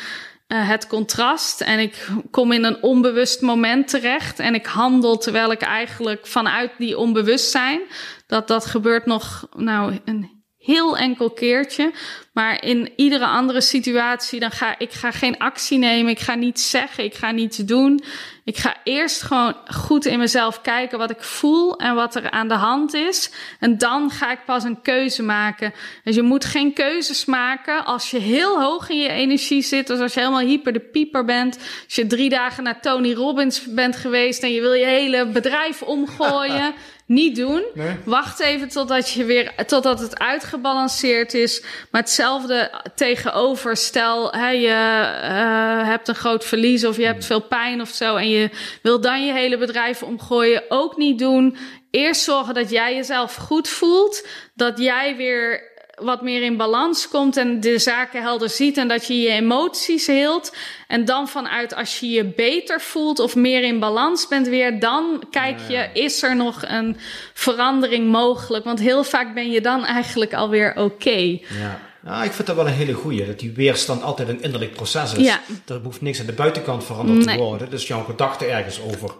uh, 0.48 0.68
het 0.68 0.86
contrast 0.86 1.60
en 1.60 1.78
ik 1.78 2.08
kom 2.30 2.52
in 2.52 2.64
een 2.64 2.82
onbewust 2.82 3.40
moment 3.40 3.88
terecht 3.88 4.38
en 4.38 4.54
ik 4.54 4.66
handel 4.66 5.18
terwijl 5.18 5.50
ik 5.50 5.62
eigenlijk 5.62 6.26
vanuit 6.26 6.70
die 6.78 6.98
onbewustzijn, 6.98 7.80
dat 8.26 8.48
dat 8.48 8.66
gebeurt 8.66 9.06
nog 9.06 9.48
nou 9.56 9.98
een 10.04 10.36
heel 10.66 10.96
enkel 10.96 11.30
keertje. 11.30 11.92
Maar 12.32 12.64
in 12.64 12.92
iedere 12.96 13.26
andere 13.26 13.60
situatie, 13.60 14.40
dan 14.40 14.50
ga 14.50 14.78
ik 14.78 14.92
ga 14.92 15.10
geen 15.10 15.38
actie 15.38 15.78
nemen. 15.78 16.10
Ik 16.10 16.20
ga 16.20 16.34
niets 16.34 16.70
zeggen. 16.70 17.04
Ik 17.04 17.14
ga 17.14 17.30
niets 17.30 17.56
doen. 17.56 18.02
Ik 18.46 18.56
ga 18.56 18.76
eerst 18.84 19.22
gewoon 19.22 19.56
goed 19.66 20.04
in 20.04 20.18
mezelf 20.18 20.60
kijken 20.60 20.98
wat 20.98 21.10
ik 21.10 21.22
voel 21.22 21.76
en 21.76 21.94
wat 21.94 22.14
er 22.14 22.30
aan 22.30 22.48
de 22.48 22.54
hand 22.54 22.94
is. 22.94 23.30
En 23.60 23.78
dan 23.78 24.10
ga 24.10 24.32
ik 24.32 24.44
pas 24.44 24.64
een 24.64 24.82
keuze 24.82 25.22
maken. 25.22 25.72
Dus 26.04 26.14
je 26.14 26.22
moet 26.22 26.44
geen 26.44 26.72
keuzes 26.72 27.24
maken 27.24 27.84
als 27.84 28.10
je 28.10 28.18
heel 28.18 28.60
hoog 28.60 28.88
in 28.88 28.98
je 28.98 29.08
energie 29.08 29.62
zit. 29.62 29.86
Dus 29.86 29.98
als 29.98 30.14
je 30.14 30.20
helemaal 30.20 30.40
hyper 30.40 30.72
de 30.72 30.80
pieper 30.80 31.24
bent. 31.24 31.58
Als 31.84 31.94
je 31.94 32.06
drie 32.06 32.28
dagen 32.28 32.62
naar 32.62 32.80
Tony 32.80 33.12
Robbins 33.12 33.66
bent 33.74 33.96
geweest 33.96 34.42
en 34.42 34.52
je 34.52 34.60
wil 34.60 34.72
je 34.72 34.86
hele 34.86 35.26
bedrijf 35.26 35.82
omgooien. 35.82 36.74
Niet 37.06 37.36
doen. 37.36 37.64
Wacht 38.04 38.40
even 38.40 38.68
totdat, 38.68 39.10
je 39.10 39.24
weer, 39.24 39.52
totdat 39.66 40.00
het 40.00 40.18
uitgebalanceerd 40.18 41.34
is. 41.34 41.62
Maar 41.90 42.00
hetzelfde 42.00 42.70
tegenover. 42.94 43.76
Stel, 43.76 44.32
hè, 44.32 44.48
je 44.48 44.68
uh, 44.68 45.88
hebt 45.88 46.08
een 46.08 46.14
groot 46.14 46.44
verlies 46.44 46.84
of 46.84 46.96
je 46.96 47.04
hebt 47.04 47.24
veel 47.24 47.42
pijn 47.42 47.80
of 47.80 47.88
zo. 47.88 48.16
En 48.16 48.28
je 48.28 48.50
wil 48.82 49.00
dan 49.00 49.26
je 49.26 49.32
hele 49.32 49.58
bedrijf 49.58 50.02
omgooien. 50.02 50.62
Ook 50.68 50.96
niet 50.96 51.18
doen. 51.18 51.56
Eerst 51.90 52.22
zorgen 52.22 52.54
dat 52.54 52.70
jij 52.70 52.94
jezelf 52.94 53.34
goed 53.34 53.68
voelt. 53.68 54.26
Dat 54.54 54.78
jij 54.78 55.16
weer 55.16 55.74
wat 55.96 56.22
meer 56.22 56.42
in 56.42 56.56
balans 56.56 57.08
komt 57.08 57.36
en 57.36 57.60
de 57.60 57.78
zaken 57.78 58.22
helder 58.22 58.50
ziet 58.50 58.76
en 58.76 58.88
dat 58.88 59.06
je 59.06 59.20
je 59.20 59.28
emoties 59.28 60.06
heelt. 60.06 60.56
En 60.88 61.04
dan 61.04 61.28
vanuit 61.28 61.74
als 61.74 62.00
je 62.00 62.08
je 62.08 62.24
beter 62.24 62.80
voelt 62.80 63.18
of 63.18 63.36
meer 63.36 63.62
in 63.62 63.78
balans 63.78 64.28
bent 64.28 64.48
weer, 64.48 64.80
dan 64.80 65.22
kijk 65.30 65.58
je, 65.68 65.88
is 65.92 66.22
er 66.22 66.36
nog 66.36 66.62
een 66.66 66.96
verandering 67.32 68.10
mogelijk? 68.10 68.64
Want 68.64 68.78
heel 68.78 69.04
vaak 69.04 69.34
ben 69.34 69.50
je 69.50 69.60
dan 69.60 69.84
eigenlijk 69.84 70.34
alweer 70.34 70.76
oké. 70.76 71.38
Ja. 71.60 71.80
Ja, 72.04 72.22
ik 72.22 72.32
vind 72.32 72.46
dat 72.46 72.56
wel 72.56 72.66
een 72.66 72.72
hele 72.72 72.92
goeie. 72.92 73.26
Dat 73.26 73.38
die 73.38 73.52
weerstand 73.52 74.02
altijd 74.02 74.28
een 74.28 74.42
innerlijk 74.42 74.72
proces 74.72 75.14
is. 75.14 75.24
Ja. 75.24 75.40
Er 75.66 75.80
hoeft 75.82 76.00
niks 76.00 76.20
aan 76.20 76.26
de 76.26 76.32
buitenkant 76.32 76.84
veranderd 76.84 77.22
te 77.22 77.36
worden. 77.36 77.70
Dus 77.70 77.86
jouw 77.86 78.04
gedachten 78.04 78.50
ergens 78.50 78.80
over 78.80 79.10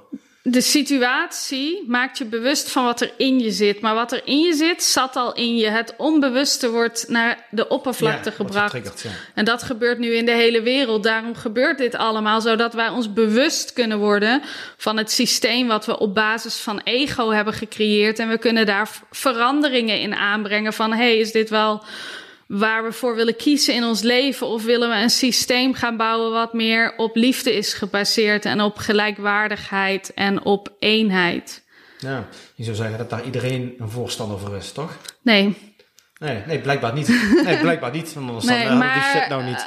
de 0.48 0.60
situatie 0.60 1.84
maakt 1.86 2.18
je 2.18 2.24
bewust 2.24 2.70
van 2.70 2.84
wat 2.84 3.00
er 3.00 3.12
in 3.16 3.38
je 3.38 3.50
zit. 3.50 3.80
Maar 3.80 3.94
wat 3.94 4.12
er 4.12 4.20
in 4.24 4.38
je 4.38 4.54
zit, 4.54 4.82
zat 4.82 5.16
al 5.16 5.34
in 5.34 5.56
je. 5.56 5.66
Het 5.68 5.94
onbewuste 5.96 6.70
wordt 6.70 7.04
naar 7.08 7.46
de 7.50 7.68
oppervlakte 7.68 8.28
Ja, 8.30 8.34
gebracht. 8.34 9.02
ja. 9.02 9.10
En 9.34 9.44
dat 9.44 9.62
gebeurt 9.62 9.98
nu 9.98 10.14
in 10.14 10.24
de 10.26 10.32
hele 10.32 10.62
wereld. 10.62 11.02
Daarom 11.02 11.34
gebeurt 11.34 11.78
dit 11.78 11.94
allemaal, 11.94 12.40
zodat 12.40 12.74
wij 12.74 12.88
ons 12.88 13.12
bewust 13.12 13.72
kunnen 13.72 13.98
worden 13.98 14.42
van 14.76 14.96
het 14.96 15.10
systeem 15.10 15.66
wat 15.66 15.86
we 15.86 15.98
op 15.98 16.14
basis 16.14 16.56
van 16.56 16.80
ego 16.84 17.30
hebben 17.30 17.54
gecreëerd. 17.54 18.18
En 18.18 18.28
we 18.28 18.38
kunnen 18.38 18.66
daar 18.66 18.88
veranderingen 19.10 20.00
in 20.00 20.14
aanbrengen 20.14 20.72
van, 20.72 20.92
hey, 20.92 21.16
is 21.18 21.32
dit 21.32 21.50
wel 21.50 21.84
waar 22.46 22.84
we 22.84 22.92
voor 22.92 23.14
willen 23.14 23.36
kiezen 23.36 23.74
in 23.74 23.84
ons 23.84 24.02
leven? 24.02 24.46
Of 24.46 24.64
willen 24.64 24.88
we 24.88 24.94
een 24.96 25.10
systeem 25.10 25.74
gaan 25.74 25.96
bouwen 25.96 26.30
wat 26.32 26.52
meer 26.52 26.94
op 26.96 27.16
liefde 27.16 27.54
is 27.56 27.72
gebaseerd 27.74 28.44
en 28.44 28.60
op 28.60 28.76
gelijkwaardigheid 28.76 30.14
en 30.14 30.44
op 30.44 30.72
eenheid? 30.78 31.64
Ja, 31.98 32.28
je 32.54 32.64
zou 32.64 32.76
zeggen 32.76 32.98
dat 32.98 33.10
daar 33.10 33.24
iedereen 33.24 33.74
een 33.78 33.90
voorstander 33.90 34.38
voor 34.38 34.56
is, 34.56 34.72
toch? 34.72 34.96
Nee, 35.22 35.74
Nee, 36.18 36.42
nee 36.46 36.60
blijkbaar 36.60 36.92
niet. 36.92 37.08
Nee, 37.44 37.58
blijkbaar 37.58 37.92
niet. 37.92 38.12
Want 38.14 38.26
anders 38.26 38.44
nee 38.46 38.64
dan 38.68 38.78
maar 38.78 38.94
die 38.94 39.02
shit 39.02 39.28
nou 39.28 39.44
niet. 39.44 39.66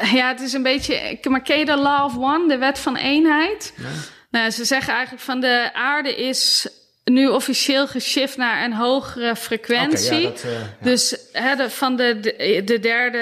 eh, 0.00 0.12
ja, 0.12 0.28
het 0.28 0.40
is 0.40 0.52
een 0.52 0.62
beetje. 0.62 1.18
Maar 1.28 1.42
ken 1.42 1.58
je 1.58 1.64
de 1.64 1.76
Law 1.76 2.04
of 2.04 2.16
One, 2.16 2.48
de 2.48 2.58
wet 2.58 2.78
van 2.78 2.96
eenheid? 2.96 3.74
Nou, 4.30 4.50
ze 4.50 4.64
zeggen 4.64 4.92
eigenlijk 4.92 5.24
van 5.24 5.40
de 5.40 5.70
aarde 5.72 6.16
is 6.16 6.68
nu 7.10 7.28
officieel 7.28 7.86
geshift 7.86 8.36
naar 8.36 8.64
een 8.64 8.72
hogere 8.72 9.36
frequentie. 9.36 10.26
Oké, 10.26 10.26
ja, 10.26 10.28
dat, 10.28 10.42
eh, 10.44 10.52
ja. 10.52 10.76
Dus 10.82 11.16
hè, 11.32 11.56
de, 11.56 11.70
van 11.70 11.96
de, 11.96 12.20
de, 12.20 12.62
de 12.64 12.78
derde 12.78 13.18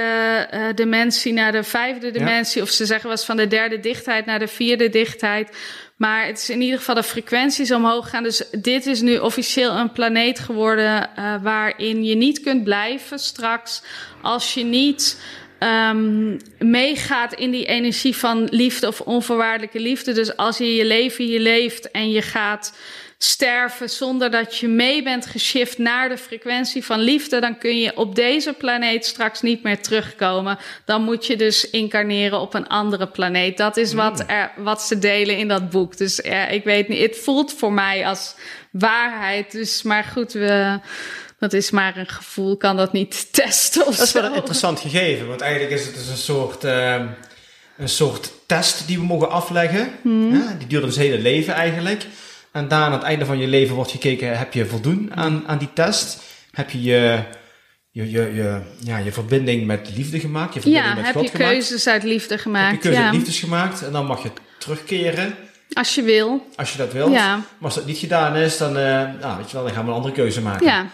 eh, 0.51 0.61
dimensie 0.75 1.33
naar 1.33 1.53
de 1.53 1.63
vijfde 1.63 2.11
dimensie, 2.11 2.63
of 2.63 2.71
ze 2.71 2.87
zeggen 2.87 3.11
was 3.11 3.25
van 3.25 3.37
de 3.37 3.47
derde 3.47 3.81
dichtheid 3.81 4.27
naar 4.27 4.39
de 4.39 4.49
vierde 4.49 4.89
dichtheid. 4.89 5.51
Maar 5.99 6.27
het 6.27 6.39
is 6.39 6.51
in 6.51 6.61
ieder 6.61 6.79
geval 6.79 6.95
de 6.95 7.03
frequenties 7.03 7.73
omhoog 7.73 8.05
gegaan. 8.05 8.23
Dus 8.23 8.43
dit 8.51 8.87
is 8.87 9.01
nu 9.01 9.19
officieel 9.19 9.77
een 9.77 9.93
planeet 9.93 10.39
geworden 10.39 11.17
eh, 11.17 11.35
waarin 11.43 12.05
je 12.05 12.15
niet 12.15 12.41
kunt 12.41 12.65
blijven 12.65 13.19
straks 13.19 13.83
als 14.23 14.55
je 14.55 14.65
niet 14.65 15.21
ehm, 15.59 16.37
meegaat 16.59 17.33
in 17.33 17.51
die 17.51 17.67
energie 17.67 18.17
van 18.17 18.45
liefde 18.51 18.87
of 18.87 19.01
onvoorwaardelijke 19.01 19.81
liefde. 19.81 20.13
Dus 20.13 20.37
als 20.37 20.59
je 20.59 20.75
je 20.75 20.85
leven 20.85 21.25
hier 21.25 21.41
leeft 21.41 21.91
en 21.91 22.11
je 22.11 22.23
gaat 22.23 22.73
sterven 23.19 23.91
zonder 23.91 24.31
dat 24.31 24.57
je 24.57 24.69
mee 24.69 25.03
bent 25.03 25.27
geshift 25.27 25.79
naar 25.79 26.09
de 26.09 26.19
frequentie 26.19 26.85
van 26.85 27.01
liefde, 27.01 27.41
dan 27.41 27.59
kun 27.59 27.79
je 27.79 27.97
op 27.97 28.15
deze 28.15 28.53
planeet 28.53 29.07
straks 29.07 29.41
niet 29.41 29.63
meer 29.63 29.83
terugkomen. 29.83 30.59
Dan 30.85 31.03
moet 31.03 31.27
je 31.27 31.37
dus 31.37 31.71
incarneren 31.71 32.41
op 32.41 32.55
een 32.55 32.69
andere 32.69 33.07
planeet. 33.07 33.57
Dat 33.57 33.77
is 33.77 33.93
wat, 33.93 34.25
er, 34.27 34.53
wat 34.57 34.83
ze 34.83 34.99
delen 34.99 35.37
in 35.37 35.49
dat 35.49 35.71
boek. 35.71 35.97
Dus 35.97 36.21
ik 36.51 36.65
weet 36.65 36.89
niet, 36.89 37.03
het 37.03 37.19
voelt 37.19 37.53
voor 37.53 37.73
mij 37.73 38.07
als 38.07 38.35
waarheid. 38.71 39.53
Dus, 39.53 39.83
maar 39.83 40.05
goed, 40.05 40.33
we, 40.33 40.79
dat 41.39 41.53
is 41.53 41.71
maar 41.71 41.97
een 41.97 42.09
gevoel, 42.09 42.57
kan 42.57 42.77
dat 42.77 42.93
niet 42.93 43.29
testen 43.33 43.87
of 43.87 43.97
Dat 43.97 44.07
is 44.07 44.13
wel 44.13 44.25
een 44.25 44.35
interessant 44.35 44.81
gegeven, 44.81 45.29
want 45.29 45.41
eigenlijk 45.41 45.73
is 45.73 45.87
het 45.87 45.95
dus 45.95 46.09
een 46.09 46.17
soort, 46.17 46.65
ehm, 46.65 47.07
een 47.77 47.89
soort 47.89 48.31
test 48.47 48.87
die 48.87 48.99
we 48.99 49.05
mogen 49.05 49.31
afleggen. 49.31 49.91
Hmm. 50.03 50.35
Ja, 50.35 50.55
die 50.59 50.67
duurt 50.67 50.85
ons 50.85 50.97
hele 50.97 51.19
leven 51.19 51.55
eigenlijk. 51.55 52.07
En 52.53 52.69
daar 52.69 52.83
aan 52.85 52.93
het 52.93 53.03
einde 53.03 53.25
van 53.25 53.39
je 53.39 53.47
leven 53.47 53.75
wordt 53.75 53.91
gekeken, 53.91 54.39
heb 54.39 54.53
je 54.53 54.67
voldoen 54.67 55.11
aan, 55.15 55.43
aan 55.47 55.59
die 55.59 55.73
test? 55.73 56.23
Heb 56.51 56.71
je 56.71 56.83
je, 56.83 57.19
je, 57.91 58.11
je, 58.11 58.35
je, 58.35 58.61
ja, 58.85 58.99
je 58.99 59.13
verbinding 59.13 59.67
met 59.67 59.91
liefde 59.97 60.21
gemaakt? 60.21 60.55
Je 60.55 60.61
verbinding 60.61 60.89
Ja, 60.95 60.95
met 61.01 61.07
heb 61.07 61.15
God 61.15 61.25
je 61.25 61.31
gemaakt? 61.31 61.51
keuzes 61.53 61.87
uit 61.87 62.03
liefde 62.03 62.29
Heb 62.29 62.39
je 62.39 62.43
gemaakt? 62.45 62.79
keuze 62.79 62.99
Ja, 63.01 63.11
liefdes 63.11 63.39
gemaakt 63.41 63.83
en 63.83 63.93
dan 63.93 64.07
mag 64.07 64.23
je 64.23 64.31
terugkeren 64.59 65.35
als 65.73 65.95
je 65.95 66.03
wil. 66.03 66.47
als 66.57 66.73
je 66.73 66.79
dat 66.79 66.93
wilt. 66.93 67.13
Ja. 67.13 67.37
Maar 67.37 67.45
als 67.61 67.75
dat 67.75 67.87
niet 67.87 67.99
gedaan 67.99 68.37
is, 68.37 68.57
dan, 68.59 68.77
eh, 68.77 68.83
nou, 69.21 69.37
weet 69.37 69.51
je 69.51 69.57
wel, 69.57 69.65
dan 69.65 69.73
gaan 69.75 69.85
we 69.85 69.91
een 69.91 69.97
andere 69.97 70.15
keuze 70.15 70.41
maken. 70.43 70.67
Ja. 70.67 70.87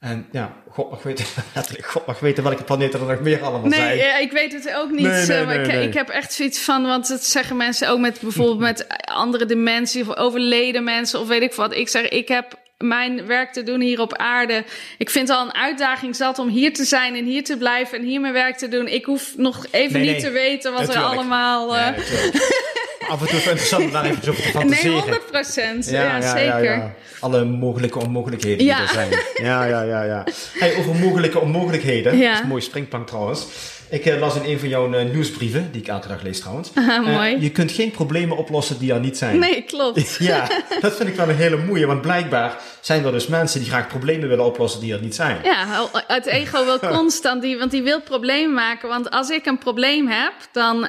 En 0.00 0.28
ja, 0.32 0.52
God 0.70 0.90
mag 0.90 1.02
weten, 1.02 1.24
letterlijk, 1.54 1.86
God 1.86 2.06
mag 2.06 2.20
weten 2.20 2.44
welke 2.44 2.62
planeten 2.64 3.00
er 3.00 3.06
nog 3.06 3.20
meer 3.20 3.42
allemaal 3.42 3.68
Nee, 3.68 3.78
zijn. 3.80 3.96
ja, 3.96 4.18
ik 4.18 4.32
weet 4.32 4.52
het 4.52 4.74
ook 4.74 4.90
niet. 4.90 5.00
Nee, 5.06 5.26
nee, 5.26 5.36
eh, 5.38 5.46
maar 5.46 5.56
nee, 5.56 5.66
ik, 5.66 5.72
nee. 5.72 5.86
ik 5.86 5.94
heb 5.94 6.08
echt 6.08 6.32
zoiets 6.32 6.58
van, 6.58 6.86
want 6.86 7.08
dat 7.08 7.24
zeggen 7.24 7.56
mensen 7.56 7.88
ook 7.88 7.98
met 7.98 8.20
bijvoorbeeld 8.20 8.58
met 8.58 8.86
andere 9.04 9.46
dimensies 9.46 10.06
of 10.08 10.16
overleden 10.16 10.84
mensen 10.84 11.20
of 11.20 11.28
weet 11.28 11.42
ik 11.42 11.54
wat. 11.54 11.74
Ik 11.74 11.88
zeg, 11.88 12.08
ik 12.08 12.28
heb 12.28 12.54
mijn 12.78 13.26
werk 13.26 13.52
te 13.52 13.62
doen 13.62 13.80
hier 13.80 14.00
op 14.00 14.16
aarde. 14.16 14.64
Ik 14.98 15.10
vind 15.10 15.28
het 15.28 15.36
al 15.36 15.44
een 15.44 15.54
uitdaging 15.54 16.16
zat 16.16 16.38
om 16.38 16.48
hier 16.48 16.72
te 16.74 16.84
zijn 16.84 17.14
en 17.14 17.24
hier 17.24 17.44
te 17.44 17.56
blijven 17.56 17.98
en 17.98 18.04
hier 18.04 18.20
mijn 18.20 18.32
werk 18.32 18.56
te 18.56 18.68
doen. 18.68 18.86
Ik 18.88 19.04
hoef 19.04 19.32
nog 19.36 19.66
even 19.70 19.92
Nee, 20.00 20.02
niet 20.12 20.22
nee. 20.22 20.24
te 20.24 20.30
weten 20.30 20.72
wat 20.72 20.94
er 20.94 21.00
allemaal. 21.02 21.76
eh. 21.76 21.82
Maar 21.82 21.94
Af 23.08 23.20
en 23.20 23.26
toe 23.26 23.36
is 23.36 23.44
het 23.44 23.50
interessant 23.50 23.84
om 23.84 23.90
daar 23.92 24.04
even 24.04 24.28
over 24.28 24.34
te 24.34 24.42
nee, 24.42 24.52
fantaseren. 24.52 24.92
100 24.92 25.26
procent. 25.30 25.90
Ja, 25.90 26.20
zeker. 26.36 26.94
Alle 27.20 27.44
mogelijke 27.44 27.98
onmogelijkheden 27.98 28.64
Ja. 28.66 28.76
die 28.76 28.86
er 28.86 28.92
zijn. 28.92 29.08
Ja, 29.42 29.64
ja, 29.64 29.82
ja, 29.82 30.02
ja. 30.02 30.24
Hey, 30.58 30.76
over 30.76 30.94
mogelijke 30.94 31.40
onmogelijkheden. 31.40 32.16
Ja. 32.18 32.24
Dat 32.26 32.34
is 32.34 32.40
een 32.42 32.48
mooie 32.48 32.62
springplank 32.62 33.06
trouwens. 33.06 33.46
Ik 33.90 34.06
eh, 34.06 34.18
las 34.18 34.34
in 34.36 34.42
een 34.52 34.58
van 34.58 34.68
jouw 34.68 34.92
eh, 34.92 35.10
nieuwsbrieven, 35.12 35.68
die 35.72 35.80
ik 35.80 35.88
elke 35.88 36.08
dag 36.08 36.22
lees 36.22 36.40
trouwens. 36.40 36.70
Ah, 36.74 36.88
Eh, 36.88 37.00
mooi. 37.14 37.40
je 37.40 37.50
kunt 37.50 37.72
geen 37.72 37.90
problemen 37.90 38.36
oplossen 38.36 38.78
die 38.78 38.92
er 38.92 39.00
niet 39.00 39.18
zijn. 39.18 39.38
Nee, 39.38 39.62
klopt. 39.62 40.16
Ja, 40.18 40.48
dat 40.80 40.96
vind 40.96 41.08
ik 41.08 41.14
wel 41.14 41.28
een 41.28 41.36
hele 41.36 41.56
mooie, 41.56 41.86
want 41.86 42.00
blijkbaar 42.00 42.56
zijn 42.80 43.04
er 43.04 43.12
dus 43.12 43.26
mensen 43.26 43.60
die 43.60 43.68
graag 43.68 43.86
problemen 43.86 44.28
willen 44.28 44.44
oplossen 44.44 44.80
die 44.80 44.92
er 44.92 45.00
niet 45.00 45.14
zijn. 45.14 45.38
Ja, 45.44 45.88
het 46.06 46.26
ego 46.26 46.64
wil 46.64 46.78
constant, 46.78 47.42
die, 47.42 47.58
want 47.58 47.70
die 47.70 47.82
wil 47.82 48.00
problemen 48.00 48.54
maken. 48.54 48.88
Want 48.88 49.10
als 49.10 49.30
ik 49.30 49.46
een 49.46 49.58
probleem 49.58 50.06
heb, 50.08 50.32
dan, 50.52 50.88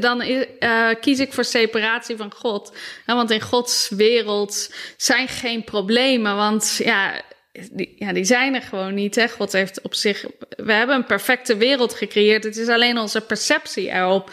dan 0.00 0.22
kies 1.00 1.18
ik 1.18 1.32
voor 1.32 1.44
separatie 1.44 2.16
van 2.16 2.32
God. 2.36 2.72
Ja, 3.06 3.14
want 3.14 3.30
in 3.30 3.40
Gods 3.40 3.88
wereld 3.88 4.72
zijn 4.96 5.28
geen 5.28 5.64
problemen. 5.64 6.36
Want 6.36 6.80
ja 6.84 7.12
die, 7.72 7.94
ja, 7.96 8.12
die 8.12 8.24
zijn 8.24 8.54
er 8.54 8.62
gewoon 8.62 8.94
niet. 8.94 9.14
Hè? 9.14 9.28
God 9.28 9.52
heeft 9.52 9.80
op 9.80 9.94
zich. 9.94 10.24
We 10.48 10.72
hebben 10.72 10.96
een 10.96 11.06
perfecte 11.06 11.56
wereld 11.56 11.94
gecreëerd. 11.94 12.44
Het 12.44 12.56
is 12.56 12.68
alleen 12.68 12.98
onze 12.98 13.20
perceptie 13.20 13.90
erop. 13.90 14.30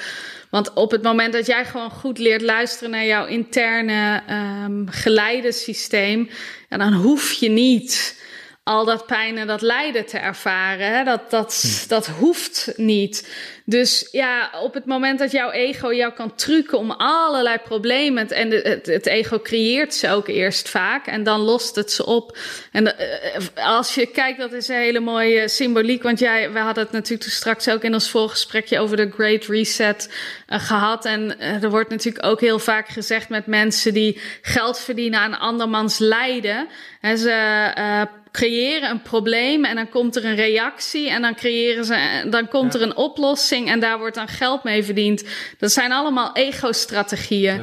Want 0.49 0.73
op 0.73 0.91
het 0.91 1.03
moment 1.03 1.33
dat 1.33 1.45
jij 1.45 1.65
gewoon 1.65 1.89
goed 1.89 2.17
leert 2.17 2.41
luisteren 2.41 2.91
naar 2.91 3.05
jouw 3.05 3.25
interne 3.25 4.21
um, 4.65 4.87
geleidensysteem, 4.89 6.29
ja, 6.69 6.77
dan 6.77 6.93
hoef 6.93 7.31
je 7.31 7.49
niet 7.49 8.21
al 8.63 8.85
dat 8.85 9.05
pijn 9.05 9.37
en 9.37 9.47
dat 9.47 9.61
lijden 9.61 10.05
te 10.05 10.17
ervaren. 10.17 10.95
Hè? 10.97 11.03
Dat, 11.03 11.29
dat, 11.29 11.85
dat 11.87 12.07
hoeft 12.07 12.73
niet. 12.75 13.27
Dus 13.65 14.07
ja, 14.11 14.49
op 14.61 14.73
het 14.73 14.85
moment 14.85 15.19
dat 15.19 15.31
jouw 15.31 15.51
ego 15.51 15.93
jou 15.93 16.13
kan 16.13 16.35
trucken 16.35 16.77
om 16.77 16.91
allerlei 16.91 17.57
problemen. 17.57 18.29
En 18.29 18.49
de, 18.49 18.55
het, 18.55 18.85
het, 18.85 19.05
ego 19.05 19.39
creëert 19.39 19.93
ze 19.93 20.09
ook 20.09 20.27
eerst 20.27 20.69
vaak. 20.69 21.07
En 21.07 21.23
dan 21.23 21.39
lost 21.39 21.75
het 21.75 21.91
ze 21.91 22.05
op. 22.05 22.37
En 22.71 22.83
uh, 22.83 23.67
als 23.67 23.95
je 23.95 24.05
kijkt, 24.05 24.39
dat 24.39 24.51
is 24.51 24.67
een 24.67 24.75
hele 24.75 24.99
mooie 24.99 25.47
symboliek. 25.47 26.03
Want 26.03 26.19
jij, 26.19 26.51
we 26.51 26.59
hadden 26.59 26.83
het 26.83 26.93
natuurlijk 26.93 27.29
straks 27.29 27.69
ook 27.69 27.83
in 27.83 27.93
ons 27.93 28.09
voorgesprekje 28.09 28.79
over 28.79 28.97
de 28.97 29.11
Great 29.11 29.45
Reset 29.45 30.13
uh, 30.49 30.59
gehad. 30.59 31.05
En 31.05 31.35
uh, 31.39 31.63
er 31.63 31.69
wordt 31.69 31.89
natuurlijk 31.89 32.25
ook 32.25 32.41
heel 32.41 32.59
vaak 32.59 32.89
gezegd 32.89 33.29
met 33.29 33.45
mensen 33.45 33.93
die 33.93 34.21
geld 34.41 34.79
verdienen 34.79 35.19
aan 35.19 35.39
andermans 35.39 35.97
lijden. 35.97 36.67
En 37.01 37.17
ze 37.17 37.71
uh, 37.77 38.01
creëren 38.33 38.89
een 38.89 39.01
probleem 39.01 39.65
en 39.65 39.75
dan 39.75 39.89
komt 39.89 40.15
er 40.15 40.25
een 40.25 40.35
reactie 40.35 41.09
en 41.09 41.21
dan 41.21 41.35
creëren 41.35 41.85
ze, 41.85 42.25
dan 42.29 42.47
komt 42.47 42.73
ja. 42.73 42.79
er 42.79 42.85
een 42.85 42.95
oplossing 42.95 43.52
en 43.53 43.79
daar 43.79 43.97
wordt 43.97 44.15
dan 44.15 44.27
geld 44.27 44.63
mee 44.63 44.83
verdiend. 44.83 45.23
Dat 45.57 45.71
zijn 45.71 45.91
allemaal 45.91 46.35
ego-strategieën. 46.35 47.61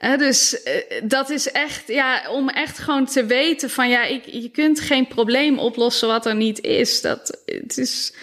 Ja. 0.00 0.16
Dus 0.16 0.60
uh, 0.64 1.00
dat 1.02 1.30
is 1.30 1.50
echt, 1.50 1.82
ja, 1.86 2.22
om 2.30 2.48
echt 2.48 2.78
gewoon 2.78 3.06
te 3.06 3.26
weten 3.26 3.70
van 3.70 3.88
ja, 3.88 4.04
ik, 4.04 4.24
je 4.26 4.48
kunt 4.48 4.80
geen 4.80 5.06
probleem 5.06 5.58
oplossen 5.58 6.08
wat 6.08 6.26
er 6.26 6.34
niet 6.34 6.60
is. 6.60 7.00
Dat, 7.00 7.40
het 7.44 7.78
is. 7.78 8.14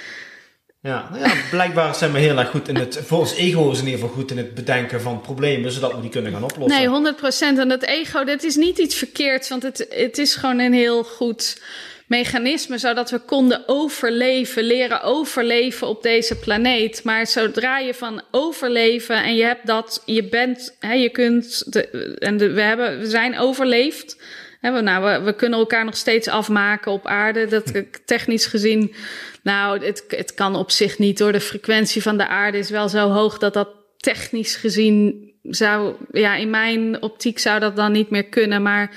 Ja, 0.82 1.10
nou 1.12 1.24
ja, 1.24 1.34
blijkbaar 1.50 1.96
zijn 1.96 2.12
we 2.12 2.20
heel 2.20 2.38
erg 2.38 2.50
goed 2.50 2.68
in 2.68 2.76
het, 2.76 3.02
voor 3.06 3.20
ons 3.20 3.36
ego 3.36 3.72
is 3.72 3.80
in 3.80 3.86
ieder 3.86 4.00
geval 4.00 4.16
goed 4.16 4.32
in 4.32 4.38
het 4.38 4.54
bedenken 4.54 5.02
van 5.02 5.22
problemen, 5.22 5.72
zodat 5.72 5.96
we 5.96 6.02
die 6.02 6.10
kunnen 6.10 6.32
gaan 6.32 6.44
oplossen. 6.44 6.80
Nee, 6.80 6.88
100 6.88 7.16
procent. 7.16 7.58
En 7.58 7.70
dat 7.70 7.84
ego, 7.84 8.24
dat 8.24 8.44
is 8.44 8.56
niet 8.56 8.78
iets 8.78 8.96
verkeerds, 8.96 9.50
want 9.50 9.64
het, 9.64 9.86
het 9.90 10.18
is 10.18 10.36
gewoon 10.36 10.60
een 10.60 10.74
heel 10.74 11.04
goed 11.04 11.62
mechanisme, 12.08 12.78
zodat 12.78 13.12
we 13.12 13.20
konden 13.20 13.64
overleven, 13.66 14.64
leren 14.64 15.02
overleven 15.02 15.88
op 15.88 16.04
deze 16.04 16.36
planeet. 16.36 17.04
Maar 17.04 17.28
zodra 17.28 17.80
je 17.80 17.94
van 17.94 18.22
overleven 18.32 19.24
en 19.24 19.36
je 19.36 19.44
hebt 19.44 19.68
dat, 19.68 20.04
je 20.06 20.24
bent, 20.24 20.76
hè, 20.80 20.94
je 20.94 21.10
kunt, 21.10 21.74
de, 21.74 21.88
en 22.20 22.38
de, 22.38 22.52
we, 22.52 22.62
hebben, 22.62 23.00
we 23.00 23.10
zijn 23.10 23.40
overleefd. 23.40 24.22
Hè, 24.62 24.72
we, 24.72 24.82
nou, 24.82 25.04
we, 25.04 25.26
we 25.26 25.36
kunnen 25.36 25.60
elkaar 25.60 25.86
nog 25.86 25.98
steeds 25.98 26.28
afmaken 26.28 26.92
op 26.92 27.06
aarde. 27.06 27.48
Dat 27.48 27.72
technisch 28.06 28.46
gezien, 28.46 28.94
nou, 29.44 29.86
het, 29.86 30.04
het 30.08 30.34
kan 30.34 30.56
op 30.56 30.72
zich 30.72 30.98
niet 30.98 31.20
hoor. 31.20 31.32
De 31.32 31.40
frequentie 31.40 32.02
van 32.02 32.18
de 32.18 32.28
aarde 32.28 32.58
is 32.58 32.70
wel 32.70 32.90
zo 32.90 33.10
hoog 33.10 33.38
dat 33.38 33.54
dat 33.54 33.70
technisch 33.98 34.56
gezien 34.56 35.32
zou, 35.44 35.96
ja, 36.12 36.36
in 36.36 36.50
mijn 36.50 37.02
optiek 37.02 37.40
zou 37.40 37.60
dat 37.60 37.76
dan 37.76 37.92
niet 37.92 38.10
meer 38.10 38.26
kunnen. 38.26 38.62
Maar 38.62 38.92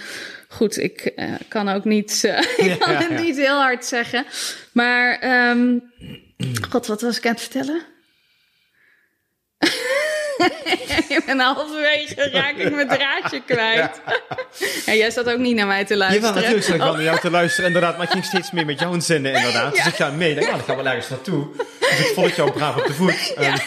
goed, 0.51 0.79
ik 0.79 1.13
uh, 1.17 1.35
kan 1.49 1.69
ook 1.69 1.85
niet, 1.85 2.23
uh, 2.25 2.39
ik 2.57 2.79
kan 2.79 2.95
het 2.95 3.21
niet 3.21 3.37
heel 3.37 3.61
hard 3.61 3.85
zeggen. 3.85 4.27
Maar, 4.73 5.23
um, 5.51 5.93
god, 6.71 6.87
wat 6.87 7.01
was 7.01 7.19
ik 7.19 7.27
aan 7.27 7.33
het 7.33 7.41
vertellen? 7.41 7.83
en 11.27 11.39
halverwege 11.41 12.31
raak 12.33 12.55
ik 12.57 12.75
mijn 12.75 12.89
draadje 12.89 13.43
kwijt. 13.47 14.01
Ja. 14.87 14.95
jij 14.95 15.11
zat 15.11 15.31
ook 15.31 15.39
niet 15.39 15.57
naar 15.57 15.67
mij 15.67 15.85
te 15.85 15.97
luisteren. 15.97 16.27
Jawel, 16.27 16.43
natuurlijk 16.43 16.67
zat 16.67 16.75
ik 16.75 16.83
wel 16.83 16.93
naar 16.93 17.03
jou 17.03 17.21
te 17.21 17.31
luisteren, 17.31 17.67
inderdaad. 17.67 17.97
Maar 17.97 18.07
ik 18.07 18.13
ging 18.13 18.25
steeds 18.25 18.51
meer 18.51 18.67
met 18.67 18.81
jouw 18.81 19.01
zinnen, 19.01 19.33
inderdaad. 19.33 19.75
Dus 19.75 19.87
ik 19.87 19.95
ga 19.95 20.11
mee. 20.11 20.35
Dan, 20.35 20.45
ja, 20.45 20.51
dan 20.51 20.61
gaan 20.61 20.77
we 20.77 20.83
ergens 20.83 21.09
naartoe. 21.09 21.47
Dus 21.81 21.99
ik 21.99 22.13
volg 22.15 22.31
jou 22.31 22.51
braaf 22.51 22.77
op 22.77 22.87
de 22.87 22.95
voet. 22.95 23.35
Ja. 23.39 23.59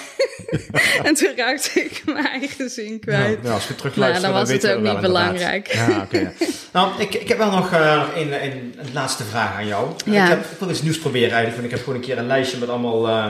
en 1.04 1.14
toen 1.20 1.32
raakte 1.36 1.84
ik 1.84 2.02
mijn 2.06 2.28
eigen 2.28 2.70
zin 2.70 3.00
kwijt. 3.00 3.42
Nou, 3.42 3.54
als 3.54 3.68
we 3.68 3.76
terugluisteren, 3.76 4.32
nou, 4.32 4.46
dan 4.46 4.56
was 4.56 4.62
dan 4.62 4.70
het 4.70 4.88
ook 4.88 4.94
niet 4.94 5.02
belangrijk. 5.02 5.74
Ja, 5.74 6.02
oké. 6.02 6.20
ja. 6.20 6.32
Nou, 6.72 7.02
ik, 7.02 7.14
ik 7.14 7.28
heb 7.28 7.38
wel 7.38 7.52
nog 7.52 7.74
uh, 7.74 8.04
een, 8.16 8.44
een, 8.44 8.76
een, 8.78 8.94
laatste 8.94 9.24
vraag 9.24 9.56
aan 9.56 9.68
jou. 9.68 9.88
Ja. 10.06 10.24
Ik, 10.24 10.30
heb, 10.30 10.40
ik 10.40 10.60
wil 10.60 10.70
iets 10.70 10.82
nieuws 10.82 11.00
proberen 11.00 11.32
eigenlijk. 11.32 11.56
Want 11.56 11.66
ik 11.66 11.72
heb 11.72 11.80
gewoon 11.80 11.96
een 11.96 12.06
keer 12.06 12.18
een 12.18 12.28
lijstje 12.28 12.58
met 12.58 12.70
allemaal 12.70 13.08
uh, 13.08 13.26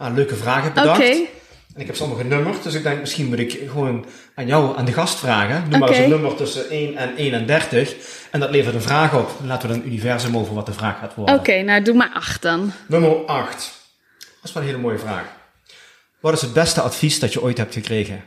uh, 0.00 0.06
leuke 0.14 0.36
vragen 0.36 0.72
bedacht. 0.72 1.00
Oké. 1.00 1.16
En 1.74 1.80
ik 1.80 1.86
heb 1.86 1.96
allemaal 1.96 2.18
genummerd. 2.18 2.62
Dus 2.62 2.74
ik 2.74 2.82
denk, 2.82 3.00
misschien 3.00 3.26
moet 3.26 3.38
ik 3.38 3.60
gewoon 3.70 4.06
aan 4.34 4.46
jou, 4.46 4.76
aan 4.76 4.84
de 4.84 4.92
gast 4.92 5.18
vragen. 5.18 5.68
Noem 5.70 5.78
maar 5.78 5.88
eens 5.88 5.98
een 5.98 6.08
nummer 6.08 6.34
tussen 6.34 6.70
1 6.70 6.96
en 6.96 7.16
31. 7.16 7.94
En 8.30 8.40
dat 8.40 8.50
levert 8.50 8.74
een 8.74 8.82
vraag 8.82 9.14
op. 9.14 9.30
Laten 9.44 9.68
we 9.68 9.74
een 9.74 9.86
universum 9.86 10.36
over 10.36 10.54
wat 10.54 10.66
de 10.66 10.72
vraag 10.72 10.98
gaat 10.98 11.14
worden. 11.14 11.34
Oké, 11.34 11.62
nou 11.62 11.82
doe 11.82 11.94
maar 11.94 12.10
acht 12.14 12.42
dan. 12.42 12.72
Nummer 12.88 13.24
8. 13.24 13.72
Dat 14.18 14.44
is 14.44 14.52
wel 14.52 14.62
een 14.62 14.68
hele 14.68 14.80
mooie 14.80 14.98
vraag. 14.98 15.24
Wat 16.20 16.32
is 16.32 16.40
het 16.40 16.52
beste 16.52 16.80
advies 16.80 17.18
dat 17.18 17.32
je 17.32 17.42
ooit 17.42 17.58
hebt 17.58 17.74
gekregen? 17.74 18.24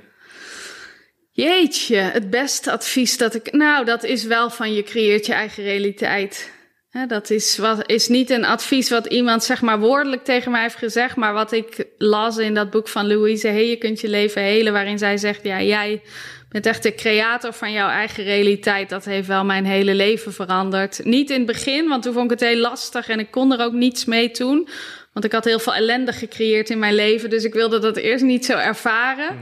Jeetje, 1.31 1.97
het 1.97 2.29
beste 2.29 2.71
advies 2.71 3.17
dat 3.17 3.35
ik. 3.35 3.51
Nou, 3.51 3.85
dat 3.85 4.03
is 4.03 4.23
wel 4.23 4.49
van 4.49 4.73
je 4.73 4.83
creëert 4.83 5.25
je 5.25 5.33
eigen 5.33 5.63
realiteit. 5.63 6.51
Dat 7.05 7.29
is, 7.29 7.57
wat, 7.57 7.89
is 7.89 8.07
niet 8.07 8.29
een 8.29 8.45
advies 8.45 8.89
wat 8.89 9.05
iemand 9.05 9.43
zeg 9.43 9.61
maar 9.61 9.79
woordelijk 9.79 10.23
tegen 10.23 10.51
mij 10.51 10.61
heeft 10.61 10.75
gezegd, 10.75 11.15
maar 11.15 11.33
wat 11.33 11.51
ik 11.51 11.85
las 11.97 12.37
in 12.37 12.53
dat 12.53 12.69
boek 12.69 12.87
van 12.87 13.07
Louise 13.07 13.47
Hey, 13.47 13.69
je 13.69 13.75
kunt 13.75 14.01
je 14.01 14.09
leven 14.09 14.41
helen, 14.41 14.73
waarin 14.73 14.97
zij 14.97 15.17
zegt, 15.17 15.43
ja, 15.43 15.61
jij 15.61 16.01
bent 16.49 16.65
echt 16.65 16.83
de 16.83 16.95
creator 16.95 17.53
van 17.53 17.71
jouw 17.71 17.89
eigen 17.89 18.23
realiteit. 18.23 18.89
Dat 18.89 19.05
heeft 19.05 19.27
wel 19.27 19.45
mijn 19.45 19.65
hele 19.65 19.95
leven 19.95 20.33
veranderd. 20.33 20.99
Niet 21.03 21.29
in 21.29 21.37
het 21.37 21.45
begin, 21.45 21.87
want 21.87 22.03
toen 22.03 22.13
vond 22.13 22.31
ik 22.31 22.39
het 22.39 22.49
heel 22.49 22.59
lastig 22.59 23.07
en 23.07 23.19
ik 23.19 23.31
kon 23.31 23.53
er 23.53 23.65
ook 23.65 23.73
niets 23.73 24.05
mee 24.05 24.31
toen. 24.31 24.67
Want 25.17 25.29
ik 25.29 25.35
had 25.35 25.45
heel 25.45 25.59
veel 25.59 25.75
ellende 25.75 26.11
gecreëerd 26.11 26.69
in 26.69 26.79
mijn 26.79 26.95
leven. 26.95 27.29
Dus 27.29 27.43
ik 27.43 27.53
wilde 27.53 27.79
dat 27.79 27.97
eerst 27.97 28.23
niet 28.23 28.45
zo 28.45 28.57
ervaren. 28.57 29.37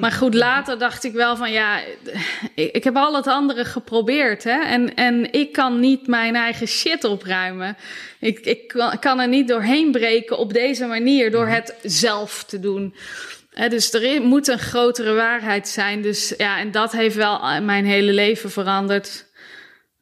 Maar 0.00 0.12
goed, 0.12 0.34
later 0.34 0.78
dacht 0.78 1.04
ik 1.04 1.12
wel 1.12 1.36
van 1.36 1.52
ja, 1.52 1.80
ik, 2.54 2.84
heb 2.84 2.96
al 2.96 3.16
het 3.16 3.26
andere 3.26 3.64
geprobeerd. 3.64 4.44
Hè? 4.44 4.60
En, 4.60 4.94
en 4.94 5.32
ik 5.32 5.52
kan 5.52 5.80
niet 5.80 6.06
mijn 6.06 6.36
eigen 6.36 6.66
shit 6.66 7.04
opruimen. 7.04 7.76
Ik, 8.20 8.38
ik 8.38 8.68
kan- 9.00 9.20
er 9.20 9.28
niet 9.28 9.48
doorheen 9.48 9.90
breken 9.90 10.38
op 10.38 10.52
deze 10.52 10.86
manier, 10.86 11.30
door 11.30 11.46
het 11.46 11.74
zelf 11.82 12.44
te 12.44 12.60
doen. 12.60 12.94
Dus 13.68 13.92
er 13.92 14.22
moet 14.22 14.48
een 14.48 14.58
grotere 14.58 15.12
waarheid 15.12 15.68
zijn. 15.68 16.02
Dus 16.02 16.34
ja, 16.36 16.58
en 16.58 16.70
dat 16.70 16.92
heeft 16.92 17.16
wel 17.16 17.60
mijn 17.62 17.84
hele 17.84 18.12
leven 18.12 18.50
veranderd. 18.50 19.29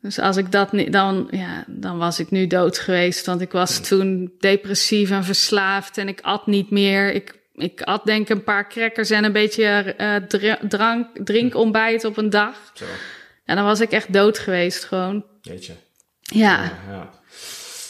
Dus 0.03 0.19
als 0.19 0.37
ik 0.37 0.53
dat 0.53 0.73
niet, 0.73 0.93
dan, 0.93 1.29
ja, 1.31 1.65
dan 1.67 1.99
was 1.99 2.19
ik 2.19 2.31
nu 2.31 2.47
dood 2.47 2.79
geweest. 2.79 3.27
Want 3.27 3.41
ik 3.41 3.53
was 3.53 3.79
toen 3.81 4.33
depressief 4.39 5.11
en 5.11 5.25
verslaafd 5.25 5.99
en 5.99 6.09
ik 6.09 6.21
at 6.23 6.47
niet 6.47 6.71
meer. 6.71 7.13
Ik, 7.13 7.39
ik 7.55 7.83
at 7.83 8.05
denk 8.05 8.29
een 8.29 8.45
paar 8.45 8.69
crackers 8.69 9.11
en 9.11 9.25
een 9.25 9.33
beetje 9.33 9.95
dra- 10.29 10.59
drank, 10.69 11.07
drinkontbijt 11.25 12.05
op 12.05 12.17
een 12.17 12.31
dag. 12.31 12.55
Zo, 12.75 12.85
En 13.45 13.57
dan 13.57 13.65
was 13.65 13.81
ik 13.81 13.91
echt 13.91 14.13
dood 14.13 14.39
geweest 14.39 14.85
gewoon. 14.85 15.25
jeetje. 15.43 15.73
Ja, 16.21 16.63
Ja, 16.63 16.79
ja. 16.91 17.11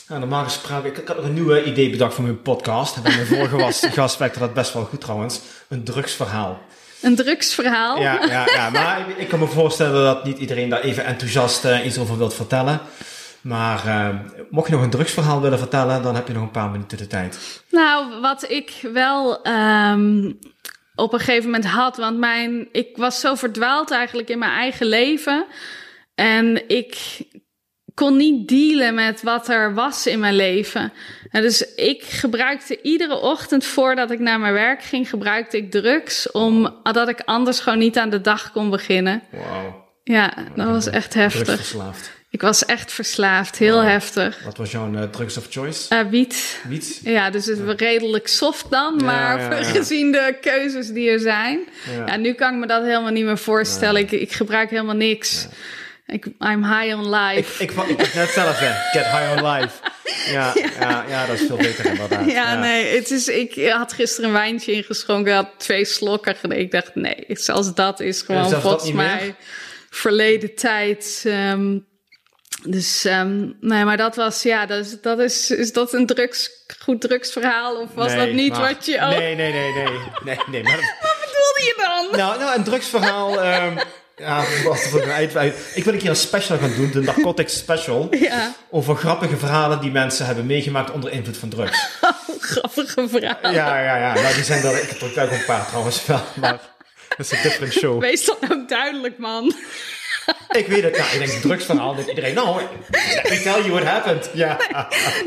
Nou, 0.09 0.21
normaal 0.21 0.45
gesproken, 0.45 0.91
ik, 0.91 0.97
ik 0.99 1.09
had 1.09 1.17
nog 1.17 1.25
een 1.27 1.35
nieuwe 1.35 1.65
idee 1.65 1.91
bedacht 1.91 2.15
voor 2.15 2.25
mijn 2.25 2.43
podcast. 2.43 3.03
Bij 3.03 3.15
mijn 3.15 3.27
vorige 3.27 3.57
was, 3.57 3.87
gast 3.93 4.19
werkte 4.19 4.39
dat 4.39 4.55
best 4.55 4.73
wel 4.73 4.85
goed 4.85 5.01
trouwens. 5.01 5.41
Een 5.69 5.85
drugsverhaal. 5.85 6.61
Een 7.03 7.17
drugsverhaal. 7.17 8.01
Ja, 8.01 8.25
ja, 8.27 8.47
ja 8.47 8.71
maar 8.81 9.09
ik, 9.09 9.17
ik 9.17 9.29
kan 9.29 9.39
me 9.39 9.47
voorstellen 9.47 10.05
dat 10.05 10.25
niet 10.25 10.39
iedereen 10.39 10.69
daar 10.69 10.81
even 10.81 11.05
enthousiast 11.05 11.65
eh, 11.65 11.87
iets 11.87 11.99
over 11.99 12.19
wilt 12.19 12.35
vertellen. 12.35 12.81
Maar 13.41 13.87
eh, 13.87 14.09
mocht 14.51 14.69
je 14.69 14.75
nog 14.75 14.83
een 14.83 14.91
drugsverhaal 14.91 15.41
willen 15.41 15.59
vertellen, 15.59 16.03
dan 16.03 16.15
heb 16.15 16.27
je 16.27 16.33
nog 16.33 16.43
een 16.43 16.51
paar 16.51 16.71
minuten 16.71 16.99
de 16.99 17.07
tijd. 17.07 17.63
Nou, 17.71 18.21
wat 18.21 18.51
ik 18.51 18.73
wel 18.93 19.43
ehm, 19.43 20.33
op 20.95 21.13
een 21.13 21.19
gegeven 21.19 21.45
moment 21.45 21.67
had, 21.67 21.97
want 21.97 22.19
mijn, 22.19 22.69
ik 22.73 22.97
was 22.97 23.21
zo 23.21 23.35
verdwaald 23.35 23.91
eigenlijk 23.91 24.29
in 24.29 24.39
mijn 24.39 24.53
eigen 24.53 24.87
leven. 24.87 25.47
En 26.15 26.69
ik 26.69 26.97
kon 27.99 28.17
niet 28.17 28.49
dealen 28.49 28.95
met 28.95 29.23
wat 29.23 29.49
er 29.49 29.75
was 29.75 30.07
in 30.07 30.19
mijn 30.19 30.37
leven. 30.37 30.93
En 31.31 31.43
dus 31.43 31.75
ik 31.75 32.03
gebruikte 32.03 32.83
iedere 32.83 33.21
ochtend 33.21 33.65
voordat 33.65 34.11
ik 34.11 34.19
naar 34.19 34.41
mijn 34.41 34.53
werk 34.53 34.83
ging, 34.83 35.09
gebruikte 35.09 35.57
ik 35.57 35.71
drugs, 35.71 36.31
omdat 36.31 37.09
ik 37.09 37.21
anders 37.25 37.61
gewoon 37.61 37.79
niet 37.79 37.99
aan 37.99 38.11
de 38.11 38.21
dag 38.21 38.53
kon 38.53 38.71
beginnen. 38.71 39.23
Wauw. 39.31 39.87
Ja, 40.05 40.33
dat 40.55 40.67
was 40.67 40.87
echt 40.87 41.15
heftig. 41.15 41.75
Ik 42.31 42.41
was 42.41 42.65
echt 42.65 42.93
verslaafd, 42.93 43.59
heel 43.59 43.83
heftig. 43.83 44.43
Wat 44.45 44.57
was 44.57 44.71
jouw 44.71 44.95
eh, 44.95 45.03
drugs 45.03 45.37
of 45.37 45.47
choice? 45.51 45.95
Eh 45.95 46.09
wiet. 46.11 46.61
Wiet? 46.69 47.01
Ja, 47.05 47.31
dus 47.31 47.47
het 47.47 47.81
redelijk 47.81 48.29
soft 48.29 48.71
dan, 48.71 48.97
maar 49.05 49.41
ja, 49.41 49.63
gezien 49.63 50.13
de 50.13 50.37
keuzes 50.41 50.89
die 50.89 51.11
er 51.11 51.21
zijn. 51.21 51.61
Ja. 51.97 52.07
Ja, 52.07 52.17
nu 52.17 52.33
kan 52.33 52.53
ik 52.53 52.59
me 52.59 52.67
dat 52.67 52.83
helemaal 52.83 53.13
niet 53.13 53.25
meer 53.25 53.39
voorstellen. 53.39 54.01
Ik, 54.01 54.11
ik 54.11 54.33
gebruik 54.33 54.71
helemaal 54.71 54.97
niks. 54.97 55.49
Ik, 56.13 56.27
I'm 56.27 56.65
high 56.65 56.97
on 56.99 57.11
life. 57.15 57.63
ik, 57.63 57.71
ik, 57.71 57.77
ik 57.89 57.97
net 57.99 58.13
hetzelfde. 58.13 58.67
Get 58.93 59.05
high 59.05 59.31
on 59.37 59.51
life. 59.53 59.77
Ja, 60.33 60.53
ja. 60.81 61.05
ja, 61.09 61.27
dat 61.27 61.41
is 61.41 61.47
veel 61.47 61.57
beter 61.57 61.87
inderdaad. 61.87 62.31
ja, 62.31 62.55
nee, 62.55 62.97
het 62.97 63.11
is, 63.11 63.29
ik 63.29 63.69
had 63.71 63.93
gisteren 63.93 64.29
een 64.31 64.37
wijntje 64.37 64.73
ingeschonken, 64.73 65.35
had 65.35 65.49
twee 65.57 65.85
slokken. 65.85 66.37
En 66.43 66.51
ik 66.53 66.71
dacht, 66.71 66.95
nee, 66.95 67.25
zelfs 67.29 67.75
dat 67.75 68.01
is 68.01 68.23
gewoon 68.23 68.51
volgens 68.51 68.85
meer? 68.85 68.95
mij 68.95 69.35
verleden 69.91 70.55
tijd. 70.55 71.23
ehm, 71.27 71.79
dus 72.63 73.05
ehm, 73.05 73.49
nee, 73.61 73.85
maar 73.85 73.97
dat 73.97 74.17
was, 74.17 74.43
ja, 74.43 74.67
dat 74.67 74.85
is, 74.85 75.01
dat 75.01 75.19
is, 75.19 75.51
is 75.51 75.73
dat 75.73 75.93
een 75.93 76.07
drugs, 76.07 76.51
goed 76.83 77.01
drugsverhaal? 77.01 77.81
Of 77.81 77.89
was 77.95 78.13
Nee, 78.13 78.27
dat 78.27 78.35
niet 78.35 78.53
maar- 78.53 78.75
wat 78.75 78.87
je... 78.87 78.95
Oh, 78.95 79.09
Nee, 79.09 79.35
nee, 79.35 79.53
nee, 79.53 79.73
nee. 79.73 79.85
nee, 80.25 80.39
nee 80.51 80.63
maar 80.63 80.77
Wat 81.01 81.17
bedoelde 81.21 81.61
je 81.61 81.75
dan? 81.77 82.19
Nou, 82.21 82.39
nou, 82.39 82.57
een 82.59 82.65
drugsverhaal. 82.65 83.41
ehm 83.43 83.77
ja, 84.19 84.45
wat 84.65 84.81
voor 84.81 85.03
een 85.03 85.53
Ik 85.75 85.85
wil 85.85 85.93
een 85.93 85.99
keer 85.99 86.11
een 86.11 86.17
special 86.17 86.59
gaan 86.59 86.75
doen, 86.75 86.91
de 86.91 87.01
Narcotics 87.01 87.57
Special. 87.57 88.09
Ja, 88.21 88.55
Over 88.71 88.97
grappige 88.97 89.37
verhalen 89.37 89.81
die 89.81 89.91
mensen 89.91 90.27
hebben 90.27 90.47
meegemaakt 90.47 90.91
onder 90.91 91.11
invloed 91.13 91.37
van 91.37 91.49
drugs. 91.49 91.89
grappige 92.41 93.09
verhaal. 93.09 93.53
Ja, 93.53 93.81
ja, 93.83 93.97
ja. 93.97 94.15
Nou, 94.15 94.35
die 94.35 94.45
zijn 94.45 94.65
er. 94.65 94.83
Ik 94.83 94.89
heb 94.89 95.01
er 95.17 95.23
ook 95.23 95.31
een 95.31 95.45
paar 95.47 95.67
trouwens 95.67 96.07
wel. 96.07 96.21
Maar 96.35 96.59
dat 97.09 97.19
is 97.19 97.31
een 97.31 97.43
different 97.43 97.73
show. 97.73 98.01
Wees 98.01 98.25
dan 98.25 98.37
ook 98.53 98.69
duidelijk, 98.69 99.19
man. 99.19 99.55
Ik 100.51 100.67
weet 100.67 100.83
het. 100.83 100.99
Nou, 100.99 101.11
ik 101.13 101.19
denk 101.19 101.41
drugsverhaal. 101.41 101.95
Dat 101.95 102.07
iedereen. 102.07 102.35
Nou, 102.35 102.63
me 102.91 103.41
tell 103.43 103.63
you 103.63 103.71
what 103.71 103.85
happened. 103.85 104.31
Ja. 104.33 104.57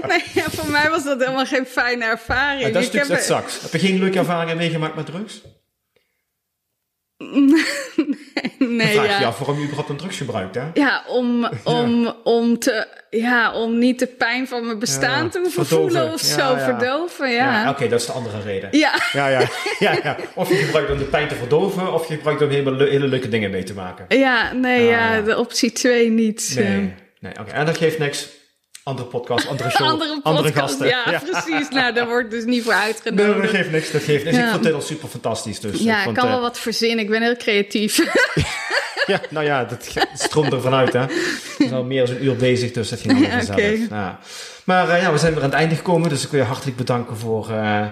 Nee, 0.07 0.23
ja, 0.33 0.43
voor 0.49 0.69
mij 0.69 0.89
was 0.89 1.03
dat 1.03 1.19
helemaal 1.19 1.45
geen 1.45 1.65
fijne 1.65 2.05
ervaring. 2.05 2.73
Dat 2.73 2.81
is 2.83 2.91
natuurlijk 2.91 3.07
heb- 3.07 3.17
het 3.17 3.49
sucks. 3.49 3.61
Heb 3.71 3.81
je 3.81 3.87
geen 3.87 3.99
leuke 3.99 4.17
ervaringen 4.17 4.57
meegemaakt 4.57 4.95
met 4.95 5.05
drugs? 5.05 5.41
Nee, 8.59 8.87
Vraag 8.87 9.05
je 9.15 9.21
ja. 9.21 9.27
af 9.27 9.37
waarom 9.37 9.55
je 9.57 9.63
überhaupt 9.63 9.89
een 9.89 9.97
drugs 9.97 10.17
gebruikt, 10.17 10.55
hè? 10.55 10.61
Ja, 10.73 11.03
om, 11.07 11.49
om, 11.63 12.13
om, 12.23 12.59
te, 12.59 12.87
ja, 13.09 13.53
om 13.53 13.77
niet 13.77 13.99
de 13.99 14.07
pijn 14.07 14.47
van 14.47 14.65
mijn 14.65 14.79
bestaan 14.79 15.23
Ja, 15.23 15.29
te 15.29 15.39
hoeven 15.39 15.65
verdoven. 15.65 15.91
voelen 15.91 16.13
of 16.13 16.19
zo, 16.21 16.55
verdoven, 16.57 17.29
Ja, 17.31 17.61
ja. 17.63 17.69
Oké, 17.69 17.87
dat 17.87 17.99
is 17.99 18.05
de 18.05 18.11
andere 18.11 18.41
reden. 18.41 18.69
Ja, 18.71 18.93
Ja, 19.13 19.27
ja, 19.27 19.41
ja. 20.03 20.15
Of 20.35 20.49
je 20.49 20.55
gebruikt 20.55 20.91
om 20.91 20.97
de 20.97 21.03
pijn 21.03 21.27
te 21.27 21.35
verdoven, 21.35 21.93
of 21.93 22.07
je 22.07 22.15
gebruikt 22.15 22.41
om 22.41 22.49
hele, 22.49 22.71
le- 22.71 22.89
hele 22.89 23.07
leuke 23.07 23.29
dingen 23.29 23.51
mee 23.51 23.63
te 23.63 23.73
maken. 23.73 24.05
ja, 24.17 24.53
nee, 24.53 24.83
Ja, 24.85 25.15
ja, 25.15 25.21
de 25.21 25.37
optie 25.37 25.71
2 25.71 26.09
niet. 26.09 26.53
Nee, 26.57 26.93
nee 27.19 27.33
oké. 27.39 27.51
En 27.51 27.65
dat 27.65 27.77
geeft 27.77 27.99
niks. 27.99 28.27
Andere 28.83 29.07
podcast, 29.07 29.47
andere 29.47 29.69
show, 29.77 29.87
andere 29.87 30.19
andere, 30.23 30.47
podcast, 30.51 30.69
gasten. 30.69 30.87
ja, 30.87 31.21
precies. 31.31 31.69
Nou, 31.69 31.93
daar 31.93 32.07
wordt 32.07 32.31
dus 32.31 32.43
niet 32.45 32.63
voor 32.63 32.73
Nee, 32.73 32.81
uitgenodigd. 32.81 33.41
dat 33.41 33.49
geeft 33.49 33.71
niks, 33.71 33.91
dat 33.91 34.01
geeft 34.03 34.23
niks. 34.23 34.37
Ik 34.37 34.47
vond 34.49 34.63
dit 34.63 34.73
al 34.73 34.81
super 34.81 35.09
fantastisch. 35.09 35.59
Dus 35.59 35.79
ja, 35.79 35.97
ik 35.97 36.03
vond, 36.03 36.17
kan 36.17 36.25
eh, 36.25 36.31
wel 36.31 36.41
wat 36.41 36.59
verzinnen. 36.59 36.99
Ik 36.99 37.09
ben 37.09 37.21
heel 37.21 37.35
creatief. 37.37 37.99
Ja, 39.07 39.21
nou 39.29 39.45
ja, 39.45 39.63
dat 39.63 39.87
stroomt 40.13 40.53
er 40.53 40.61
vanuit, 40.61 40.93
hè. 40.93 41.05
We 41.07 41.13
zijn 41.57 41.73
al 41.73 41.83
meer 41.83 42.05
dan 42.05 42.15
een 42.15 42.23
uur 42.23 42.35
bezig, 42.35 42.71
dus 42.71 42.89
dat 42.89 42.99
ging 42.99 43.13
allemaal 43.13 43.31
vanzelf. 43.45 43.89
Ja. 43.89 44.19
Maar 44.63 44.89
eh, 44.89 45.01
ja, 45.01 45.11
we 45.11 45.17
zijn 45.17 45.33
weer 45.33 45.43
aan 45.43 45.49
het 45.49 45.59
einde 45.59 45.75
gekomen, 45.75 46.09
dus 46.09 46.23
ik 46.23 46.29
wil 46.31 46.39
je 46.39 46.45
hartelijk 46.45 46.77
bedanken 46.77 47.17
voor 47.17 47.49
eh, 47.49 47.85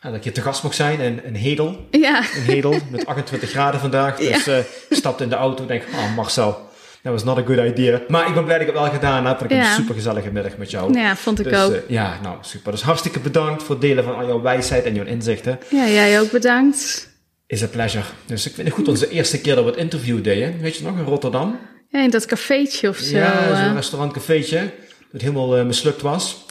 dat 0.00 0.14
ik 0.14 0.24
je 0.24 0.32
te 0.32 0.40
gast 0.42 0.62
mocht 0.62 0.74
zijn 0.76 1.00
in, 1.00 1.24
in 1.24 1.34
Hedel. 1.34 1.86
ja, 1.90 2.18
In 2.18 2.42
Hedel, 2.42 2.76
met 2.90 3.06
28 3.16 3.50
graden 3.50 3.80
vandaag. 3.80 4.16
Dus 4.16 4.46
ik 4.48 4.66
stapte 4.90 5.22
in 5.22 5.28
de 5.28 5.34
auto 5.36 5.62
en 5.62 5.68
denk, 5.68 5.82
oh 5.94 6.16
Marcel, 6.16 6.68
that 7.04 7.12
was 7.12 7.24
not 7.24 7.38
a 7.38 7.42
good 7.42 7.58
idea. 7.58 8.00
Maar 8.08 8.28
ik 8.28 8.34
ben 8.34 8.44
blij 8.44 8.58
dat 8.58 8.66
ik 8.68 8.72
het 8.74 8.82
wel 8.82 8.92
gedaan 8.92 9.26
heb, 9.26 9.38
want 9.38 9.50
ik 9.50 9.56
heb 9.56 9.66
Ja. 9.66 9.70
een 9.70 9.76
super 9.80 9.94
gezellige 9.94 10.30
middag 10.32 10.56
met 10.56 10.70
jou. 10.70 10.98
ja, 10.98 11.16
vond 11.16 11.38
ik 11.40 11.44
Dus, 11.48 11.62
ook. 11.62 11.72
eh, 11.72 11.78
ja, 11.88 12.18
nou 12.22 12.36
super. 12.40 12.72
Dus 12.72 12.82
hartstikke 12.82 13.20
bedankt 13.20 13.62
voor 13.62 13.74
het 13.74 13.80
delen 13.84 14.04
van 14.04 14.14
al 14.16 14.26
jouw 14.26 14.40
wijsheid 14.42 14.84
en 14.84 14.94
jouw 14.94 15.04
inzichten. 15.04 15.58
Ja, 15.70 15.88
jij 15.88 16.20
ook 16.20 16.30
bedankt. 16.30 17.12
Is 17.46 17.62
a 17.62 17.66
pleasure. 17.66 18.04
Dus 18.26 18.46
ik 18.46 18.54
vind 18.54 18.66
het 18.66 18.76
goed 18.76 18.88
onze 18.88 19.08
eerste 19.10 19.40
keer 19.40 19.54
dat 19.54 19.64
we 19.64 19.70
het 19.70 19.78
interview 19.80 20.24
deden. 20.24 20.60
Weet 20.60 20.76
je 20.76 20.84
nog, 20.84 20.98
in 20.98 21.04
Rotterdam? 21.04 21.58
Ja, 21.88 22.02
in 22.02 22.10
dat 22.10 22.26
cafeetje 22.26 22.88
of 22.88 22.96
zo. 22.96 23.16
ja, 23.16 23.48
eh. 23.48 23.64
zo'n 23.64 23.74
restaurantcafeetje. 23.74 24.70
Dat 25.12 25.20
helemaal 25.20 25.56
eh, 25.56 25.64
mislukt 25.64 26.02
was. 26.02 26.43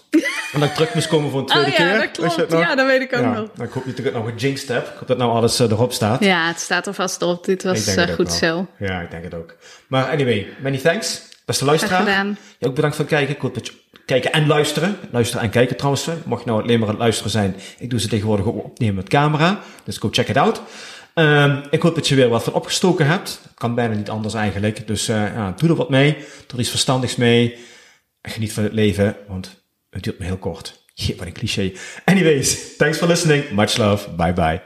En 0.53 0.59
dat 0.59 0.69
ik 0.69 0.75
terug 0.75 0.93
moest 0.93 1.07
komen 1.07 1.31
voor 1.31 1.39
een 1.39 1.45
tweede 1.45 1.69
oh 1.69 1.75
keer. 1.75 1.85
ja, 1.85 1.91
dat 1.93 2.01
Weet 2.17 2.35
je 2.35 2.45
klopt. 2.45 2.51
Ja, 2.51 2.75
dat 2.75 2.85
weet 2.87 3.01
ik 3.01 3.13
ook 3.13 3.21
Ja, 3.21 3.31
nog. 3.33 3.49
nou, 3.55 3.67
ik 3.67 3.73
hoop 3.73 3.85
niet 3.85 3.97
dat 3.97 4.05
ik 4.05 4.13
het 4.13 4.23
nog 4.23 4.33
gejinxed 4.37 4.67
heb. 4.67 4.87
Ik 4.87 4.93
hoop 4.99 5.07
dat 5.07 5.17
nou 5.17 5.31
alles 5.31 5.59
eh, 5.59 5.71
erop 5.71 5.93
staat. 5.93 6.23
Ja, 6.23 6.47
het 6.47 6.59
staat 6.59 6.87
er 6.87 6.93
vast 6.93 7.21
op. 7.21 7.45
Dit 7.45 7.63
was 7.63 7.95
eh, 7.95 8.13
goed 8.13 8.31
zo. 8.31 8.67
Ja, 8.77 9.01
ik 9.01 9.11
denk 9.11 9.23
het 9.23 9.33
ook. 9.33 9.55
Maar 9.87 10.09
anyway, 10.09 10.47
many 10.61 10.77
thanks. 10.77 11.21
Beste 11.45 11.65
luisteraar. 11.65 11.99
gedaan. 11.99 12.37
Ja, 12.57 12.67
ook 12.67 12.75
bedankt 12.75 12.95
voor 12.95 13.05
het 13.05 13.13
kijken. 13.13 13.35
Ik 13.35 13.41
hoop 13.41 13.53
dat 13.53 13.67
je 13.67 13.73
kijken 14.05 14.31
en 14.31 14.47
luisteren. 14.47 14.97
Luisteren 15.11 15.43
en 15.43 15.49
kijken 15.49 15.75
trouwens. 15.75 16.07
Mocht 16.25 16.43
je 16.43 16.49
nou 16.49 16.63
alleen 16.63 16.79
maar 16.79 16.87
aan 16.87 16.93
het 16.93 17.03
luisteren 17.03 17.31
zijn. 17.31 17.55
Ik 17.77 17.89
doe 17.89 17.99
ze 17.99 18.07
tegenwoordig 18.07 18.45
ook 18.45 18.63
opnemen 18.63 18.95
met 18.95 19.09
camera. 19.09 19.59
Dus 19.83 19.97
go 19.97 20.07
check 20.11 20.27
it 20.27 20.37
out. 20.37 20.61
Ehm, 21.13 21.57
ik 21.69 21.81
hoop 21.81 21.95
dat 21.95 22.07
je 22.07 22.15
weer 22.15 22.29
wat 22.29 22.43
van 22.43 22.53
opgestoken 22.53 23.07
hebt. 23.07 23.41
Kan 23.55 23.75
bijna 23.75 23.95
niet 23.95 24.09
anders 24.09 24.33
eigenlijk. 24.33 24.87
Dus 24.87 25.07
eh, 25.07 25.15
ja, 25.35 25.53
doe 25.57 25.69
er 25.69 25.75
wat 25.75 25.89
mee. 25.89 26.13
Doe 26.13 26.23
er 26.53 26.59
iets 26.59 26.69
verstandigs 26.69 27.15
mee. 27.15 27.57
En 28.21 28.31
geniet 28.31 28.53
van 28.53 28.63
het 28.63 28.73
leven. 28.73 29.15
Want 29.27 29.62
het 29.93 30.03
duurt 30.03 30.19
maar 30.19 30.27
heel 30.27 30.37
kort. 30.37 30.81
Jee, 30.93 31.17
wat 31.17 31.25
een 31.25 31.33
cliché. 31.33 31.71
Anyways, 32.05 32.75
thanks 32.77 32.97
for 32.97 33.07
listening. 33.07 33.51
Much 33.51 33.77
love. 33.77 34.09
Bye 34.09 34.33
bye. 34.33 34.61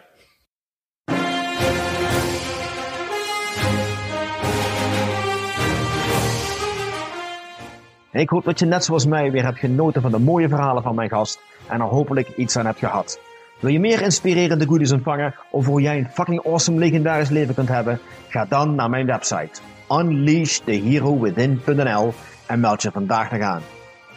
Ik 8.12 8.30
hoop 8.30 8.44
dat 8.44 8.60
je 8.60 8.66
net 8.66 8.84
zoals 8.84 9.06
mij 9.06 9.32
weer 9.32 9.44
hebt 9.44 9.60
genoten 9.60 10.02
van 10.02 10.12
de 10.12 10.20
mooie 10.20 10.48
verhalen 10.48 10.84
van 10.84 10.96
mijn 10.96 11.10
gast 11.10 11.40
en 11.68 11.82
er 11.82 11.88
hopelijk 11.88 12.30
iets 12.36 12.58
aan 12.58 12.66
hebt 12.66 12.80
gehad. 12.80 13.20
Wil 13.60 13.72
je 13.72 13.80
meer 13.80 14.02
inspirerende 14.02 14.66
goodies 14.66 14.92
ontvangen 14.92 15.36
of 15.52 15.66
hoe 15.66 15.82
jij 15.82 15.98
een 15.98 16.10
fucking 16.14 16.46
awesome 16.46 16.80
legendarisch 16.80 17.30
leven 17.30 17.56
kunt 17.56 17.68
hebben? 17.68 18.00
Ga 18.28 18.46
dan 18.46 18.76
naar 18.76 18.90
mijn 18.90 19.06
website 19.06 19.62
unleashtheherowithin.nl 19.92 22.14
en 22.48 22.60
meld 22.60 22.82
je 22.82 22.92
vandaag 22.92 23.32
nog 23.32 23.42
aan. 23.42 23.62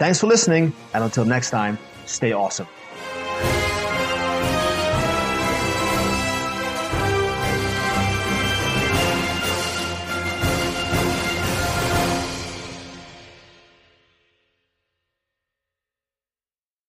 Thanks 0.01 0.19
for 0.19 0.29
listening 0.29 0.73
and 0.95 1.05
until 1.05 1.27
next 1.27 1.51
time, 1.51 1.79
stay 2.07 2.33
awesome. 2.33 2.67